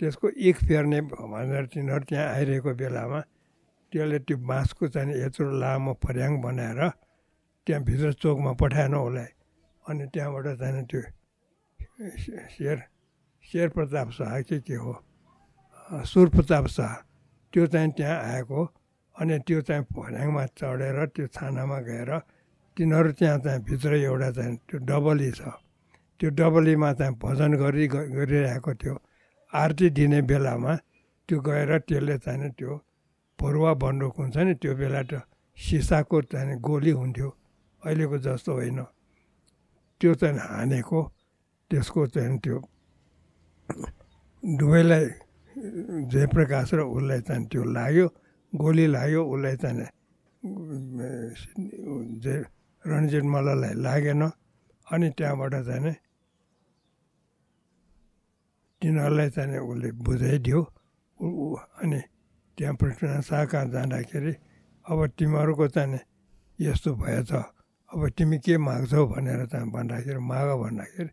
त्यसको 0.00 0.26
एक 0.48 0.56
फेर्ने 0.66 1.00
भनेर 1.12 1.64
तिनीहरू 1.72 2.04
त्यहाँ 2.08 2.26
आइरहेको 2.34 2.70
बेलामा 2.80 3.20
त्यसले 3.92 4.18
त्यो 4.26 4.36
बाँसको 4.50 4.88
चाहिँ 4.94 5.14
यत्रो 5.22 5.50
लामो 5.60 5.92
फर्याङ 6.02 6.32
बनाएर 6.40 6.80
त्यहाँ 7.66 7.82
भित्र 7.84 8.12
चोकमा 8.22 8.52
पठाएन 8.60 8.94
उसलाई। 8.94 9.30
अनि 9.84 10.04
त्यहाँबाट 10.14 10.46
चाहिँ 10.60 10.84
त्यो 10.90 11.02
शेर 12.54 12.78
शेर 13.44 13.68
प्रताप 13.76 14.10
शाह 14.16 14.40
कि 14.48 14.58
के 14.66 14.74
हो? 14.74 14.92
सुर 16.10 16.28
प्रताप 16.34 16.66
शाह 16.76 16.94
त्यो 17.52 17.66
चाहिँ 17.66 17.90
त्यहाँ 17.98 18.18
आएको। 18.34 18.60
अनि 19.16 19.38
त्यो 19.46 19.60
चाहिँ 19.68 19.84
फर्याङमा 19.92 20.44
चढेर 20.58 20.98
त्यो 21.14 21.26
छानामा 21.34 21.78
गएर 21.86 22.10
तिनीहरू 22.76 23.10
त्यहाँ 23.18 23.38
चाहिँ 23.44 23.60
भित्र 23.68 23.94
एउटा 23.94 24.30
चाहिँ 24.32 24.56
त्यो 24.64 24.78
डबली 24.86 25.30
छ। 25.32 25.42
त्यो 26.20 26.28
डबलीमा 26.36 26.92
चाहिँ 27.00 27.14
भजन 27.16 27.52
गरी 27.56 27.86
गरिरहेको 27.88 28.72
थियो। 28.80 28.94
आरती 29.52 29.86
दिने 29.96 30.20
बेलामा 30.28 30.72
त्यो 31.28 31.36
गएर 31.40 31.70
त्यसले 31.88 32.16
चाहिँ 32.24 32.50
त्यो 32.58 32.72
फरुवा 33.38 33.72
बन्दुक 33.82 34.14
हुन्छ 34.20 34.36
नि 34.36 34.54
त्यो 34.60 34.72
बेला 34.76 35.02
त 35.08 35.24
सिसाको 35.58 36.16
चाहिँ 36.32 36.56
गोली 36.60 36.92
हुन्थ्यो 37.00 37.28
अहिलेको 37.82 38.16
जस्तो 38.26 38.52
होइन। 38.52 38.80
त्यो 40.00 40.12
चाहिँ 40.20 40.38
हानेको 40.38 41.00
त्यसको 41.70 42.00
चाहिँ 42.14 42.38
त्यो 42.44 42.56
दुवैलाई 44.42 45.04
जयप्रकाश 46.12 46.68
र 46.74 46.80
उसलाई 46.84 47.20
चाहिँ 47.28 47.44
त्यो 47.48 47.62
लाग्यो 47.76 48.06
गोली 48.52 48.86
लाग्यो 48.86 49.20
उसलाई 49.24 49.56
चाहिँ 49.56 49.88
जय 52.22 52.38
रणजित 52.84 53.24
मल्ललाई 53.24 53.74
लागेन। 53.80 54.22
अनि 54.86 55.08
त्यहाँबाट 55.16 55.54
चाहिँ 55.68 55.94
तिनीहरूलाई 58.80 59.30
चाहिँ 59.30 59.58
उसले 59.60 59.88
बुझाइदियो। 60.04 60.60
अनि 61.20 62.00
त्यहाँ 62.58 62.74
पृथ्वीनारायण 62.80 63.22
शाह 63.22 63.44
कहाँ 63.52 63.66
जाँदाखेरि 63.70 64.32
अब 64.86 64.98
तिमीहरूको 65.18 65.66
चाहिँ 65.68 65.98
यस्तो 66.58 66.90
भएछ 66.96 67.32
अब 67.32 68.08
तिमी 68.16 68.38
के 68.40 68.56
माग्छौ 68.58 69.06
भनेर 69.06 69.46
चाहिँ 69.46 69.70
भन्दाखेरि 69.70 70.18
माग 70.18 70.48
भन्दाखेरि 70.62 71.12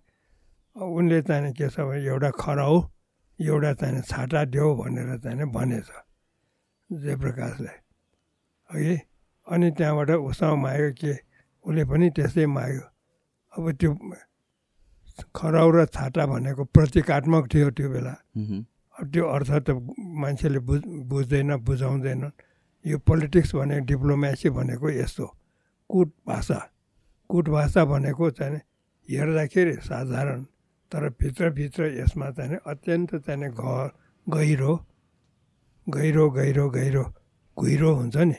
उनले 0.76 1.22
चाहिँ 1.27 1.53
के 1.53 1.68
छ 1.69 1.80
भने 1.84 2.06
एउटा 2.06 2.30
खराउ 2.39 2.76
एउटा 3.39 3.73
चाहिँ 3.73 4.02
छाटा 4.02 4.44
देऊ 4.53 4.76
भनेर 4.76 5.18
चाहिँ 5.19 5.45
भनेछ 5.52 5.89
जयप्रकाशलाई 6.89 7.77
है 8.69 8.95
अनि 9.48 9.72
त्यहाँबाट 9.72 10.10
उसँग 10.11 10.56
माग्यो 10.64 10.91
के 11.02 11.14
उसले 11.65 11.84
पनि 11.85 12.10
त्यस्तै 12.15 12.45
माग्यो। 12.45 12.85
अब 13.53 13.72
त्यो 13.80 13.91
खराउ 15.35 15.69
र 15.72 15.85
छाता 15.85 16.26
भनेको 16.26 16.64
प्रतीकात्मक 16.73 17.44
थियो 17.53 17.69
त्यो 17.77 17.89
बेला। 17.89 18.14
अब 18.98 19.06
त्यो 19.14 19.23
अर्थ 19.26 19.52
त 19.65 19.69
मान्छेले 19.98 20.60
बुझ 20.60 20.81
बुझ्दैन 21.10 21.56
बुझाउँदैन। 21.61 22.23
यो 22.85 22.98
पोलिटिक्स 22.98 23.56
भनेको 23.56 23.85
डिप्लोमेसी 23.85 24.49
भनेको 24.49 24.88
यस्तो। 24.89 25.26
कुट 25.89 26.10
भाषा। 26.27 26.60
कुट 27.30 27.45
भाषा 27.49 27.81
भनेको 27.85 28.30
चाहिँ 28.38 28.60
हेर्दाखेरि 29.10 29.73
साधारण 29.84 30.44
तर 30.91 31.10
भित्रभित्र 31.19 31.84
यसमा 31.99 32.30
चाहिँ 32.31 32.57
अत्यन्त 32.65 33.15
चाहिँ 33.26 33.49
घ 33.52 33.91
गहिरो 34.27 34.73
गहिरो 35.88 36.30
गहिरो 36.30 36.69
गहिरो 36.69 37.03
घुइरो 37.57 37.89
हुन्छ 37.95 38.18
नि। 38.18 38.38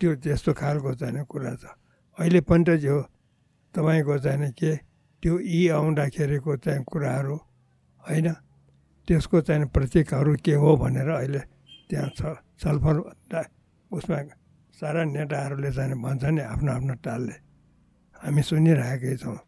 त्यो 0.00 0.14
त्यस्तो 0.24 0.52
खालको 0.52 0.94
चाहिँ 0.94 1.24
कुरा 1.24 1.54
छ। 1.54 1.64
अहिले 2.18 2.40
पनि 2.40 2.64
त 2.64 2.76
जो 2.80 3.00
तपाईँको 3.74 4.18
चाहिँ 4.18 4.52
के 4.52 4.89
त्यो 5.22 5.38
यी 5.38 5.68
आउँदाखेरिको 5.68 6.56
चाहिँ 6.56 6.84
कुराहरू 6.84 7.36
होइन। 8.00 8.28
त्यसको 9.08 9.40
चाहिँ 9.40 9.66
प्रतीकहरू 9.74 10.32
के 10.44 10.54
हो 10.54 10.76
भनेर 10.76 11.08
अहिले 11.08 11.40
त्यहाँ 11.88 12.08
छ। 12.16 12.20
छलफल 12.60 12.96
उसमा 13.90 14.18
सारा 14.80 15.04
नेताहरूले 15.04 15.70
चाहिँ 15.72 15.94
भन्छ 16.00 16.24
नि 16.24 16.40
आफ्नो 16.40 16.70
आफ्नो 16.72 16.94
तालले। 17.04 17.36
हामी 18.16 18.42
सुनिरहेकै 18.42 19.16
छौँ। 19.16 19.38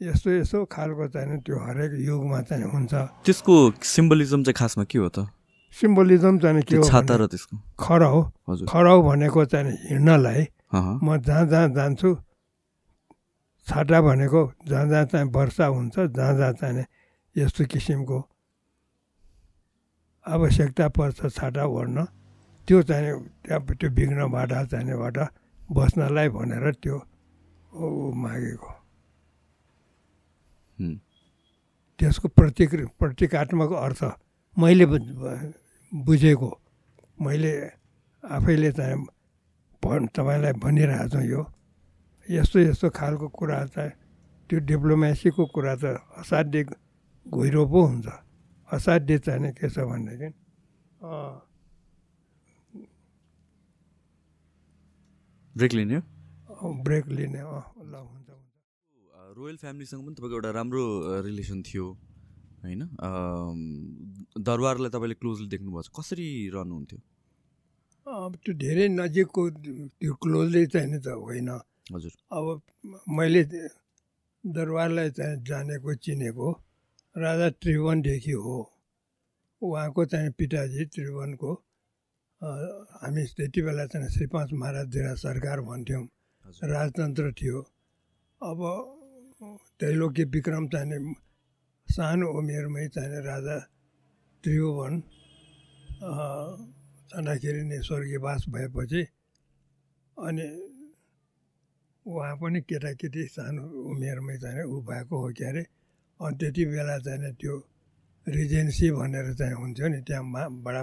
यस्तो 0.00 0.30
यस्तो 0.44 0.58
खालको 0.68 1.04
चाहिँ 1.08 1.40
त्यो 1.40 1.56
हरेक 1.56 1.92
युगमा 2.04 2.40
चाहिँ 2.44 2.68
हुन्छ। 2.68 2.92
त्यसको 3.24 3.54
सिम्बलिजम 3.80 4.42
चाहिँ 4.44 4.56
खासमा 4.56 4.84
के 4.84 4.98
हो 4.98 5.08
त? 5.08 5.18
सिम्बलिजम 5.72 6.38
चाहिँ 6.44 6.62
के 6.68 6.76
हो 6.76 6.84
र 6.84 7.26
त्यसको। 7.32 7.56
हजुर। 8.48 8.66
खराउ 8.68 8.98
भनेको 9.02 9.44
चाहिँ 9.44 9.72
हिँड्नलाई 9.96 10.40
म 10.76 11.16
जहाँ 11.24 11.46
जहाँ 11.46 11.68
जान्छु 11.72 12.08
छाटा 13.66 14.00
भनेको 14.00 14.40
जहाँ 14.68 14.86
जहाँ 14.88 15.04
चाहिँ 15.04 15.26
वर्षा 15.34 15.66
हुन्छ 15.66 15.98
जहाँ 15.98 16.34
जहाँ 16.38 16.52
चाहिँ 16.52 16.84
यस्तो 17.36 17.64
किसिमको 17.66 18.18
आवश्यकता 20.26 20.86
पर्छ 20.88 21.18
छाटा 21.34 21.64
ओढ्न 21.66 21.98
त्यो 22.68 22.82
चाहिँ 22.82 23.10
त्यहाँ 23.44 23.60
त्यो 23.74 23.90
विघ्नबाट 23.90 24.52
चाहिनेबाट 24.70 25.18
बस्नलाई 25.70 26.28
भनेर 26.28 26.66
त्यो 26.82 26.96
मागेको। 28.16 28.70
हुँ, 30.78 30.94
त्यसको 32.00 32.28
प्रतीक 32.28 32.70
प्रतीकात्मक 32.98 33.72
अर्थ 33.72 34.02
मैले 34.56 34.86
बुझेको 35.92 36.50
मैले 37.18 37.52
आफैले 38.24 38.70
चाहिँ 38.72 38.96
भन् 39.82 40.06
तपाईँलाई 40.14 40.52
भनिरहेको 40.62 41.08
छु 41.08 41.20
यो। 41.22 41.42
यस्तो 42.30 42.58
यस्तो 42.60 42.90
खालको 42.90 43.28
कुरा 43.38 43.58
चाहिँ 43.74 43.92
त्यो 44.50 44.58
डिप्लोमेसीको 44.66 45.42
कुरा 45.54 45.74
त 45.82 45.84
असाध्य 46.22 46.64
घुइरो 47.26 47.62
पो 47.66 47.80
हुन्छ। 47.86 48.06
असाध्य 48.68 49.18
चाहिँ 49.26 49.52
के 49.54 49.68
छ 49.70 49.78
भनेदेखि 49.86 50.28
ब्रेक 55.54 55.72
लिने 55.74 55.98
ब्रेक 56.86 57.04
लिने 57.08 57.40
अँ 57.40 57.62
ल 57.84 57.94
हुन्छ 57.94 58.28
हुन्छ। 58.28 58.54
रोयल 59.36 59.56
फ्यामिलीसँग 59.56 60.02
पनि 60.06 60.14
तपाईँको 60.14 60.36
एउटा 60.36 60.50
राम्रो 60.58 60.84
रिलेसन 61.26 61.62
थियो 61.62 61.86
होइन? 62.64 62.82
दरबारलाई 64.42 64.90
तपाईँले 64.90 65.16
क्लोजली 65.22 65.48
देख्नुभएको 65.54 65.82
छ। 65.82 65.88
कसरी 65.98 66.28
रहनुहुन्थ्यो? 66.54 66.98
अब 68.06 68.32
त्यो 68.44 68.52
धेरै 68.54 68.86
नजिकको 68.98 69.42
त्यो 70.00 70.12
क्लोजली 70.22 70.66
चाहिँ 70.74 70.98
त 70.98 71.08
होइन। 71.14 71.50
हजुर। 71.86 72.12
अब 72.32 72.46
मैले 73.08 73.42
दरबारलाई 74.44 75.10
चाहिँ 75.10 75.36
जानेको 75.46 75.94
चिनेको 76.04 76.48
राजा 77.14 77.48
त्रिभुवनदेखि 77.62 78.32
हो। 78.32 78.56
उहाँको 79.62 80.04
चाहिँ 80.04 80.30
पिताजी 80.38 80.84
त्रिभुवनको। 80.92 81.52
हामी 83.00 83.22
त्यति 83.36 83.60
बेला 83.62 83.86
चाहिँ 83.86 84.08
श्री 84.10 84.26
पाँच 84.34 84.50
महाराज 84.52 84.86
जिरा 84.92 85.14
सरकार 85.16 85.60
भन्थ्यौँ। 85.62 86.04
राजतन्त्र 86.44 87.32
थियो। 87.32 87.58
अब 88.40 88.60
त्रैलोक्य 89.78 90.24
विक्रम 90.34 90.64
चाहिने 90.68 90.98
सानो 91.88 92.26
उमेरमै 92.38 92.86
चाहिने 92.88 93.20
राजा 93.26 93.56
त्रिभुवन 94.44 94.92
जाँदाखेरि 97.10 97.62
नै 97.64 97.78
स्वर्गीयवास 97.82 98.44
भएपछि 98.48 99.02
अनि 100.16 100.46
उहाँ 102.06 102.34
पनि 102.38 102.60
केटाकेटी 102.70 103.22
सानो 103.34 103.62
उमेरमै 103.90 104.36
चाहिँ 104.38 104.64
ऊ 104.64 104.80
भएको 104.88 105.14
हो 105.22 105.28
के 105.34 105.44
अरे 105.50 105.62
अनि 106.20 106.36
त्यति 106.38 106.64
बेला 106.70 106.96
चाहिँ 107.06 107.32
त्यो 107.40 107.54
रिजेन्सी 108.26 108.90
भनेर 108.98 109.34
चाहिँ 109.34 109.54
हुन्थ्यो 109.54 109.86
नि 109.88 110.00
त्यहाँ 110.06 110.22
मा 110.22 110.42
बडा 110.64 110.82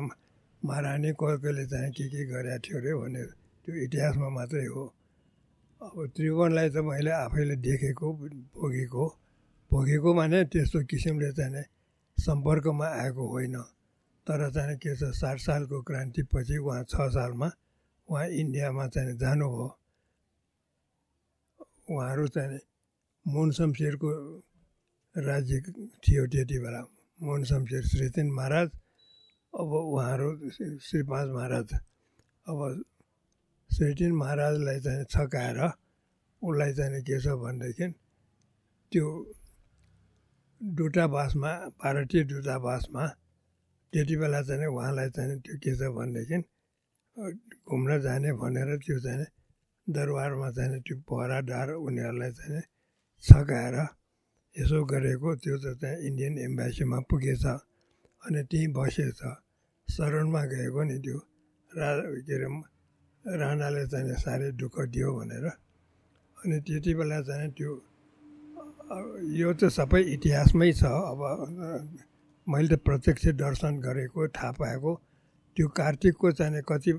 महारानी 0.63 1.11
कोहीले 1.19 1.65
चाहिँ 1.71 1.91
के 1.95 2.05
के 2.11 2.21
गरेको 2.31 2.59
थियो 2.63 2.77
अरे 2.79 2.91
भनेर 3.01 3.29
त्यो 3.63 3.73
इतिहासमा 3.83 4.29
मात्रै 4.37 4.65
हो। 4.73 4.83
अब 5.81 5.95
त्रिभुवनलाई 6.15 6.69
त 6.69 6.77
मैले 6.87 7.11
आफैले 7.11 7.55
देखेको 7.59 8.07
भोगेको 8.55 9.05
भोगेको 9.71 10.09
माने 10.13 10.39
त्यस्तो 10.51 10.79
किसिमले 10.91 11.31
चाहिँ 11.39 11.63
सम्पर्कमा 12.17 12.87
आएको 13.03 13.23
होइन। 13.31 13.55
तर 14.27 14.41
चाहिँ 14.55 14.75
के 14.79 14.95
छ 14.95 15.11
साठ 15.11 15.37
सालको 15.39 15.81
क्रान्तिपछि 15.87 16.57
उहाँ 16.57 16.83
छ 16.83 16.95
सालमा 17.15 17.49
उहाँ 18.07 18.27
इन्डियामा 18.41 18.87
चाहिँ 18.87 19.15
जानुभयो 19.19 19.67
उहाँहरू 21.87 22.27
चाहिँ 22.27 22.59
मुन 23.25 23.51
शमशेरको 23.51 24.09
राज्य 25.15 25.61
थियो 26.03 26.25
त्यति 26.27 26.57
बेला। 26.59 26.81
मुन 27.19 27.43
शमशेर 27.43 27.83
श्रीतिन 27.87 28.31
महाराज 28.31 28.69
अब 29.53 29.71
उहाँहरू 29.73 30.49
श्री 30.79 31.01
पाँच 31.03 31.27
महाराज। 31.29 31.73
अब 32.47 32.59
श्रीतिन 33.71 34.11
महाराजलाई 34.15 34.79
चाहिँ 34.79 35.03
छकाएर 35.05 35.59
उसलाई 36.41 36.73
चाहिँ 36.73 37.01
के 37.03 37.19
छ 37.19 37.35
भनेदेखि 37.43 37.87
त्यो 38.91 39.05
दूतावासमा 40.61 41.51
भारतीय 41.83 42.23
दूतावासमा 42.23 43.07
त्यति 43.93 44.15
बेला 44.17 44.41
चाहिँ 44.41 44.67
उहाँलाई 44.67 45.09
चाहिँ 45.15 45.39
त्यो 45.39 45.55
के 45.63 45.75
छ 45.75 45.91
भनेदेखि 45.95 46.37
घुम्न 47.69 47.99
जाने 48.01 48.31
भनेर 48.41 48.77
त्यो 48.83 48.99
चाहिँ 48.99 49.25
दरबारमा 49.87 50.49
चाहिँ 50.55 50.79
त्यो 50.81 50.95
पहरादार 51.09 51.69
उनीहरूलाई 51.75 52.31
चाहिँ 52.31 52.61
छकाएर 53.25 53.75
यसो 54.55 54.77
गरेको 54.85 55.29
त्यो 55.43 55.55
त 55.63 55.65
त्यहाँ 55.81 55.97
इन्डियन 56.07 56.33
एम्बेसीमा 56.47 56.99
पुगेछ 57.09 57.45
अनि 57.45 58.41
त्यहीँ 58.49 58.71
बसेछ। 58.77 59.21
शरणमा 59.87 60.41
गएको 60.51 60.81
नि 60.89 60.97
त्यो 61.03 61.17
रा 61.71 61.89
के 62.27 62.35
अरे 62.35 62.47
राणाले 63.37 63.83
चाहिँ 63.91 64.15
साह्रै 64.23 64.51
दुःख 64.55 64.75
दियो 64.93 65.09
भनेर। 65.19 65.45
अनि 65.47 66.57
त्यति 66.65 66.91
बेला 66.95 67.19
चाहिँ 67.27 67.49
त्यो 67.57 67.71
यो 69.35 69.49
त 69.59 69.61
सबै 69.67 70.01
इतिहासमै 70.15 70.71
छ। 70.79 70.83
अब 70.83 71.21
मैले 72.47 72.67
त 72.71 72.79
प्रत्यक्ष 72.87 73.27
दर्शन 73.35 73.73
गरेको 73.83 74.27
थाहा 74.31 74.51
पाएको 74.59 74.91
त्यो 75.57 75.67
कार्तिकको 75.77 76.31
चाहिँ 76.39 76.61
कति 76.69 76.91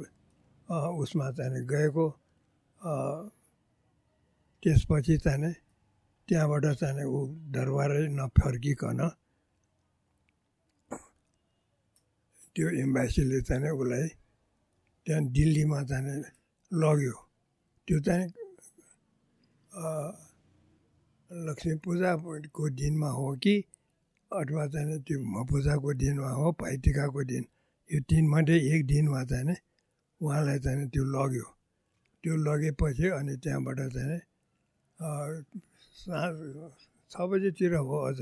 उसमा 1.01 1.31
चाहिँ 1.39 1.65
गएको 1.65 2.07
त्यसपछि 4.63 5.17
चाहिँ 5.25 5.53
त्यहाँबाट 6.29 6.65
चाहिँ 6.81 7.05
ऊ 7.05 7.19
दरबारै 7.55 8.03
नफर्किकन 8.13 9.01
त्यो 12.55 12.67
एम्बेसीले 12.83 13.41
चाहिँ 13.49 13.71
उसलाई 13.73 14.09
त्यहाँ 15.07 15.23
दिल्लीमा 15.37 15.81
चाहिँ 15.91 16.21
लग्यो। 16.73 17.17
त्यो 17.89 17.99
चाहिँ 18.07 18.27
लक्ष्मी 21.31 21.75
पूजाको 21.85 22.69
दिनमा 22.81 23.11
हो 23.11 23.27
कि 23.43 23.55
अथवा 24.31 24.65
चाहिँ 24.73 24.99
त्यो 25.07 25.19
पूजाको 25.51 25.91
दिनमा 26.03 26.31
हो 26.39 26.47
भाइटिकाको 26.61 27.21
दिन 27.33 27.45
यो 27.91 27.99
तिनमध्ये 28.09 28.57
एक 28.73 28.81
दिनमा 28.87 29.21
चाहिँ 29.25 29.57
उहाँलाई 30.21 30.59
चाहिँ 30.65 30.89
त्यो 30.93 31.05
लग्यो। 31.17 31.47
त्यो 32.25 32.35
लगेपछि 32.41 33.07
अनि 33.21 33.35
त्यहाँबाट 33.45 33.79
चाहिँ 33.95 34.21
साँझ 36.01 36.35
छ 37.13 37.15
बजीतिर 37.31 37.75
हो 37.85 37.97
अझ। 38.09 38.19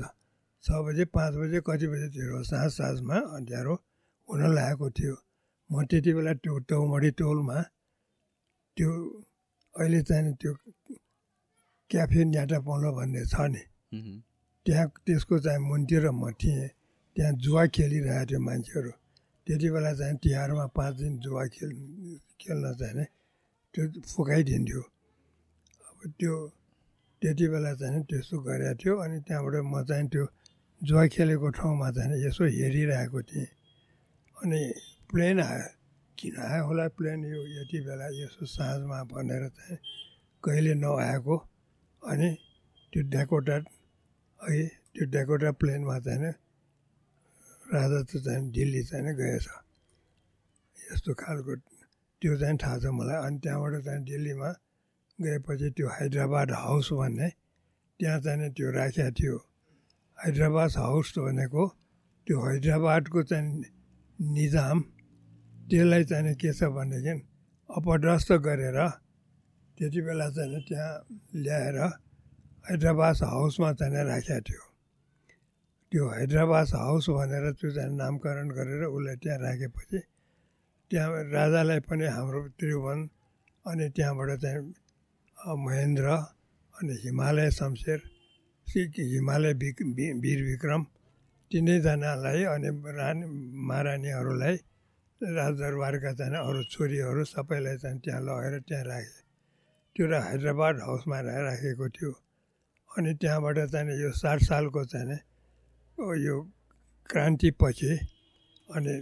छ 0.63 0.67
बजे 0.85 1.03
पाँच 1.15 1.33
बजे 1.39 1.59
कति 1.63 1.87
बजीतिर 1.87 2.29
हो 2.35 2.43
साँझ 2.43 2.71
साँझमा 2.71 3.17
अँध्यारो 3.39 3.73
हुन 4.29 4.41
लागेको 4.55 4.89
थियो। 4.91 5.15
म 5.69 5.83
त्यति 5.87 6.11
बेला 6.13 6.33
त्यो 6.43 6.57
टौमडी 6.67 7.11
टोलमा 7.15 7.57
त्यो 8.77 8.91
अहिले 9.75 10.01
चाहिँ 10.03 10.33
त्यो 10.35 10.53
क्याफे 11.91 12.23
न्याटा 12.27 12.59
पौलो 12.67 12.89
भन्ने 12.91 13.23
छ 13.31 13.35
नि। 13.53 13.63
त्यहाँ 14.65 14.87
त्यसको 15.05 15.39
चाहिँ 15.39 15.59
मुन्तिर 15.63 16.11
म 16.11 16.31
थिएँ। 16.35 16.67
त्यहाँ 17.15 17.33
जुवा 17.39 17.63
खेलिरहेको 17.71 18.25
थियो 18.29 18.39
मान्छेहरू। 18.47 18.91
त्यति 19.47 19.67
बेला 19.73 19.91
चाहिँ 19.99 20.15
तिहारमा 20.23 20.65
पाँच 20.75 20.93
दिन 20.99 21.13
जुवा 21.23 21.43
खेल 21.55 21.71
खेल्न 22.41 22.65
चाहिँ 22.79 23.05
त्यो 23.73 23.83
फुकाइदिन्थ्यो। 24.13 24.81
अब 25.89 25.99
त्यो 26.19 26.33
त्यति 27.21 27.45
बेला 27.53 27.73
चाहिँ 27.81 28.01
त्यस्तो 28.09 28.35
गरेको 28.45 28.73
थियो 28.79 28.93
अनि 29.03 29.17
त्यहाँबाट 29.25 29.55
म 29.65 29.73
चाहिँ 29.89 30.07
त्यो 30.13 30.25
जुवा 30.81 31.03
खेलेको 31.13 31.47
ठाउँमा 31.57 31.89
चाहिँ 31.95 32.17
यसो 32.25 32.43
हेरिरहेको 32.43 33.19
थिएँ। 33.29 33.49
अनि 34.37 34.61
प्लेन 35.09 35.39
आयो। 35.41 35.67
किन 36.17 36.35
आयो 36.37 36.63
होला 36.67 36.85
प्लेन 36.97 37.19
यो 37.25 37.41
यति 37.57 37.79
बेला 37.87 38.07
यसो 38.21 38.45
साँझमा 38.45 38.99
भनेर 39.09 39.43
चाहिँ 39.57 39.77
कहिले 40.43 40.73
नआएको। 40.83 41.35
अनि 42.01 42.29
त्यो 42.93 43.01
डेकोटा 43.09 43.55
है 44.39 44.61
त्यो 44.93 45.03
डेकोटा 45.09 45.49
प्लेनमा 45.57 45.97
चाहिँ 46.05 46.31
राजा 47.73 47.99
त 48.05 48.11
चाहिँ 48.21 48.51
दिल्ली 48.53 48.81
चाहिँ 48.85 49.13
गएछ। 49.17 49.47
यस्तो 50.77 51.11
खालको 51.15 51.53
त्यो 52.23 52.35
चाहिँ 52.39 52.57
थाहा 52.63 52.77
छ 52.79 52.85
मलाई। 52.95 53.19
अनि 53.27 53.37
त्यहाँबाट 53.43 53.73
चाहिँ 53.83 54.03
दिल्लीमा 54.07 54.49
गएपछि 55.19 55.69
त्यो 55.75 55.87
हैदराबाद 55.99 56.51
हाउस 56.55 56.89
भन्ने 56.95 57.29
त्यहाँ 57.99 58.19
चाहिँ 58.23 58.49
त्यो 58.55 58.67
राखेको 58.79 59.11
थियो। 59.19 59.35
हैदराबाद 60.17 60.71
हाउस 60.79 61.13
भनेको 61.19 61.63
त्यो 62.27 62.37
हैदराबादको 62.47 63.23
चाहिँ 63.27 63.47
निजाम 64.19 64.79
त्यसलाई 65.67 66.03
चाहिँ 66.11 66.35
के 66.39 66.51
छ 66.55 66.71
भनेदेखि 66.71 67.13
अपदस्थ 67.69 68.31
गरेर 68.47 68.79
त्यति 69.77 69.99
बेला 70.07 70.27
चाहिँ 70.31 70.61
त्यहाँ 70.63 70.91
ल्याएर 71.43 71.77
हैदराबाद 72.71 73.15
हाउसमा 73.23 73.69
चाहिँ 73.79 74.03
राखेको 74.07 74.41
थियो। 74.47 74.63
त्यो 75.91 76.03
हैदराबाद 76.09 76.67
हाउस 76.73 77.05
भनेर 77.19 77.51
त्यो 77.59 77.69
चाहिँ 77.75 77.91
नामकरण 77.99 78.47
गरेर 78.57 78.83
उसलाई 78.87 79.15
त्यहाँ 79.23 79.39
राखेपछि 79.43 79.99
त्यहाँ 80.93 81.09
राजालाई 81.33 81.79
पनि 81.89 82.05
हाम्रो 82.05 82.39
त्रिभुवन 82.53 82.99
अनि 83.65 83.85
त्यहाँबाट 83.97 84.29
चाहिँ 84.45 84.61
महेन्द्र 85.65 86.05
अनि 86.75 86.93
हिमालय 87.03 87.49
शमशेर 87.57 87.99
हिमालय 88.67 89.53
वीर 90.21 90.39
विक्रम 90.49 90.81
तिनैजनालाई 91.51 92.43
अनि 92.45 92.69
रानी 92.93 93.25
महारानीहरूलाई 93.69 94.55
राजदरबारका 95.21 96.11
चाहिँ 96.13 96.37
अरू 96.45 96.61
छोरीहरू 96.69 97.23
सबैलाई 97.25 97.77
चाहिँ 97.81 97.99
त्यहाँ 98.05 98.21
लगेर 98.21 98.53
त्यहाँ 98.69 98.85
राखे। 98.85 99.21
त्यो 99.95 100.05
हैदराबाद 100.29 100.75
हाउसमा 100.85 101.17
राखेको 101.25 101.89
थियो। 101.89 102.11
अनि 102.89 103.11
त्यहाँबाट 103.17 103.57
चाहिँ 103.73 103.97
यो 103.97 104.11
साठ 104.13 104.39
सालको 104.45 104.85
चाहिँ 104.93 105.17
यो 106.21 106.35
क्रान्तिपछि 107.09 107.93
अनि 108.69 108.93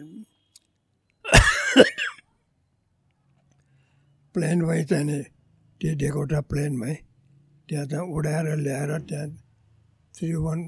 प्लेनमै 4.35 4.79
चाहिँ 4.83 5.21
त्यो 5.81 5.91
डेकोटा 5.97 6.39
प्लेनमै 6.49 6.93
त्यहाँ 7.69 7.85
चाहिँ 7.91 8.05
उडाएर 8.15 8.47
ल्याएर 8.57 8.91
त्यहाँ 9.09 9.27
त्रिभुवन 10.13 10.59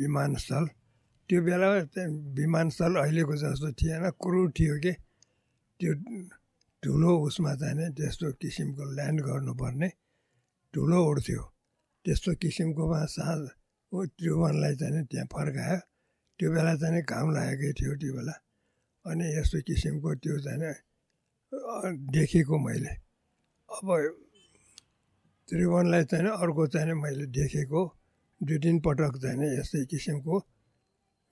विमानस्थल 0.00 0.64
त्यो 1.30 1.38
बेला 1.42 1.68
विमानस्थल 2.36 2.92
अहिलेको 3.02 3.34
जस्तो 3.36 3.68
थिएन 3.80 4.04
क्रु 4.22 4.40
थियो 4.56 4.74
कि 4.84 4.92
त्यो 5.80 5.92
ठुलो 6.82 7.10
उसमा 7.26 7.52
चाहिँ 7.54 7.90
त्यस्तो 7.92 8.26
किसिमको 8.40 8.82
ल्यान्ड 8.96 9.18
गर्नुपर्ने 9.22 9.88
ठुलो 10.74 10.98
उड्थ्यो 11.10 11.42
त्यस्तो 12.04 12.30
किसिमकोमा 12.42 13.00
साँझ 13.12 13.42
त्रिभुवनलाई 14.12 14.74
चाहिँ 14.76 15.04
त्यहाँ 15.10 15.26
फर्कायो 15.32 15.78
त्यो 16.40 16.48
बेला 16.50 16.74
चाहिँ 16.76 17.02
घाम 17.04 17.26
लागेकै 17.36 17.72
थियो 17.78 17.92
त्यो 18.00 18.12
बेला 18.16 18.34
अनि 19.04 19.24
यस्तो 19.38 19.58
किसिमको 19.68 20.10
त्यो 20.22 20.38
चाहिँ 20.44 20.72
देखेको 22.14 22.54
मैले। 22.58 22.92
अब 23.68 23.88
त्रिभुवनलाई 25.48 26.04
चाहिँ 26.10 26.30
अर्को 26.42 26.66
चाहिँ 26.74 26.94
मैले 27.02 27.26
देखेको 27.36 27.80
दुई 28.40 28.58
तिन 28.64 28.76
पटक 28.86 29.12
चाहिँ 29.22 29.48
यस्तै 29.58 29.84
किसिमको 29.92 30.34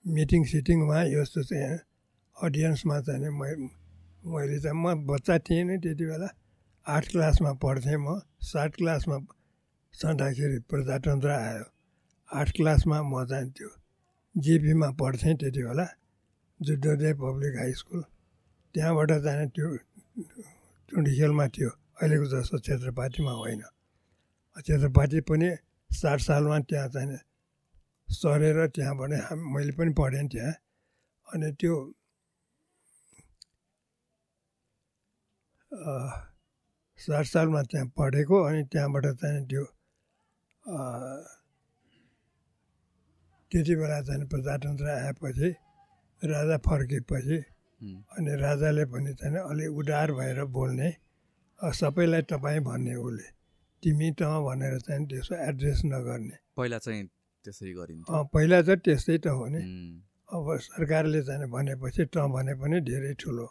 मिटिङ 0.05 0.41
सिटिङमा 0.51 0.97
यस्तो 1.17 1.41
चाहिँ 1.49 1.79
अडियन्समा 2.37 2.99
चाहिँ 3.07 3.31
मैले 3.31 4.57
चाहिँ 4.59 4.77
म 4.77 4.93
बच्चा 5.07 5.37
थिएँ 5.45 5.63
नि 5.67 5.77
त्यति 5.83 6.05
बेला। 6.05 6.29
आठ 6.85 7.03
क्लासमा 7.11 7.51
पढ्थेँ 7.63 7.97
म 7.97 8.19
सात 8.43 8.71
क्लासमा 8.75 9.17
छँदाखेरि 9.93 10.59
प्रजातन्त्र 10.69 11.29
आयो। 11.31 11.65
आठ 12.29 12.47
क्लासमा 12.55 12.97
म 13.01 13.25
चाहिँ 13.25 13.49
त्यो 13.57 13.69
जिपीमा 14.35 14.89
पढ्थेँ 14.99 15.35
त्यति 15.41 15.61
बेला। 15.63 15.85
Juddhodaya 16.65 17.13
public 17.21 17.53
high 17.59 17.71
school. 17.79 18.01
त्यहाँबाट 18.75 19.11
जाने 19.25 19.45
त्यो 19.55 19.67
टुन्डिखेलमा 20.89 21.45
थियो। 21.55 21.69
अहिलेको 21.69 22.25
जस्तो 22.33 22.57
क्षेत्रपातीमा 22.59 23.33
होइन। 23.41 23.61
क्षेत्रपाती 24.57 25.19
पनि 25.29 25.49
साठ 25.91 26.19
सालमा 26.27 26.57
त्यहाँ 26.69 26.87
चाहिँ 26.95 27.17
सरेर 28.07 28.57
त्यहाँबाट 28.75 29.11
हामी 29.27 29.43
मैले 29.53 29.71
पनि 29.77 29.91
पढेँ 29.99 30.27
त्यहाँ। 30.31 30.53
अनि 31.27 31.49
त्यो 31.59 31.75
साठ 36.99 37.25
सालमा 37.25 37.61
त्यहाँ 37.71 37.87
पढेको 37.97 38.37
अनि 38.47 38.61
त्यहाँबाट 38.71 39.05
चाहिँ 39.21 39.45
त्यो 39.49 39.63
त्यति 43.51 43.73
बेला 43.75 43.99
चाहिँ 44.01 44.25
प्रजातन्त्र 44.29 44.85
आएपछि 44.89 45.49
राजा 46.23 46.57
फर्केपछि 46.65 47.37
अनि 48.15 48.31
राजाले 48.41 48.85
पनि 48.91 49.13
चाहिँ 49.19 49.43
अलिक 49.49 49.71
उदार 49.79 50.11
भएर 50.17 50.39
बोल्ने 50.55 50.89
सबैलाई 51.59 52.21
तपाईँ 52.31 52.59
भन्ने 52.63 52.95
उसले। 52.95 53.27
तिमी 53.83 54.09
त 54.19 54.23
भनेर 54.23 54.79
चाहिँ 54.79 55.05
त्यसो 55.07 55.35
एड्रेस 55.35 55.81
नगर्ने। 55.85 56.35
पहिला 56.55 56.77
चाहिँ 56.79 57.03
त्यसरी 57.43 57.73
गरिन्थ्यो। 57.75 58.23
पहिला 58.33 58.61
चाहिँ 58.61 58.79
त्यस्तै 58.85 59.17
त 59.23 59.27
हो 59.35 59.45
नि। 59.51 59.61
अब 60.31 60.45
सरकारले 60.63 61.21
चाहिँ 61.27 61.47
भनेपछि 61.51 62.03
त 62.07 62.15
भने 62.31 62.53
पनि 62.55 62.77
धेरै 62.87 63.13
ठुलो। 63.19 63.47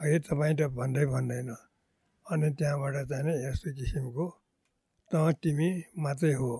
है 0.00 0.18
तपाईँ 0.30 0.54
त 0.54 0.70
भन्दै 0.78 1.04
भन्दैन। 1.10 1.50
अनि 2.26 2.48
त्यहाँबाट 2.58 2.96
चाहिँ 3.10 3.34
यस्तो 3.50 3.68
किसिमको 3.74 4.26
त 5.10 5.34
तिमी 5.42 5.68
मात्रै 5.98 6.34
हो। 6.38 6.54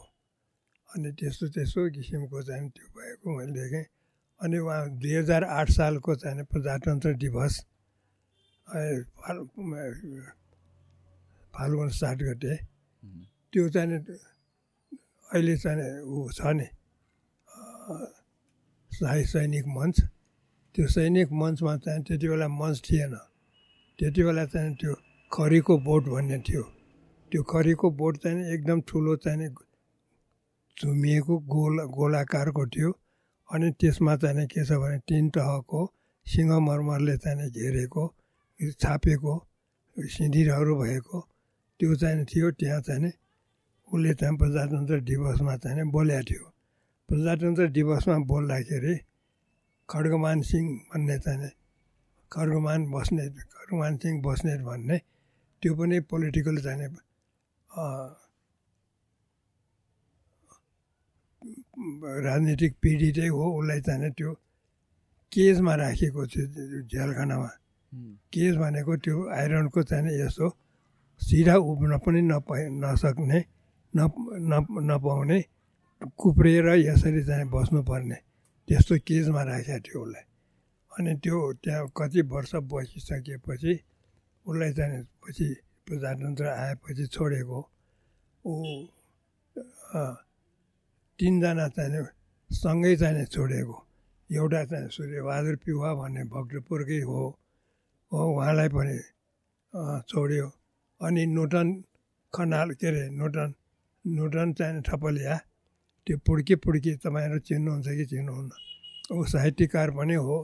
अनि 0.88 1.08
त्यस्तो 1.18 1.46
त्यस्तो 1.54 1.80
किसिमको 1.94 2.38
चाहिँ 2.42 2.68
त्यो 2.74 2.86
भएको 2.90 3.26
मैले 3.38 3.52
देखेँ। 3.54 3.84
अनि 4.40 4.58
उहाँ 4.58 4.88
दुई 5.00 5.14
हजार 5.14 5.44
आठ 5.44 5.68
सालको 5.70 6.14
चाहिँ 6.16 6.44
प्रजातन्त्र 6.50 7.12
दिवस 7.20 7.54
फाल्गुन 11.54 11.88
सात 11.90 12.18
गते। 12.18 12.54
त्यो 13.52 13.68
चाहिँ 13.68 13.98
अहिले 15.32 15.56
चाहिँ 15.56 16.00
ऊ 16.02 16.28
छ 16.32 16.40
नि 16.56 16.66
शाही 18.92 19.24
सैनिक 19.24 19.66
मञ्च। 19.76 19.96
त्यो 20.74 20.86
सैनिक 20.88 21.28
मञ्चमा 21.32 21.76
चाहिँ 21.84 22.02
त्यति 22.06 22.26
बेला 22.28 22.48
मञ्च 22.48 22.76
थिएन। 22.86 23.14
त्यति 23.98 24.22
बेला 24.24 24.44
चाहिँ 24.52 24.74
त्यो 24.80 24.94
खरीको 25.32 25.74
बोट 25.86 26.04
भन्ने 26.08 26.38
थियो। 26.46 26.62
त्यो 27.32 27.42
खरीको 27.52 27.86
बोट 28.00 28.14
चाहिँ 28.22 28.38
एकदम 28.54 28.78
ठुलो 28.88 29.16
चाहिँ 29.24 29.48
झुमिएको 30.76 31.34
गोल 31.54 31.74
गोलाकारको 31.96 32.64
थियो। 32.66 32.90
अनि 33.50 33.70
त्यसमा 33.80 34.14
चाहिँ 34.22 34.46
के 34.46 34.64
छ 34.64 34.78
भने 34.82 34.98
तिन 35.08 35.28
तहको 35.34 35.80
सिङ्गमरमरले 36.26 37.16
चाहिँ 37.18 37.50
घेरेको 37.50 38.04
छापेको 38.82 39.34
सिँढीहरू 39.96 40.74
भएको 40.82 41.20
त्यो 41.80 41.94
चाहिँ 41.96 42.24
थियो। 42.30 42.50
त्यहाँ 42.60 42.80
चाहिँ 42.80 43.12
उसले 43.90 44.12
चाहिँ 44.14 44.36
प्रजातन्त्र 44.38 45.00
दिवसमा 45.10 45.56
चाहिँ 45.56 45.84
बोलेको 45.90 46.22
थियो। 46.30 46.44
प्रजातन्त्र 47.08 47.68
दिवसमा 47.76 48.16
बोल्दाखेरि 48.30 48.94
खड्गमान 49.88 50.40
सिंह 50.46 50.66
भन्ने 50.94 51.18
चाहिँ 51.18 51.50
खड्गमान 52.32 52.80
बस्नेत 52.92 53.32
खड्गमान 53.54 53.96
सिंह 53.98 54.22
बस्नेत 54.22 54.60
भन्ने 54.62 54.98
त्यो 55.62 55.74
पनि 55.74 56.00
पोलिटिकल 56.10 56.56
चाहिँ 56.62 56.88
राजनीतिक 62.26 62.72
पीडितै 62.82 63.28
हो 63.28 63.44
उसलाई 63.58 63.80
चाहिँ 63.86 64.10
त्यो 64.18 64.32
केजमा 65.32 65.74
राखिएको 65.74 66.26
थियो 66.26 66.46
झ्यालखानामा 66.90 67.50
केज 68.32 68.54
भनेको 68.56 68.96
त्यो 69.04 69.16
आइरनको 69.38 69.82
चाहिँ 69.82 70.12
यसो 70.20 70.46
सिधा 71.20 71.54
उभ्न 71.70 71.98
पनि 72.04 72.20
नपाइ 72.22 72.62
नसक्ने 72.82 73.38
न 73.94 74.00
नपाउने 74.90 75.38
कुप्रिएर 76.16 76.66
यसरी 76.78 77.22
चाहिँ 77.24 77.46
बस्नुपर्ने 77.50 78.18
त्यस्तो 78.68 78.94
केजमा 79.08 79.42
राखेको 79.42 79.80
थियो 79.86 80.00
उसलाई। 80.02 80.24
अनि 80.92 81.12
त्यो 81.22 81.38
त्यहाँ 81.64 81.86
कति 81.96 82.20
वर्ष 82.32 82.52
बसिसकेपछि 82.70 83.72
उसलाई 84.46 84.72
चाहिँ 84.78 85.02
पछि 85.22 85.46
प्रजातन्त्र 85.86 86.46
आएपछि 86.46 87.06
छोडेको 87.06 87.58
ऊ 88.44 88.54
तिनजना 91.20 91.68
चाहिँ 91.76 92.04
सँगै 92.50 92.94
चाहिँ 92.96 93.24
छोडेको 93.28 93.76
एउटा 94.30 94.64
चाहिँ 94.64 94.88
सूर्यबहादुर 94.88 95.56
पिवा 95.64 95.90
भन्ने 95.94 96.22
भक्तपुरकै 96.32 97.00
हो। 97.04 97.20
हो 98.12 98.18
उहाँलाई 98.34 98.68
पनि 98.72 98.96
छोड्यो। 100.08 100.46
अनि 101.00 101.22
नोटन 101.36 101.66
खनाल 102.32 102.70
के 102.80 102.86
अरे 102.86 103.02
नोटन 103.20 103.52
नोटन 104.04 104.52
चाहिँ 104.58 104.80
थपलिया 104.88 105.36
त्यो 106.06 106.16
पुड्की 106.26 106.54
पुड्की 106.64 106.92
तपाईँहरू 107.04 107.38
चिन्नुहुन्छ 107.48 107.88
कि 107.98 108.04
चिन्नुहुन्न? 108.12 108.50
ऊ 109.12 109.24
साहित्यकार 109.28 109.90
पनि 109.92 110.14
हो। 110.14 110.38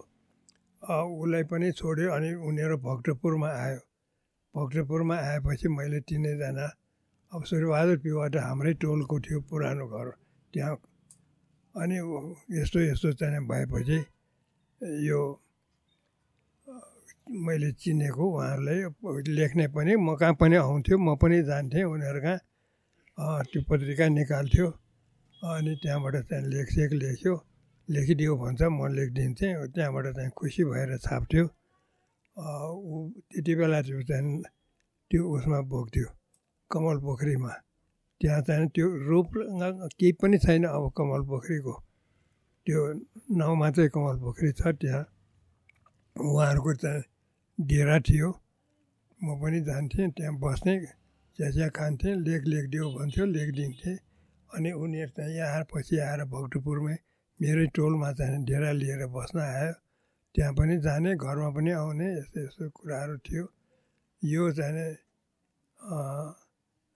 उसलाई 0.83 1.45
पनि 1.51 1.73
छोड्यो 1.73 2.13
अनि 2.13 2.35
उनीहरू 2.37 2.77
भक्तपुरमा 2.85 3.49
आयो। 3.65 3.81
भक्तपुरमा 4.55 5.17
आएपछि 5.17 5.69
मैले 5.69 6.01
तिनैजना 6.05 6.67
अब 7.33 7.45
सूर्यबहादुर 7.49 7.99
त 8.29 8.45
हाम्रै 8.45 8.73
टोलको 8.85 9.21
थियो 9.25 9.41
पुरानो 9.49 9.87
घर। 9.89 10.09
त्यहाँ 10.57 10.77
अनि 11.75 11.97
यस्तो 12.57 12.81
यस्तो 12.81 13.13
चाहिँ 13.21 13.41
भएपछि 13.45 13.99
यो 15.09 15.21
मैले 17.45 17.71
चिनेको 17.77 18.25
उहाँहरूलाई 18.25 18.81
लेख्ने 19.37 19.67
पनि 19.77 19.97
म 20.01 20.17
कहाँ 20.17 20.35
पनि 20.41 20.57
आउँथ्यो 20.57 20.97
म 20.97 21.17
पनि 21.21 21.43
जान्थेँ 21.45 21.85
उनीहरू 21.85 22.21
कहाँ 22.25 23.43
त्यो 23.53 23.61
पत्रिका 23.69 24.09
निकाल्थ्यो 24.17 24.67
अनि 25.43 25.73
त्यहाँबाट 25.83 26.17
चाहिँ 26.25 26.49
लेखसेख 26.49 26.91
लेख्यो 27.05 27.35
लेखिदियो 27.89 28.33
भन्छ 28.37 28.63
म 28.73 28.89
लेखिदिन्थेँ 28.97 29.53
त्यहाँबाट 29.77 30.07
चाहिँ 30.17 30.31
खुसी 30.39 30.65
भएर 30.65 30.97
छाप्थ्यो 31.05 31.45
ऊ 32.37 32.95
त्यति 33.29 33.53
बेला 33.55 33.81
चाहिँ 33.83 34.43
त्यो 35.11 35.21
उसमा 35.37 35.61
बोक्थ्यो 35.69 36.09
कमल 36.71 36.97
पोखरीमा। 37.05 37.53
त्यहाँ 38.21 38.41
चाहिँ 38.43 38.69
त्यो 38.75 38.87
रूप 39.09 39.27
केही 39.99 40.13
पनि 40.21 40.39
छैन 40.39 40.65
अब 40.67 40.85
कमल 40.97 41.23
पोखरीको। 41.31 41.75
त्यो 42.67 42.81
नाउँ 43.39 43.57
मात्रै 43.57 43.89
कमल 43.95 44.17
पोखरी 44.25 44.51
छ 44.53 44.73
त्यहाँ 44.81 45.05
उहाँहरूको 46.17 46.73
चाहिँ 46.83 47.03
डेरा 47.59 47.97
थियो। 48.09 48.29
म 49.21 49.27
पनि 49.41 49.61
जान्थेँ 49.69 50.09
त्यहाँ 50.17 50.35
बस्ने 50.41 50.75
चिया 51.39 51.69
खान्थेँ 51.77 52.15
लेख 52.27 52.43
लेखिदियो 52.53 52.85
भन्थ्यो 52.97 53.25
लेखिदिन्थेँ 53.27 53.97
अनि 54.51 54.71
उनीहरू 54.73 55.13
चाहिँ 55.17 55.37
यहाँ 55.37 55.65
पछि 55.69 55.97
आएर 56.01 56.25
भक्तपुरमै 56.33 56.97
मेरै 57.41 57.67
टोलमा 57.77 58.11
चाहिँ 58.19 58.45
डेरा 58.49 58.71
लिएर 58.81 59.07
बस्न 59.13 59.39
आयो। 59.41 59.73
त्यहाँ 60.35 60.53
पनि 60.57 60.75
जाने 60.81 61.11
घरमा 61.17 61.49
पनि 61.57 61.71
आउने 61.81 62.07
यस्तो 62.17 62.39
यस्तो 62.45 62.65
कुराहरू 62.77 63.17
थियो। 63.27 63.45
यो 64.23 64.43
चाहिँ 64.53 64.89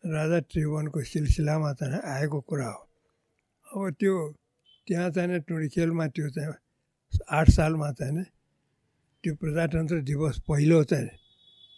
राजा 0.05 0.41
त्रिभुवनको 0.41 1.03
सिलसिलामा 1.05 1.73
चाहिँ 1.73 2.01
आएको 2.01 2.41
कुरा 2.41 2.67
हो। 2.67 2.81
अब 3.69 3.95
त्यो 4.01 4.15
त्यहाँ 4.89 5.11
चाहिँ 5.11 5.41
टुँडिखेलमा 5.49 6.07
त्यो 6.09 6.29
चाहिँ 6.31 6.55
आठ 7.29 7.51
सालमा 7.51 7.91
चाहिँ 7.93 8.25
त्यो 9.25 9.35
प्रजातन्त्र 9.35 10.01
दिवस 10.03 10.39
पहिलो 10.49 10.83
चाहिँ 10.85 11.09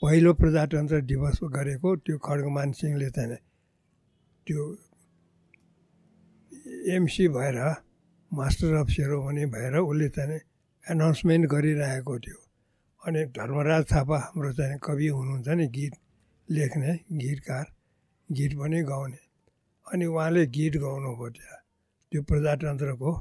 पहिलो 0.03 0.33
प्रजातन्त्र 0.35 1.01
दिवस 1.03 1.39
गरेको 1.51 1.97
त्यो 1.97 2.19
खड्गमान 2.19 2.73
सिंहले 2.79 3.11
चाहिँ 3.11 3.37
त्यो 4.47 4.63
एमसी 6.95 7.29
भएर 7.29 7.59
मास्टर 8.31 8.75
अफ 8.75 8.89
सेरोमनी 8.89 9.45
भएर 9.51 9.77
उसले 9.77 10.09
चाहिँ 10.09 10.41
एनाउन्समेन्ट 10.85 11.47
गरिरहेको 11.51 12.19
थियो। 12.19 12.39
अनि 13.03 13.25
धर्मराज 13.35 13.85
थापा 13.93 14.19
हाम्रो 14.19 14.53
चाहिँ 14.53 14.79
कवि 14.83 15.09
हुनुहुन्छ 15.09 15.49
नि 15.49 15.67
गीत 15.69 15.95
लेख्ने 16.49 16.93
गीतकार। 17.13 17.67
गीत 18.37 18.53
पनि 18.61 18.83
गाउने। 18.83 19.21
अनि 19.87 20.05
उहाँले 20.07 20.47
गीत 20.57 20.75
गाउनुभयो 20.85 21.29
त्यहाँ 21.37 21.61
त्यो 22.13 22.23
प्रजातन्त्रको। 22.29 23.13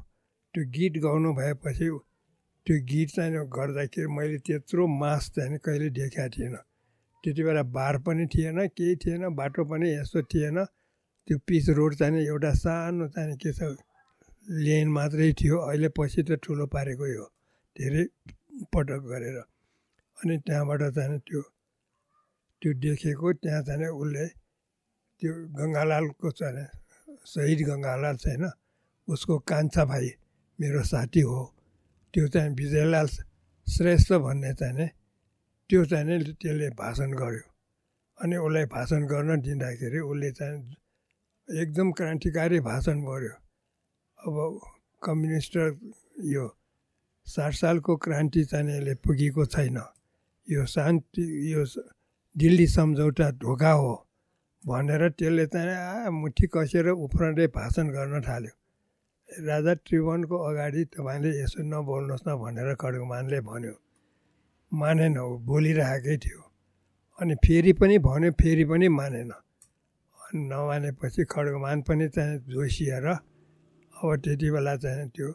त्यो 0.54 0.64
गीत 0.76 0.94
गाउनु 1.04 1.30
भएपछि 1.34 1.88
त्यो 2.68 2.76
गीत 2.90 3.10
चाहिँ 3.16 3.46
गर्दाखेरि 3.56 4.08
मैले 4.16 4.38
त्यत्रो 4.46 4.88
मास 5.02 5.32
चाहिँ 5.36 5.58
कहिले 5.66 5.90
देखाएको 5.90 6.30
थिएन। 6.36 6.56
त्यति 7.24 7.42
बेला 7.44 7.64
बार 7.78 7.98
पनि 8.06 8.26
थिएन 8.34 8.60
केही 8.78 8.96
थिएन 9.04 9.24
बाटो 9.36 9.64
पनि 9.66 9.88
यस्तो 9.94 10.22
थिएन। 10.32 10.58
त्यो 11.28 11.38
पिच 11.48 11.70
रोड 11.78 11.96
चाहिँ 11.96 12.26
एउटा 12.26 12.52
सानो 12.64 13.08
चाहिँ 13.14 13.36
के 13.38 13.52
छ 13.54 13.78
लेन 14.48 14.88
मात्रै 14.90 15.32
थियो। 15.40 15.58
अहिले 15.70 15.90
पछि 15.98 16.22
त 16.24 16.38
ठुलो 16.44 16.66
पारेकै 16.74 17.14
हो 17.16 17.26
धेरै 17.76 18.04
पटक 18.74 19.02
गरेर। 19.12 19.38
अनि 20.18 20.38
त्यहाँबाट 20.46 20.82
चाहिँ 20.96 21.20
त्यो 21.28 21.42
त्यो 22.62 22.72
देखेको 22.82 23.34
त्यहाँ 23.42 23.62
चाहिँ 23.64 23.90
उसले 24.02 24.26
त्यो 25.22 25.34
गङ्गालालको 25.58 26.32
चाहिँ 26.32 26.66
शहीद 27.30 27.60
गङ्गालाल 27.70 28.16
छैन 28.18 28.50
उसको 29.08 29.38
कान्छा 29.40 29.86
भाइ 29.86 30.10
मेरो 30.60 30.82
साथी 30.84 31.22
हो 31.22 31.42
त्यो 32.14 32.28
चाहिँ 32.28 32.50
विजयलाल 32.56 33.08
श्रेष्ठ 33.68 34.14
भन्ने 34.26 34.54
चाहिँ 34.54 34.88
त्यो 35.70 35.86
चाहिँ 35.86 36.20
त्यसले 36.42 36.70
भाषण 36.76 37.12
गर्यो। 37.14 37.46
अनि 38.18 38.36
उसलाई 38.38 38.66
भाषण 38.66 39.06
गर्न 39.08 39.40
दिँदाखेरि 39.42 40.00
उसले 40.00 40.32
चाहिँ 40.32 40.58
एकदम 41.62 41.92
क्रान्तिकारी 41.92 42.60
भाषण 42.60 42.98
गर्यो। 43.06 43.34
अब 44.20 44.36
कम्युनिस्ट 45.04 45.56
यो 46.34 46.46
साठ 47.28 47.54
सालको 47.54 47.96
क्रान्ति 47.98 48.44
चाहिँ 48.46 48.70
यसले 48.70 48.94
पुगेको 49.06 49.46
छैन। 49.46 49.78
यो 50.48 50.66
शान्ति 50.66 51.24
यो 51.54 51.66
दिल्ली 52.36 52.68
सम्झौता 52.68 53.30
ढोका 53.32 53.72
हो। 53.72 53.94
भनेर 54.64 55.10
त्यसले 55.18 55.46
चाहिँ 55.54 56.10
मुठी 56.14 56.48
कसेर 56.54 56.88
उफ्रँदै 56.94 57.48
भाषण 57.58 57.88
गर्न 57.92 58.22
थाल्यो। 58.22 58.54
राजा 59.30 59.74
त्रिभुवनको 59.74 60.36
अगाडि 60.38 60.84
तपाईँले 60.94 61.30
यसो 61.42 61.60
नबोल्नुहोस् 61.66 62.28
न 62.28 62.30
भनेर 62.38 62.70
खड्गमानले 62.78 63.40
भन्यो। 63.42 63.76
मानेन 64.72 65.18
ऊ 65.18 65.38
बोलिरहेकै 65.50 66.18
थियो। 66.18 66.42
अनि 67.20 67.34
फेरि 67.44 67.74
पनि 67.74 67.98
भन्यो 68.06 68.32
फेरि 68.38 68.66
पनि 68.72 68.88
मानेन। 68.90 69.32
अनि 69.32 70.40
नमानेपछि 70.48 71.24
खड्गमान 71.26 71.82
पनि 71.88 72.08
चाहिँ 72.16 72.38
जोसिएर 72.46 73.08
अब 73.08 74.16
त्यति 74.24 74.48
बेला 74.52 74.76
चाहिँ 74.78 75.10
त्यो 75.10 75.30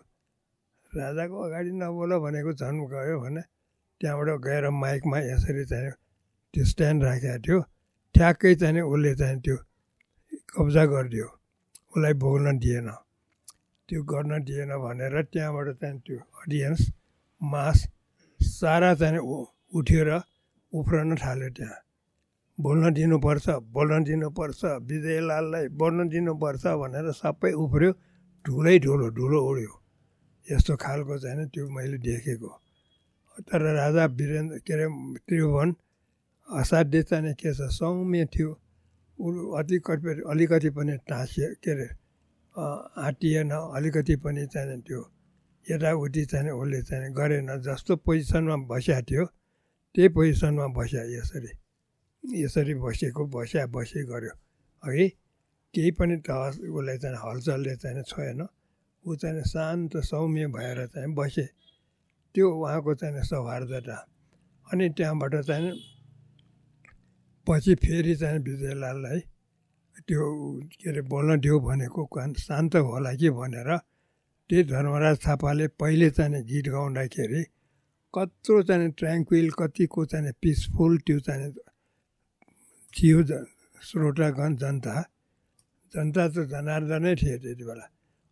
राजाको 0.92 1.36
अगाडि 1.46 1.70
नबोल 1.82 2.10
भनेको 2.24 2.52
झन् 2.52 2.78
गयो 2.94 3.16
भने 3.20 3.42
त्यहाँबाट 4.00 4.28
गएर 4.46 4.64
माइकमा 4.70 5.18
यसरी 5.18 5.64
चाहिँ 5.66 5.90
त्यो 6.54 6.64
स्ट्यान्ड 6.64 7.04
राखेको 7.04 7.38
थियो। 7.42 7.58
ठ्याक्कै 8.16 8.54
चाहिँ 8.56 8.82
उसले 8.82 9.14
चाहिँ 9.14 9.38
त्यो 9.44 9.56
कब्जा 10.52 10.84
गरिदियो। 10.88 11.26
उसलाई 11.92 12.14
बोल्न 12.24 12.58
दिएन। 12.58 12.88
त्यो 13.88 14.00
गर्न 14.02 14.32
दिएन 14.42 14.70
भनेर 14.80 15.14
त्यहाँबाट 15.32 15.68
चाहिँ 15.80 15.98
त्यो 16.00 16.18
अडियन्स 16.40 16.80
मास 17.40 17.78
सारा 18.40 18.94
चाहिँ 19.00 19.20
उठेर 19.76 20.08
उफ्रन 20.72 21.14
थाल्यो 21.22 21.48
त्यहाँ। 21.56 21.80
बोल्न 22.58 22.92
दिनुपर्छ 22.96 23.46
बोल्न 23.76 24.02
दिनुपर्छ 24.04 24.60
विजयलाललाई 24.88 25.68
बोल्न 25.76 26.08
दिनुपर्छ 26.08 26.64
भनेर 26.80 27.06
सबै 27.20 27.52
उफ्रियो 27.52 27.92
ठुलै 28.44 28.78
ठुलो 28.84 29.06
ठुलो 29.12 29.38
उड्यो। 29.48 29.72
यस्तो 30.46 30.72
खालको 30.80 31.18
चाहिँ 31.20 31.46
त्यो 31.52 31.68
मैले 31.68 31.98
देखेको। 32.00 32.50
तर 33.44 33.60
राजा 33.76 34.04
वीरेन्द्र 34.18 34.58
के 34.64 34.72
अरे 34.72 34.86
त्रिभुवन 35.26 35.68
असाध्य 36.48 37.02
चाहिँ 37.02 37.34
के 37.34 37.52
छ? 37.54 37.68
सौम्य 37.74 38.24
थियो। 38.26 38.50
ऊ 39.18 39.52
अति 39.58 39.78
कति 39.86 40.22
अलिकति 40.30 40.70
पनि 40.70 40.96
टाँसिए 41.08 41.48
के 41.58 41.70
अरे 41.72 41.88
आँटिएन 42.54 43.50
अलिकति 43.50 44.16
पनि 44.22 44.46
चाहिँ 44.46 44.80
त्यो 44.86 45.00
यताउति 45.66 46.24
चाहिँ 46.24 46.50
उसले 46.50 46.82
चाहिँ 46.82 47.10
गरेन 47.12 47.48
जस्तो 47.66 47.96
पोजिसनमा 47.96 48.56
बस्या 48.70 49.00
थियो। 49.02 49.24
त्यही 49.94 50.08
पोजिसनमा 50.14 50.66
बस्या 50.78 51.02
यसरी। 51.18 51.52
यसरी 52.24 52.74
बसेको 52.74 53.26
बस्या 53.26 53.66
बसी 53.74 54.04
गऱ्यो 54.06 54.34
है 54.82 55.08
केही 55.74 55.90
पनि 55.98 56.16
त 56.22 56.30
उसलाई 56.30 56.98
चाहिँ 56.98 57.16
हलचलले 57.16 57.74
चाहिँ 57.76 58.02
छोएन। 58.06 58.46
ऊ 59.04 59.16
चाहिँ 59.16 59.42
शान्त 59.42 59.96
सौम्य 60.06 60.46
भएर 60.54 60.86
चाहिँ 60.94 61.14
बसे। 61.14 61.46
त्यो 62.34 62.46
उहाँको 62.50 62.94
चाहिँ 62.94 63.22
सौहार्दता। 63.24 63.96
अनि 64.66 64.88
त्यहाँबाट 64.96 65.34
चाहिँ 65.42 65.95
पछि 67.46 67.74
फेरि 67.84 68.14
चाहिँ 68.16 68.38
विजयलाललाई 68.38 69.20
त्यो 70.08 70.24
के 70.72 70.90
अरे 70.90 71.02
बोल्न 71.12 71.38
दियो 71.40 71.58
भनेको 71.60 72.02
शान्त 72.38 72.76
होला 72.76 73.12
कि 73.14 73.30
भनेर 73.30 73.70
त्यही 74.50 74.62
धर्मराज 74.64 75.16
थापाले 75.26 75.66
पहिले 75.80 76.10
चाहिँ 76.10 76.42
गीत 76.44 76.66
गाउँदाखेरि 76.68 77.42
कत्रो 78.14 78.62
चाहिँ 78.62 78.90
ट्र्याङ्क्विल 78.98 79.50
कतिको 79.58 80.04
चाहिँ 80.04 80.32
पिसफुल 80.42 80.98
त्यो 81.06 81.18
चाहिँ 81.20 81.52
थियो 82.94 83.22
श्रोतागण 83.82 84.56
जनता। 84.56 84.94
जनता 85.94 86.24
त 86.28 86.36
जनार्दनै 86.52 87.14
थिए 87.14 87.36
त्यति 87.38 87.64
बेला। 87.64 87.86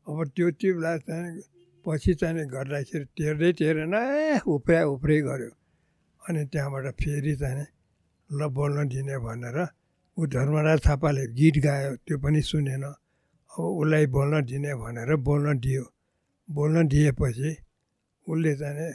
अब 0.07 0.19
त्यो 0.37 0.51
त्यो 0.61 0.73
बेला 0.75 0.97
चाहिँ 1.07 1.43
पछि 1.85 2.15
चाहिँ 2.21 2.47
गर्दाखेरि 2.49 3.05
टेर्दै 3.17 3.51
टेरेन 3.61 3.95
ए 3.95 4.41
उफ्रा 4.47 4.81
उफ्रै 4.95 5.19
गऱ्यो। 5.29 5.51
अनि 6.23 6.43
त्यहाँबाट 6.53 6.87
फेरि 7.01 7.35
चाहिँ 7.37 7.67
बोल्न 8.57 8.89
दिने 8.89 9.17
भनेर 9.27 9.57
ऊ 10.17 10.27
धर्मराज 10.27 10.79
थापाले 10.87 11.25
गीत 11.39 11.57
गायो 11.65 11.91
त्यो 12.07 12.17
पनि 12.19 12.41
सुनेन। 12.43 12.85
अब 12.85 13.65
उसलाई 13.81 14.07
बोल्न 14.07 14.35
दिने 14.45 14.75
भनेर 14.75 15.11
बोल्न 15.29 15.59
दियो। 15.59 15.85
बोल्न 16.49 16.87
दिएपछि 16.89 17.51
उसले 18.27 18.53
चाहिँ 18.57 18.93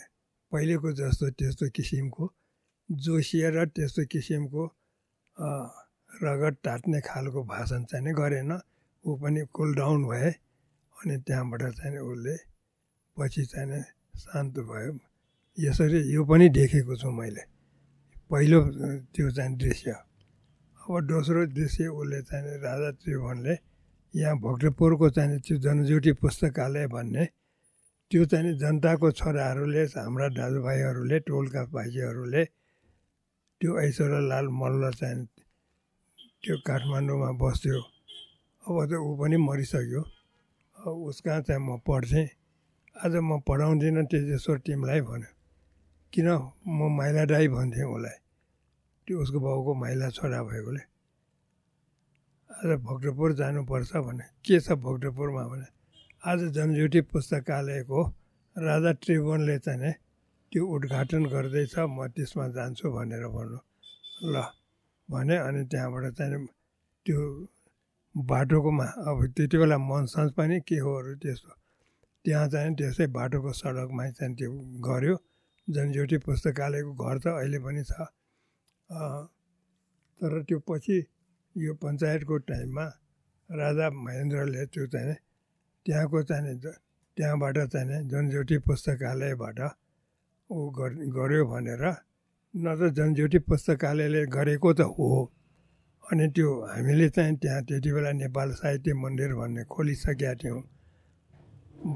पहिलेको 0.52 0.90
जस्तो 1.00 1.26
त्यस्तो 1.40 1.66
किसिमको 1.76 2.24
जोसिएर 2.90 3.56
त्यस्तो 3.76 4.02
किसिमको 4.12 4.64
रगत 6.24 6.56
टाट्ने 6.64 7.00
खालको 7.00 7.44
भाषण 7.44 7.84
चाहिँ 7.90 8.14
गरेन। 8.14 8.52
ऊ 9.04 9.10
पनि 9.22 9.42
कुल 9.56 9.70
डाउन 9.76 10.00
भए 10.10 10.30
अनि 10.96 11.16
त्यहाँबाट 11.26 11.62
चाहिँ 11.78 12.00
उसले 12.00 12.36
पछि 13.18 13.44
चाहिँ 13.46 13.82
शान्त 14.20 14.56
भयो। 14.70 14.94
यसरी 15.58 16.00
यो 16.14 16.24
पनि 16.26 16.50
देखेको 16.50 16.96
छु 16.96 17.12
मैले। 17.12 17.44
पहिलो 18.30 18.60
त्यो 19.14 19.30
चाहिँ 19.38 19.56
दृश्य 19.58 19.92
अब 19.92 20.92
दोस्रो 21.06 21.46
दृश्य 21.58 21.88
उसले 21.90 22.22
चाहिँ 22.30 22.58
राजा 22.62 22.92
त्रिभुवनले 23.02 23.56
यहाँ 24.14 24.36
भक्तपुरको 24.46 25.10
चाहिँ 25.18 25.40
त्यो 25.46 25.58
जनज्योति 25.66 26.12
पुस्तकालय 26.22 26.88
भन्ने 26.94 27.26
त्यो 28.12 28.26
चाहिँ 28.32 28.54
जनताको 28.62 29.12
छोराहरूले 29.20 29.84
हाम्रा 29.98 30.28
दाजुभाइहरूले 30.38 31.20
टोलका 31.26 31.64
भाइजीहरूले 31.74 32.44
त्यो 33.62 33.72
ऐश्वर्यलाल 33.82 34.48
मल्ल 34.62 34.92
चाहिँ 35.00 35.26
त्यो 35.26 36.56
काठमाडौँमा 36.68 37.30
बस्थ्यो 37.42 37.82
अब 38.64 38.78
त 38.90 38.92
ऊ 38.94 39.10
पनि 39.20 39.38
मरिसक्यो। 39.38 40.02
उसका 40.78 41.40
चाहिँ 41.42 41.62
म 41.66 41.78
पढ्थेँ। 41.88 42.28
आज 42.96 43.14
म 43.24 43.40
पढाउँदिनँ 43.48 44.06
तेजेश्वर 44.12 44.58
टिमलाई 44.66 45.02
भन्यो। 45.02 45.39
किन 46.14 46.28
म 46.66 46.90
माइला 46.98 47.24
दाई 47.30 47.48
भन्थेँ 47.54 47.86
उसलाई? 47.86 48.18
त्यो 49.08 49.16
उसको 49.22 49.40
बाउको 49.40 49.74
माइला 49.82 50.10
छोरा 50.10 50.42
भएकोले। 50.44 50.82
आज 52.50 52.70
भक्तपुर 52.82 53.34
जानुपर्छ 53.38 53.92
भने 54.08 54.26
के 54.42 54.60
छ 54.60 54.74
भक्तपुरमा 54.86 55.44
भने 55.52 55.68
आज 56.26 56.40
जनज्योति 56.56 57.02
पुस्तकालयको 57.14 58.00
राजा 58.56 58.92
त्रिभुवनले 59.02 59.58
चाहिँ 59.62 59.94
त्यो 60.52 60.66
उद्घाटन 60.66 61.24
गर्दैछ 61.30 61.76
म 61.78 62.08
त्यसमा 62.10 62.46
जान्छु 62.58 62.90
भनेर 62.90 63.26
भन्नु। 63.30 63.60
ल 64.34 64.36
भने 65.10 65.36
अनि 65.38 65.62
त्यहाँबाट 65.70 66.06
चाहिँ 66.18 66.46
त्यो 67.06 67.20
बाटोकोमा 68.16 68.88
अब 69.08 69.18
त्यति 69.38 69.58
बेला 69.58 69.78
मनसन्स 69.78 70.32
पनि 70.34 70.60
के 70.68 70.78
होहरू 70.82 71.16
त्यस्तो। 71.22 71.54
त्यहाँ 72.26 72.48
चाहिँ 72.50 72.76
त्यसै 72.76 73.08
बाटोको 73.14 73.52
सडकमा 73.54 74.10
चाहिँ 74.18 74.36
त्यो 74.36 74.50
गऱ्यो 74.90 75.16
जनज्योति 75.70 76.18
पुस्तकालयको 76.26 76.92
घर 76.94 77.18
त 77.20 77.26
अहिले 77.38 77.60
पनि 77.66 77.84
छ। 77.84 77.92
तर 80.22 80.34
त्यो 80.48 80.60
पछि 80.68 80.98
यो 81.56 81.74
पञ्चायतको 81.82 82.36
टाइममा 82.50 82.86
राजा 83.50 83.90
महेन्द्रले 84.06 84.66
त्यो 84.74 84.86
चाहिँ 84.94 85.16
त्यहाँको 85.86 86.20
चाहिँ 86.30 86.56
त्यहाँबाट 87.18 87.58
चाहिँ 87.74 88.00
जनज्योति 88.10 88.58
पुस्तकालयबाट 88.68 89.60
ऊ 90.50 90.70
गर्यो 91.18 91.46
भनेर 91.46 91.84
न 92.54 92.66
त 92.80 92.82
जनज्योति 92.98 93.40
पुस्तकालयले 93.46 94.22
गरेको 94.36 94.70
त 94.74 94.82
हो। 94.98 95.08
अनि 96.04 96.26
त्यो 96.36 96.50
हामीले 96.66 97.08
चाहिँ 97.10 97.36
त्यहाँ 97.38 97.62
त्यति 97.70 97.90
बेला 97.94 98.12
नेपाल 98.18 98.50
साहित्य 98.58 98.94
मन्दिर 98.94 99.32
भन्ने 99.40 99.64
खोलिसकेका 99.70 100.34
थियौँ। 100.42 100.62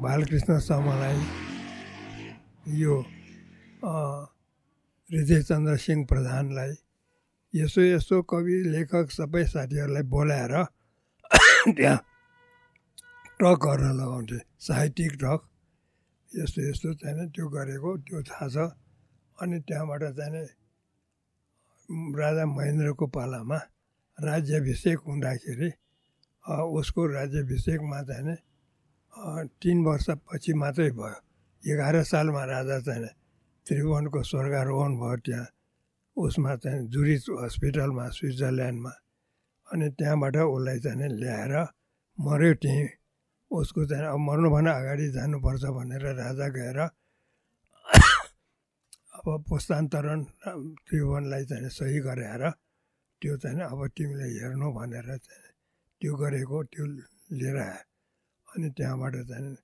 बालकृष्ण 0.03 0.59
शर्मालाई 0.61 1.17
यो 2.81 2.93
हृदयचन्द्र 3.83 5.75
सिंह 5.77 6.05
प्रधानलाई 6.05 6.73
यसो 7.53 7.81
यसो 7.81 8.21
कवि 8.23 8.57
लेखक 8.73 9.11
सबै 9.11 9.43
साथीहरूलाई 9.45 10.03
बोलाएर 10.07 10.53
त्यहाँ 11.77 11.99
टक 13.39 13.57
गर्न 13.63 13.85
लगाउँथे 13.99 14.39
साहित्यिक 14.59 15.13
टक 15.23 15.41
यस्तो 16.31 16.61
यस्तो 16.69 16.93
चाहिँ 16.93 17.27
त्यो 17.29 17.45
गरेको 17.49 17.91
त्यो 18.07 18.19
थाहा 18.23 18.47
छ। 18.49 18.57
अनि 19.37 19.59
त्यहाँबाट 19.67 20.03
चाहिँ 20.17 20.45
राजा 22.15 22.45
महेन्द्रको 22.45 23.05
पालामा 23.07 23.57
राज्याभिषेक 24.17 24.99
हुँदाखेरि 25.07 25.69
उसको 26.79 27.01
राज्याभिषेकमा 27.13 27.99
चाहिँ 28.09 28.35
तिन 29.61 29.77
वर्षपछि 29.85 30.53
मात्रै 30.53 30.89
भयो। 30.91 31.19
एघार 31.63 31.95
सालमा 32.03 32.43
राजा 32.45 32.79
चाहिँ 32.79 33.22
त्रिभुवनको 33.65 34.19
स्वर्गारोहण 34.29 34.91
भयो 35.01 35.17
त्यहाँ। 35.25 35.47
उसमा 36.17 36.55
चाहिँ 36.63 36.81
जुरिच 36.93 37.25
हस्पिटलमा 37.43 38.05
स्विजरल्यान्डमा। 38.17 38.91
अनि 39.67 39.87
त्यहाँबाट 39.97 40.35
उसलाई 40.37 40.79
चाहिँ 40.85 41.09
ल्याएर 41.21 41.53
मऱ्यो 42.17 42.53
त्यहीँ। 42.63 42.89
उसको 43.51 43.81
चाहिँ 43.89 44.05
अब 44.13 44.19
मर्नुभन्दा 44.27 44.71
अगाडि 44.79 45.07
जानुपर्छ 45.15 45.63
भनेर 45.77 46.03
राजा 46.21 46.47
गएर 46.57 46.79
अब 49.17 49.25
पुस्तान्तरण 49.49 50.19
त्रिभुवनलाई 50.85 51.43
चाहिँ 51.49 51.69
सही 51.69 51.99
गराएर 52.07 52.43
त्यो 53.21 53.33
चाहिँ 53.37 53.61
अब 53.71 53.79
तिमीले 53.97 54.27
हेर्नु 54.33 54.67
भनेर 54.77 55.07
चाहिँ 55.17 55.51
त्यो 56.01 56.13
गरेको 56.21 56.57
त्यो 56.73 56.85
लिएर 57.39 57.57
आयो। 57.57 57.81
अनि 58.47 58.67
त्यहाँबाट 58.77 59.15
चाहिँ 59.29 59.55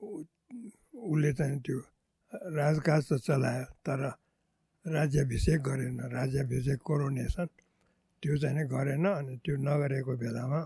उसले 0.00 1.32
चाहिँ 1.32 1.60
त्यो 1.64 1.80
राजकाज 2.32 3.02
त 3.08 3.12
चलायो 3.26 3.64
तर 3.86 4.00
राज्याभिषेक 4.84 5.60
गरेन। 5.66 5.98
राज्याभिषेक 6.14 6.78
कोरोनेसन 6.86 7.46
त्यो 8.22 8.34
चाहिँ 8.42 8.64
गरेन 8.70 9.06
अनि 9.06 9.34
त्यो 9.44 9.54
नगरेको 9.58 10.12
बेलामा 10.22 10.60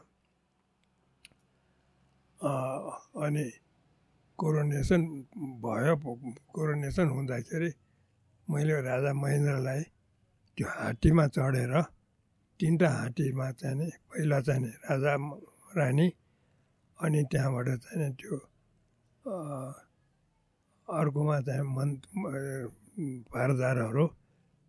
अनि 3.24 3.45
कोरोनेसन 4.39 5.01
भयो। 5.65 5.95
कोरोनेसन 6.55 7.07
हुँदाखेरि 7.09 7.70
मैले 8.49 8.74
राजा 8.85 9.12
महेन्द्रलाई 9.15 9.82
त्यो 10.59 10.66
हात्तीमा 10.69 11.24
चढेर 11.35 11.74
तिनवटा 12.61 12.89
हात्तीमा 13.01 13.47
चाहिँ 13.61 13.91
पहिला 14.12 14.39
चाहिँ 14.47 14.69
राजा 14.85 15.12
रानी 15.78 16.07
अनि 16.99 17.20
त्यहाँबाट 17.31 17.69
चाहिँ 17.82 18.12
त्यो 18.20 18.36
अर्कोमा 20.89 21.40
चाहिँ 21.40 21.62
मन् 21.65 21.93
भारदारहरू 23.32 24.05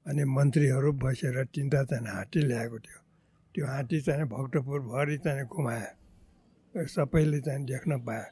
अनि 0.05 0.23
मन्त्रीहरू 0.23 0.91
बसेर 1.01 1.37
तिनवटा 1.51 1.83
चाहिँ 1.83 2.07
हात्ती 2.07 2.39
ल्याएको 2.47 2.77
थियो। 2.79 2.99
त्यो 3.55 3.65
हात्ती 3.67 3.99
चाहिँ 4.01 4.25
भक्तपुरभरि 4.31 5.17
चाहिँ 5.25 5.45
घुमायो 5.45 6.85
सबैले 6.87 7.39
चाहिँ 7.45 7.65
देख्न 7.65 7.91
पायो 8.07 8.25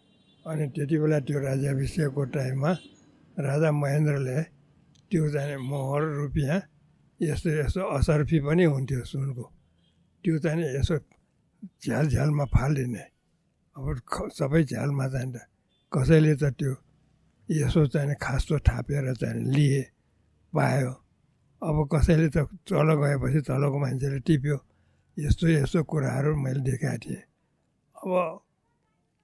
अनि 0.45 0.65
त्यति 0.75 0.95
बेला 0.99 1.19
त्यो 1.27 1.39
राजाभिषेकको 1.39 2.23
टाइममा 2.35 2.71
राजा 3.37 3.69
महेन्द्रले 3.71 4.39
त्यो 5.11 5.23
चाहिँ 5.33 5.57
मोहर 5.59 6.03
रुपियाँ 6.23 6.59
यस्तो 7.19 7.49
यस्तो 7.49 7.81
असर्फी 7.97 8.39
पनि 8.47 8.63
हुन्थ्यो 8.63 9.03
सुनको। 9.11 9.45
त्यो 10.23 10.37
चाहिँ 10.39 10.65
यसो 10.79 10.95
झ्याल 11.83 12.05
झ्यालमा 12.09 12.45
फालिदिने 12.55 13.03
अब 13.75 13.85
सबै 14.39 14.63
झ्यालमा 14.71 15.07
चाहिँ 15.07 15.31
कसैले 15.91 16.33
त 16.35 16.43
त्यो 16.59 16.73
यसो 17.49 17.85
चाहिँ 17.87 18.15
खास्तो 18.21 18.59
थापेर 18.59 19.13
चाहिँ 19.15 19.43
लिए 19.53 19.81
पायो। 20.53 20.91
अब 21.61 21.77
कसैले 21.91 22.27
त 22.29 22.37
तल 22.67 22.89
गएपछि 22.99 23.41
तलको 23.47 23.77
मान्छेले 23.79 24.19
टिप्यो। 24.27 24.57
यस्तो 25.17 25.47
यस्तो 25.47 25.83
कुराहरू 25.83 26.35
मैले 26.35 26.61
देखाएको 26.63 26.97
थिएँ। 27.03 27.23
अब 27.95 28.11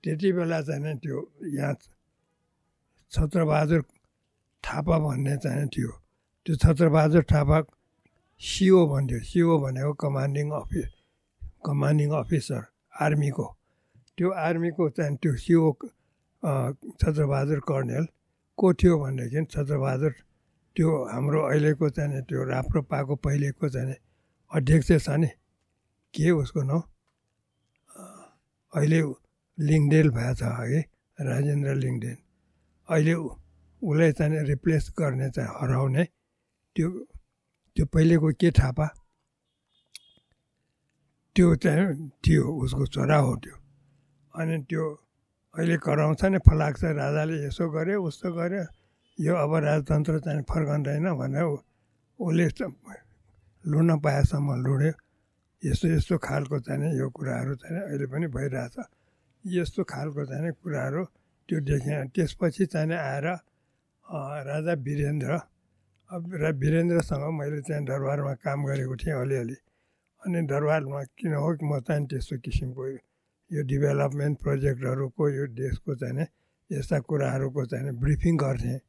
त्यति 0.04 0.30
बेला 0.32 0.62
चाहिँ 0.62 0.98
त्यो 1.04 1.18
यहाँ 1.58 1.74
छत्रबहादुर 3.12 3.82
थापा 4.64 4.98
भन्ने 5.00 5.36
चाहिँ 5.44 5.68
थियो। 5.68 5.92
त्यो 6.46 6.56
छत्रबहादुर 6.56 7.24
थापा 7.24 7.58
सिओ 8.42 8.80
भन्थ्यो। 8.88 9.20
सिओ 9.20 9.58
भनेको 9.60 9.94
कमान्डिङ 10.00 10.48
अफिस 10.62 10.90
कमान्डिङ 11.66 12.10
अफिसर 12.22 12.62
आर्मीको। 13.02 13.48
त्यो 14.18 14.30
आर्मीको 14.30 14.90
चाहिँ 14.90 15.18
त्यो 15.18 15.36
सिओ 15.36 15.72
छत्रबहादुर 16.44 17.60
कर्णेल 17.70 18.06
को 18.58 18.74
थियो 18.80 18.98
भनेदेखि 19.00 19.46
छत्रबहादुर 19.54 20.14
त्यो 20.76 20.90
हाम्रो 21.12 21.40
अहिलेको 21.50 21.90
चाहिँ 21.90 22.22
त्यो 22.30 22.44
राप्रपाको 22.50 23.16
पहिलेको 23.26 23.70
चाहिँ 23.70 23.96
अध्यक्ष 24.52 24.92
छ 25.06 25.10
नि। 25.20 25.28
के 26.14 26.32
उसको 26.32 26.62
नाउँ? 26.64 26.82
अहिले 28.74 29.00
लिङ्गडेल 29.58 30.10
भएछ 30.10 30.42
है 30.44 30.80
राजेन्द्र 31.20 31.76
लिङ्गडेन 31.76 32.18
अहिले 32.90 33.14
उसलाई 33.14 34.12
चाहिँ 34.18 34.44
रिप्लेस 34.48 34.90
गर्ने 35.00 35.30
चाहिँ 35.36 35.50
हराउने 35.60 36.04
त्यो 36.76 36.90
त्यो 37.76 37.86
पहिलेको 37.94 38.30
के 38.40 38.50
थापा? 38.52 38.88
त्यो 41.36 41.56
चाहिँ 41.64 42.10
थियो 42.24 42.44
उसको 42.64 42.86
छोरा 42.94 43.18
हो 43.26 43.36
त्यो। 43.44 43.56
अनि 44.34 44.56
त्यो 44.70 44.86
अहिले 45.56 45.78
कराउँछ 45.82 46.22
नि 46.30 46.40
फलाक्छ 46.46 46.84
राजाले 47.02 47.36
यसो 47.46 47.66
गर्यो 47.74 47.98
उस्तो 48.06 48.30
गर्यो। 48.38 48.64
यो 49.18 49.34
अब 49.36 49.52
राजतन्त्र 49.66 50.20
चाहिँ 50.26 50.44
फर्कँदैन 50.46 51.08
भनेर 51.20 51.46
उसले 52.20 52.46
लुड्न 53.64 53.92
पाएसम्म 54.00 54.48
लुड्यो 54.66 54.94
यस्तो 55.64 55.88
यस्तो 55.90 56.16
खालको 56.18 56.60
चाहिँ 56.64 56.92
यो 57.00 57.10
कुराहरू 57.10 57.56
चाहिँ 57.62 57.82
अहिले 57.82 58.06
पनि 58.14 58.28
भइरहेछ। 58.30 58.76
यस्तो 59.46 59.84
खालको 59.84 60.26
चाहिँ 60.26 60.52
कुराहरू 60.64 61.04
त्यो 61.50 61.60
देखेँ 61.66 62.08
त्यसपछि 62.16 62.66
चाहिँ 62.70 62.94
आएर 62.94 63.28
राजा 64.48 64.74
वीरेन्द्र 64.86 65.32
अब 66.10 66.22
र 66.42 66.54
वीरेन्द्रसँग 66.62 67.26
मैले 67.40 67.62
चाहिँ 67.68 67.84
दरबारमा 67.86 68.34
काम 68.46 68.60
गरेको 68.70 68.96
थिएँ 68.96 69.16
अलिअलि। 69.18 69.58
अनि 70.24 70.40
दरबारमा 70.46 71.02
किन 71.18 71.34
हो 71.34 71.50
कि 71.58 71.66
म 71.66 71.80
चाहिँ 71.82 72.06
त्यस्तो 72.08 72.38
किसिमको 72.46 72.84
यो 73.52 73.62
डेभलपमेन्ट 73.66 74.36
प्रोजेक्टहरूको 74.40 75.30
यो 75.30 75.46
देशको 75.54 75.96
चाहिँ 75.96 76.26
यस्ता 76.70 77.00
कुराहरूको 77.00 77.66
चाहिँ 77.66 77.92
ब्रिफिङ 77.98 78.38
गर्थेँ। 78.38 78.80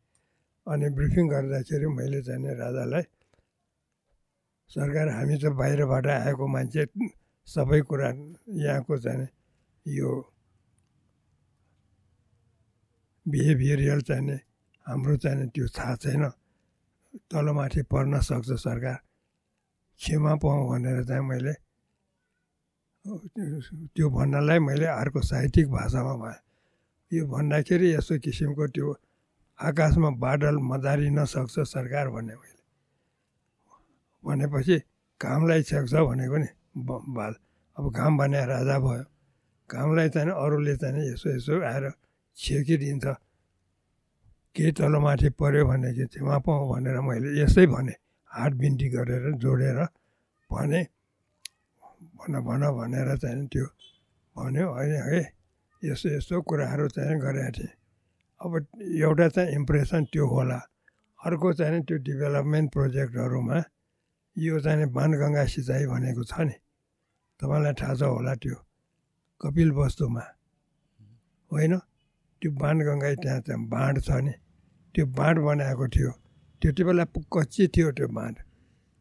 अनि 0.66 0.88
ब्रिफिङ 0.96 1.24
गर्दाखेरि 1.28 1.86
मैले 1.88 2.20
चाहिँ 2.22 2.54
राजालाई 2.54 3.04
सरकार 4.70 5.08
हामी 5.08 5.36
त 5.42 5.44
बाहिरबाट 5.56 6.06
आएको 6.06 6.46
मान्छे 6.46 6.84
सबै 7.48 7.80
कुरा 7.88 8.08
यहाँको 8.54 8.98
चाहिँ 8.98 9.26
यो 9.86 10.10
बिहेभियरल 13.26 14.00
चाहिने 14.00 14.36
हाम्रो 14.86 15.16
चाहिँ 15.16 15.48
त्यो 15.48 15.66
थाहा 15.68 15.94
छैन। 15.96 16.24
तलमाथि 17.30 17.82
पर्न 17.90 18.20
सक्छ 18.20 18.50
सरकार। 18.60 18.98
क्षमा 20.00 20.34
पाउँ 20.42 20.68
भनेर 20.70 21.04
चाहिँ 21.04 21.24
मैले 21.24 21.54
त्यो 23.04 24.06
भन्नलाई 24.10 24.58
मैले 24.58 24.86
अर्को 24.86 25.20
साहित्यिक 25.20 25.68
भाषामा 25.70 26.14
भए। 26.22 26.38
यो 27.12 27.26
भन्दाखेरि 27.26 27.86
यस्तो 27.94 28.18
किसिमको 28.24 28.66
त्यो 28.74 28.88
आकाशमा 29.58 30.10
बादल 30.20 30.56
मदारिन 30.60 31.24
सक्छ 31.24 31.56
सरकार 31.64 32.08
भन्ने 32.12 32.34
मैले। 32.34 32.62
भनेपछि 34.24 34.76
घामलाई 35.20 35.62
छेक्छ 35.62 35.94
भनेको 35.96 36.36
नि 36.36 36.48
बाल। 37.16 37.34
अब 37.76 37.84
घाम 37.88 38.12
भने 38.18 38.40
राजा 38.46 38.76
भयो। 38.78 39.04
घामलाई 39.70 40.08
चाहिँ 40.08 40.30
अरूले 40.30 40.76
चाहिँ 40.76 41.02
यसो 41.12 41.28
यसो 41.36 41.54
आएर 41.64 41.90
छेकिदिन्छ। 42.36 43.06
केही 44.56 44.72
तलमाथि 44.76 45.28
पऱ्यो 45.40 45.64
भने 45.66 45.90
चाहिँ 45.96 46.08
क्षमा 46.08 46.36
पाउँ 46.44 46.68
भनेर 46.68 47.00
मैले 47.00 47.28
यसै 47.40 47.66
भने 47.66 47.94
हात 48.30 48.52
बिन्ती 48.60 48.88
गरेर 48.92 49.24
जोडेर 49.40 49.78
भने 50.50 50.80
भन 52.20 52.40
भन 52.44 52.62
भनेर 52.76 53.16
चाहिँ 53.16 53.46
त्यो 53.48 53.66
भन्यो। 54.36 54.66
होइन 54.68 54.92
है 55.08 55.20
यस्तो 55.82 56.08
यस्तो 56.16 56.40
कुराहरू 56.42 56.88
चाहिँ 56.88 57.18
गरेका 57.18 57.50
थिएँ। 57.56 57.72
अब 58.40 58.52
एउटा 59.00 59.28
चाहिँ 59.28 59.50
इम्प्रेसन 59.54 60.04
त्यो 60.12 60.26
होला। 60.26 60.58
अर्को 61.20 61.52
चाहिँ 61.52 61.82
त्यो 61.82 61.96
डेभलपमेन्ट 61.96 62.72
प्रोजेक्टहरूमा 62.72 63.58
यो 64.36 64.60
चाहिँ 64.60 64.86
बाणगङ्गा 64.92 65.44
सिँचाइ 65.44 65.86
भनेको 65.86 66.24
छ 66.24 66.40
नि। 66.40 66.56
तपाईँलाई 67.40 67.72
थाहा 67.80 67.94
छ 67.94 68.02
होला 68.02 68.34
त्यो 68.34 68.56
कपिल 69.40 69.70
वस्तुमा। 69.72 70.24
होइन 71.50 71.76
त्यो 72.42 72.50
बाणगङ्गा 72.52 73.08
त्यहाँ 73.22 73.40
चाहिँ 73.40 73.68
बाँड 73.68 74.00
छ 74.00 74.10
नि। 74.24 74.32
त्यो 74.94 75.06
बाँड 75.06 75.36
बनाएको 75.40 75.86
थियो। 75.88 76.10
त्यति 76.62 76.82
बेला 76.84 77.04
कच्ची 77.32 77.66
थियो 77.68 77.90
त्यो 77.92 78.08
बाँड। 78.08 78.36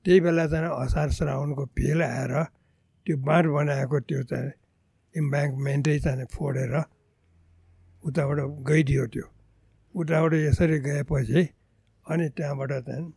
त्यही 0.05 0.19
बेला 0.19 0.47
चाहिँ 0.47 0.71
असार 0.83 1.09
श्रावणको 1.11 1.65
भेल 1.75 2.01
आएर 2.03 2.33
त्यो 3.09 3.17
बाँड 3.17 3.45
बनाएको 3.49 3.99
त्यो 4.05 4.21
चाहिँ 4.23 4.51
इम्ब्याङ्कमेन्टै 5.15 5.97
चाहिँ 5.99 6.25
फोडेर 6.29 6.73
उताबाट 8.05 8.39
गइदियो 8.69 9.05
त्यो। 9.09 9.25
उताबाट 9.97 10.33
यसरी 10.45 10.77
गएपछि 10.79 11.41
अनि 12.05 12.29
त्यहाँबाट 12.37 12.71
चाहिँ 12.85 13.13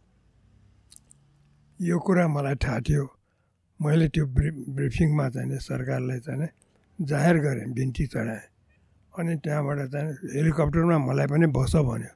यो 1.81 1.99
कुरा 2.01 2.25
मलाई 2.29 2.55
थाहा 2.57 2.79
थियो। 2.81 3.05
मैले 3.81 4.09
त्यो 4.09 4.25
ब्रि 4.33 4.51
ब्रिफिङमा 4.73 5.29
चाहिँ 5.29 5.61
सरकारलाई 5.61 6.21
चाहिँ 6.25 6.49
जाहेर 6.99 7.37
गरेँ 7.37 7.69
बिन्ती 7.77 8.07
चढाएँ। 8.07 8.49
अनि 9.13 9.37
त्यहाँबाट 9.45 9.79
चाहिँ 9.93 10.09
हेलिकप्टरमा 10.33 10.99
मलाई 10.99 11.27
पनि 11.27 11.47
बस 11.53 11.77
भन्यो। 11.77 12.13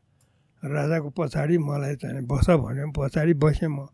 राजाको 0.64 1.08
पछाडि 1.12 1.58
मलाई 1.60 1.94
चाहिँ 2.00 2.24
बस 2.24 2.48
भन्यो। 2.56 2.88
पछाडि 2.96 3.34
बसेँ 3.36 3.68
म। 3.68 3.84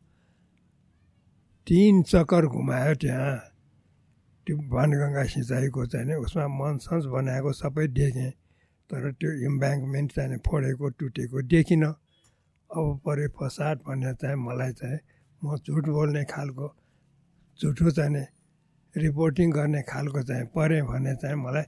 तिन 1.67 2.03
चक्कर 2.03 2.47
घुमायो 2.47 2.95
त्यहाँ। 2.95 3.52
त्यो 4.47 4.57
वानगङ्गा 4.75 5.25
सिँचाइको 5.33 5.87
चाहिँ 5.93 6.15
उसमा 6.25 6.47
मनसन्स 6.61 7.05
बनाएको 7.15 7.51
सबै 7.53 7.87
देखेँ 7.99 8.31
तर 8.91 9.03
त्यो 9.19 9.31
इम्ब्याङ्कमेन्ट 9.49 10.09
चाहिँ 10.13 10.39
फोडेको 10.47 10.89
टुटेको 10.99 11.39
देखिनँ। 11.53 11.93
अब 12.71 13.01
परे 13.05 13.27
फसाद 13.37 13.77
भन्ने 13.87 14.13
चाहिँ 14.21 14.37
मलाई 14.37 14.73
चाहिँ 14.81 14.99
म 15.43 15.57
झुट 15.57 15.85
बोल्ने 15.89 16.25
खालको 16.25 16.67
झुठो 17.61 17.91
चाहिँ 17.91 18.27
रिपोर्टिङ 18.95 19.51
गर्ने 19.51 19.83
खालको 19.83 20.23
चाहिँ 20.29 20.47
परेँ 20.55 20.83
भने 20.91 21.15
चाहिँ 21.23 21.37
मलाई 21.37 21.67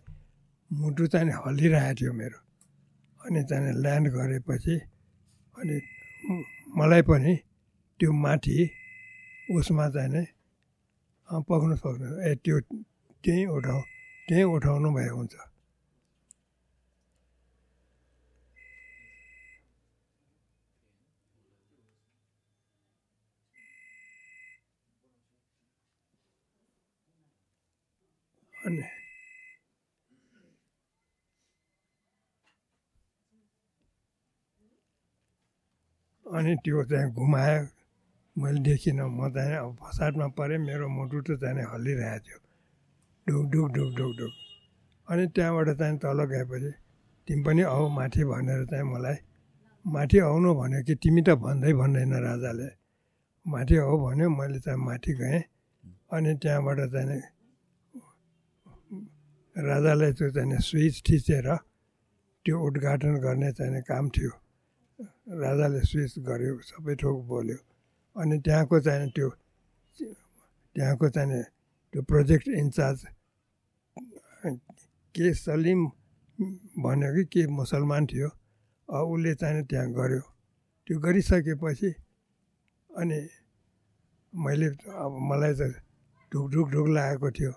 मुटु 0.70 1.06
चाहिँ 1.06 1.32
हल्लिरहेको 1.46 1.94
थियो 2.00 2.12
मेरो। 2.12 2.38
अनि 3.20 3.42
चाहिँ 3.48 3.72
ल्यान्ड 3.82 4.06
गरेपछि 4.16 4.76
अनि 5.54 5.76
मलाई 6.76 7.02
पनि 7.08 7.34
त्यो 8.00 8.12
माथि 8.12 8.56
उसमा 9.56 9.88
चाहिँ 9.96 10.24
पक्नु 11.48 11.76
सक्नु 11.82 12.08
ए 12.28 12.30
त्यो 12.44 12.56
त्यहीँ 13.24 13.46
उठाउ 13.56 13.80
त्यहीँ 14.28 14.46
उठाउनु 14.56 14.88
भए 14.96 15.08
हुन्छ। 15.16 15.34
अनि 28.54 28.84
अनि 36.26 36.52
त्यो 36.64 36.84
चाहिँ 36.90 37.08
घुमायो। 37.14 37.73
मैले 38.36 38.60
देखिनँ 38.66 39.06
म 39.14 39.30
चाहिँ 39.30 39.56
अब 39.56 39.76
फसादमा 39.78 40.26
परेँ 40.34 40.58
मेरो 40.58 40.88
मुटु 40.90 41.18
त 41.22 41.38
चाहिँ 41.38 41.64
हल्लिरहेको 41.72 42.18
थियो। 42.24 42.38
ढुक 43.26 43.44
ढुक 43.52 43.68
ढुक 43.74 43.90
ढुक 43.98 44.12
ढुक 44.18 44.32
अनि 45.08 45.24
त्यहाँबाट 45.34 45.68
चाहिँ 45.78 45.98
तल 46.02 46.18
गएपछि 46.32 46.70
तिमी 47.28 47.42
पनि 47.46 47.62
आऊ 47.62 47.88
माथि 47.94 48.22
भनेर 48.26 48.64
चाहिँ 48.70 48.84
मलाई 48.90 49.16
माथि 49.84 50.18
आउनु 50.18 50.50
भन्यो 50.54 50.80
कि 50.82 50.94
तिमी 51.02 51.22
त 51.22 51.38
भन्दै 51.38 51.72
भन्दैन 51.78 52.14
राजाले। 52.26 52.68
माथि 53.46 53.76
आऊ 53.86 53.94
भन्यो 54.04 54.28
मैले 54.30 54.58
चाहिँ 54.66 54.80
माथि 54.82 55.12
गएँ। 55.14 55.42
अनि 56.10 56.34
त्यहाँबाट 56.42 56.78
चाहिँ 56.90 57.22
राजालाई 59.56 60.12
त्यो 60.18 60.28
चाहिँ 60.34 60.58
स्विच 60.58 60.94
थिचेर 61.06 61.48
त्यो 62.44 62.54
उद्घाटन 62.66 63.14
गर्ने 63.22 63.50
चाहिँ 63.54 63.82
काम 63.86 64.04
थियो। 64.10 64.32
राजाले 65.38 65.80
स्विच 65.86 66.12
गर्यो 66.26 66.58
सबै 66.70 66.94
थोक 66.98 67.18
बोल्यो। 67.30 67.58
अनि 68.16 68.38
त्यहाँको 68.44 68.80
चाहिँ 68.80 69.10
त्यो 69.10 69.28
त्यहाँको 70.74 71.08
चाहिँ 71.08 71.42
त्यो 71.92 72.02
प्रोजेक्ट 72.02 72.48
इन्चार्ज 72.48 73.04
के 75.14 75.32
सलिम 75.34 75.80
भन्यो 76.84 77.10
कि 77.14 77.24
के 77.32 77.46
मुसलमान 77.46 78.06
थियो 78.06 78.28
उसले 78.88 79.34
चाहिँ 79.34 79.62
त्यहाँ 79.64 79.90
गऱ्यो 79.92 80.22
त्यो 80.86 80.98
गरिसकेपछि 81.00 81.90
अनि 82.90 83.18
मैले 84.32 84.66
अब 84.90 85.12
मलाई 85.30 85.54
त 85.54 85.62
ढुक 86.32 86.50
ढुक 86.50 86.68
ढुक 86.70 86.88
लागेको 86.88 87.30
थियो। 87.30 87.52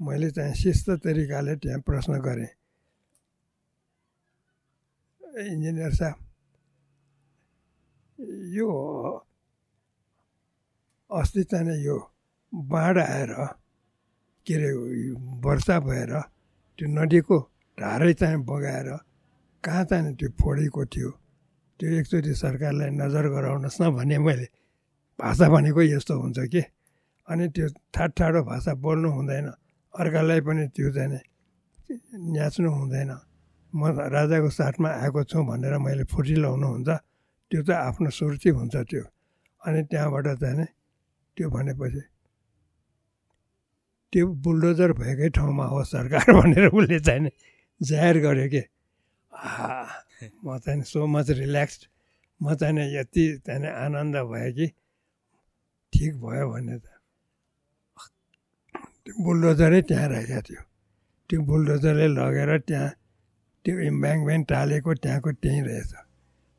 मैले 0.00 0.30
चाहिँ 0.30 0.54
शिस्त 0.54 0.90
तरिकाले 1.02 1.54
त्यहाँ 1.62 1.80
प्रश्न 1.86 2.18
गरेँ। 2.18 2.50
इन्जिनियर 5.38 5.92
साहब 5.94 6.16
यो 8.58 8.68
अस्ति 11.10 11.42
चाहिँ 11.50 11.76
यो 11.84 11.96
बाढ 12.52 12.98
आएर 12.98 13.32
के 14.46 14.54
अरे 14.54 14.70
वर्षा 15.44 15.78
भएर 15.80 16.12
त्यो 16.78 16.86
नदीको 16.88 17.38
ढाडै 17.78 18.12
चाहिँ 18.12 18.38
बगाएर 18.44 18.88
कहाँ 19.64 19.84
चाहिँ 19.84 20.14
त्यो 20.16 20.28
फोडेको 20.40 20.84
थियो 20.84 21.10
त्यो 21.80 21.88
एकचोटि 21.98 22.32
सरकारलाई 22.34 22.90
नजर 23.00 23.24
गराउनुहोस् 23.34 23.80
न 23.80 23.90
भने 23.96 24.18
मैले 24.18 24.48
भाषा 25.18 25.48
भनेको 25.48 25.82
यस्तो 25.82 26.14
हुन्छ 26.20 26.38
कि? 26.52 26.62
अनि 27.28 27.48
त्यो 27.56 27.66
ठाड 27.94 28.10
ठाडो 28.18 28.40
भाषा 28.44 28.72
बोल्नु 28.76 29.08
हुँदैन 29.10 29.46
अर्कालाई 29.94 30.40
पनि 30.44 30.64
त्यो 30.76 30.88
चाहिँ 30.92 31.20
न्याच्नु 32.36 32.70
हुँदैन। 32.70 33.10
म 33.72 33.80
राजाको 33.96 34.50
साथमा 34.50 34.88
आएको 35.02 35.24
छु 35.24 35.38
भनेर 35.44 35.74
मैले 35.80 36.04
फुटिलाउनु 36.04 36.66
हुन्छ 36.68 36.88
त्यो 37.50 37.60
त 37.64 37.70
आफ्नो 37.70 38.10
सुर्ती 38.10 38.50
हुन्छ 38.58 38.76
त्यो। 38.76 39.04
अनि 39.62 39.80
त्यहाँबाट 39.90 40.26
चाहिँ 40.42 40.66
त्यो 41.38 41.48
भनेपछि 41.50 42.02
त्यो 44.12 44.26
बुलडोजर 44.42 44.92
भएकै 44.98 45.28
ठाउँमा 45.38 45.66
हो 45.70 45.82
सरकार 45.84 46.26
भनेर 46.38 46.66
उसले 46.74 46.98
चाहिँ 46.98 47.30
जाहेर 47.80 48.18
गर्यो 48.18 48.48
कि? 48.54 48.62
म 50.44 50.58
चाहिँ 50.58 50.82
सो 50.82 51.06
मच 51.06 51.30
रिल्याक्स्ड 51.38 51.82
म 52.40 52.54
चाहिँ 52.54 52.90
यति 52.94 53.24
चाहिँ 53.46 53.70
आनन्द 53.70 54.16
भयो 54.26 54.52
कि 54.56 54.66
ठिक 55.92 56.12
भयो 56.18 56.50
भने 56.50 56.76
त। 56.78 56.86
त्यो 59.04 59.14
बुलडोजरै 59.24 59.80
त्यहाँ 59.88 60.08
राखेको 60.08 60.42
थियो 60.48 60.62
त्यो 61.30 61.38
बुलडोजरले 61.44 62.06
लगेर 62.18 62.50
त्यहाँ 62.68 62.90
त्यो 63.64 63.74
इम्ब्याङ्कमेन्ट 63.90 64.48
टालेको 64.48 64.94
त्यहाँको 64.94 65.30
त्यहीँ 65.42 65.62
रहेछ। 65.62 65.92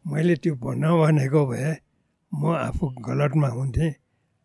मैले 0.06 0.35
त्यो 0.43 0.53
नभनेको 0.56 1.41
भए 1.45 1.72
म 2.31 2.41
आफू 2.57 2.85
गलतमा 3.07 3.49
हुन्थेँ। 3.57 3.93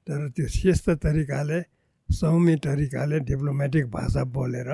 तर 0.07 0.29
त्यो 0.37 0.47
शिस्त 0.49 0.91
तरिकाले 1.05 1.61
सौम्य 2.09 2.57
तरिकाले 2.65 3.19
डिप्लोमेटिक 3.29 3.85
भाषा 3.91 4.23
बोलेर 4.37 4.71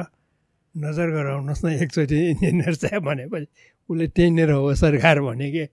नजर 0.75 1.09
गराउनुहोस् 1.17 1.65
न 1.65 1.69
एकचोटि 1.83 2.19
इन्जिनियर 2.31 2.75
साहब 2.75 3.03
भनेपछि 3.07 3.47
उसले 3.91 4.07
त्यहीँनिर 4.15 4.51
हो 4.51 4.75
सरकार 4.75 5.21
भने 5.23 5.51
कि? 5.51 5.65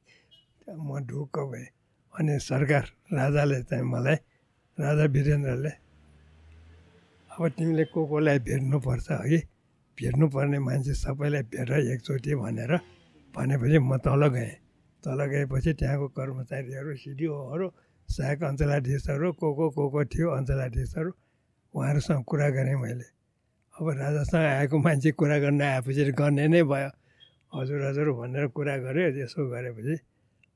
म 0.69 0.99
ढुक्क 1.09 1.35
भएँ। 1.51 1.67
अनि 2.13 2.39
सरकार 2.41 2.85
राजाले 3.13 3.61
चाहिँ 3.69 3.83
मलाई 3.83 4.15
राजा 4.77 5.05
वीरेन्द्रले 5.15 5.73
अब 7.29 7.41
तिमीले 7.57 7.85
को 7.93 7.99
कोलाई 8.05 8.39
भेट्नुपर्छ 8.45 9.09
है? 9.11 9.39
भेट्नुपर्ने 9.97 10.59
मान्छे 10.59 10.93
सबैलाई 10.93 11.43
भेट 11.49 11.69
एकचोटि 11.93 12.35
भनेर 12.41 12.73
भनेपछि 13.33 13.77
म 13.81 13.97
तल 14.05 14.21
गएँ। 14.33 14.53
तल 15.03 15.19
गएपछि 15.33 15.73
त्यहाँको 15.79 16.07
कर्मचारीहरू 16.17 16.95
सिडिओहरू 17.01 17.67
सहायक 18.09 18.43
अञ्चलाधीशहरू 18.43 19.31
को 19.39 19.47
को 19.55 19.65
को 19.75 19.83
को 19.89 20.05
थियो 20.05 20.27
अञ्चलाधीशहरू 20.31 21.11
उहाँहरूसँग 21.73 22.23
कुरा 22.23 22.49
गरेँ 22.49 22.75
मैले। 22.75 23.07
अब 23.75 23.85
राजासँग 23.99 24.45
आएको 24.57 24.77
मान्छे 24.77 25.11
कुरा 25.11 25.37
गर्न 25.39 25.61
आएपछि 25.61 26.11
गर्ने 26.17 26.47
नै 26.47 26.63
भयो। 26.63 26.89
हजुर 27.53 27.81
हजुर 27.87 28.07
भनेर 28.19 28.47
कुरा 28.55 28.75
गऱ्यो 28.85 29.07
यसो 29.21 29.41
गरेपछि। 29.51 29.95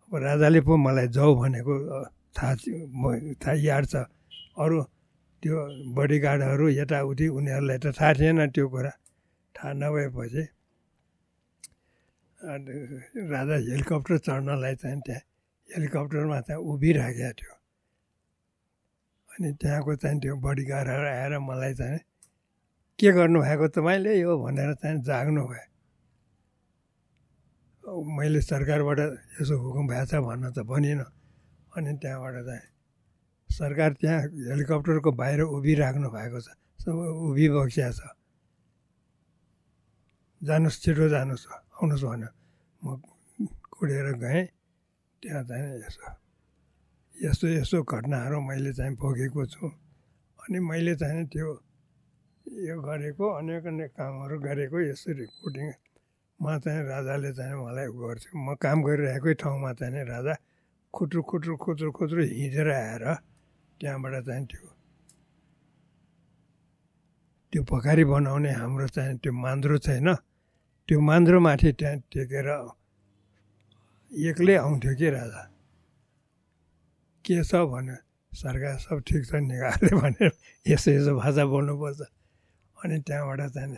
अब 0.08 0.14
राजाले 0.16 0.60
पो 0.66 0.74
मलाई 0.78 1.08
जाऊ 1.16 1.32
भनेको 1.42 1.74
थाहा 2.36 2.54
थाहा 3.42 3.54
याद 3.68 3.84
छ। 3.86 3.96
अरू 4.58 4.78
त्यो 5.44 5.56
बडीगार्डहरू 5.96 6.66
यताउति 6.70 7.28
उनीहरूलाई 7.28 7.78
त 7.78 7.86
थाहा 7.94 8.14
थिएन 8.14 8.40
त्यो 8.56 8.68
कुरा। 8.70 8.92
थाहा 9.56 9.72
नभएपछि 9.74 10.44
राजा 13.32 13.56
हेलिकप्टर 13.70 14.18
चढ्नलाई 14.18 14.76
चाहिँ 14.82 15.02
त्यहाँ 15.06 15.22
हेलिकप्टरमा 15.74 16.40
चाहिँ 16.48 16.62
उभिराखेको 16.62 17.32
थियो। 17.40 17.54
अनि 19.30 19.50
त्यहाँको 19.62 19.96
चाहिँ 19.96 20.20
त्यो 20.22 20.36
बडीगार्डहरू 20.44 21.08
आएर 21.08 21.34
मलाई 21.40 21.74
चाहिँ 21.74 22.00
के 23.00 23.12
गर्नुभएको 23.12 23.68
तपाईँले 23.76 24.14
यो? 24.20 24.32
भनेर 24.38 24.74
चाहिँ 24.78 25.02
जाग्नु 25.02 25.44
भयो। 25.48 25.66
मैले 28.18 28.42
सरकारबाट 28.42 29.00
यसो 29.42 29.56
हुकुम 29.58 29.88
भएको 29.88 30.06
छ 30.06 30.14
भन्न 30.22 30.52
त 30.52 30.60
भनिनँ। 30.68 31.08
अनि 31.78 31.92
त्यहाँबाट 31.98 32.36
चाहिँ 32.46 32.66
सरकार 33.50 33.92
त्यहाँ 34.00 34.20
हेलिकप्टरको 34.52 35.12
बाहिर 35.12 35.42
उभिराख्नु 35.42 36.08
भएको 36.12 36.40
छ। 36.40 36.48
उभिबक्सिया 36.88 37.90
छ। 37.92 38.00
जानुहोस् 40.42 40.82
छिटो 40.84 41.08
जानुहोस् 41.10 41.46
आउनुहोस् 41.48 42.06
भन्यो। 42.06 42.30
म 42.82 42.86
कुडेर 43.72 44.08
गएँ। 44.20 44.44
त्यहाँ 45.22 45.44
चाहिँ 45.44 45.80
यसो 45.86 46.06
यस्तो 47.16 47.48
यस्तो 47.48 47.78
घटनाहरू 47.84 48.38
मैले 48.42 48.72
चाहिँ 48.74 48.96
भोगेको 48.98 49.46
छु। 49.46 49.68
अनि 50.42 50.60
मैले 50.60 50.96
चाहिँ 50.98 51.26
त्यो 51.30 51.50
यो 52.68 52.76
गरेको 52.82 53.26
अनेक 53.40 53.66
अनेक 53.68 53.92
कामहरू 53.94 54.36
गरेको 54.42 54.78
यसरी 54.90 55.14
रिपोर्टिङ 55.22 55.68
म 56.40 56.58
चाहिँ 56.58 56.82
राजाले 56.90 57.32
चाहिँ 57.38 57.54
मलाई 57.54 57.88
गर्छु। 57.94 58.30
म 58.34 58.58
काम 58.58 58.78
गरिरहेकै 58.82 59.34
ठाउँमा 59.38 59.72
चाहिँ 59.78 60.04
राजा 60.10 60.34
खुट्रु 60.94 61.22
खुट्रु 61.30 61.54
खुट्रु 61.64 61.90
खुट्रु 61.94 62.22
हिँडेर 62.26 62.70
आएर 62.74 63.06
त्यहाँबाट 63.80 64.16
चाहिँ 64.26 64.46
त्यो 64.50 64.68
त्यो 67.54 67.62
पखारी 67.70 68.04
बनाउने 68.10 68.52
हाम्रो 68.58 68.88
चाहिँ 68.96 69.18
त्यो 69.22 69.32
मान्द्रो 69.34 69.78
छैन। 69.86 70.08
त्यो 70.90 71.00
मान्द्रोमाथि 71.00 71.72
त्यहाँ 71.80 71.98
टेकेर 72.10 72.48
एक्लै 74.12 74.56
आउँथ्यो 74.60 74.94
कि 75.00 75.10
राजा? 75.10 75.42
के 77.26 77.44
छ 77.44 77.56
भन्यो? 77.72 77.96
सरकार 78.34 78.78
सब 78.84 79.00
ठिक 79.08 79.24
छ 79.24 79.40
निकाल्यो 79.40 80.00
भनेर 80.00 80.32
यसो 80.68 80.92
यसो 80.92 81.12
भाषा 81.16 81.44
बोल्नुपर्छ। 81.48 82.02
अनि 82.84 82.98
त्यहाँबाट 83.08 83.42
चाहिँ 83.56 83.78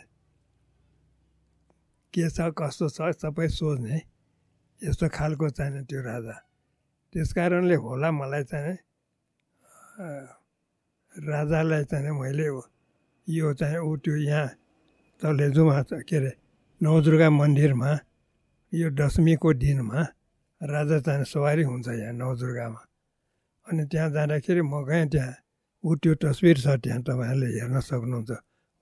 के 2.14 2.30
छ 2.30 2.50
कस्तो 2.58 2.90
छ 2.90 3.14
सबै 3.14 3.48
सोध्ने। 3.50 4.02
यस्तो 4.82 5.06
खालको 5.14 5.50
चाहिँ 5.54 5.86
त्यो 5.86 6.02
राजा। 6.02 6.36
त्यस 7.14 7.30
कारणले 7.38 7.76
होला 7.78 8.10
मलाई 8.12 8.44
चाहिँ 8.50 8.78
राजालाई 11.14 11.84
चाहिँ 11.86 12.10
मैले 12.10 12.48
यो 13.28 13.54
चाहिँ 13.54 13.78
ऊ 13.86 13.96
त्यो 14.02 14.16
यहाँ 14.18 14.48
तलेजुमा 15.22 15.82
के 16.10 16.16
अरे 16.18 16.32
नवदुर्गा 16.82 17.30
मन्दिरमा 17.30 17.92
यो 18.74 18.90
दशमीको 18.98 19.54
दिनमा 19.62 20.02
राजा 20.64 21.00
चाहिँ 21.00 21.26
सवारी 21.28 21.64
हुन्छ 21.64 21.88
यहाँ 21.88 22.14
नवदुर्गामा। 22.16 22.82
अनि 23.68 23.84
त्यहाँ 23.92 24.10
जाँदाखेरि 24.16 24.62
म 24.64 24.84
गएँ 24.88 25.06
त्यहाँ 25.12 25.34
ऊ 25.84 25.96
त्यो 26.00 26.14
तस्बिर 26.24 26.58
छ 26.64 26.68
त्यहाँ 26.80 27.02
तपाईँहरूले 27.04 27.48
हेर्न 27.60 27.80
सक्नुहुन्छ। 27.84 28.32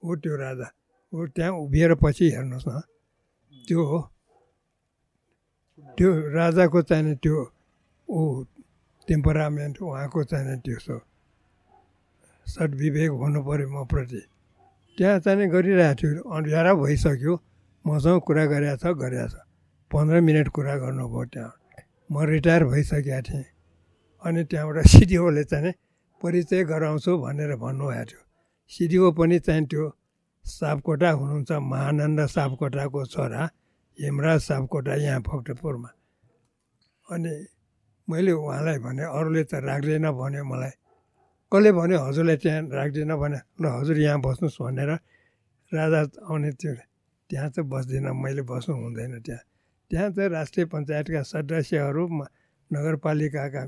ऊ 0.04 0.16
त्यो 0.22 0.36
राजा 0.38 0.68
ऊ 1.14 1.26
त्यहाँ 1.36 1.52
उभिएर 1.58 1.94
पछि 1.98 2.26
हेर्नुहोस् 2.38 2.68
न। 2.70 2.82
त्यो 3.68 3.82
हो। 3.82 4.00
त्यो 5.98 6.10
राजाको 6.38 6.82
चाहिँ 6.82 7.16
त्यो 7.18 7.38
ऊ 8.08 8.22
टेम्परामेन्ट 9.08 9.82
उहाँको 9.82 10.24
चाहिँ 10.24 10.58
त्यो 10.62 10.78
सो 10.86 10.96
सद्विवेक 12.48 13.12
हुनु 13.12 13.42
पऱ्यो 13.42 13.68
म 13.74 13.86
प्रति 13.90 14.22
त्यहाँ 14.98 15.20
चाहिँ 15.26 15.50
गरिरहेको 15.50 15.98
थियो। 15.98 16.22
अँध्यारा 16.30 16.72
भइसक्यो। 16.78 17.34
मसँग 17.86 18.22
कुरा 18.22 18.46
गरेको 18.46 18.78
छ 18.78 18.94
गरेको 19.02 19.28
छ। 19.34 19.36
पन्ध्र 19.92 20.22
मिनट 20.22 20.48
कुरा 20.54 20.76
गर्नुभयो 20.78 21.26
त्यहाँ। 21.34 21.52
म 22.12 22.24
रिटायर 22.28 22.64
भइसकेको 22.64 23.22
थिएँ 23.24 23.46
अनि 24.26 24.44
त्यहाँबाट 24.44 24.88
सिडिओले 24.94 25.44
चाहिँ 25.44 25.74
परिचय 26.22 26.64
गराउँछु 26.68 27.12
भनेर 27.18 27.56
भन्नुभएको 27.56 28.06
थियो। 28.06 28.22
सिडिओ 28.72 29.12
पनि 29.18 29.40
चाहिँ 29.40 29.66
त्यो 29.66 29.86
सापकोटा 30.46 31.10
हुनुहुन्छ 31.12 31.52
महानन्द 31.72 32.20
सापकोटाको 32.28 33.06
छोरा 33.06 33.42
हेमराज 34.00 34.40
सापकोटा 34.42 34.94
यहाँ 34.96 35.22
भक्तपुरमा 35.22 35.90
अनि 37.08 37.32
मैले 38.08 38.32
उहाँलाई 38.32 38.78
भने 38.86 39.04
अरूले 39.08 39.44
त 39.44 39.64
राख्दैन 39.64 40.12
भन्यो 40.12 40.44
मलाई। 40.44 40.74
कसले 41.52 41.72
भन्यो? 41.72 42.00
हजुरलाई 42.08 42.38
त्यहाँ 42.44 42.62
राख्दिनँ 42.72 43.18
भने 43.20 43.40
ल 43.62 43.66
हजुर 43.72 43.98
यहाँ 44.00 44.20
बस्नुहोस् 44.20 44.62
भनेर 44.62 44.92
राजा 45.72 46.02
आउने 46.28 46.52
त्यो 46.60 46.74
त्यहाँ 47.30 47.50
चाहिँ 47.56 47.70
बस्दिनँ 47.72 48.14
मैले 48.14 48.42
बस्नु 48.52 48.76
हुँदैन 48.76 49.20
त्यहाँ। 49.20 49.44
त्यहाँ 49.92 50.10
चाहिँ 50.16 50.30
राष्ट्रिय 50.30 50.66
पञ्चायतका 50.72 51.22
सदस्यहरू 51.28 52.04
नगरपालिकाका 52.72 53.64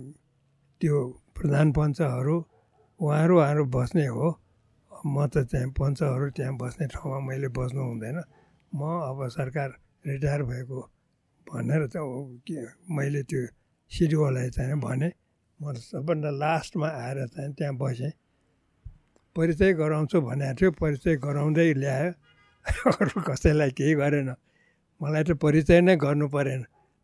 त्यो 0.81 0.97
प्रधान 1.35 1.71
पञ्चहरू 1.75 2.35
उहाँहरू 2.99 3.35
उहाँहरू 3.37 3.63
बस्ने 3.75 4.05
हो। 4.07 4.27
म 5.05 5.27
त 5.27 5.43
त्यहाँ 5.51 5.69
पञ्चहरू 5.79 6.29
त्यहाँ 6.31 6.55
बस्ने 6.55 6.87
ठाउँमा 6.87 7.19
मैले 7.27 7.47
बस्नु 7.51 7.81
हुँदैन। 7.83 8.17
म 8.71 8.81
अब 9.09 9.19
सरकार 9.35 9.69
रिटायर 10.07 10.43
भएको 10.43 10.79
भनेर 11.47 11.87
त 11.91 11.95
मैले 12.87 13.23
त्यो 13.27 13.41
सिडिओलाई 13.91 14.49
चाहिँ 14.55 14.79
भने 14.79 15.11
म 15.59 15.73
सबभन्दा 15.75 16.31
लास्टमा 16.39 16.87
आएर 16.87 17.27
चाहिँ 17.27 17.53
त्यहाँ 17.53 17.75
बसेँ। 17.75 18.11
परिचय 19.35 19.73
गराउँछु 19.73 20.21
भनेको 20.21 20.55
थियो 20.55 20.71
परिचय 20.79 21.15
गराउँदै 21.19 21.73
ल्यायो। 21.73 22.11
अरू 22.95 23.21
कसैलाई 23.27 23.71
केही 23.75 23.93
गरेन। 23.99 24.29
मलाई 25.01 25.23
त 25.23 25.31
परिचय 25.43 25.79
नै 25.81 25.95
गर्नु 26.03 26.27
परेन। 26.35 26.61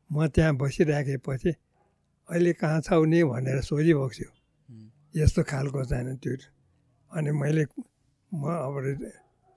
म 0.10 0.28
त्यहाँ 0.34 0.54
बसिराखेपछि 0.58 1.52
अहिले 2.30 2.52
कहाँ 2.62 2.82
छौ 2.86 3.04
नि? 3.06 3.20
भनेर 3.24 3.62
सोधिबक्स्यो 3.62 4.30
यस्तो 5.16 5.42
खालको 5.50 5.84
चाहिँ 5.90 6.18
त्यो। 6.24 6.36
अनि 7.12 7.32
मैले 7.42 7.64
म 8.32 8.44
अब 8.46 8.76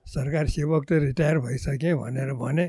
सरकारी 0.05 0.49
सेवक 0.49 0.81
त 0.89 0.91
रिटायर 1.07 1.37
भइसकेँ 1.45 1.93
भनेर 1.95 2.33
भने 2.33 2.65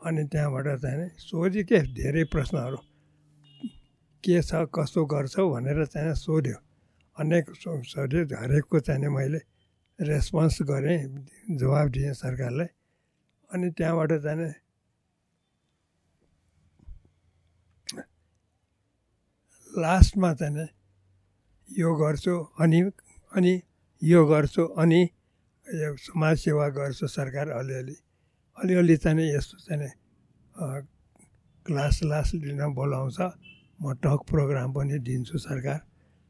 अनि 0.00 0.22
त्यहाँबाट 0.32 0.66
चाहिँ 0.82 1.08
सोध्यो 1.18 1.62
के 1.68 1.78
धेरै 1.94 2.24
प्रश्नहरू 2.32 2.78
के 4.24 4.40
छ 4.42 4.50
कस्तो 4.74 5.00
गर्छौ? 5.04 5.42
भनेर 5.52 5.78
चाहिँ 5.86 6.14
सोध्यो। 6.16 6.58
अनेक 7.16 7.44
सोध्यो 7.60 8.20
हरेकको 8.40 8.78
चाहिँ 8.80 9.08
मैले 9.10 9.40
रेस्पोन्स 9.98 10.56
गरेँ 10.70 10.98
जवाब 11.60 11.86
दिएँ 11.94 12.12
सरकारलाई। 12.14 12.70
अनि 13.50 13.66
त्यहाँबाट 13.76 14.12
चाहिँ 14.24 14.61
लास्टमा 19.78 20.32
चाहिँ 20.34 20.68
यो 21.68 21.94
गर्छु 21.96 22.34
अनि 22.60 22.80
अनि 23.36 23.52
यो 24.02 24.20
गर्छु 24.26 24.62
अनि 24.82 25.02
यो 25.66 25.96
समाजसेवा 25.96 26.68
गर्छु 26.68 27.06
सरकार 27.08 27.48
अलिअलि। 27.48 27.96
अलिअलि 28.56 28.96
चाहिँ 28.96 29.26
यस्तो 29.34 29.56
चाहिँ 29.66 29.90
क्लास 31.66 31.98
क्लास 32.00 32.30
लिन 32.34 32.62
बोलाउँछ। 32.74 33.18
म 33.80 33.92
टक 34.04 34.20
प्रोग्राम 34.28 34.72
पनि 34.72 34.98
दिन्छु 34.98 35.38
सरकार। 35.38 35.80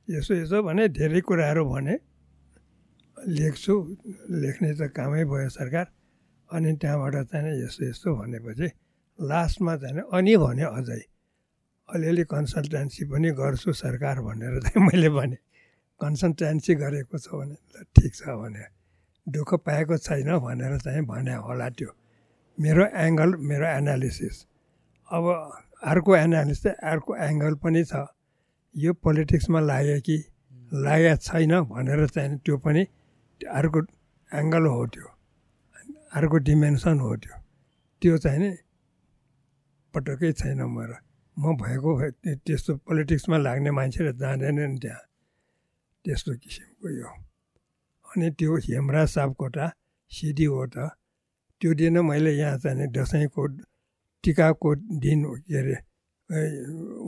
यसो 0.08 0.34
यसो 0.34 0.62
भने 0.62 0.88
धेरै 0.88 1.20
कुराहरू 1.20 1.64
भने 1.66 1.96
लेख्छु। 3.16 3.74
लेख्ने 4.30 4.70
त 4.78 4.82
कामै 4.96 5.24
भयो 5.24 5.48
सरकार। 5.48 5.86
अनि 6.50 6.70
त्यहाँबाट 6.80 7.16
चाहिँ 7.32 7.52
यस्तो 7.64 7.82
यस्तो 7.90 8.08
भनेपछि 8.16 8.68
लास्टमा 9.18 9.76
चाहिँ 9.76 10.02
अनि 10.12 10.36
भन्यो 10.36 10.68
अझै। 10.68 11.02
अलिअलि 11.94 12.24
कन्सल्टेन्सी 12.24 13.04
पनि 13.04 13.30
गर्छु 13.40 13.72
सरकार 13.72 14.20
भनेर 14.20 14.60
चाहिँ 14.62 14.86
मैले 14.86 15.08
भने। 15.08 15.36
कन्सल्टेन्सी 16.00 16.74
गरेको 16.74 17.18
छ 17.18 17.28
भने 17.38 17.54
ल 17.54 17.84
ठिक 17.96 18.14
छ 18.14 18.22
भने 18.40 18.64
दुःख 19.26 19.54
पाएको 19.66 19.96
छैन 19.98 20.30
भनेर 20.38 20.78
चाहिँ 20.78 21.02
भने 21.06 21.34
होला 21.46 21.68
त्यो। 21.68 21.90
मेरो 22.58 22.84
एङ्गल 23.04 23.30
मेरो 23.48 23.66
एनालिसिस। 23.66 24.36
अब 25.08 25.24
अर्को 25.82 26.16
एनालिसिस 26.16 26.74
अर्को 26.82 27.16
एङ्गल 27.28 27.54
पनि 27.62 27.84
छ। 27.84 28.06
यो 28.74 28.92
पोलिटिक्समा 29.04 29.60
लाग्यो 29.60 30.00
कि 30.00 30.16
लागेको 30.72 31.16
छैन 31.28 31.52
भनेर 31.70 32.06
चाहिँ 32.08 32.38
त्यो 32.44 32.56
पनि 32.64 32.82
अर्को 33.40 33.80
एङ्गल 34.30 34.64
हो 34.66 34.86
त्यो 34.86 35.08
अर्को 36.16 36.36
डिमेन्सन 36.48 36.98
हो 37.00 37.16
त्यो। 37.16 37.34
त्यो 38.02 38.18
चाहिँ 38.18 38.38
नि 38.38 38.50
पटक्कै 39.94 40.32
छैन 40.32 40.60
मेरो। 40.76 40.96
म 41.36 41.56
भएको 41.56 41.90
त्यस्तो 42.44 42.72
पोलिटिक्समा 42.86 43.36
लाग्ने 43.38 43.70
मान्छेहरू 43.70 44.12
जाँदैनन् 44.20 44.78
त्यहाँ। 44.82 45.02
त्यस्तो 46.04 46.32
किसिमको 46.42 46.88
यो। 46.98 47.08
अनि 48.08 48.30
त्यो 48.38 48.56
हेमराज 48.66 49.08
सापकोटा 49.08 49.66
सिडी 50.12 50.44
हो 50.44 50.66
त 50.74 50.76
त्यो 51.60 51.70
दिन 51.80 51.96
मैले 52.04 52.32
यहाँ 52.36 52.58
चाहिँ 52.58 52.86
दसैँको 52.92 53.42
टिकाको 54.24 54.70
दिन 55.00 55.24
के 55.24 55.56
अरे 55.58 55.76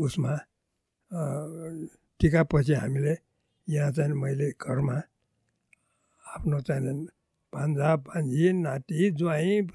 उसमा 0.04 0.32
टिकापछि 2.20 2.74
हामीले 2.74 3.14
यहाँ 3.68 3.90
चाहिँ 3.92 4.14
मैले 4.22 4.50
घरमा 4.56 4.96
आफ्नो 6.24 6.60
चाहिँ 6.66 6.94
भान्जा 7.52 7.96
भान्जी 8.08 8.52
नाति 8.64 9.10
ज्वाइँ 9.18 9.68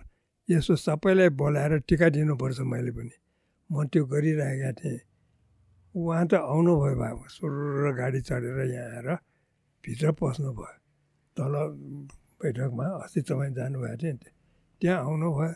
यसो 0.49 0.75
सबैलाई 0.75 1.29
बोलाएर 1.39 1.79
टिका 1.87 2.09
दिनुपर्छ 2.09 2.59
मैले 2.65 2.91
पनि। 2.91 3.15
म 3.69 3.85
त्यो 3.91 4.05
गरिरहेका 4.11 4.71
थिएँ। 4.81 4.99
उहाँ 5.95 6.25
त 6.29 6.33
आउनुभयो 6.41 6.95
भए 7.01 7.11
सुर 7.29 7.53
गाडी 7.97 8.21
चढेर 8.27 8.59
यहाँ 8.71 8.89
आएर 8.97 9.09
भित्र 9.83 10.11
पस्नुभयो। 10.19 10.73
तल 11.37 11.53
बैठकमा 12.41 12.85
अस्ति 13.03 13.21
तपाईँ 13.29 13.53
जानुभएको 13.57 13.97
थियो 14.01 14.13
नि 14.13 14.29
त्यहाँ 14.81 14.97
आउनुभयो। 15.05 15.53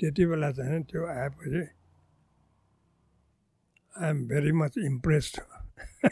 त्यति 0.00 0.22
बेला 0.26 0.50
चाहिँ 0.52 0.82
त्यो 0.90 1.00
आएपछि 1.06 1.62
आइएम 3.94 4.18
भेरी 4.28 4.52
मच 4.52 4.74
इम्प्रेस्ड 4.84 5.34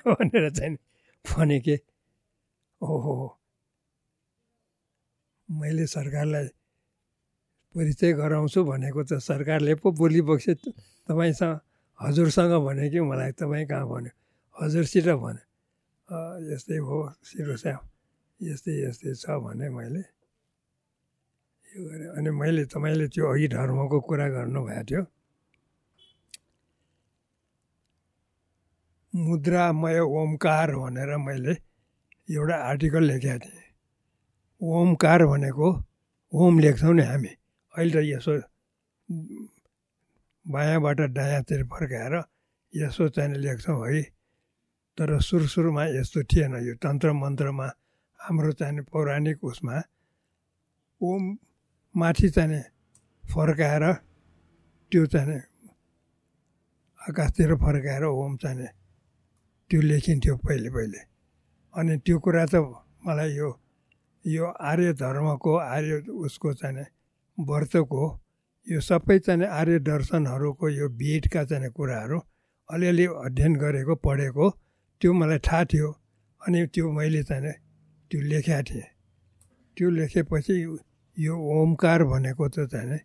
भनेर 0.06 0.50
चाहिँ 0.50 0.76
भने 1.24 1.58
के 1.60 1.76
ओहो 2.80 3.14
मैले 5.48 5.86
सरकारलाई 5.86 6.46
परिचय 7.74 8.12
गराउँछु 8.20 8.60
भनेको 8.64 9.02
त 9.08 9.18
सरकारले 9.20 9.74
पो 9.80 9.88
बोलिबक्स्यो 9.96 10.54
तपाईँसँग 11.08 11.60
हजुरसँग 12.00 12.52
भने 12.66 12.86
कि 12.90 13.00
मलाई? 13.00 13.32
तपाईँ 13.32 13.66
कहाँ 13.66 13.86
भन्यो? 13.88 14.12
हजुरसित 14.56 15.08
भन्यो। 15.16 15.44
यस्तै 16.52 16.76
हो 16.84 16.96
सिरो 17.24 17.56
साहब 17.56 17.80
यस्तै 18.40 18.72
यस्तै 18.84 19.14
छ 19.16 19.24
भने 19.40 19.68
मैले। 19.72 20.02
यो 21.68 21.80
गरेँ 21.88 22.08
अनि 22.20 22.30
मैले 22.30 22.62
तपाईँले 22.68 23.06
त्यो 23.08 23.24
अघि 23.32 23.48
धर्मको 23.48 23.98
कुरा 24.04 24.26
गर्नुभएको 24.36 24.84
थियो। 24.88 25.02
मुद्रामय 29.12 29.98
ओमकार 30.00 30.68
भनेर 30.76 31.10
मैले 31.16 31.52
एउटा 32.32 32.56
आर्टिकल 32.68 33.02
लेखेको 33.08 33.38
थिएँ। 33.44 33.64
ओमकार 34.60 35.20
भनेको 35.32 35.68
ओम 36.32 36.58
लेख्छौँ 36.60 36.94
नि 36.94 37.04
हामी। 37.08 37.32
अहिले 37.74 37.92
त 37.92 38.04
यसो 38.04 38.32
बायाँबाट 40.46 40.98
दायाँतिर 41.16 41.62
फर्काएर 41.72 42.14
यसो 42.72 43.08
चाहिँ 43.08 43.36
लेख्छौँ 43.38 43.80
है। 43.88 44.02
तर 44.98 45.08
सुरु 45.20 45.46
सुरुमा 45.48 45.84
यस्तो 45.96 46.22
थिएन 46.28 46.54
यो 46.68 46.74
तन्त्र 46.76 47.12
मन्त्रमा 47.12 47.66
हाम्रो 48.20 48.52
चाहिँ 48.60 48.82
पौराणिक 48.92 49.44
उसमा। 49.44 49.76
ओम 51.00 51.22
माथि 51.94 52.28
चाहिँ 52.28 52.62
फर्काएर 53.24 53.84
त्यो 54.92 55.06
चाहिँ 55.12 55.40
आकाशतिर 57.00 57.54
फर्काएर 57.56 58.04
ओम 58.04 58.36
चाहिँ 58.36 58.68
त्यो 59.70 59.80
लेखिन्थ्यो 59.80 60.36
पहिले 60.44 60.68
पहिले। 60.70 61.00
अनि 61.74 61.96
त्यो 62.04 62.18
कुरा 62.20 62.44
त 62.52 62.54
मलाई 63.06 63.30
यो 63.32 63.48
यो 64.24 64.44
आर्य 64.44 64.92
धर्मको 64.92 65.52
आर्य 65.56 65.94
उसको 66.12 66.52
चाहिँ 66.60 66.84
व्रतको 67.38 68.04
यो 68.66 68.80
सबै 68.80 69.18
चाहिँ 69.18 69.46
आर्य 69.60 69.78
दर्शनहरूको 69.88 70.68
यो 70.68 70.88
बिटका 70.88 71.44
चाहिँ 71.44 71.70
कुराहरू 71.70 72.18
अलिअलि 72.70 73.06
अध्ययन 73.26 73.52
गरेको 73.56 73.94
पढेको 74.04 74.50
त्यो 75.00 75.12
मलाई 75.12 75.38
थाहा 75.38 75.64
थियो 75.72 75.88
अनि 76.40 76.66
त्यो 76.74 76.90
मैले 76.92 77.22
चाहिँ 77.22 77.52
त्यो 78.10 78.20
लेखेको 78.20 78.62
थिएँ। 78.68 78.86
त्यो 79.76 79.88
लेखेपछि 79.90 80.54
यो 81.16 81.34
ओमकार 81.56 82.04
भनेको 82.04 82.48
त 82.48 82.68
चाहिँ 82.72 83.00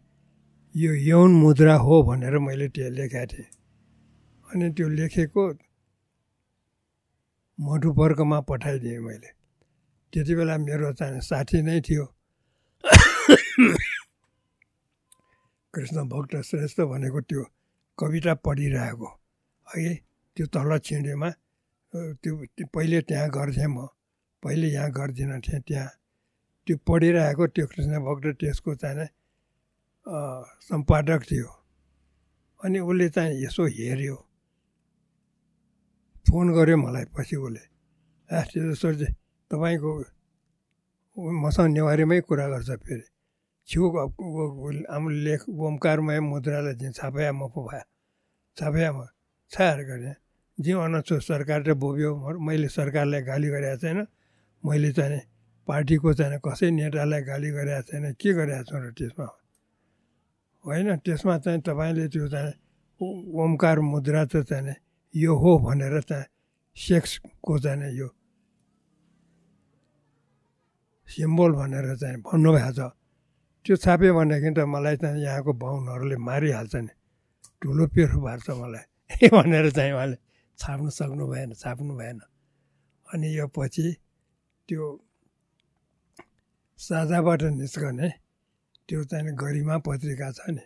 यो 0.76 0.92
यौन 0.94 1.32
मुद्रा 1.32 1.76
हो 1.76 2.04
भनेर 2.04 2.38
मैले 2.38 2.68
त्यो 2.70 2.90
लेखेको 2.90 3.26
थिएँ। 3.34 3.50
अनि 4.48 4.70
त्यो 4.76 4.88
लेखेको 4.90 5.44
मधुपर्कमा 7.60 8.40
पठाइदिएँ 8.46 9.00
मैले। 9.00 9.30
त्यति 10.14 10.34
बेला 10.36 10.58
मेरो 10.58 10.94
चाहिँ 10.94 11.22
साथी 11.22 11.62
नै 11.62 11.82
थियो। 11.82 12.06
कृष्ण 15.78 16.04
भक्त 16.10 16.34
श्रेष्ठ 16.42 16.80
भनेको 16.90 17.22
त्यो 17.30 17.44
कविता 17.98 18.34
पढिरहेको। 18.42 19.10
है 19.68 19.94
त्यो 20.38 20.46
तल 20.50 20.78
छिँडेमा 20.82 21.30
त्यो 21.94 22.34
पहिले 22.74 23.02
त्यहाँ 23.06 23.30
गर्थेँ 23.30 23.68
म 23.70 23.86
पहिले 24.44 24.68
यहाँ 24.74 24.90
गर्दिनँ 24.98 25.40
थिएँ 25.46 25.62
त्यहाँ। 25.68 25.90
त्यो 26.68 26.76
पढिरहेको 26.82 27.48
त्यो 27.54 27.66
कृष्ण 27.70 27.94
भक्त 28.08 28.26
त्यसको 28.42 28.76
चाहिँ 28.82 29.06
सम्पादक 30.66 31.22
थियो। 31.30 31.50
अनि 32.62 32.80
उसले 32.82 33.08
चाहिँ 33.14 33.44
यसो 33.46 33.64
हेऱ्यो। 33.78 34.16
फोन 36.26 36.46
गर्यो 36.58 36.78
मलाई 36.78 37.06
पछि 37.14 37.36
उसले 37.38 37.64
त्यो 38.50 38.74
सोचे 38.82 39.08
तपाईँको 39.52 39.92
मसँग 41.46 41.70
नेवारीमै 41.78 42.20
कुरा 42.26 42.48
गर्छ 42.50 42.70
फेरि। 42.82 43.06
छिउ 43.70 43.84
आम 44.90 45.10
लेख 45.22 45.42
ओमकारमय 45.50 46.20
मुद्रालाई 46.22 46.76
चाहिँ 46.76 46.94
छापया 46.94 47.32
म 47.34 47.48
पो 47.50 47.60
भयो 47.64 47.84
छापया 48.58 48.92
म 48.92 49.08
छाएर 49.52 49.80
गरेँ 49.84 50.16
जीवन 50.58 51.02
छु 51.02 51.20
सरकारले 51.22 51.74
बोक्यो 51.76 52.12
मैले 52.40 52.68
सरकारलाई 52.70 53.22
गाली 53.22 53.48
गरेको 53.48 53.78
छैन 53.78 54.00
मैले 54.64 54.92
चाहिँ 54.92 55.22
पार्टीको 55.68 56.14
चाहिँ 56.14 56.40
कसै 56.40 56.72
नेतालाई 56.72 57.22
गाली 57.24 57.50
गरेको 57.52 57.82
छैन 57.84 58.06
के 58.16 58.34
गरेको 58.34 58.64
छु 58.64 58.76
र 58.78 58.92
त्यसमा 58.94 59.28
होइन 60.66 60.96
त्यसमा 60.98 61.38
चाहिँ 61.38 61.62
तपाईँले 61.62 62.08
त्यो 62.08 62.28
चाहिँ 62.28 62.54
ओमकार 63.38 63.80
मुद्रा 63.84 64.24
त 64.26 64.44
चाहिँ 64.44 64.76
यो 65.14 65.36
हो 65.36 65.58
भनेर 65.60 66.02
चाहिँ 66.02 66.26
सेक्सको 66.78 67.60
चाहिँ 67.60 67.92
यो 67.94 68.08
सिम्बल 71.10 71.52
भनेर 71.54 71.96
चाहिँ 71.96 72.18
भन्नुभएको 72.24 72.72
छ 72.74 72.97
त्यो 73.68 73.76
छाप्यो 73.76 74.14
भनेदेखि 74.16 74.50
त 74.56 74.64
मलाई 74.64 74.96
चाहिँ 74.96 75.20
यहाँको 75.28 75.52
बाहुनहरूले 75.60 76.18
मारिहाल्छ 76.24 76.76
नि। 76.88 76.94
ठुलो 77.62 77.86
पेरो 77.92 78.18
पार्छ 78.24 78.48
मलाई। 78.56 79.28
भनेर 79.36 79.66
चाहिँ 79.76 79.92
उहाँले 79.92 80.18
छाप्नु 80.60 80.90
सक्नु 80.90 81.26
भएन 81.28 81.52
छाप्नु 81.54 81.94
भएन। 82.00 82.20
अनि 83.08 83.28
यो 83.28 83.48
पछि 83.52 83.88
त्यो 84.70 84.84
साझाबाट 86.80 87.42
निस्कने 87.60 88.08
त्यो 88.88 89.04
चाहिँ 89.04 89.36
गरिमा 89.36 89.76
पत्रिका 89.84 90.32
छ 90.32 90.40
नि। 90.48 90.64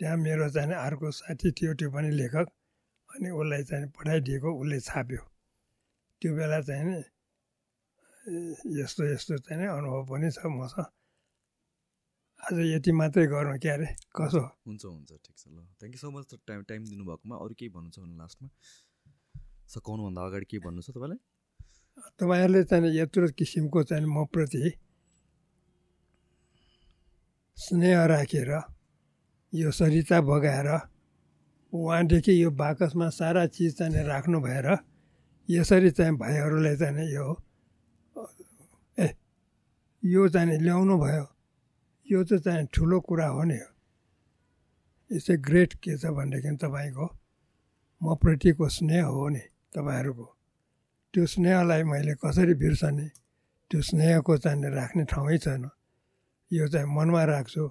त्यहाँ 0.00 0.16
मेरो 0.16 0.48
चाहिँ 0.48 0.72
अर्को 0.80 1.10
साथी 1.12 1.52
थियो 1.52 1.74
त्यो 1.76 1.90
पनि 1.92 2.10
लेखक। 2.10 2.48
अनि 3.08 3.28
उसलाई 3.36 3.62
चाहिँ 3.68 3.86
पठाइदिएको 3.92 4.48
उसले 4.60 4.80
छाप्यो। 4.80 5.22
त्यो 6.22 6.30
बेला 6.36 6.60
चाहिँ 6.64 6.84
नि 6.88 6.98
यस्तो 8.80 9.02
यस्तो 9.12 9.38
चाहिँ 9.44 9.68
अनुभव 9.76 10.02
पनि 10.08 10.30
छ 10.32 10.40
मसँग। 10.56 10.99
आज 12.40 12.58
यति 12.58 12.92
मात्रै 12.96 13.26
गरौँ 13.28 13.58
क्या 13.60 13.72
अरे? 13.74 13.86
कसो? 14.16 14.40
हुन्छ 14.66 14.84
हुन्छ 14.84 15.10
ठिक 15.12 15.36
छ 15.36 15.44
ल। 15.52 15.60
Thank 15.76 15.94
you 15.94 16.00
so 16.00 16.10
much 16.10 16.34
time 16.48 16.62
time 16.64 16.84
दिनुभएकोमा। 16.88 17.36
अरू 17.36 17.54
केही 17.54 17.68
भन्नु 17.68 17.90
छ 17.92 18.00
भने 18.00 18.16
लास्टमा? 18.16 18.48
सकाउनुभन्दा 19.68 20.20
अगाडि 20.24 20.46
के 20.48 20.58
भन्नु 20.64 20.80
छ 20.80 20.90
तपाईँलाई? 20.96 21.20
तपाईँहरूले 22.16 22.62
चाहिँ 22.64 22.90
यत्रो 22.96 23.28
किसिमको 23.36 23.82
चाहिँ 23.92 24.06
म 24.08 24.24
प्रति 24.32 24.72
स्नेह 27.58 28.04
राखेर 28.08 28.50
यो 29.52 29.70
सरिता 29.70 30.20
बगाएर 30.24 30.68
उहाँदेखि 31.72 32.32
यो 32.42 32.50
बाकसमा 32.56 33.08
सारा 33.20 33.46
चिज 33.52 33.76
चाहिँ 33.78 34.04
राख्नु 34.08 34.40
भएर 34.40 34.66
यसरी 35.48 35.90
चाहिँ 35.92 36.16
भाइहरूलाई 36.16 36.76
चाहिँ 36.76 37.04
यो 37.12 37.26
ए 38.98 39.12
यो 40.02 40.28
चाहिँ 40.28 40.58
ल्याउनु 40.64 40.96
भयो। 40.98 41.26
यो 42.10 42.24
त 42.24 42.42
चाहिँ 42.42 42.66
ठुलो 42.74 43.00
कुरा 43.00 43.26
हो 43.26 43.42
नि। 43.44 43.60
यसै 45.10 45.36
ग्रेट 45.36 45.74
के 45.82 45.96
छ 45.98 46.10
भनेदेखि 46.10 46.56
तपाईँको 46.58 47.06
म 48.02 48.14
प्रतिको 48.18 48.68
स्नेह 48.68 49.04
हो 49.04 49.28
नि 49.28 49.44
तपाईँहरूको। 49.74 50.26
त्यो 51.14 51.26
स्नेहलाई 51.26 51.82
मैले 51.82 52.14
कसरी 52.18 52.54
बिर्सने 52.54 53.06
त्यो 53.70 53.80
स्नेहको 53.82 54.36
चाहिँ 54.36 54.70
राख्ने 54.74 55.04
ठाउँै 55.06 55.38
छैन। 55.38 55.70
यो 56.50 56.66
चाहिँ 56.68 56.86
मनमा 56.86 57.22
राख्छु 57.24 57.64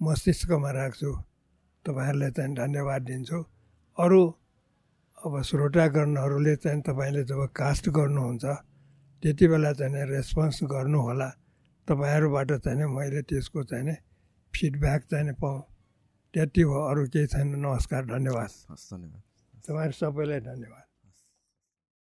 मस्तिष्कमा 0.00 0.70
राख्छु। 0.70 1.10
तपाईँहरूलाई 1.84 2.30
चाहिँ 2.30 2.54
धन्यवाद 2.56 3.02
दिन्छु। 3.02 3.38
अरू 3.98 4.22
अब 5.24 5.32
श्रोतागणहरूले 5.42 6.56
चाहिँ 6.56 6.80
तपाईँले 6.82 7.22
जब 7.24 7.40
कास्ट 7.52 7.84
गर्नुहुन्छ 7.88 8.44
त्यति 9.22 9.44
बेला 9.48 9.72
चाहिँ 9.72 10.04
रेस्पोन्स 10.08 10.58
गर्नुहोला। 10.72 11.28
तपाईँहरूबाट 11.88 12.52
चाहिँ 12.52 12.86
मैले 12.86 13.22
त्यसको 13.22 13.62
चाहिँ 13.62 13.96
फिडब्याक 14.54 15.02
चाहिँ 15.02 15.32
पाउँ 15.32 15.60
त्यति 16.34 16.60
हो 16.60 16.76
अरू 16.90 17.06
केही 17.06 17.26
छैन। 17.26 17.48
नमस्कार 17.60 18.04
धन्यवाद। 18.04 18.50
हस् 18.70 18.90
धन्यवाद। 18.94 19.22
तपाईँहरू 19.66 19.92
सबैलाई 19.92 20.40
धन्यवाद। 20.40 20.83